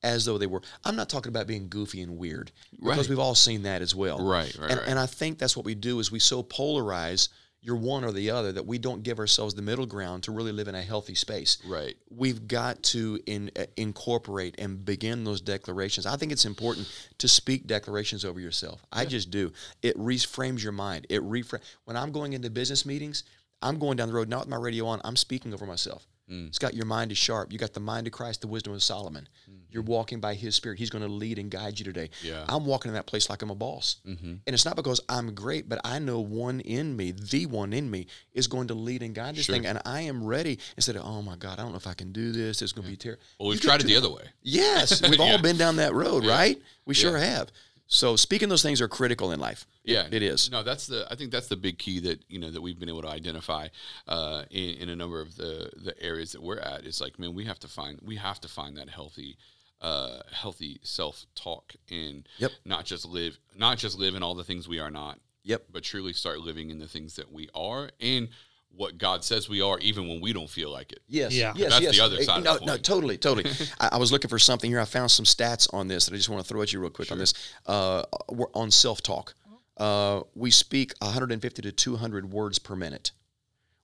as 0.04 0.26
though 0.26 0.38
they 0.38 0.48
were. 0.48 0.62
I'm 0.86 0.96
not 0.96 1.10
talking 1.10 1.30
about 1.30 1.48
being 1.48 1.68
goofy 1.70 2.02
and 2.02 2.18
weird 2.18 2.52
because 2.72 2.98
Right. 2.98 3.10
we've 3.10 3.20
all 3.20 3.36
seen 3.36 3.64
that 3.64 3.82
as 3.82 3.94
well. 3.94 4.20
Right, 4.20 4.56
right, 4.58 4.72
and, 4.72 4.80
right. 4.80 4.90
and 4.90 5.00
I 5.00 5.06
think 5.06 5.38
that's 5.40 5.56
what 5.58 5.66
we 5.66 5.76
do 5.76 6.00
is 6.00 6.12
we 6.12 6.20
so 6.20 6.44
polarize 6.44 7.30
you're 7.62 7.76
one 7.76 8.06
or 8.06 8.14
the 8.14 8.32
other 8.32 8.54
that 8.54 8.66
we 8.66 8.78
don't 8.78 9.04
give 9.04 9.20
ourselves 9.20 9.54
the 9.54 9.62
middle 9.62 9.86
ground 9.86 10.24
to 10.24 10.32
really 10.32 10.54
live 10.54 10.70
in 10.70 10.76
a 10.76 10.82
healthy 10.82 11.14
space. 11.14 11.58
right. 11.68 11.98
We've 12.10 12.48
got 12.48 12.82
to 12.84 13.20
in, 13.26 13.52
uh, 13.60 13.66
incorporate 13.76 14.56
and 14.60 14.86
begin 14.86 15.26
those 15.26 15.42
declarations. 15.42 16.06
I 16.06 16.16
think 16.16 16.32
it's 16.32 16.46
important 16.46 16.88
to 17.18 17.28
speak 17.28 17.68
declarations 17.68 18.24
over 18.24 18.40
yourself. 18.40 18.82
I 18.94 19.04
just 19.04 19.30
do. 19.30 19.52
It 19.82 19.98
reframes 19.98 20.64
your 20.64 20.72
mind. 20.72 21.06
It 21.10 21.22
reframe. 21.22 21.60
When 21.84 21.98
I'm 21.98 22.14
going 22.14 22.32
into 22.32 22.50
business 22.50 22.86
meetings, 22.86 23.26
I'm 23.62 23.78
going 23.78 23.98
down 23.98 24.08
the 24.08 24.14
road 24.14 24.30
not 24.30 24.40
with 24.40 24.48
my 24.50 24.56
radio 24.56 24.86
on. 24.88 25.02
I'm 25.04 25.18
speaking 25.18 25.54
over 25.54 25.66
myself. 25.66 26.08
Mm. 26.32 26.48
It's 26.48 26.60
got 26.60 26.74
your 26.74 26.86
mind 26.86 27.12
is 27.12 27.18
sharp. 27.18 27.52
You 27.52 27.58
got 27.60 27.74
the 27.74 27.80
mind 27.80 28.08
of 28.08 28.14
Christ, 28.14 28.42
the 28.42 28.48
wisdom 28.48 28.74
of 28.74 28.84
Solomon. 28.84 29.28
Mm-hmm. 29.50 29.58
You're 29.72 29.84
walking 29.84 30.20
by 30.20 30.34
His 30.34 30.56
Spirit. 30.56 30.80
He's 30.80 30.90
going 30.90 31.04
to 31.04 31.08
lead 31.10 31.38
and 31.40 31.50
guide 31.52 31.78
you 31.80 31.86
today. 31.86 32.10
Yeah. 32.24 32.44
I'm 32.50 32.66
walking 32.66 32.90
in 32.90 32.96
that 32.96 33.06
place 33.06 33.30
like 33.30 33.42
I'm 33.42 33.50
a 33.52 33.56
boss, 33.56 33.98
mm-hmm. 34.08 34.26
and 34.26 34.42
it's 34.48 34.66
not 34.66 34.76
because 34.76 35.00
I'm 35.10 35.34
great, 35.36 35.70
but 35.70 35.80
I 35.84 36.00
know 36.00 36.20
one 36.20 36.60
in 36.62 36.96
me, 36.96 37.12
the 37.12 37.46
one 37.46 37.74
in 37.74 37.90
me, 37.90 38.08
is 38.34 38.48
going 38.48 38.68
to 38.70 38.74
lead 38.74 39.04
and 39.04 39.14
guide 39.14 39.36
this 39.36 39.46
Sure. 39.46 39.56
thing, 39.56 39.66
and 39.66 39.80
I 39.86 40.02
am 40.02 40.24
ready. 40.24 40.60
Instead 40.76 40.96
of 40.96 41.04
oh 41.06 41.22
my 41.22 41.36
God, 41.36 41.60
I 41.60 41.64
don't 41.64 41.72
know 41.72 41.78
if 41.78 41.88
I 41.88 41.94
can 41.94 42.12
do 42.12 42.32
this. 42.32 42.62
It's 42.62 42.72
going 42.72 42.86
to 42.86 42.92
be 42.92 42.98
terrible. 42.98 43.22
Well, 43.40 43.50
we've 43.50 43.62
tried 43.62 43.82
it 43.82 43.86
the 43.88 43.96
other 43.96 44.10
way. 44.10 44.24
Yes, 44.42 45.02
we've 45.08 45.20
Yeah. 45.20 45.26
all 45.34 45.42
been 45.42 45.58
down 45.58 45.76
that 45.78 45.94
road, 45.94 46.26
right? 46.26 46.60
We 46.86 46.94
sure 46.96 47.18
Yeah. 47.18 47.26
have. 47.26 47.52
So 47.92 48.16
speaking 48.16 48.50
those 48.50 48.62
things 48.62 48.82
are 48.82 48.88
critical 48.88 49.32
in 49.32 49.40
life. 49.40 49.66
Yeah, 49.84 50.06
it 50.12 50.22
is. 50.22 50.52
No, 50.52 50.62
that's 50.62 50.86
the. 50.86 51.08
I 51.10 51.16
think 51.16 51.32
that's 51.32 51.48
the 51.48 51.56
big 51.58 51.80
key 51.80 52.00
that 52.02 52.24
you 52.30 52.38
know 52.40 52.52
that 52.52 52.62
we've 52.62 52.80
been 52.80 52.88
able 52.88 53.02
to 53.02 53.08
identify 53.10 53.68
uh, 54.08 54.44
in, 54.52 54.76
in 54.76 54.90
a 54.90 54.96
number 54.96 55.20
of 55.20 55.36
the 55.36 55.72
the 55.76 56.00
areas 56.02 56.32
that 56.34 56.44
we're 56.44 56.60
at. 56.60 56.86
Is 56.86 57.02
like, 57.02 57.18
man, 57.18 57.34
we 57.34 57.46
have 57.46 57.58
to 57.60 57.68
find 57.68 58.00
we 58.06 58.16
have 58.18 58.40
to 58.42 58.48
find 58.48 58.78
that 58.78 58.90
healthy, 58.90 59.38
uh, 59.82 60.20
healthy 60.32 60.80
self 60.84 61.26
talk 61.34 61.74
and 61.90 62.30
Yep. 62.38 62.52
not 62.64 62.86
just 62.86 63.06
live 63.06 63.40
not 63.56 63.80
just 63.80 63.98
live 63.98 64.14
in 64.14 64.22
all 64.22 64.36
the 64.36 64.44
things 64.44 64.68
we 64.68 64.78
are 64.80 64.92
not, 64.92 65.20
Yep. 65.44 65.64
but 65.72 65.84
truly 65.84 66.14
start 66.14 66.42
living 66.42 66.70
in 66.70 66.78
the 66.78 66.88
things 66.88 67.16
that 67.16 67.32
we 67.32 67.50
are 67.56 67.90
and 68.00 68.30
what 68.76 68.98
God 68.98 69.24
says 69.24 69.50
we 69.50 69.62
are, 69.62 69.78
even 69.80 70.08
when 70.08 70.22
we 70.22 70.32
don't 70.32 70.50
feel 70.50 70.72
like 70.72 70.92
it. 70.92 71.00
Yes. 71.08 71.34
Yeah. 71.34 71.54
Yes. 71.56 71.72
That's 71.72 71.82
yes. 71.82 71.98
the 71.98 72.04
other 72.04 72.24
side 72.24 72.38
of 72.40 72.44
No, 72.44 72.58
the 72.58 72.66
no, 72.66 72.78
totally, 72.78 73.18
totally. 73.18 73.52
I, 73.80 73.90
I 73.94 73.98
was 73.98 74.12
looking 74.12 74.30
for 74.30 74.40
something 74.40 74.70
here. 74.72 74.80
I 74.80 74.86
found 74.86 75.12
some 75.12 75.26
stats 75.26 75.72
on 75.74 75.88
this 75.88 76.06
that 76.06 76.14
I 76.14 76.18
just 76.18 76.30
want 76.30 76.42
to 76.44 76.48
throw 76.48 76.62
at 76.62 76.72
you 76.72 76.80
real 76.80 76.90
quick 76.90 77.12
on 77.12 77.18
this. 77.18 77.34
Uh, 77.66 78.04
we're 78.30 78.52
on 78.54 78.72
self 78.72 79.02
talk. 79.02 79.34
Uh, 79.78 80.22
we 80.36 80.52
speak 80.52 80.94
150 81.02 81.62
to 81.62 81.72
200 81.72 82.32
words 82.32 82.60
per 82.60 82.76
minute. 82.76 83.12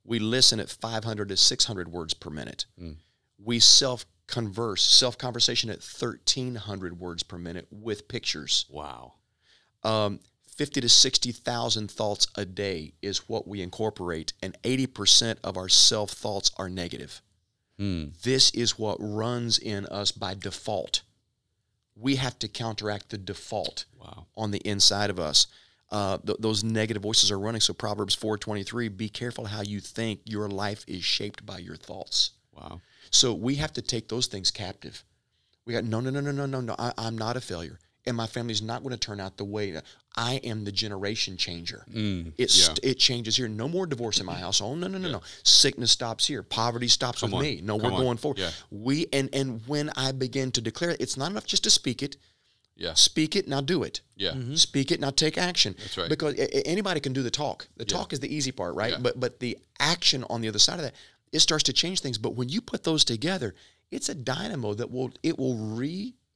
We 0.03 0.19
listen 0.19 0.59
at 0.59 0.69
500 0.69 1.29
to 1.29 1.37
600 1.37 1.91
words 1.91 2.13
per 2.13 2.29
minute. 2.29 2.65
We 3.43 3.59
self 3.59 4.05
converse, 4.27 4.83
self 4.85 5.17
conversation 5.17 5.69
at 5.69 5.77
1,300 5.79 6.99
words 6.99 7.23
per 7.23 7.37
minute 7.37 7.67
with 7.71 8.07
pictures. 8.07 8.65
Wow. 8.69 9.13
um, 9.83 10.19
50 10.55 10.81
to 10.81 10.89
60,000 10.89 11.91
thoughts 11.91 12.27
a 12.35 12.45
day 12.45 12.93
is 13.01 13.27
what 13.29 13.47
we 13.47 13.61
incorporate, 13.61 14.33
and 14.41 14.57
80% 14.63 15.37
of 15.43 15.57
our 15.57 15.67
self 15.69 16.11
thoughts 16.11 16.51
are 16.57 16.69
negative. 16.69 17.21
Hmm. 17.77 18.05
This 18.23 18.51
is 18.51 18.79
what 18.79 18.97
runs 18.99 19.57
in 19.59 19.85
us 19.87 20.11
by 20.13 20.33
default. 20.33 21.01
We 21.95 22.15
have 22.15 22.39
to 22.39 22.47
counteract 22.47 23.09
the 23.09 23.17
default 23.17 23.85
Wow. 23.99 24.27
on 24.37 24.51
the 24.51 24.59
inside 24.59 25.09
of 25.09 25.19
us. 25.19 25.47
Uh, 25.91 26.17
th- 26.25 26.37
those 26.39 26.63
negative 26.63 27.03
voices 27.03 27.31
are 27.31 27.39
running. 27.39 27.61
So 27.61 27.73
Proverbs 27.73 28.15
4:23, 28.15 28.87
be 28.87 29.09
careful 29.09 29.45
how 29.45 29.61
you 29.61 29.79
think. 29.79 30.21
Your 30.25 30.47
life 30.49 30.83
is 30.87 31.03
shaped 31.03 31.45
by 31.45 31.57
your 31.59 31.75
thoughts. 31.75 32.31
Wow. 32.53 32.81
So 33.11 33.33
we 33.33 33.55
have 33.55 33.73
to 33.73 33.81
take 33.81 34.07
those 34.07 34.27
things 34.27 34.51
captive. 34.51 35.03
We 35.65 35.73
got 35.73 35.83
no, 35.83 35.99
no, 35.99 36.09
no, 36.09 36.21
no, 36.21 36.31
no, 36.31 36.45
no, 36.45 36.61
no. 36.61 36.75
I, 36.79 36.93
I'm 36.97 37.17
not 37.17 37.37
a 37.37 37.41
failure, 37.41 37.79
and 38.07 38.15
my 38.15 38.27
family's 38.27 38.61
not 38.61 38.83
going 38.83 38.93
to 38.93 38.99
turn 38.99 39.19
out 39.19 39.37
the 39.37 39.43
way 39.45 39.79
I 40.15 40.35
am. 40.43 40.63
The 40.63 40.71
generation 40.71 41.37
changer. 41.37 41.85
Mm, 41.91 42.33
It's 42.37 42.67
yeah. 42.67 42.75
it 42.83 42.95
changes 42.99 43.35
here. 43.35 43.47
No 43.47 43.67
more 43.67 43.85
divorce 43.87 44.19
in 44.19 44.25
my 44.25 44.35
house. 44.35 44.61
Oh 44.61 44.75
no, 44.75 44.87
no, 44.87 44.97
no, 44.97 45.11
no. 45.11 45.21
Sickness 45.43 45.91
stops 45.91 46.25
here. 46.27 46.43
Poverty 46.43 46.87
stops 46.87 47.21
Come 47.21 47.31
with 47.31 47.37
on. 47.39 47.43
me. 47.43 47.61
No, 47.63 47.77
Come 47.79 47.91
we're 47.91 47.97
on. 47.97 48.03
going 48.03 48.17
forward. 48.17 48.39
Yeah. 48.39 48.51
We 48.71 49.07
and 49.11 49.29
and 49.33 49.61
when 49.67 49.89
I 49.95 50.11
begin 50.11 50.51
to 50.51 50.61
declare 50.61 50.91
it, 50.91 51.01
it's 51.01 51.17
not 51.17 51.31
enough 51.31 51.45
just 51.45 51.63
to 51.63 51.69
speak 51.69 52.03
it. 52.03 52.17
Yeah. 52.77 52.93
Speak 52.93 53.35
it 53.37 53.47
now. 53.47 53.61
Do 53.61 53.83
it. 53.83 54.01
Yeah. 54.17 54.33
Speak 54.55 54.91
it 54.91 54.99
now. 54.99 55.09
Take 55.09 55.37
action. 55.37 55.75
That's 55.77 55.97
right. 55.97 56.09
Because 56.09 56.33
a- 56.35 56.57
a- 56.57 56.67
anybody 56.67 56.99
can 56.99 57.13
do 57.13 57.23
the 57.23 57.31
talk. 57.31 57.67
The 57.77 57.85
Yeah. 57.87 57.97
talk 57.97 58.11
is 58.13 58.19
the 58.19 58.33
easy 58.33 58.51
part, 58.51 58.75
right? 58.75 58.91
Yeah. 58.91 58.99
But 58.99 59.19
but 59.19 59.39
the 59.39 59.57
action 59.79 60.25
on 60.29 60.41
the 60.41 60.49
other 60.49 60.59
side 60.59 60.75
of 60.79 60.81
that, 60.85 60.93
it 61.31 61.39
starts 61.39 61.63
to 61.63 61.73
change 61.73 62.01
things. 62.01 62.17
But 62.17 62.35
when 62.35 62.49
you 62.49 62.61
put 62.61 62.83
those 62.83 63.03
together, 63.05 63.55
it's 63.91 64.09
a 64.09 64.15
dynamo 64.15 64.73
that 64.73 64.91
will 64.91 65.11
it 65.23 65.39
will 65.39 65.57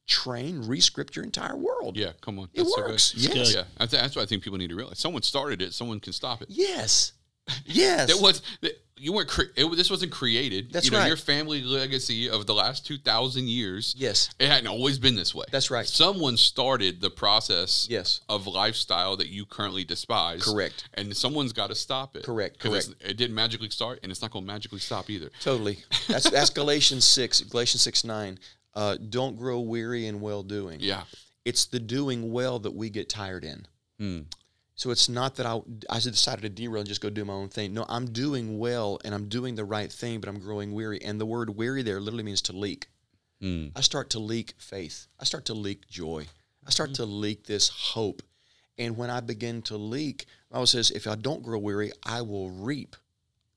retrain, 0.09 0.67
rescript 0.67 1.15
your 1.15 1.25
entire 1.25 1.55
world. 1.55 1.97
Yeah. 1.97 2.11
Come 2.21 2.39
on. 2.39 2.45
It 2.53 2.57
That's 2.57 2.75
so 2.75 2.81
works. 2.81 3.13
It's 3.13 3.35
yes. 3.35 3.53
Yeah. 3.55 3.63
That's, 3.77 3.91
that's 3.91 4.15
what 4.15 4.23
I 4.23 4.25
think 4.25 4.43
people 4.43 4.57
need 4.57 4.69
to 4.69 4.75
realize. 4.75 4.99
Someone 4.99 5.21
started 5.21 5.61
it. 5.61 5.73
Someone 5.73 5.99
can 5.99 6.13
stop 6.13 6.41
it. 6.41 6.49
Yes. 6.49 7.13
Yes. 7.65 8.13
That 8.13 8.21
was 8.21 8.43
that, 8.61 8.73
you 8.95 9.11
weren't. 9.11 9.27
Cre- 9.27 9.43
it, 9.55 9.65
this 9.75 9.89
wasn't 9.89 10.11
created. 10.11 10.71
That's 10.71 10.85
you 10.85 10.91
know, 10.91 10.99
right. 10.99 11.07
Your 11.07 11.17
family 11.17 11.63
legacy 11.63 12.29
of 12.29 12.45
the 12.45 12.53
last 12.53 12.85
two 12.85 12.99
thousand 12.99 13.47
years. 13.47 13.95
Yes. 13.97 14.29
it 14.39 14.47
hadn't 14.47 14.67
always 14.67 14.99
been 14.99 15.15
this 15.15 15.33
way. 15.33 15.45
That's 15.49 15.71
right. 15.71 15.87
Someone 15.87 16.37
started 16.37 17.01
the 17.01 17.09
process. 17.09 17.87
Yes. 17.89 18.21
of 18.29 18.45
lifestyle 18.45 19.17
that 19.17 19.29
you 19.29 19.47
currently 19.47 19.83
despise. 19.83 20.43
Correct. 20.43 20.89
And 20.93 21.17
someone's 21.17 21.53
got 21.53 21.69
to 21.69 21.75
stop 21.75 22.15
it. 22.15 22.23
Correct, 22.23 22.59
correct. 22.59 22.89
It 23.01 23.17
didn't 23.17 23.33
magically 23.33 23.71
start, 23.71 23.99
and 24.03 24.11
it's 24.11 24.21
not 24.21 24.29
going 24.29 24.45
to 24.45 24.51
magically 24.51 24.79
stop 24.79 25.09
either. 25.09 25.31
Totally. 25.41 25.79
That's 26.07 26.29
that's 26.29 26.49
Galatians 26.61 27.03
six, 27.03 27.41
Galatians 27.41 27.81
six 27.81 28.03
nine. 28.03 28.37
Uh, 28.73 28.97
don't 28.97 29.37
grow 29.37 29.59
weary 29.59 30.07
in 30.07 30.21
well 30.21 30.43
doing. 30.43 30.79
Yeah. 30.79 31.03
It's 31.45 31.65
the 31.65 31.79
doing 31.79 32.31
well 32.31 32.59
that 32.59 32.75
we 32.75 32.89
get 32.89 33.09
tired 33.09 33.43
in. 33.43 33.65
Hmm. 33.97 34.19
So 34.75 34.91
it's 34.91 35.09
not 35.09 35.35
that 35.35 35.45
I 35.45 35.59
I 35.89 35.99
decided 35.99 36.41
to 36.43 36.49
derail 36.49 36.79
and 36.79 36.87
just 36.87 37.01
go 37.01 37.09
do 37.09 37.25
my 37.25 37.33
own 37.33 37.49
thing. 37.49 37.73
No, 37.73 37.85
I'm 37.89 38.05
doing 38.11 38.59
well 38.59 38.99
and 39.03 39.13
I'm 39.13 39.27
doing 39.27 39.55
the 39.55 39.65
right 39.65 39.91
thing, 39.91 40.19
but 40.19 40.29
I'm 40.29 40.39
growing 40.39 40.71
weary. 40.73 41.01
And 41.01 41.19
the 41.19 41.25
word 41.25 41.49
weary 41.49 41.83
there 41.83 41.99
literally 41.99 42.23
means 42.23 42.41
to 42.43 42.53
leak. 42.53 42.87
Hmm. 43.41 43.67
I 43.75 43.81
start 43.81 44.09
to 44.11 44.19
leak 44.19 44.53
faith. 44.57 45.07
I 45.19 45.25
start 45.25 45.45
to 45.45 45.53
leak 45.53 45.87
joy. 45.87 46.27
I 46.65 46.69
start 46.69 46.93
to 46.95 47.05
leak 47.05 47.45
this 47.45 47.69
hope. 47.69 48.21
And 48.77 48.95
when 48.95 49.09
I 49.09 49.19
begin 49.19 49.61
to 49.63 49.75
leak, 49.75 50.27
the 50.49 50.53
Bible 50.53 50.67
says, 50.67 50.91
if 50.91 51.07
I 51.07 51.15
don't 51.15 51.43
grow 51.43 51.59
weary, 51.59 51.91
I 52.03 52.21
will 52.21 52.49
reap. 52.49 52.95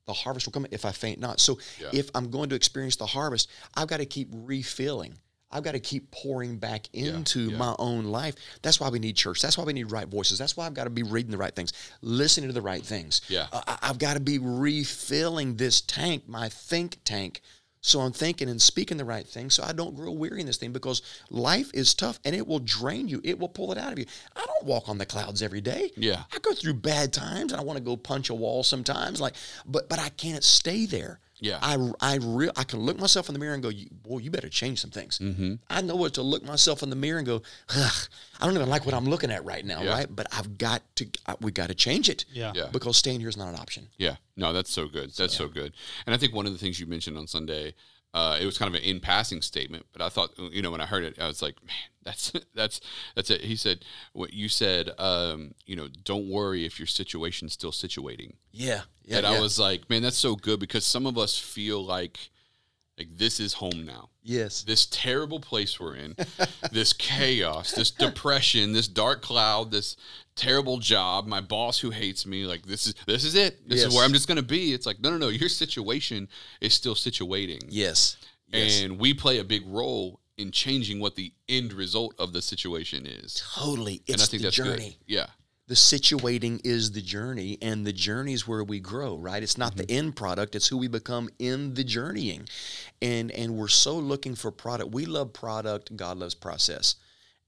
The 0.06 0.12
harvest 0.12 0.46
will 0.46 0.52
come 0.52 0.66
if 0.70 0.84
I 0.84 0.92
faint 0.92 1.20
not. 1.20 1.40
So 1.40 1.58
Yeah. 1.80 1.90
if 1.92 2.10
I'm 2.14 2.30
going 2.30 2.48
to 2.50 2.56
experience 2.56 2.96
the 2.96 3.06
harvest, 3.06 3.48
I've 3.74 3.88
got 3.88 3.98
to 3.98 4.06
keep 4.06 4.28
refilling. 4.32 5.14
I've 5.52 5.62
got 5.62 5.72
to 5.72 5.80
keep 5.80 6.10
pouring 6.10 6.56
back 6.56 6.88
into 6.94 7.50
yeah. 7.50 7.58
my 7.58 7.76
own 7.78 8.06
life. 8.06 8.34
That's 8.62 8.80
why 8.80 8.88
we 8.88 8.98
need 8.98 9.16
church. 9.16 9.42
That's 9.42 9.58
why 9.58 9.64
we 9.64 9.74
need 9.74 9.92
right 9.92 10.08
voices. 10.08 10.38
That's 10.38 10.56
why 10.56 10.66
I've 10.66 10.74
got 10.74 10.84
to 10.84 10.90
be 10.90 11.02
reading 11.02 11.30
the 11.30 11.36
right 11.36 11.54
things, 11.54 11.74
listening 12.00 12.48
to 12.48 12.54
the 12.54 12.62
right 12.62 12.82
things. 12.82 13.20
Yeah. 13.28 13.48
Uh, 13.52 13.76
I've 13.82 13.98
got 13.98 14.14
to 14.14 14.20
be 14.20 14.38
refilling 14.38 15.56
this 15.56 15.82
tank, 15.82 16.26
my 16.26 16.48
think 16.48 16.98
tank. 17.04 17.42
So 17.82 18.00
I'm 18.00 18.12
thinking 18.12 18.48
and 18.48 18.62
speaking 18.62 18.96
the 18.96 19.04
right 19.04 19.26
thing 19.26 19.50
so 19.50 19.64
I 19.64 19.72
don't 19.72 19.96
grow 19.96 20.12
weary 20.12 20.40
in 20.40 20.46
this 20.46 20.56
thing 20.56 20.72
because 20.72 21.02
life 21.30 21.70
is 21.74 21.94
tough 21.94 22.20
and 22.24 22.34
it 22.34 22.46
will 22.46 22.60
drain 22.60 23.08
you. 23.08 23.20
It 23.24 23.40
will 23.40 23.48
pull 23.48 23.72
it 23.72 23.78
out 23.78 23.92
of 23.92 23.98
you. 23.98 24.06
I 24.36 24.46
don't 24.46 24.64
walk 24.66 24.88
on 24.88 24.98
the 24.98 25.06
clouds 25.06 25.42
every 25.42 25.60
day. 25.60 25.90
Yeah. 25.96 26.22
I 26.32 26.38
go 26.38 26.54
through 26.54 26.74
bad 26.74 27.12
times 27.12 27.52
and 27.52 27.60
I 27.60 27.64
want 27.64 27.78
to 27.78 27.84
go 27.84 27.96
punch 27.96 28.30
a 28.30 28.34
wall 28.34 28.62
sometimes 28.62 29.20
like 29.20 29.34
but 29.66 29.88
but 29.88 29.98
I 29.98 30.10
can't 30.10 30.44
stay 30.44 30.86
there. 30.86 31.18
Yeah. 31.42 31.58
I 31.60 31.76
I 32.00 32.18
real 32.22 32.52
I 32.56 32.64
can 32.64 32.78
look 32.80 32.98
myself 32.98 33.28
in 33.28 33.32
the 33.34 33.38
mirror 33.40 33.54
and 33.54 33.62
go, 33.62 33.70
boy, 34.02 34.18
you 34.18 34.30
better 34.30 34.48
change 34.48 34.80
some 34.80 34.90
things. 34.90 35.18
Mm-hmm. 35.18 35.54
I 35.68 35.82
know 35.82 35.96
what 35.96 36.14
to 36.14 36.22
look 36.22 36.44
myself 36.44 36.82
in 36.82 36.88
the 36.90 36.96
mirror 36.96 37.18
and 37.18 37.26
go, 37.26 37.42
Ugh, 37.76 38.08
I 38.40 38.46
don't 38.46 38.54
even 38.54 38.68
like 38.68 38.86
what 38.86 38.94
I'm 38.94 39.06
looking 39.06 39.30
at 39.30 39.44
right 39.44 39.64
now, 39.64 39.82
Yeah. 39.82 39.90
right? 39.90 40.06
But 40.08 40.28
I've 40.32 40.56
got 40.56 40.82
to, 40.96 41.06
I, 41.26 41.34
we 41.40 41.50
got 41.50 41.68
to 41.68 41.74
change 41.74 42.08
it. 42.08 42.24
Yeah. 42.32 42.52
Yeah. 42.54 42.68
Because 42.72 42.96
staying 42.96 43.20
here 43.20 43.28
is 43.28 43.36
not 43.36 43.48
an 43.48 43.56
option. 43.56 43.88
Yeah, 43.98 44.16
no, 44.36 44.52
that's 44.52 44.70
so 44.72 44.86
good. 44.86 45.10
That's 45.12 45.36
so 45.36 45.48
good. 45.48 45.72
And 46.06 46.14
I 46.14 46.18
think 46.18 46.32
one 46.34 46.46
of 46.46 46.52
the 46.52 46.58
things 46.58 46.78
you 46.80 46.86
mentioned 46.86 47.18
on 47.18 47.26
Sunday, 47.26 47.74
uh, 48.14 48.38
it 48.40 48.44
was 48.44 48.58
kind 48.58 48.74
of 48.74 48.80
an 48.80 48.86
in 48.86 49.00
passing 49.00 49.40
statement, 49.40 49.86
but 49.92 50.02
I 50.02 50.10
thought, 50.10 50.32
you 50.38 50.60
know, 50.60 50.70
when 50.70 50.82
I 50.82 50.86
heard 50.86 51.04
it, 51.04 51.18
I 51.18 51.26
was 51.26 51.40
like, 51.40 51.56
man, 51.64 51.74
that's 52.04 52.32
that's 52.54 52.80
that's 53.14 53.30
it. 53.30 53.42
He 53.42 53.56
said, 53.56 53.84
what 54.12 54.34
you 54.34 54.48
said, 54.48 54.90
um, 54.98 55.54
you 55.66 55.76
know, 55.76 55.88
don't 56.04 56.28
worry 56.28 56.66
if 56.66 56.78
your 56.78 56.86
situation's 56.86 57.54
still 57.54 57.72
situating. 57.72 58.34
Yeah. 58.50 58.82
Yeah. 59.04 59.18
and 59.18 59.26
yeah. 59.26 59.32
I 59.32 59.40
was 59.40 59.58
like, 59.58 59.88
man, 59.88 60.02
that's 60.02 60.18
so 60.18 60.36
good 60.36 60.60
because 60.60 60.84
some 60.84 61.06
of 61.06 61.16
us 61.16 61.38
feel 61.38 61.82
like 61.84 62.30
like 63.02 63.18
this 63.18 63.40
is 63.40 63.54
home 63.54 63.84
now. 63.84 64.08
yes. 64.22 64.62
This 64.62 64.86
terrible 64.86 65.40
place 65.40 65.78
we're 65.80 65.96
in, 65.96 66.14
this 66.72 66.92
chaos, 66.92 67.72
this 67.72 67.90
depression, 67.90 68.72
this 68.72 68.88
dark 68.88 69.22
cloud, 69.22 69.70
this 69.70 69.96
terrible 70.36 70.78
job, 70.78 71.26
my 71.26 71.40
boss 71.40 71.78
who 71.80 71.90
hates 71.90 72.24
me, 72.26 72.44
like 72.46 72.62
this 72.66 72.86
is 72.86 72.94
this 73.06 73.24
is 73.24 73.34
it. 73.34 73.68
This 73.68 73.80
Yes. 73.80 73.88
is 73.88 73.94
where 73.94 74.04
I'm 74.04 74.12
just 74.12 74.28
gonna 74.28 74.42
be. 74.42 74.72
It's 74.72 74.86
like, 74.86 75.00
no, 75.00 75.10
no, 75.10 75.16
no, 75.18 75.28
your 75.28 75.48
situation 75.48 76.28
is 76.60 76.74
still 76.74 76.94
situating. 76.94 77.60
Yes. 77.68 78.16
Yes. 78.48 78.82
And 78.82 78.98
we 78.98 79.14
play 79.14 79.38
a 79.38 79.44
big 79.44 79.62
role 79.66 80.20
in 80.38 80.50
changing 80.50 80.98
what 81.00 81.14
the 81.14 81.32
end 81.48 81.72
result 81.72 82.14
of 82.18 82.32
the 82.32 82.42
situation 82.42 83.06
is. 83.06 83.42
totally. 83.54 84.02
and 84.08 84.14
It's 84.14 84.22
I 84.24 84.26
think 84.26 84.40
the 84.42 84.46
that's 84.46 84.56
journey. 84.56 84.76
good. 84.76 84.96
Yeah. 85.06 85.26
The 85.68 85.74
situating 85.74 86.60
is 86.64 86.90
the 86.90 87.00
journey, 87.00 87.56
and 87.62 87.86
the 87.86 87.92
journey 87.92 88.32
is 88.32 88.48
where 88.48 88.64
we 88.64 88.80
grow, 88.80 89.16
right? 89.16 89.42
It's 89.42 89.56
not 89.56 89.76
the 89.76 89.84
mm-hmm. 89.84 90.06
end 90.06 90.16
product, 90.16 90.54
it's 90.54 90.66
who 90.66 90.76
we 90.76 90.88
become 90.88 91.30
in 91.38 91.74
the 91.74 91.84
journeying. 91.84 92.48
And 93.00 93.30
and 93.30 93.56
we're 93.56 93.68
so 93.68 93.96
looking 93.96 94.34
for 94.34 94.50
product. 94.50 94.92
We 94.92 95.06
love 95.06 95.32
product, 95.32 95.96
God 95.96 96.18
loves 96.18 96.34
process. 96.34 96.96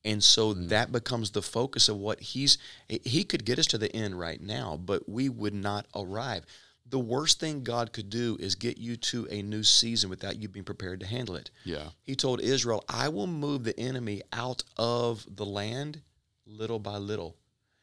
And 0.04 0.22
so 0.22 0.52
mm-hmm. 0.52 0.68
that 0.68 0.92
becomes 0.92 1.30
the 1.30 1.42
focus 1.42 1.88
of 1.88 1.96
what 1.96 2.20
he's 2.20 2.58
he 2.88 3.24
could 3.24 3.44
get 3.44 3.58
us 3.58 3.66
to 3.68 3.78
the 3.78 3.94
end 3.94 4.18
right 4.18 4.40
now, 4.40 4.76
but 4.76 5.08
we 5.08 5.28
would 5.28 5.54
not 5.54 5.86
arrive. 5.94 6.44
The 6.86 6.98
worst 6.98 7.40
thing 7.40 7.64
God 7.64 7.92
could 7.92 8.10
do 8.10 8.36
is 8.38 8.54
get 8.54 8.76
you 8.76 8.96
to 8.96 9.26
a 9.30 9.42
new 9.42 9.62
season 9.62 10.10
without 10.10 10.40
you 10.40 10.48
being 10.48 10.64
prepared 10.64 11.00
to 11.00 11.06
handle 11.06 11.34
it. 11.34 11.50
Yeah. 11.64 11.88
He 12.02 12.14
told 12.14 12.42
Israel, 12.42 12.84
I 12.88 13.08
will 13.08 13.26
move 13.26 13.64
the 13.64 13.78
enemy 13.80 14.22
out 14.32 14.62
of 14.76 15.26
the 15.34 15.46
land 15.46 16.02
little 16.46 16.78
by 16.78 16.98
little. 16.98 17.36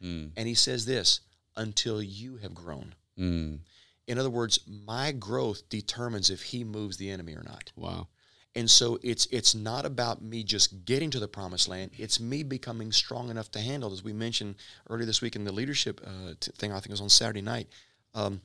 Mm. 0.03 0.31
And 0.35 0.47
he 0.47 0.53
says 0.53 0.85
this 0.85 1.21
until 1.55 2.01
you 2.01 2.37
have 2.37 2.53
grown. 2.53 2.95
Mm. 3.17 3.59
In 4.07 4.17
other 4.17 4.29
words, 4.29 4.59
my 4.67 5.11
growth 5.11 5.69
determines 5.69 6.29
if 6.29 6.41
he 6.41 6.63
moves 6.63 6.97
the 6.97 7.09
enemy 7.09 7.35
or 7.35 7.43
not. 7.43 7.71
Wow. 7.75 8.07
And 8.55 8.69
so 8.69 8.99
it's 9.01 9.27
it's 9.27 9.55
not 9.55 9.85
about 9.85 10.21
me 10.21 10.43
just 10.43 10.83
getting 10.83 11.09
to 11.11 11.19
the 11.19 11.27
promised 11.27 11.69
land. 11.69 11.91
It's 11.97 12.19
me 12.19 12.43
becoming 12.43 12.91
strong 12.91 13.29
enough 13.29 13.49
to 13.51 13.59
handle, 13.59 13.93
as 13.93 14.03
we 14.03 14.11
mentioned 14.11 14.55
earlier 14.89 15.05
this 15.05 15.21
week 15.21 15.37
in 15.37 15.45
the 15.45 15.53
leadership 15.53 16.01
uh, 16.05 16.33
t- 16.37 16.51
thing. 16.57 16.71
I 16.71 16.75
think 16.75 16.87
it 16.87 16.91
was 16.91 17.01
on 17.01 17.09
Saturday 17.09 17.41
night. 17.41 17.69
Um, 18.13 18.41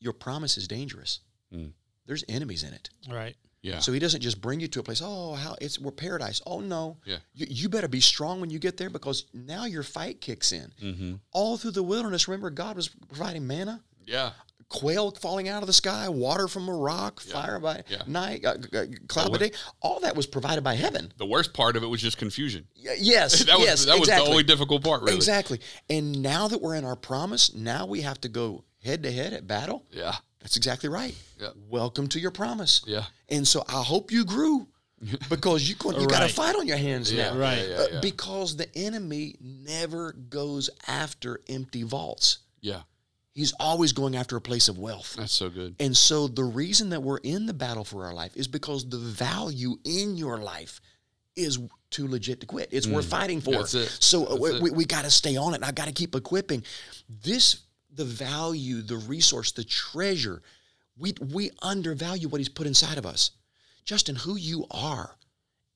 your 0.00 0.12
promise 0.12 0.58
is 0.58 0.68
dangerous. 0.68 1.20
Mm. 1.54 1.72
There's 2.06 2.24
enemies 2.28 2.62
in 2.62 2.74
it. 2.74 2.90
Right. 3.08 3.36
Yeah. 3.62 3.78
So 3.80 3.92
he 3.92 3.98
doesn't 3.98 4.22
just 4.22 4.40
bring 4.40 4.58
you 4.60 4.68
to 4.68 4.80
a 4.80 4.82
place. 4.82 5.02
Oh, 5.04 5.34
how 5.34 5.54
it's 5.60 5.78
we're 5.78 5.90
paradise. 5.90 6.40
Oh 6.46 6.60
no. 6.60 6.96
Yeah. 7.04 7.18
You, 7.34 7.46
you 7.50 7.68
better 7.68 7.88
be 7.88 8.00
strong 8.00 8.40
when 8.40 8.48
you 8.50 8.58
get 8.58 8.76
there 8.78 8.88
because 8.90 9.26
now 9.34 9.64
your 9.66 9.82
fight 9.82 10.20
kicks 10.20 10.52
in. 10.52 10.72
mm-hmm. 10.82 11.14
All 11.32 11.58
through 11.58 11.72
the 11.72 11.82
wilderness, 11.82 12.26
remember 12.28 12.48
God 12.50 12.76
was 12.76 12.88
providing 12.88 13.46
manna, 13.46 13.82
Yeah. 14.06 14.30
quail 14.70 15.10
falling 15.10 15.48
out 15.48 15.62
of 15.62 15.66
the 15.66 15.72
sky, 15.74 16.08
water 16.08 16.48
from 16.48 16.68
a 16.68 16.74
rock, 16.74 17.22
Yeah. 17.26 17.32
fire 17.34 17.58
by 17.58 17.82
Yeah. 17.88 18.02
night, 18.06 18.44
uh, 18.46 18.56
uh, 18.72 18.86
cloud 19.08 19.32
by 19.32 19.38
day. 19.38 19.52
All 19.82 20.00
that 20.00 20.16
was 20.16 20.26
provided 20.26 20.62
by 20.64 20.74
heaven. 20.74 21.12
The 21.18 21.26
worst 21.26 21.52
part 21.52 21.76
of 21.76 21.82
it 21.82 21.86
was 21.88 22.00
just 22.00 22.16
confusion. 22.16 22.66
Y- 22.82 22.96
yes. 22.98 23.44
That 23.44 23.58
was 23.58 23.66
yes. 23.66 23.84
that 23.84 23.92
was 23.98 24.08
exactly. 24.08 24.24
the 24.26 24.30
only 24.30 24.44
difficult 24.44 24.82
part, 24.84 25.02
really. 25.02 25.16
Exactly. 25.16 25.60
And 25.90 26.22
now 26.22 26.48
that 26.48 26.62
we're 26.62 26.76
in 26.76 26.84
our 26.86 26.96
promise, 26.96 27.52
now 27.54 27.84
we 27.84 28.00
have 28.02 28.20
to 28.22 28.28
go 28.30 28.64
head 28.82 29.02
to 29.02 29.12
head 29.12 29.34
at 29.34 29.46
battle. 29.46 29.84
Yeah. 29.90 30.14
That's 30.40 30.56
exactly 30.56 30.88
right. 30.88 31.14
Yeah. 31.40 31.48
Welcome 31.68 32.08
to 32.08 32.20
your 32.20 32.30
promise. 32.30 32.82
Yeah. 32.86 33.04
And 33.28 33.46
so 33.46 33.62
I 33.68 33.82
hope 33.82 34.10
you 34.10 34.24
grew 34.24 34.66
because 35.28 35.68
you 35.68 35.76
you 35.98 36.06
got 36.06 36.22
a 36.22 36.28
fight 36.32 36.56
on 36.56 36.66
your 36.66 36.76
hands 36.76 37.12
Yeah. 37.12 37.30
now. 37.32 37.38
Right. 37.38 37.68
Yeah. 37.68 37.76
Uh, 37.76 37.86
Yeah. 37.92 38.00
because 38.00 38.56
the 38.56 38.68
enemy 38.76 39.36
never 39.40 40.12
goes 40.12 40.70
after 40.86 41.40
empty 41.48 41.82
vaults. 41.82 42.38
yeah. 42.60 42.82
He's 43.32 43.52
always 43.60 43.92
going 43.92 44.16
after 44.16 44.36
a 44.36 44.40
place 44.40 44.68
of 44.68 44.76
wealth. 44.76 45.14
That's 45.16 45.32
so 45.32 45.48
good. 45.48 45.76
And 45.78 45.96
so 45.96 46.26
the 46.26 46.42
reason 46.42 46.90
that 46.90 47.00
we're 47.00 47.18
in 47.18 47.46
the 47.46 47.54
battle 47.54 47.84
for 47.84 48.04
our 48.04 48.12
life 48.12 48.36
is 48.36 48.48
because 48.48 48.86
the 48.88 48.98
value 48.98 49.76
in 49.84 50.16
your 50.16 50.38
life 50.38 50.80
is 51.36 51.56
too 51.90 52.08
legit 52.08 52.40
to 52.40 52.46
quit. 52.46 52.68
It's 52.72 52.88
worth 52.88 53.06
fighting 53.06 53.40
for. 53.40 53.52
Mm. 53.52 53.58
That's 53.58 53.74
it. 53.74 53.96
So 54.00 54.26
uh, 54.26 54.30
That's 54.30 54.40
we, 54.40 54.60
we, 54.60 54.70
we 54.78 54.84
got 54.84 55.04
to 55.04 55.10
stay 55.12 55.36
on 55.36 55.52
it. 55.52 55.56
And 55.56 55.64
I've 55.64 55.76
got 55.76 55.86
to 55.86 55.92
keep 55.92 56.16
equipping. 56.16 56.64
This, 57.22 57.60
the 57.94 58.04
value, 58.04 58.82
the 58.82 58.96
resource, 58.96 59.52
the 59.52 59.64
treasure, 59.64 60.42
we, 60.96 61.14
we 61.32 61.50
undervalue 61.62 62.28
what 62.28 62.38
he's 62.38 62.48
put 62.48 62.66
inside 62.66 62.98
of 62.98 63.06
us. 63.06 63.32
Justin, 63.84 64.16
who 64.16 64.36
you 64.36 64.66
are 64.70 65.16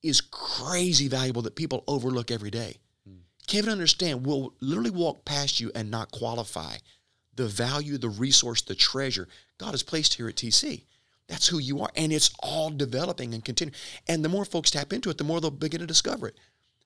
is 0.03 0.21
crazy 0.21 1.07
valuable 1.07 1.41
that 1.41 1.55
people 1.55 1.83
overlook 1.87 2.31
every 2.31 2.51
day. 2.51 2.77
Hmm. 3.07 3.15
Can't 3.47 3.65
even 3.65 3.71
understand. 3.71 4.25
We'll 4.25 4.53
literally 4.61 4.91
walk 4.91 5.25
past 5.25 5.59
you 5.59 5.71
and 5.73 5.89
not 5.89 6.11
qualify 6.11 6.77
the 7.35 7.47
value, 7.47 7.97
the 7.97 8.09
resource, 8.09 8.61
the 8.61 8.75
treasure 8.75 9.27
God 9.57 9.71
has 9.71 9.83
placed 9.83 10.13
here 10.13 10.27
at 10.29 10.35
TC. 10.35 10.83
That's 11.27 11.47
who 11.47 11.57
you 11.57 11.81
are. 11.81 11.89
And 11.95 12.13
it's 12.13 12.33
all 12.39 12.69
developing 12.69 13.33
and 13.33 13.43
continuing. 13.43 13.75
And 14.07 14.23
the 14.23 14.29
more 14.29 14.45
folks 14.45 14.71
tap 14.71 14.93
into 14.93 15.09
it, 15.09 15.17
the 15.17 15.23
more 15.23 15.41
they'll 15.41 15.51
begin 15.51 15.81
to 15.81 15.87
discover 15.87 16.27
it. 16.27 16.37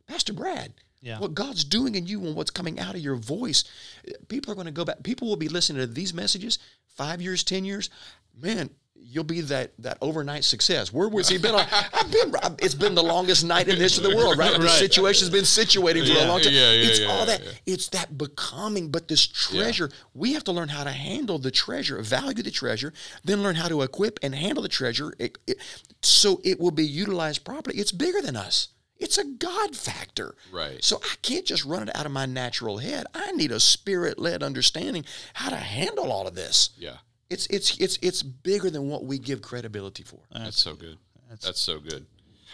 Pastor 0.08 0.34
Brad, 0.34 0.74
Yeah. 1.02 1.20
what 1.20 1.34
God's 1.34 1.64
doing 1.64 1.96
in 1.96 2.08
you 2.08 2.26
and 2.26 2.36
what's 2.36 2.52
coming 2.52 2.80
out 2.80 2.94
of 2.96 3.02
your 3.02 3.16
voice, 3.16 3.64
people 4.28 4.52
are 4.52 4.56
going 4.56 4.66
to 4.68 4.72
go 4.72 4.84
back. 4.86 5.02
People 5.04 5.28
will 5.30 5.38
be 5.38 5.48
listening 5.50 5.80
to 5.82 5.88
these 5.88 6.14
messages 6.14 6.60
five 6.98 7.22
years, 7.22 7.44
10 7.44 7.64
years. 7.64 7.90
Man, 8.38 8.70
you'll 9.02 9.24
be 9.24 9.40
that 9.42 9.72
that 9.80 9.98
overnight 10.02 10.44
success. 10.44 10.92
Where 10.92 11.08
was 11.08 11.30
he 11.30 11.38
been? 11.38 11.56
on? 11.56 11.66
I've 11.94 12.12
been. 12.12 12.34
It's 12.60 12.74
been 12.76 12.96
the 12.96 13.04
longest 13.04 13.46
night 13.46 13.70
in 13.70 13.76
the 13.76 13.82
history 13.82 14.04
of 14.06 14.12
the 14.12 14.18
world, 14.18 14.38
right? 14.38 14.52
The 14.54 14.60
Right. 14.66 14.72
situation's 14.72 15.30
been 15.30 15.46
situating 15.46 16.02
for 16.06 16.14
Yeah, 16.14 16.26
a 16.26 16.28
long 16.28 16.42
time. 16.42 16.52
yeah, 16.54 16.72
yeah, 16.74 16.90
it's 16.90 17.00
all 17.10 17.26
that. 17.26 17.42
It's 17.66 17.88
that 17.90 18.18
becoming. 18.18 18.90
But 18.92 19.08
this 19.08 19.26
treasure, 19.26 19.90
we 20.14 20.34
have 20.34 20.44
to 20.46 20.52
learn 20.52 20.68
how 20.68 20.84
to 20.84 20.92
handle 20.92 21.40
the 21.40 21.52
treasure, 21.52 22.02
value 22.02 22.44
the 22.44 22.52
treasure, 22.52 22.92
then 23.24 23.42
learn 23.42 23.56
how 23.56 23.70
to 23.70 23.82
equip 23.84 24.20
and 24.22 24.36
handle 24.36 24.64
the 24.64 24.70
treasure, 24.70 25.14
it, 25.18 25.38
it- 25.48 25.58
so 26.02 26.42
it 26.44 26.60
will 26.60 26.72
be 26.72 26.86
utilized 26.86 27.44
properly. 27.46 27.78
It's 27.78 27.92
bigger 27.94 28.22
than 28.22 28.36
us. 28.36 28.68
It's 29.00 29.18
a 29.18 29.24
God 29.24 29.76
factor. 29.76 30.36
Right. 30.52 30.84
So 30.84 30.98
I 31.04 31.16
can't 31.22 31.46
just 31.46 31.64
run 31.66 31.88
it 31.88 31.96
out 31.96 32.06
of 32.06 32.12
my 32.12 32.26
natural 32.26 32.78
head. 32.80 33.06
I 33.14 33.32
need 33.32 33.52
a 33.52 33.60
spirit 33.60 34.20
led 34.20 34.44
understanding 34.44 35.06
how 35.34 35.50
to 35.50 35.56
handle 35.56 36.12
all 36.12 36.28
of 36.28 36.36
this. 36.36 36.72
Yeah. 36.78 36.98
It's 37.30 37.48
it's 37.48 37.78
it's 37.78 37.98
it's 38.02 38.24
bigger 38.24 38.70
than 38.70 38.90
what 38.90 39.06
we 39.06 39.20
give 39.20 39.42
credibility 39.42 40.04
for. 40.04 40.20
That's 40.34 40.60
so 40.60 40.74
good. 40.76 40.98
That's, 41.30 41.46
that's, 41.46 41.60
so 41.60 41.80
good. 41.80 42.06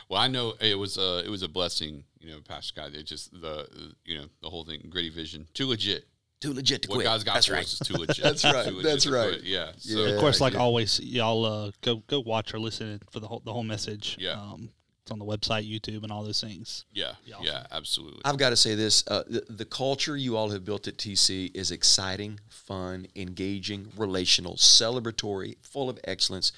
Well, 0.10 0.22
I 0.22 0.28
know 0.28 0.54
it 0.60 0.78
was 0.78 0.98
uh 0.98 1.24
it 1.26 1.30
was 1.30 1.42
a 1.44 1.48
blessing, 1.48 2.04
you 2.20 2.32
know, 2.32 2.40
Pastor 2.46 2.68
Scott. 2.68 2.94
It 2.94 3.04
just 3.04 3.32
the 3.32 3.68
you 4.04 4.18
know 4.18 4.26
the 4.42 4.50
whole 4.50 4.66
thing, 4.66 4.86
gritty 4.90 5.10
vision, 5.10 5.48
too 5.54 5.68
legit. 5.68 6.06
Too 6.42 6.54
legit 6.54 6.82
to 6.84 6.90
What 6.90 6.96
quit. 6.96 7.06
God's 7.06 7.24
got 7.24 7.36
That's 7.36 7.46
for 7.46 7.54
right. 7.54 7.64
us 7.64 7.74
is 7.74 7.88
too 7.88 7.94
legit. 7.98 8.22
That's 8.22 8.44
right. 8.44 8.68
Legit 8.68 8.84
That's 8.84 9.08
right. 9.08 9.42
Yeah. 9.42 9.72
So, 9.78 10.06
Yeah. 10.06 10.14
Of 10.14 10.20
course, 10.20 10.42
like 10.42 10.54
yeah. 10.54 10.60
always, 10.60 11.00
y'all 11.00 11.46
uh, 11.46 11.72
go 11.82 12.04
go 12.08 12.20
watch 12.20 12.54
or 12.54 12.60
listen 12.60 13.02
for 13.10 13.22
the 13.22 13.28
whole 13.28 13.42
the 13.46 13.54
whole 13.54 13.64
message. 13.64 14.18
Yeah. 14.20 14.34
Um, 14.34 14.70
it's 15.06 15.12
on 15.12 15.20
the 15.20 15.26
website, 15.26 15.70
YouTube, 15.72 16.02
and 16.02 16.12
all 16.12 16.24
those 16.24 16.42
things. 16.42 16.86
yeah, 16.92 17.14
Yeah. 17.28 17.36
yeah, 17.40 17.68
absolutely. 17.72 18.22
I've 18.26 18.40
got 18.40 18.50
to 18.50 18.56
say 18.56 18.74
this: 18.74 19.04
uh, 19.08 19.22
the, 19.28 19.46
the 19.48 19.66
culture 19.66 20.18
you 20.18 20.36
all 20.36 20.50
have 20.50 20.66
built 20.66 20.88
at 20.88 20.98
TC 20.98 21.52
is 21.56 21.70
exciting, 21.70 22.40
fun, 22.50 23.06
engaging, 23.16 23.92
relational, 23.98 24.56
celebratory, 24.56 25.58
full 25.62 25.92
of 25.92 26.00
excellence, 26.06 26.52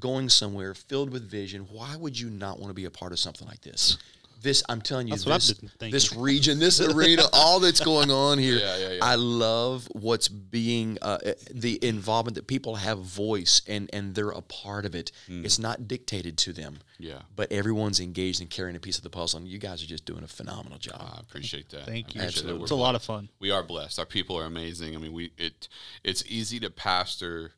going 0.00 0.28
somewhere, 0.28 0.74
filled 0.74 1.10
with 1.10 1.30
vision. 1.30 1.68
Why 1.70 1.94
would 1.94 2.18
you 2.18 2.28
not 2.28 2.58
want 2.58 2.70
to 2.70 2.74
be 2.74 2.86
a 2.86 2.90
part 2.90 3.12
of 3.12 3.20
something 3.20 3.46
like 3.46 3.60
this? 3.60 3.98
This, 4.42 4.62
I'm 4.68 4.80
telling 4.82 5.06
you, 5.08 5.16
That's 5.16 5.48
this, 5.48 5.60
this 5.78 6.16
region, 6.16 6.58
this 6.58 6.80
arena, 6.80 7.22
all 7.32 7.60
that's 7.60 7.80
going 7.80 8.10
on 8.10 8.38
here. 8.38 8.56
Yeah, 8.56 8.76
yeah, 8.76 8.90
yeah. 8.94 8.98
I 9.02 9.14
love 9.14 9.88
what's 9.92 10.28
being 10.28 10.98
uh, 11.00 11.18
the 11.50 11.78
involvement 11.84 12.34
that 12.34 12.46
people 12.46 12.74
have 12.76 12.98
voice 12.98 13.62
and 13.68 13.88
and 13.92 14.14
they're 14.14 14.30
a 14.30 14.42
part 14.42 14.84
of 14.84 14.94
it. 14.94 15.12
Hmm. 15.28 15.44
It's 15.44 15.58
not 15.58 15.86
dictated 15.86 16.36
to 16.38 16.52
them. 16.52 16.78
Yeah. 16.98 17.22
but 17.34 17.50
everyone's 17.50 17.98
engaged 17.98 18.40
in 18.40 18.46
carrying 18.46 18.76
a 18.76 18.80
piece 18.80 18.96
of 18.96 19.02
the 19.02 19.10
puzzle, 19.10 19.40
and 19.40 19.48
you 19.48 19.58
guys 19.58 19.82
are 19.82 19.86
just 19.86 20.04
doing 20.04 20.22
a 20.22 20.28
phenomenal 20.28 20.78
job. 20.78 21.00
I 21.00 21.20
appreciate 21.20 21.68
that. 21.70 21.84
Thank 21.84 21.88
I 21.88 21.96
you. 21.96 22.02
appreciate 22.02 22.20
that. 22.20 22.26
Absolutely. 22.26 22.62
It's 22.62 22.70
a 22.70 22.76
lot 22.76 22.94
of 22.94 23.02
fun. 23.02 23.28
we 23.40 23.50
are 23.50 23.64
blessed. 23.64 23.98
Our 23.98 24.06
people 24.06 24.38
are 24.38 24.44
amazing. 24.44 24.94
I 24.94 24.98
mean, 24.98 25.12
we 25.12 25.32
it 25.36 25.68
it's 26.04 26.22
easy 26.28 26.60
to 26.60 26.70
pastor. 26.70 27.52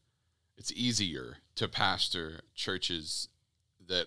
It's 0.57 0.72
easier 0.72 1.39
to 1.57 1.68
pastor 1.68 2.41
churches 2.55 3.28
that 3.87 4.07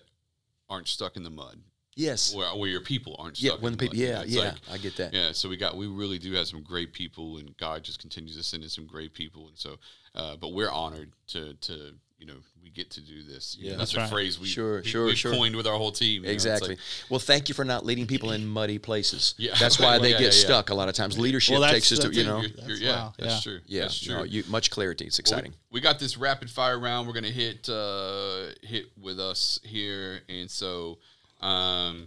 aren't 0.68 0.88
stuck 0.88 1.16
in 1.16 1.22
the 1.22 1.30
mud, 1.30 1.60
Yes. 1.98 2.32
where, 2.34 2.48
where 2.54 2.68
your 2.70 2.80
people 2.80 3.16
aren't 3.18 3.40
Yeah, 3.42 3.52
when 3.60 3.72
the 3.72 3.76
the 3.78 3.82
people, 3.90 3.98
yeah, 3.98 4.22
It's 4.22 4.30
yeah, 4.32 4.40
like- 4.42 4.54
I 4.70 4.78
get 4.78 4.96
that. 4.96 5.12
yeah. 5.12 5.32
So 5.32 5.48
we 5.48 5.56
got 5.56 5.76
we 5.76 5.86
really 5.88 6.18
do 6.18 6.32
have 6.34 6.46
some 6.46 6.62
great 6.62 6.92
people, 6.92 7.38
and 7.38 7.56
God 7.58 7.82
just 7.82 7.98
continues 7.98 8.36
to 8.36 8.42
send 8.42 8.62
in 8.62 8.68
some 8.68 8.86
great 8.86 9.12
people, 9.14 9.48
and 9.48 9.58
so, 9.58 9.78
uh, 10.14 10.36
but 10.36 10.52
we're 10.52 10.70
honored 10.70 11.10
to 11.28 11.54
to 11.54 11.94
you 12.18 12.26
know 12.26 12.36
we 12.62 12.70
get 12.70 12.90
to 12.90 13.00
do 13.00 13.22
this. 13.22 13.56
You 13.58 13.64
know, 13.66 13.70
Yeah. 13.72 13.76
that's, 13.78 13.92
That's 13.92 14.10
a 14.10 14.12
phrase 14.14 14.38
we 14.38 14.46
Sure, 14.46 14.80
we, 14.82 14.88
sure, 14.88 15.06
we 15.06 15.14
sure. 15.14 15.32
coined 15.32 15.54
with 15.56 15.66
our 15.66 15.76
whole 15.76 15.92
team. 15.92 16.22
you 16.22 16.28
know, 16.28 16.34
it's 16.34 16.44
Exactly. 16.44 16.70
like- 16.70 16.78
well, 17.08 17.20
thank 17.20 17.48
you 17.48 17.54
for 17.54 17.64
not 17.64 17.86
leading 17.86 18.06
people 18.06 18.32
in 18.32 18.44
muddy 18.46 18.78
places. 18.78 19.34
Yeah. 19.38 19.54
That's 19.58 19.78
why 19.78 19.92
Well, 19.92 20.00
they 20.02 20.10
yeah, 20.10 20.18
get 20.18 20.34
yeah, 20.34 20.40
yeah. 20.40 20.44
stuck 20.46 20.70
a 20.70 20.74
lot 20.74 20.88
of 20.88 20.94
times. 20.94 21.16
Leadership 21.18 21.58
Well, 21.58 21.70
takes 21.70 21.90
us 21.92 22.00
to 22.00 22.12
you 22.12 22.24
know. 22.24 22.40
You're- 22.42 22.54
you're- 22.66 22.78
yeah, 22.80 22.92
wow. 22.96 23.14
that's 23.18 23.34
Yeah. 23.36 23.40
true. 23.52 23.60
Yeah, 23.66 23.80
that's 23.82 23.98
true. 24.00 24.14
no, 24.16 24.22
you, 24.24 24.44
much 24.48 24.70
clarity. 24.70 25.06
It's 25.06 25.18
Well, 25.18 25.22
exciting. 25.38 25.54
we 25.70 25.80
got 25.80 25.98
this 26.00 26.16
rapid 26.16 26.50
fire 26.50 26.78
round. 26.78 27.06
We're 27.08 27.14
gonna 27.14 27.30
hit 27.30 27.68
uh, 27.68 28.48
hit 28.62 28.86
with 29.00 29.18
us 29.20 29.60
here, 29.64 30.22
and 30.28 30.50
so, 30.50 30.98
um, 31.40 32.06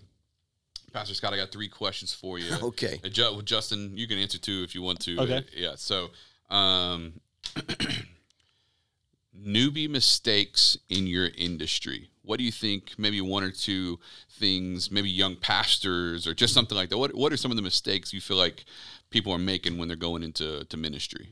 Pastor 0.93 1.13
Scott, 1.13 1.33
I 1.33 1.37
got 1.37 1.51
three 1.51 1.69
questions 1.69 2.13
for 2.13 2.37
you. 2.37 2.51
Okay. 2.61 2.99
Uh, 3.03 3.09
Ju- 3.09 3.21
well, 3.31 3.41
Justin, 3.41 3.97
you 3.97 4.07
can 4.07 4.17
answer 4.17 4.37
two 4.37 4.63
if 4.63 4.75
you 4.75 4.81
want 4.81 4.99
to. 5.01 5.19
Okay. 5.19 5.37
Uh, 5.37 5.41
yeah. 5.55 5.73
So, 5.75 6.09
um, 6.49 7.13
newbie 9.39 9.89
mistakes 9.89 10.77
in 10.89 11.07
your 11.07 11.29
industry. 11.37 12.09
What 12.23 12.37
do 12.37 12.43
you 12.43 12.51
think? 12.51 12.93
Maybe 12.97 13.19
one 13.21 13.43
or 13.43 13.51
two 13.51 13.99
things. 14.29 14.91
Maybe 14.91 15.09
young 15.09 15.35
pastors 15.35 16.27
or 16.27 16.33
just 16.33 16.53
something 16.53 16.77
like 16.77 16.89
that. 16.89 16.97
What 16.97 17.15
What 17.15 17.33
are 17.33 17.37
some 17.37 17.51
of 17.51 17.57
the 17.57 17.63
mistakes 17.63 18.13
you 18.13 18.21
feel 18.21 18.37
like 18.37 18.65
people 19.09 19.33
are 19.33 19.39
making 19.39 19.77
when 19.77 19.87
they're 19.87 19.97
going 19.97 20.23
into 20.23 20.65
to 20.65 20.77
ministry? 20.77 21.29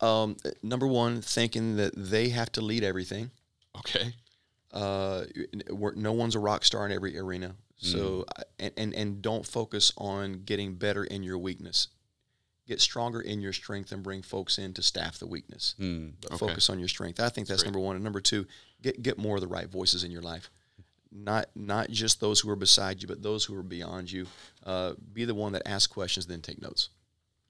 Um, 0.00 0.36
number 0.62 0.86
one, 0.86 1.20
thinking 1.22 1.76
that 1.76 1.92
they 1.96 2.28
have 2.30 2.50
to 2.52 2.60
lead 2.60 2.82
everything. 2.84 3.30
Okay. 3.78 4.14
Uh, 4.72 5.24
we're, 5.70 5.94
no 5.94 6.12
one's 6.12 6.34
a 6.34 6.38
rock 6.38 6.64
star 6.64 6.86
in 6.86 6.92
every 6.92 7.18
arena. 7.18 7.54
So, 7.76 8.24
Mm. 8.38 8.42
And, 8.60 8.72
and 8.76 8.94
and 8.94 9.22
don't 9.22 9.44
focus 9.44 9.92
on 9.98 10.42
getting 10.44 10.74
better 10.76 11.02
in 11.04 11.22
your 11.24 11.36
weakness. 11.38 11.88
Get 12.68 12.80
stronger 12.80 13.20
in 13.20 13.40
your 13.40 13.52
strength 13.52 13.90
and 13.90 14.04
bring 14.04 14.22
folks 14.22 14.56
in 14.56 14.72
to 14.74 14.82
staff 14.82 15.18
the 15.18 15.26
weakness. 15.26 15.74
Mm, 15.80 16.12
but 16.20 16.32
okay. 16.32 16.46
focus 16.46 16.70
on 16.70 16.78
your 16.78 16.86
strength. 16.86 17.18
I 17.18 17.28
think 17.28 17.48
that's 17.48 17.62
Great. 17.64 17.72
number 17.72 17.80
one. 17.80 17.96
And 17.96 18.04
number 18.04 18.20
two, 18.20 18.46
get 18.80 19.02
get 19.02 19.18
more 19.18 19.34
of 19.34 19.40
the 19.40 19.48
right 19.48 19.68
voices 19.68 20.04
in 20.04 20.12
your 20.12 20.22
life. 20.22 20.48
Not 21.10 21.46
not 21.56 21.90
just 21.90 22.20
those 22.20 22.38
who 22.40 22.48
are 22.50 22.56
beside 22.56 23.02
you, 23.02 23.08
but 23.08 23.20
those 23.20 23.44
who 23.44 23.56
are 23.56 23.64
beyond 23.64 24.12
you. 24.12 24.26
Uh, 24.64 24.92
be 25.12 25.24
the 25.24 25.34
one 25.34 25.52
that 25.52 25.66
asks 25.66 25.92
questions, 25.92 26.26
then 26.26 26.40
take 26.40 26.62
notes. 26.62 26.88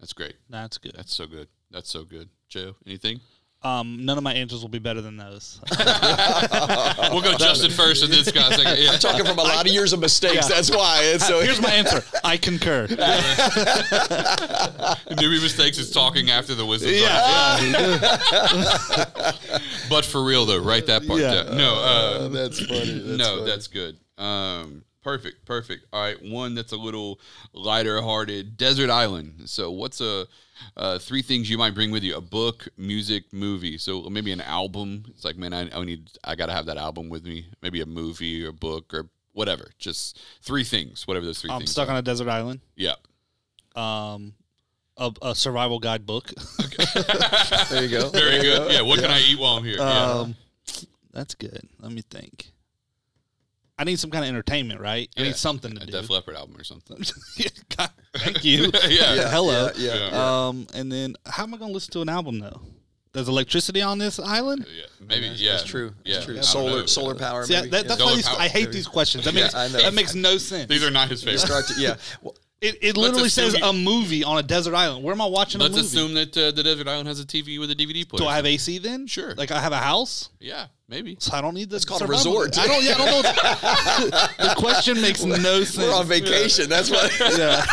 That's 0.01 0.15
great. 0.15 0.35
That's 0.49 0.79
good. 0.79 0.95
That's 0.97 1.15
so 1.15 1.27
good. 1.27 1.49
That's 1.71 1.91
so 1.91 2.05
good. 2.05 2.31
Joe, 2.49 2.75
anything? 2.87 3.21
Um, 3.65 4.05
none 4.05 4.19
of 4.19 4.25
my 4.25 4.35
answers 4.35 4.61
will 4.61 4.69
be 4.69 4.81
better 4.81 5.01
than 5.01 5.17
those. 5.17 5.61
we'll 5.79 7.23
go 7.23 7.35
Justin 7.39 7.71
first 7.71 8.03
and 8.03 8.13
then 8.13 8.25
Scott 8.25 8.53
second. 8.55 8.77
Yeah. 8.83 8.91
I'm 8.95 8.99
talking 8.99 9.25
from 9.25 9.39
a 9.39 9.43
lot 9.43 9.65
of 9.67 9.73
years 9.73 9.93
of 9.93 10.01
mistakes. 10.01 10.49
That's 10.49 10.69
why. 10.71 11.03
And 11.13 11.23
so 11.23 11.41
Here's 11.41 11.61
my 11.63 11.71
answer. 11.71 12.03
I 12.25 12.39
concur. 12.39 12.89
Newbie 15.13 15.41
mistakes 15.43 15.79
is 15.79 15.93
talking 15.93 16.31
after 16.31 16.57
the 16.57 16.67
wisdom. 16.67 16.91
Yeah. 16.93 17.61
but 19.89 20.05
for 20.05 20.25
real 20.25 20.45
though, 20.45 20.61
write 20.61 20.87
that 20.87 21.07
part 21.07 21.21
Yeah. 21.21 21.45
down. 21.45 21.57
No, 21.57 21.75
uh, 21.77 22.29
that's 22.29 22.59
funny. 22.65 22.99
That's 22.99 23.19
no, 23.19 23.37
funny. 23.37 23.47
that's 23.47 23.69
good. 23.69 23.97
Um, 24.19 24.85
perfect, 25.03 25.45
perfect. 25.47 25.87
All 25.93 26.01
right, 26.03 26.21
one 26.23 26.55
that's 26.55 26.73
a 26.73 26.77
little 26.77 27.21
lighter 27.53 28.01
hearted. 28.03 28.57
Desert 28.57 28.91
Island. 28.91 29.43
So, 29.49 29.71
what's 29.71 30.01
a 30.01 30.27
uh, 30.77 30.99
three 30.99 31.23
things 31.23 31.49
you 31.51 31.59
might 31.59 31.75
bring 31.75 31.91
with 31.91 32.03
you? 32.03 32.17
A 32.17 32.21
book, 32.21 32.69
music, 32.77 33.33
movie. 33.33 33.79
So 33.79 34.03
maybe 34.11 34.33
an 34.33 34.41
album. 34.41 35.05
It's 35.09 35.25
like, 35.25 35.37
man, 35.37 35.53
I, 35.53 35.71
I 35.77 35.85
need, 35.85 36.11
I 36.25 36.35
gotta 36.35 36.53
have 36.53 36.67
that 36.67 36.77
album 36.77 37.09
with 37.09 37.25
me. 37.25 37.47
Maybe 37.63 37.81
a 37.81 37.87
movie 37.87 38.45
or 38.45 38.49
a 38.51 38.53
book 38.53 38.93
or 38.95 39.09
whatever. 39.33 39.71
Just 39.79 40.21
three 40.43 40.65
things. 40.65 41.07
Whatever 41.07 41.27
those 41.27 41.41
3 41.41 41.51
I'm 41.51 41.59
things. 41.61 41.71
stuck 41.73 41.89
are. 41.89 41.93
on 41.93 41.97
a 41.99 42.03
desert 42.03 42.29
island. 42.29 42.61
Yeah. 42.77 42.95
Um, 43.75 44.35
a, 44.99 45.11
a 45.23 45.35
survival 45.35 45.79
guide 45.79 46.05
book. 46.07 46.31
There 47.71 47.83
you 47.85 47.89
go. 47.89 48.09
Very 48.11 48.31
There 48.41 48.43
good. 48.43 48.59
go. 48.59 48.69
Yeah. 48.71 48.81
What 48.83 49.01
can 49.01 49.11
I 49.11 49.21
eat 49.21 49.39
while 49.39 49.57
I'm 49.57 49.65
here? 49.65 49.77
yeah. 49.79 50.11
Um, 50.13 50.37
that's 51.13 51.35
good. 51.35 51.67
Let 51.81 51.93
me 51.93 52.03
think. 52.03 52.52
I 53.83 53.85
need 53.85 53.99
some 53.99 54.11
kind 54.11 54.25
of 54.25 54.29
entertainment, 54.29 54.81
right? 54.81 55.09
I 55.17 55.21
Yeah. 55.21 55.27
need 55.27 55.37
something 55.37 55.75
to 55.75 55.83
A 55.83 55.87
do. 55.87 55.93
Def 55.93 56.09
Leppard 56.09 56.37
album 56.37 56.57
or 56.57 56.65
something. 56.65 56.99
God, 57.77 57.91
Thank 58.15 58.45
you. 58.45 58.71
yeah. 58.89 59.15
Yeah, 59.15 59.29
Hello. 59.31 59.71
Yeah. 59.77 59.95
yeah. 59.95 60.09
Yeah. 60.11 60.47
Um, 60.49 60.67
and 60.75 60.91
then 60.91 61.17
how 61.27 61.43
am 61.43 61.53
I 61.55 61.57
going 61.59 61.71
to 61.71 61.75
listen 61.75 61.93
to 61.93 62.01
an 62.01 62.09
album 62.09 62.39
though? 62.39 62.61
There's 63.13 63.29
electricity 63.29 63.83
on 63.83 63.99
this 63.99 64.19
island. 64.19 64.65
Yeah, 64.75 64.85
maybe. 65.07 65.29
That's, 65.29 65.41
yeah, 65.41 65.53
that's 65.53 65.65
true. 65.65 65.93
Yeah, 66.05 66.15
That's 66.15 66.25
true. 66.27 66.43
Solar 66.43 66.71
know. 66.81 66.87
solar 66.87 67.15
power. 67.15 67.45
See, 67.45 67.53
maybe. 67.55 67.69
that, 67.69 67.83
Yeah. 67.83 67.89
that's 67.89 67.99
Solar 68.01 68.13
why 68.13 68.17
these, 68.17 68.29
power. 68.29 68.37
I 68.41 68.49
hate 68.49 68.73
these 68.73 68.87
questions. 68.87 69.25
That 69.27 69.35
Yeah, 69.35 69.43
makes 69.43 69.55
I 69.55 69.69
know. 69.69 69.83
that 69.83 69.93
makes 69.95 70.15
no 70.15 70.39
sense. 70.39 70.69
These 70.69 70.83
are 70.85 70.91
not 70.91 71.09
his 71.11 71.23
favorite. 71.23 71.41
Start 71.41 71.67
to, 71.67 71.75
yeah. 71.81 71.97
Well, 72.23 72.35
it, 72.63 72.79
it 72.81 72.97
literally 72.97 73.27
assume 73.27 73.51
says 73.51 73.59
you- 73.61 73.67
a 73.67 73.73
movie 73.73 74.23
on 74.23 74.39
a 74.39 74.43
desert 74.43 74.73
island. 74.75 75.03
Where 75.05 75.13
am 75.13 75.21
I 75.21 75.27
watching 75.27 75.61
Let's 75.61 75.77
a 75.77 75.81
assume 75.81 76.15
that 76.15 76.35
uh, 76.39 76.53
the 76.53 76.63
desert 76.63 76.87
island 76.87 77.09
has 77.09 77.19
a 77.21 77.27
TV 77.27 77.59
with 77.59 77.73
a 77.73 77.75
DVD 77.75 78.09
player. 78.09 78.19
Do 78.19 78.27
I 78.29 78.37
have 78.37 78.47
AC 78.47 78.79
then? 78.79 79.09
Sure. 79.09 79.35
Like 79.35 79.51
I 79.51 79.59
have 79.61 79.73
a 79.73 79.79
house, 79.79 80.29
Yeah, 80.41 80.67
maybe. 80.93 81.17
so 81.19 81.35
I 81.37 81.41
don't 81.41 81.55
need 81.55 81.71
this. 81.71 81.79
It's 81.79 81.85
called 81.87 82.03
a 82.03 82.07
resort. 82.07 82.57
I 82.59 82.67
don't. 82.67 82.85
Yeah, 82.85 82.93
I 82.99 82.99
don't 82.99 83.23
know. 83.23 84.49
the 84.51 84.55
question 84.59 85.01
makes 85.01 85.25
no 85.25 85.65
sense. 85.65 85.79
We're 85.79 85.95
on 85.95 86.07
vacation. 86.07 86.69
That's 86.69 86.91
what 86.91 87.11
yeah. 87.39 87.65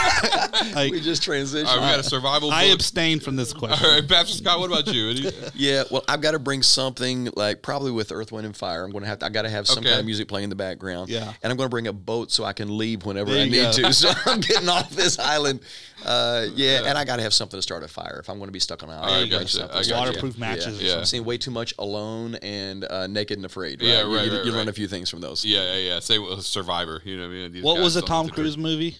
Like, 0.74 0.91
we 0.91 1.01
just 1.01 1.22
transitioned. 1.24 1.65
All 1.67 1.78
right, 1.78 1.86
we 1.86 1.91
got 1.91 1.99
a 1.99 2.03
survival 2.03 2.51
I 2.51 2.65
book. 2.67 2.76
abstain 2.76 3.20
from 3.20 3.36
this 3.36 3.53
question. 3.53 3.86
All 3.86 3.93
right, 3.99 4.07
Pastor 4.07 4.36
Scott, 4.38 4.59
what 4.59 4.72
about 4.72 4.93
you? 4.93 5.09
Any- 5.09 5.32
Yeah, 5.55 5.84
well, 5.91 6.03
I've 6.07 6.22
got 6.22 6.32
to 6.32 6.39
bring 6.39 6.63
something 6.63 7.30
like 7.36 7.61
probably 7.61 7.91
with 7.91 8.11
Earth, 8.11 8.32
Wind, 8.32 8.45
and 8.45 8.55
Fire. 8.55 8.84
I'm 8.86 8.91
going 8.91 9.03
to 9.03 9.07
have 9.09 9.20
to, 9.20 9.26
I 9.26 9.30
got 9.30 9.41
to 9.43 9.49
have 9.49 9.67
some 9.67 9.80
Okay. 9.80 9.89
kind 9.89 9.99
of 9.99 10.05
music 10.05 10.28
playing 10.28 10.45
in 10.45 10.49
the 10.49 10.55
background. 10.55 11.09
Yeah. 11.09 11.34
and 11.43 11.51
I'm 11.51 11.57
going 11.57 11.67
to 11.67 11.72
bring 11.72 11.88
a 11.88 11.93
boat 11.93 12.32
so 12.32 12.43
I 12.45 12.53
can 12.53 12.78
leave 12.78 13.05
whenever 13.05 13.32
There 13.32 13.41
I 13.43 13.49
need 13.49 13.53
go. 13.61 13.72
to. 13.72 13.93
So 13.93 14.11
I'm 14.26 14.39
getting 14.41 14.70
off 14.70 14.89
this 14.91 15.17
island. 15.20 15.61
Uh, 16.06 16.47
yeah, 16.56 16.82
Yeah. 16.82 16.89
and 16.89 16.97
I 16.97 17.04
got 17.06 17.18
to 17.18 17.24
have 17.24 17.34
something 17.34 17.58
to 17.58 17.62
start 17.62 17.84
a 17.84 17.88
fire 17.88 18.20
if 18.22 18.30
I'm 18.30 18.38
going 18.38 18.47
to 18.47 18.54
be 18.54 18.60
stuck 18.60 18.84
on 18.84 18.89
an 18.89 18.95
I 19.00 19.16
island. 19.16 19.32
gotcha, 19.32 19.64
I 19.64 19.68
to 19.68 19.74
gotcha. 19.74 19.84
start- 19.84 20.08
Waterproof 20.08 20.38
matches. 20.38 20.82
Yeah. 20.82 20.95
Or 20.95 21.00
I've 21.00 21.08
seen 21.08 21.26
way 21.26 21.38
too 21.38 21.52
much 21.52 21.74
Alone 21.78 22.36
and 22.36 22.86
uh, 22.86 23.08
Naked 23.08 23.38
and 23.38 23.45
Afraid. 23.45 23.82
Right? 23.82 23.89
Yeah, 23.89 24.04
You- 24.08 24.16
right, 24.16 24.26
You, 24.26 24.38
right, 24.38 24.45
you 24.45 24.52
learn 24.52 24.60
right. 24.62 24.68
a 24.70 24.74
few 24.74 24.88
things 24.88 25.10
from 25.10 25.22
those. 25.22 25.43
yeah, 25.45 25.74
yeah, 25.74 25.93
yeah. 25.93 26.00
Say 26.00 26.18
uh, 26.18 26.38
Survivor. 26.39 27.02
You 27.06 27.18
know 27.18 27.24
what 27.24 27.30
I 27.30 27.34
mean? 27.34 27.52
These 27.54 27.64
What 27.64 27.80
was 27.80 27.93
the 27.95 28.02
Tom 28.02 28.26
have 28.28 28.36
to 28.36 28.41
Cruise 28.41 28.58
movie? 28.58 28.97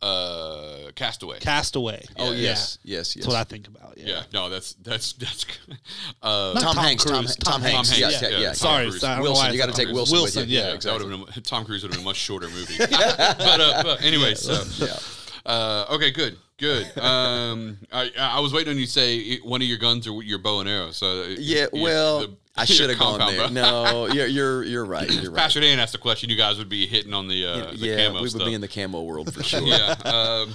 Uh, 0.00 0.90
Castaway. 0.96 1.38
Castaway. 1.38 2.04
Oh 2.18 2.32
Yeah, 2.32 2.38
yes, 2.38 2.78
yes, 2.82 3.14
yes. 3.14 3.24
That's 3.24 3.26
what 3.28 3.36
I 3.36 3.44
think 3.44 3.68
about. 3.68 3.94
Yeah. 3.96 4.06
yeah, 4.06 4.22
no, 4.32 4.48
that's 4.48 4.72
that's 4.74 5.12
that's. 5.12 5.44
good. 5.44 5.78
Uh, 6.22 6.54
Tom, 6.54 6.74
Tom 6.74 6.84
Hanks. 6.84 7.04
Tom, 7.04 7.24
Cruise, 7.24 7.36
Tom, 7.36 7.52
Tom 7.54 7.62
Hanks. 7.62 7.88
Hanks, 7.90 7.98
Yes, 8.00 8.22
yeah, 8.22 8.28
yeah, 8.28 8.34
yeah. 8.36 8.42
yeah. 8.42 8.52
Sorry, 8.52 8.84
Cruise. 8.88 9.00
sorry, 9.00 9.12
I 9.12 9.16
don't 9.16 9.24
know 9.24 9.30
Wilson, 9.32 9.52
you 9.52 9.58
got 9.58 9.66
to 9.66 9.72
take 9.72 9.88
Wilson, 9.92 10.16
Wilson, 10.18 10.42
with 10.42 10.50
you. 10.50 10.58
yeah. 10.58 10.66
that 10.66 10.74
exactly. 10.76 11.08
would 11.08 11.18
have 11.18 11.34
been 11.34 11.42
Tom 11.44 11.64
Cruise 11.64 11.82
would 11.82 11.92
have 11.92 11.98
been 11.98 12.04
a 12.04 12.08
much 12.08 12.16
shorter 12.16 12.48
movie. 12.48 12.74
but, 12.78 12.92
uh, 12.92 13.82
but 13.82 14.02
anyway, 14.02 14.34
so 14.34 14.62
Yeah. 14.84 14.96
Uh, 15.46 15.86
okay, 15.90 16.10
good, 16.10 16.36
good. 16.58 16.86
Um, 16.98 17.78
I 17.92 18.10
I 18.18 18.40
was 18.40 18.52
waiting 18.52 18.72
on 18.72 18.78
you 18.78 18.86
to 18.86 18.90
say 18.90 19.38
one 19.38 19.62
of 19.62 19.68
your 19.68 19.78
guns 19.78 20.06
or 20.06 20.22
your 20.22 20.38
bow 20.38 20.60
and 20.60 20.68
arrow. 20.68 20.90
So 20.92 21.22
uh, 21.22 21.26
Yeah, 21.38 21.66
you- 21.72 21.82
well, 21.82 22.20
the- 22.20 22.36
I 22.54 22.66
should 22.66 22.90
have 22.90 22.98
gone 22.98 23.18
there. 23.18 23.48
No, 23.50 24.06
you're 24.12 24.26
you're 24.26 24.62
you're 24.64 24.84
right. 24.84 25.10
You're 25.10 25.30
right. 25.32 25.38
Pastor 25.40 25.60
Dan 25.60 25.78
asked 25.78 25.92
the 25.92 25.98
question. 25.98 26.28
You 26.28 26.36
guys 26.36 26.58
would 26.58 26.68
be 26.68 26.86
hitting 26.86 27.14
on 27.14 27.26
the 27.28 27.46
uh, 27.46 27.70
the 27.70 27.76
yeah, 27.78 28.12
we 28.20 28.28
stuff. 28.28 28.40
would 28.42 28.46
be 28.48 28.54
in 28.54 28.60
the 28.60 28.68
camo 28.68 29.02
world 29.02 29.32
for 29.32 29.42
sure. 29.50 29.60
yeah. 29.62 29.94
Um, 30.04 30.54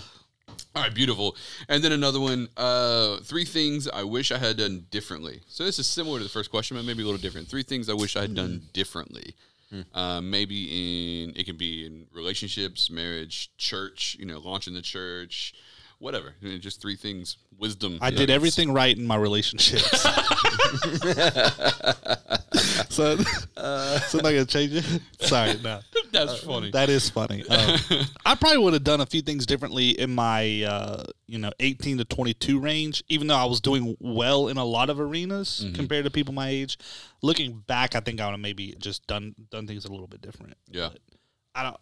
All 0.76 0.84
right, 0.84 0.94
beautiful. 0.94 1.36
And 1.70 1.84
then 1.84 1.92
another 1.92 2.20
one. 2.20 2.50
Uh, 2.56 3.18
three 3.22 3.46
things 3.46 3.88
I 3.90 4.04
wish 4.04 4.32
I 4.32 4.38
had 4.38 4.58
done 4.58 4.86
differently. 4.92 5.42
So 5.48 5.64
this 5.66 5.80
is 5.80 5.88
similar 5.88 6.20
to 6.20 6.24
the 6.24 6.30
first 6.30 6.52
question, 6.52 6.78
but 6.78 6.86
maybe 6.86 7.02
a 7.02 7.06
little 7.06 7.20
different. 7.20 7.48
Three 7.48 7.64
things 7.64 7.90
I 7.90 7.94
wish 7.94 8.16
I 8.16 8.22
had 8.22 8.36
done 8.36 8.62
differently. 8.74 9.34
Uh, 9.94 10.22
maybe 10.22 11.24
in 11.24 11.34
it 11.36 11.46
can 11.46 11.58
be 11.58 11.86
in 11.86 12.08
relationships, 12.14 12.90
marriage, 12.90 13.52
church. 13.58 14.16
You 14.20 14.26
know, 14.26 14.40
launching 14.40 14.74
the 14.74 14.82
church, 14.82 15.54
whatever. 16.00 16.36
I 16.42 16.46
mean, 16.46 16.62
just 16.62 16.82
three 16.82 16.96
things. 16.96 17.38
Wisdom. 17.58 17.98
I 18.02 18.12
did 18.12 18.30
everything 18.30 18.72
right 18.72 18.96
in 18.96 19.06
my 19.06 19.16
relationships. 19.16 20.06
so, 22.98 23.18
so 23.18 24.20
I'm 24.20 24.24
not 24.24 24.32
gonna 24.32 24.46
change 24.46 24.74
it. 24.74 24.86
Sorry, 25.20 25.56
no. 25.64 25.80
That's 26.12 26.40
funny. 26.40 26.72
That 26.72 26.90
is 26.90 27.10
funny. 27.10 27.44
Um, 27.48 27.78
I 28.26 28.36
probably 28.36 28.58
would 28.60 28.74
have 28.74 28.84
done 28.84 29.02
a 29.02 29.06
few 29.06 29.22
things 29.22 29.46
differently 29.46 29.90
in 29.90 30.14
my, 30.16 30.64
uh, 30.64 31.04
you 31.28 31.38
know, 31.38 31.52
18 31.60 32.00
to 32.00 32.06
22 32.06 32.60
range. 32.60 33.04
Even 33.10 33.28
though 33.28 33.36
I 33.36 33.46
was 33.46 33.62
doing 33.62 33.96
well 34.00 34.48
in 34.48 34.58
a 34.58 34.66
lot 34.66 34.90
of 34.90 35.00
arenas 35.00 35.62
Mm-hmm. 35.64 35.76
compared 35.76 36.06
to 36.06 36.12
people 36.12 36.34
my 36.34 36.50
age. 36.50 36.78
Looking 37.22 37.60
back, 37.68 37.96
I 37.96 38.00
think 38.00 38.20
I 38.22 38.26
would 38.26 38.32
have 38.32 38.40
maybe 38.40 38.76
just 38.80 39.06
done 39.08 39.36
done 39.50 39.68
things 39.68 39.86
a 39.86 39.92
little 39.92 40.08
bit 40.08 40.22
different. 40.22 40.56
Yeah. 40.70 40.90
But 40.92 41.00
I 41.56 41.64
don't. 41.64 41.78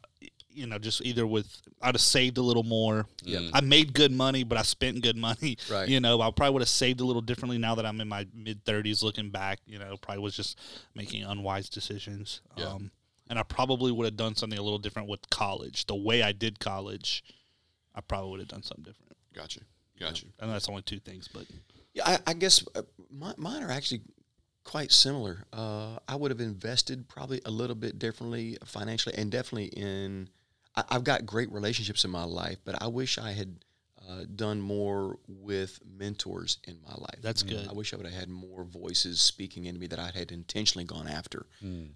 You 0.55 0.67
know, 0.67 0.79
just 0.79 1.01
either 1.05 1.27
with 1.27 1.61
I'd 1.81 1.95
have 1.95 2.01
saved 2.01 2.37
a 2.37 2.41
little 2.41 2.63
more. 2.63 3.05
Yeah. 3.23 3.49
I 3.53 3.61
made 3.61 3.93
good 3.93 4.11
money, 4.11 4.43
but 4.43 4.57
I 4.57 4.61
spent 4.61 5.01
good 5.01 5.17
money. 5.17 5.57
Right. 5.69 5.89
You 5.89 5.99
know, 5.99 6.21
I 6.21 6.31
probably 6.31 6.53
would 6.53 6.61
have 6.61 6.69
saved 6.69 7.01
a 7.01 7.05
little 7.05 7.21
differently 7.21 7.57
now 7.57 7.75
that 7.75 7.85
I'm 7.85 7.99
in 8.01 8.07
my 8.07 8.27
mid 8.33 8.63
30s. 8.65 9.03
Looking 9.03 9.29
back, 9.29 9.59
you 9.65 9.79
know, 9.79 9.97
probably 9.97 10.23
was 10.23 10.35
just 10.35 10.59
making 10.93 11.23
unwise 11.23 11.69
decisions. 11.69 12.41
Yeah. 12.55 12.65
Um, 12.65 12.91
and 13.29 13.39
I 13.39 13.43
probably 13.43 13.91
would 13.91 14.05
have 14.05 14.17
done 14.17 14.35
something 14.35 14.57
a 14.57 14.61
little 14.61 14.79
different 14.79 15.09
with 15.09 15.29
college. 15.29 15.85
The 15.87 15.95
way 15.95 16.21
I 16.21 16.31
did 16.31 16.59
college, 16.59 17.23
I 17.95 18.01
probably 18.01 18.31
would 18.31 18.39
have 18.41 18.49
done 18.49 18.63
something 18.63 18.83
different. 18.83 19.13
Gotcha. 19.33 19.61
Gotcha. 19.99 20.25
And 20.39 20.51
that's 20.51 20.69
only 20.69 20.83
two 20.83 20.99
things, 20.99 21.27
but 21.27 21.45
Yeah, 21.93 22.03
I, 22.05 22.19
I 22.27 22.33
guess 22.33 22.63
uh, 22.75 22.83
my, 23.09 23.33
mine 23.37 23.63
are 23.63 23.71
actually 23.71 24.01
quite 24.63 24.91
similar. 24.91 25.45
Uh, 25.53 25.97
I 26.07 26.15
would 26.15 26.31
have 26.31 26.41
invested 26.41 27.07
probably 27.07 27.41
a 27.45 27.51
little 27.51 27.75
bit 27.75 27.97
differently 27.97 28.57
financially, 28.65 29.15
and 29.17 29.31
definitely 29.31 29.67
in. 29.67 30.29
I, 30.77 30.83
I've 30.89 31.03
got 31.03 31.25
great 31.25 31.51
relationships 31.51 32.03
in 32.05 32.11
my 32.11 32.23
life, 32.23 32.57
but 32.65 32.81
I 32.81 32.87
wish 32.87 33.17
I 33.17 33.31
had 33.31 33.55
uh, 34.07 34.25
done 34.35 34.61
more 34.61 35.17
with 35.27 35.79
mentors 35.83 36.57
in 36.65 36.77
my 36.87 36.93
life. 36.93 37.19
That's 37.21 37.41
good. 37.41 37.67
I 37.67 37.73
wish 37.73 37.91
I 37.93 37.97
would 37.97 38.05
have 38.05 38.13
had 38.13 38.29
more 38.29 38.63
voices 38.63 39.19
speaking 39.19 39.65
into 39.65 39.79
me 39.79 39.87
that 39.87 39.97
I 39.99 40.11
had 40.13 40.31
intentionally 40.31 40.85
gone 40.85 41.07
after. 41.07 41.47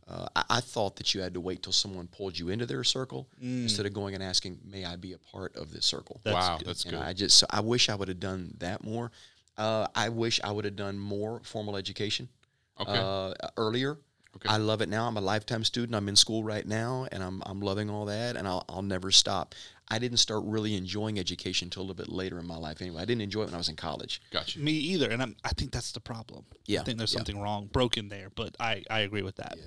Uh, 0.07 0.27
I, 0.35 0.43
I 0.49 0.59
thought 0.61 0.95
that 0.95 1.13
you 1.13 1.21
had 1.21 1.35
to 1.35 1.39
wait 1.39 1.61
till 1.61 1.73
someone 1.73 2.07
pulled 2.07 2.39
you 2.39 2.49
into 2.49 2.65
their 2.65 2.83
circle 2.83 3.29
instead 3.39 3.85
of 3.85 3.93
going 3.93 4.15
and 4.15 4.23
asking, 4.23 4.59
"May 4.65 4.85
I 4.85 4.95
be 4.95 5.13
a 5.13 5.19
part 5.19 5.55
of 5.55 5.71
this 5.71 5.85
circle?" 5.85 6.19
That's 6.23 6.33
wow, 6.33 6.57
good. 6.57 6.67
that's 6.67 6.83
And 6.85 6.95
good. 6.95 7.03
I 7.03 7.13
just, 7.13 7.37
so 7.37 7.45
I 7.51 7.59
wish 7.59 7.89
I 7.89 7.95
would 7.95 8.07
have 8.07 8.19
done 8.19 8.55
that 8.57 8.83
more. 8.83 9.11
Uh, 9.55 9.85
I 9.93 10.09
wish 10.09 10.39
I 10.43 10.51
would 10.51 10.65
have 10.65 10.75
done 10.77 10.97
more 10.97 11.41
formal 11.43 11.75
education 11.75 12.29
Okay. 12.79 12.91
uh, 12.97 13.33
earlier. 13.57 13.99
Okay. 14.35 14.47
I 14.47 14.57
love 14.57 14.81
it 14.81 14.89
now. 14.89 15.07
I'm 15.07 15.17
a 15.17 15.21
lifetime 15.21 15.63
student. 15.63 15.95
I'm 15.95 16.07
in 16.07 16.15
school 16.15 16.43
right 16.43 16.65
now, 16.65 17.07
and 17.11 17.23
I'm 17.23 17.41
I'm 17.45 17.61
loving 17.61 17.89
all 17.89 18.05
that, 18.05 18.35
and 18.35 18.47
I'll 18.47 18.63
I'll 18.69 18.83
never 18.83 19.11
stop. 19.11 19.55
I 19.91 19.97
didn't 19.97 20.17
start 20.17 20.43
really 20.45 20.75
enjoying 20.75 21.17
education 21.17 21.65
until 21.65 21.81
a 21.81 21.83
little 21.83 21.95
bit 21.95 22.09
later 22.09 22.37
in 22.37 22.45
my 22.45 22.57
life. 22.57 22.79
Anyway, 22.81 23.01
I 23.01 23.05
didn't 23.05 23.21
enjoy 23.21 23.41
it 23.41 23.45
when 23.45 23.55
I 23.55 23.57
was 23.57 23.69
in 23.69 23.75
college. 23.75 24.21
gotcha. 24.31 24.59
me 24.59 24.71
either. 24.71 25.09
And 25.09 25.21
I'm, 25.21 25.35
I 25.43 25.49
think 25.49 25.71
that's 25.71 25.91
the 25.91 25.99
problem. 25.99 26.45
Yeah, 26.67 26.81
I 26.81 26.83
think 26.83 26.99
there's 26.99 27.11
yeah. 27.11 27.17
something 27.17 27.41
wrong, 27.41 27.69
broken 27.71 28.09
there. 28.09 28.29
But 28.35 28.55
I, 28.59 28.83
I 28.89 28.99
agree 28.99 29.23
with 29.23 29.37
that. 29.37 29.57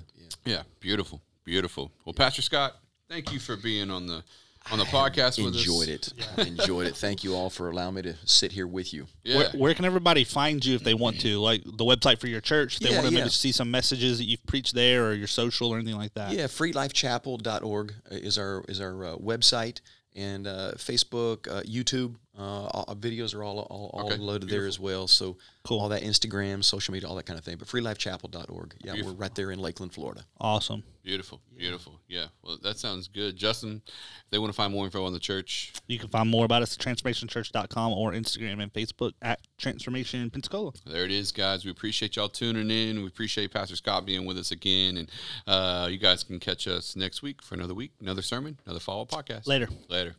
Yeah, 0.44 0.62
beautiful, 0.78 1.20
beautiful. 1.44 1.90
Well, 2.04 2.12
Pastor 2.12 2.40
Scott, 2.40 2.76
thank 3.08 3.32
you 3.32 3.40
for 3.40 3.56
being 3.56 3.90
on 3.90 4.06
the 4.06 4.22
on 4.70 4.78
the 4.78 4.84
podcast 4.84 5.42
with 5.44 5.54
us. 5.54 5.60
Enjoyed 5.66 5.88
it. 5.88 6.12
Enjoyed 6.38 6.86
it. 6.86 6.96
Thank 6.96 7.24
you 7.24 7.34
all 7.34 7.50
for 7.50 7.68
allowing 7.70 7.94
me 7.96 8.02
to 8.02 8.14
sit 8.24 8.52
here 8.52 8.66
with 8.66 8.94
you. 8.94 9.06
Yeah, 9.24 9.36
Where, 9.38 9.50
where 9.50 9.74
can 9.74 9.84
everybody 9.84 10.24
find 10.24 10.64
you 10.64 10.74
if 10.76 10.84
they 10.84 10.94
want 10.94 11.20
to? 11.20 11.38
Like 11.40 11.62
the 11.64 11.84
website 11.84 12.18
for 12.20 12.28
your 12.28 12.40
church? 12.40 12.74
If 12.74 12.80
they 12.80 12.90
Yeah, 12.90 12.96
want 12.98 13.08
to 13.08 13.12
yeah. 13.14 13.20
maybe 13.20 13.30
see 13.30 13.52
some 13.52 13.70
messages 13.70 14.18
that 14.18 14.24
you've 14.24 14.44
preached 14.46 14.74
there 14.74 15.06
or 15.06 15.14
your 15.14 15.26
social 15.26 15.70
or 15.70 15.76
anything 15.78 15.96
like 15.96 16.14
that? 16.14 16.32
Yeah, 16.32 16.46
freelifechapel.org 16.46 17.94
is 18.10 18.38
our 18.38 18.64
is 18.68 18.80
our 18.80 19.04
uh, 19.04 19.16
website 19.16 19.80
and 20.14 20.46
uh, 20.46 20.72
Facebook, 20.76 21.48
uh, 21.48 21.62
YouTube. 21.62 22.16
Uh, 22.38 22.42
all, 22.66 22.84
our 22.88 22.94
videos 22.94 23.34
are 23.34 23.44
all 23.44 23.58
all, 23.58 23.90
all 23.92 24.06
Okay, 24.06 24.16
loaded 24.16 24.48
there 24.48 24.66
as 24.66 24.80
well. 24.80 25.06
So 25.06 25.36
Cool. 25.64 25.78
all 25.80 25.88
that 25.90 26.02
Instagram, 26.02 26.64
social 26.64 26.92
media, 26.92 27.08
all 27.08 27.14
that 27.16 27.26
kind 27.26 27.38
of 27.38 27.44
thing. 27.44 27.56
But 27.58 27.68
freelifechapel.org. 27.68 28.74
Yeah, 28.82 28.92
Beautiful. 28.92 29.12
we're 29.14 29.20
right 29.20 29.34
there 29.34 29.50
in 29.50 29.58
Lakeland, 29.60 29.92
Florida. 29.92 30.24
Awesome. 30.40 30.82
beautiful, 31.04 31.40
beautiful. 31.56 32.00
Yeah, 32.08 32.26
well, 32.42 32.58
that 32.62 32.78
sounds 32.78 33.06
good. 33.08 33.36
Justin, 33.36 33.82
if 33.86 34.30
they 34.30 34.38
want 34.38 34.50
to 34.50 34.56
find 34.56 34.72
more 34.72 34.86
info 34.86 35.04
on 35.04 35.12
the 35.12 35.18
church, 35.20 35.72
You 35.88 35.98
can 35.98 36.08
find 36.08 36.28
more 36.30 36.44
about 36.46 36.62
us 36.62 36.74
at 36.74 36.80
transformationchurch.com 36.80 37.92
or 37.92 38.12
Instagram 38.12 38.62
and 38.62 38.72
Facebook 38.72 39.12
at 39.20 39.40
Transformation 39.58 40.30
Pensacola. 40.30 40.72
there 40.86 41.04
it 41.04 41.10
is, 41.12 41.32
guys. 41.32 41.64
We 41.66 41.70
appreciate 41.70 42.16
y'all 42.16 42.28
tuning 42.30 42.70
in. 42.70 43.02
We 43.02 43.08
appreciate 43.08 43.52
Pastor 43.52 43.76
Scott 43.76 44.06
being 44.06 44.24
with 44.24 44.38
us 44.38 44.50
again, 44.52 44.96
and 44.96 45.10
uh, 45.46 45.86
you 45.90 45.98
guys 45.98 46.24
can 46.24 46.40
catch 46.40 46.66
us 46.66 46.96
next 46.96 47.20
week 47.22 47.42
for 47.42 47.54
another 47.56 47.74
week, 47.74 47.92
another 48.00 48.22
sermon, 48.22 48.58
another 48.64 48.80
follow 48.80 49.02
up 49.02 49.10
podcast. 49.10 49.46
Later. 49.46 49.68
Later. 49.90 50.16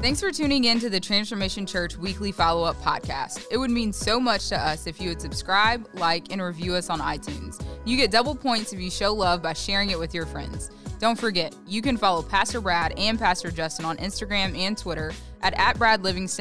Thanks 0.00 0.18
for 0.18 0.32
tuning 0.32 0.64
in 0.64 0.80
to 0.80 0.88
the 0.88 0.98
Transformation 0.98 1.66
Church 1.66 1.94
Weekly 1.98 2.32
Follow 2.32 2.64
Up 2.64 2.76
Podcast. 2.76 3.44
It 3.50 3.58
would 3.58 3.70
mean 3.70 3.92
so 3.92 4.18
much 4.18 4.48
to 4.48 4.58
us 4.58 4.86
if 4.86 4.98
you 4.98 5.10
would 5.10 5.20
subscribe, 5.20 5.86
like, 5.92 6.32
and 6.32 6.40
review 6.40 6.74
us 6.74 6.88
on 6.88 7.00
iTunes. 7.00 7.62
You 7.84 7.98
get 7.98 8.10
double 8.10 8.34
points 8.34 8.72
if 8.72 8.80
you 8.80 8.90
show 8.90 9.12
love 9.12 9.42
by 9.42 9.52
sharing 9.52 9.90
it 9.90 9.98
with 9.98 10.14
your 10.14 10.24
friends. 10.24 10.70
Don't 11.00 11.18
forget, 11.18 11.54
you 11.66 11.82
can 11.82 11.98
follow 11.98 12.22
Pastor 12.22 12.62
Brad 12.62 12.98
and 12.98 13.18
Pastor 13.18 13.50
Justin 13.50 13.84
on 13.84 13.98
Instagram 13.98 14.56
and 14.56 14.76
Twitter 14.76 15.12
at, 15.42 15.52
at 15.58 15.78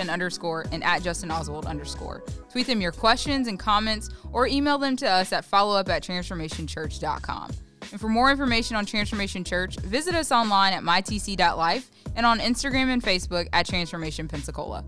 underscore 0.09 0.65
and 0.71 0.81
at 0.81 1.03
Justin 1.03 1.29
Oswald 1.29 1.65
underscore. 1.65 2.23
Tweet 2.49 2.65
them 2.65 2.79
your 2.79 2.93
questions 2.93 3.49
and 3.49 3.59
comments 3.59 4.09
or 4.31 4.47
email 4.47 4.77
them 4.77 4.95
to 4.95 5.05
us 5.05 5.33
at 5.33 5.45
followup 5.45 5.89
at 5.89 6.01
transformationchurch.com. 6.01 7.51
And 7.91 7.99
for 7.99 8.09
more 8.09 8.29
information 8.29 8.75
on 8.75 8.85
Transformation 8.85 9.43
Church, 9.43 9.77
visit 9.77 10.15
us 10.15 10.31
online 10.31 10.73
at 10.73 10.83
mytc.life 10.83 11.89
and 12.15 12.25
on 12.25 12.39
Instagram 12.39 12.89
and 12.89 13.01
Facebook 13.01 13.47
at 13.53 13.67
Transformation 13.67 14.27
Pensacola. 14.27 14.83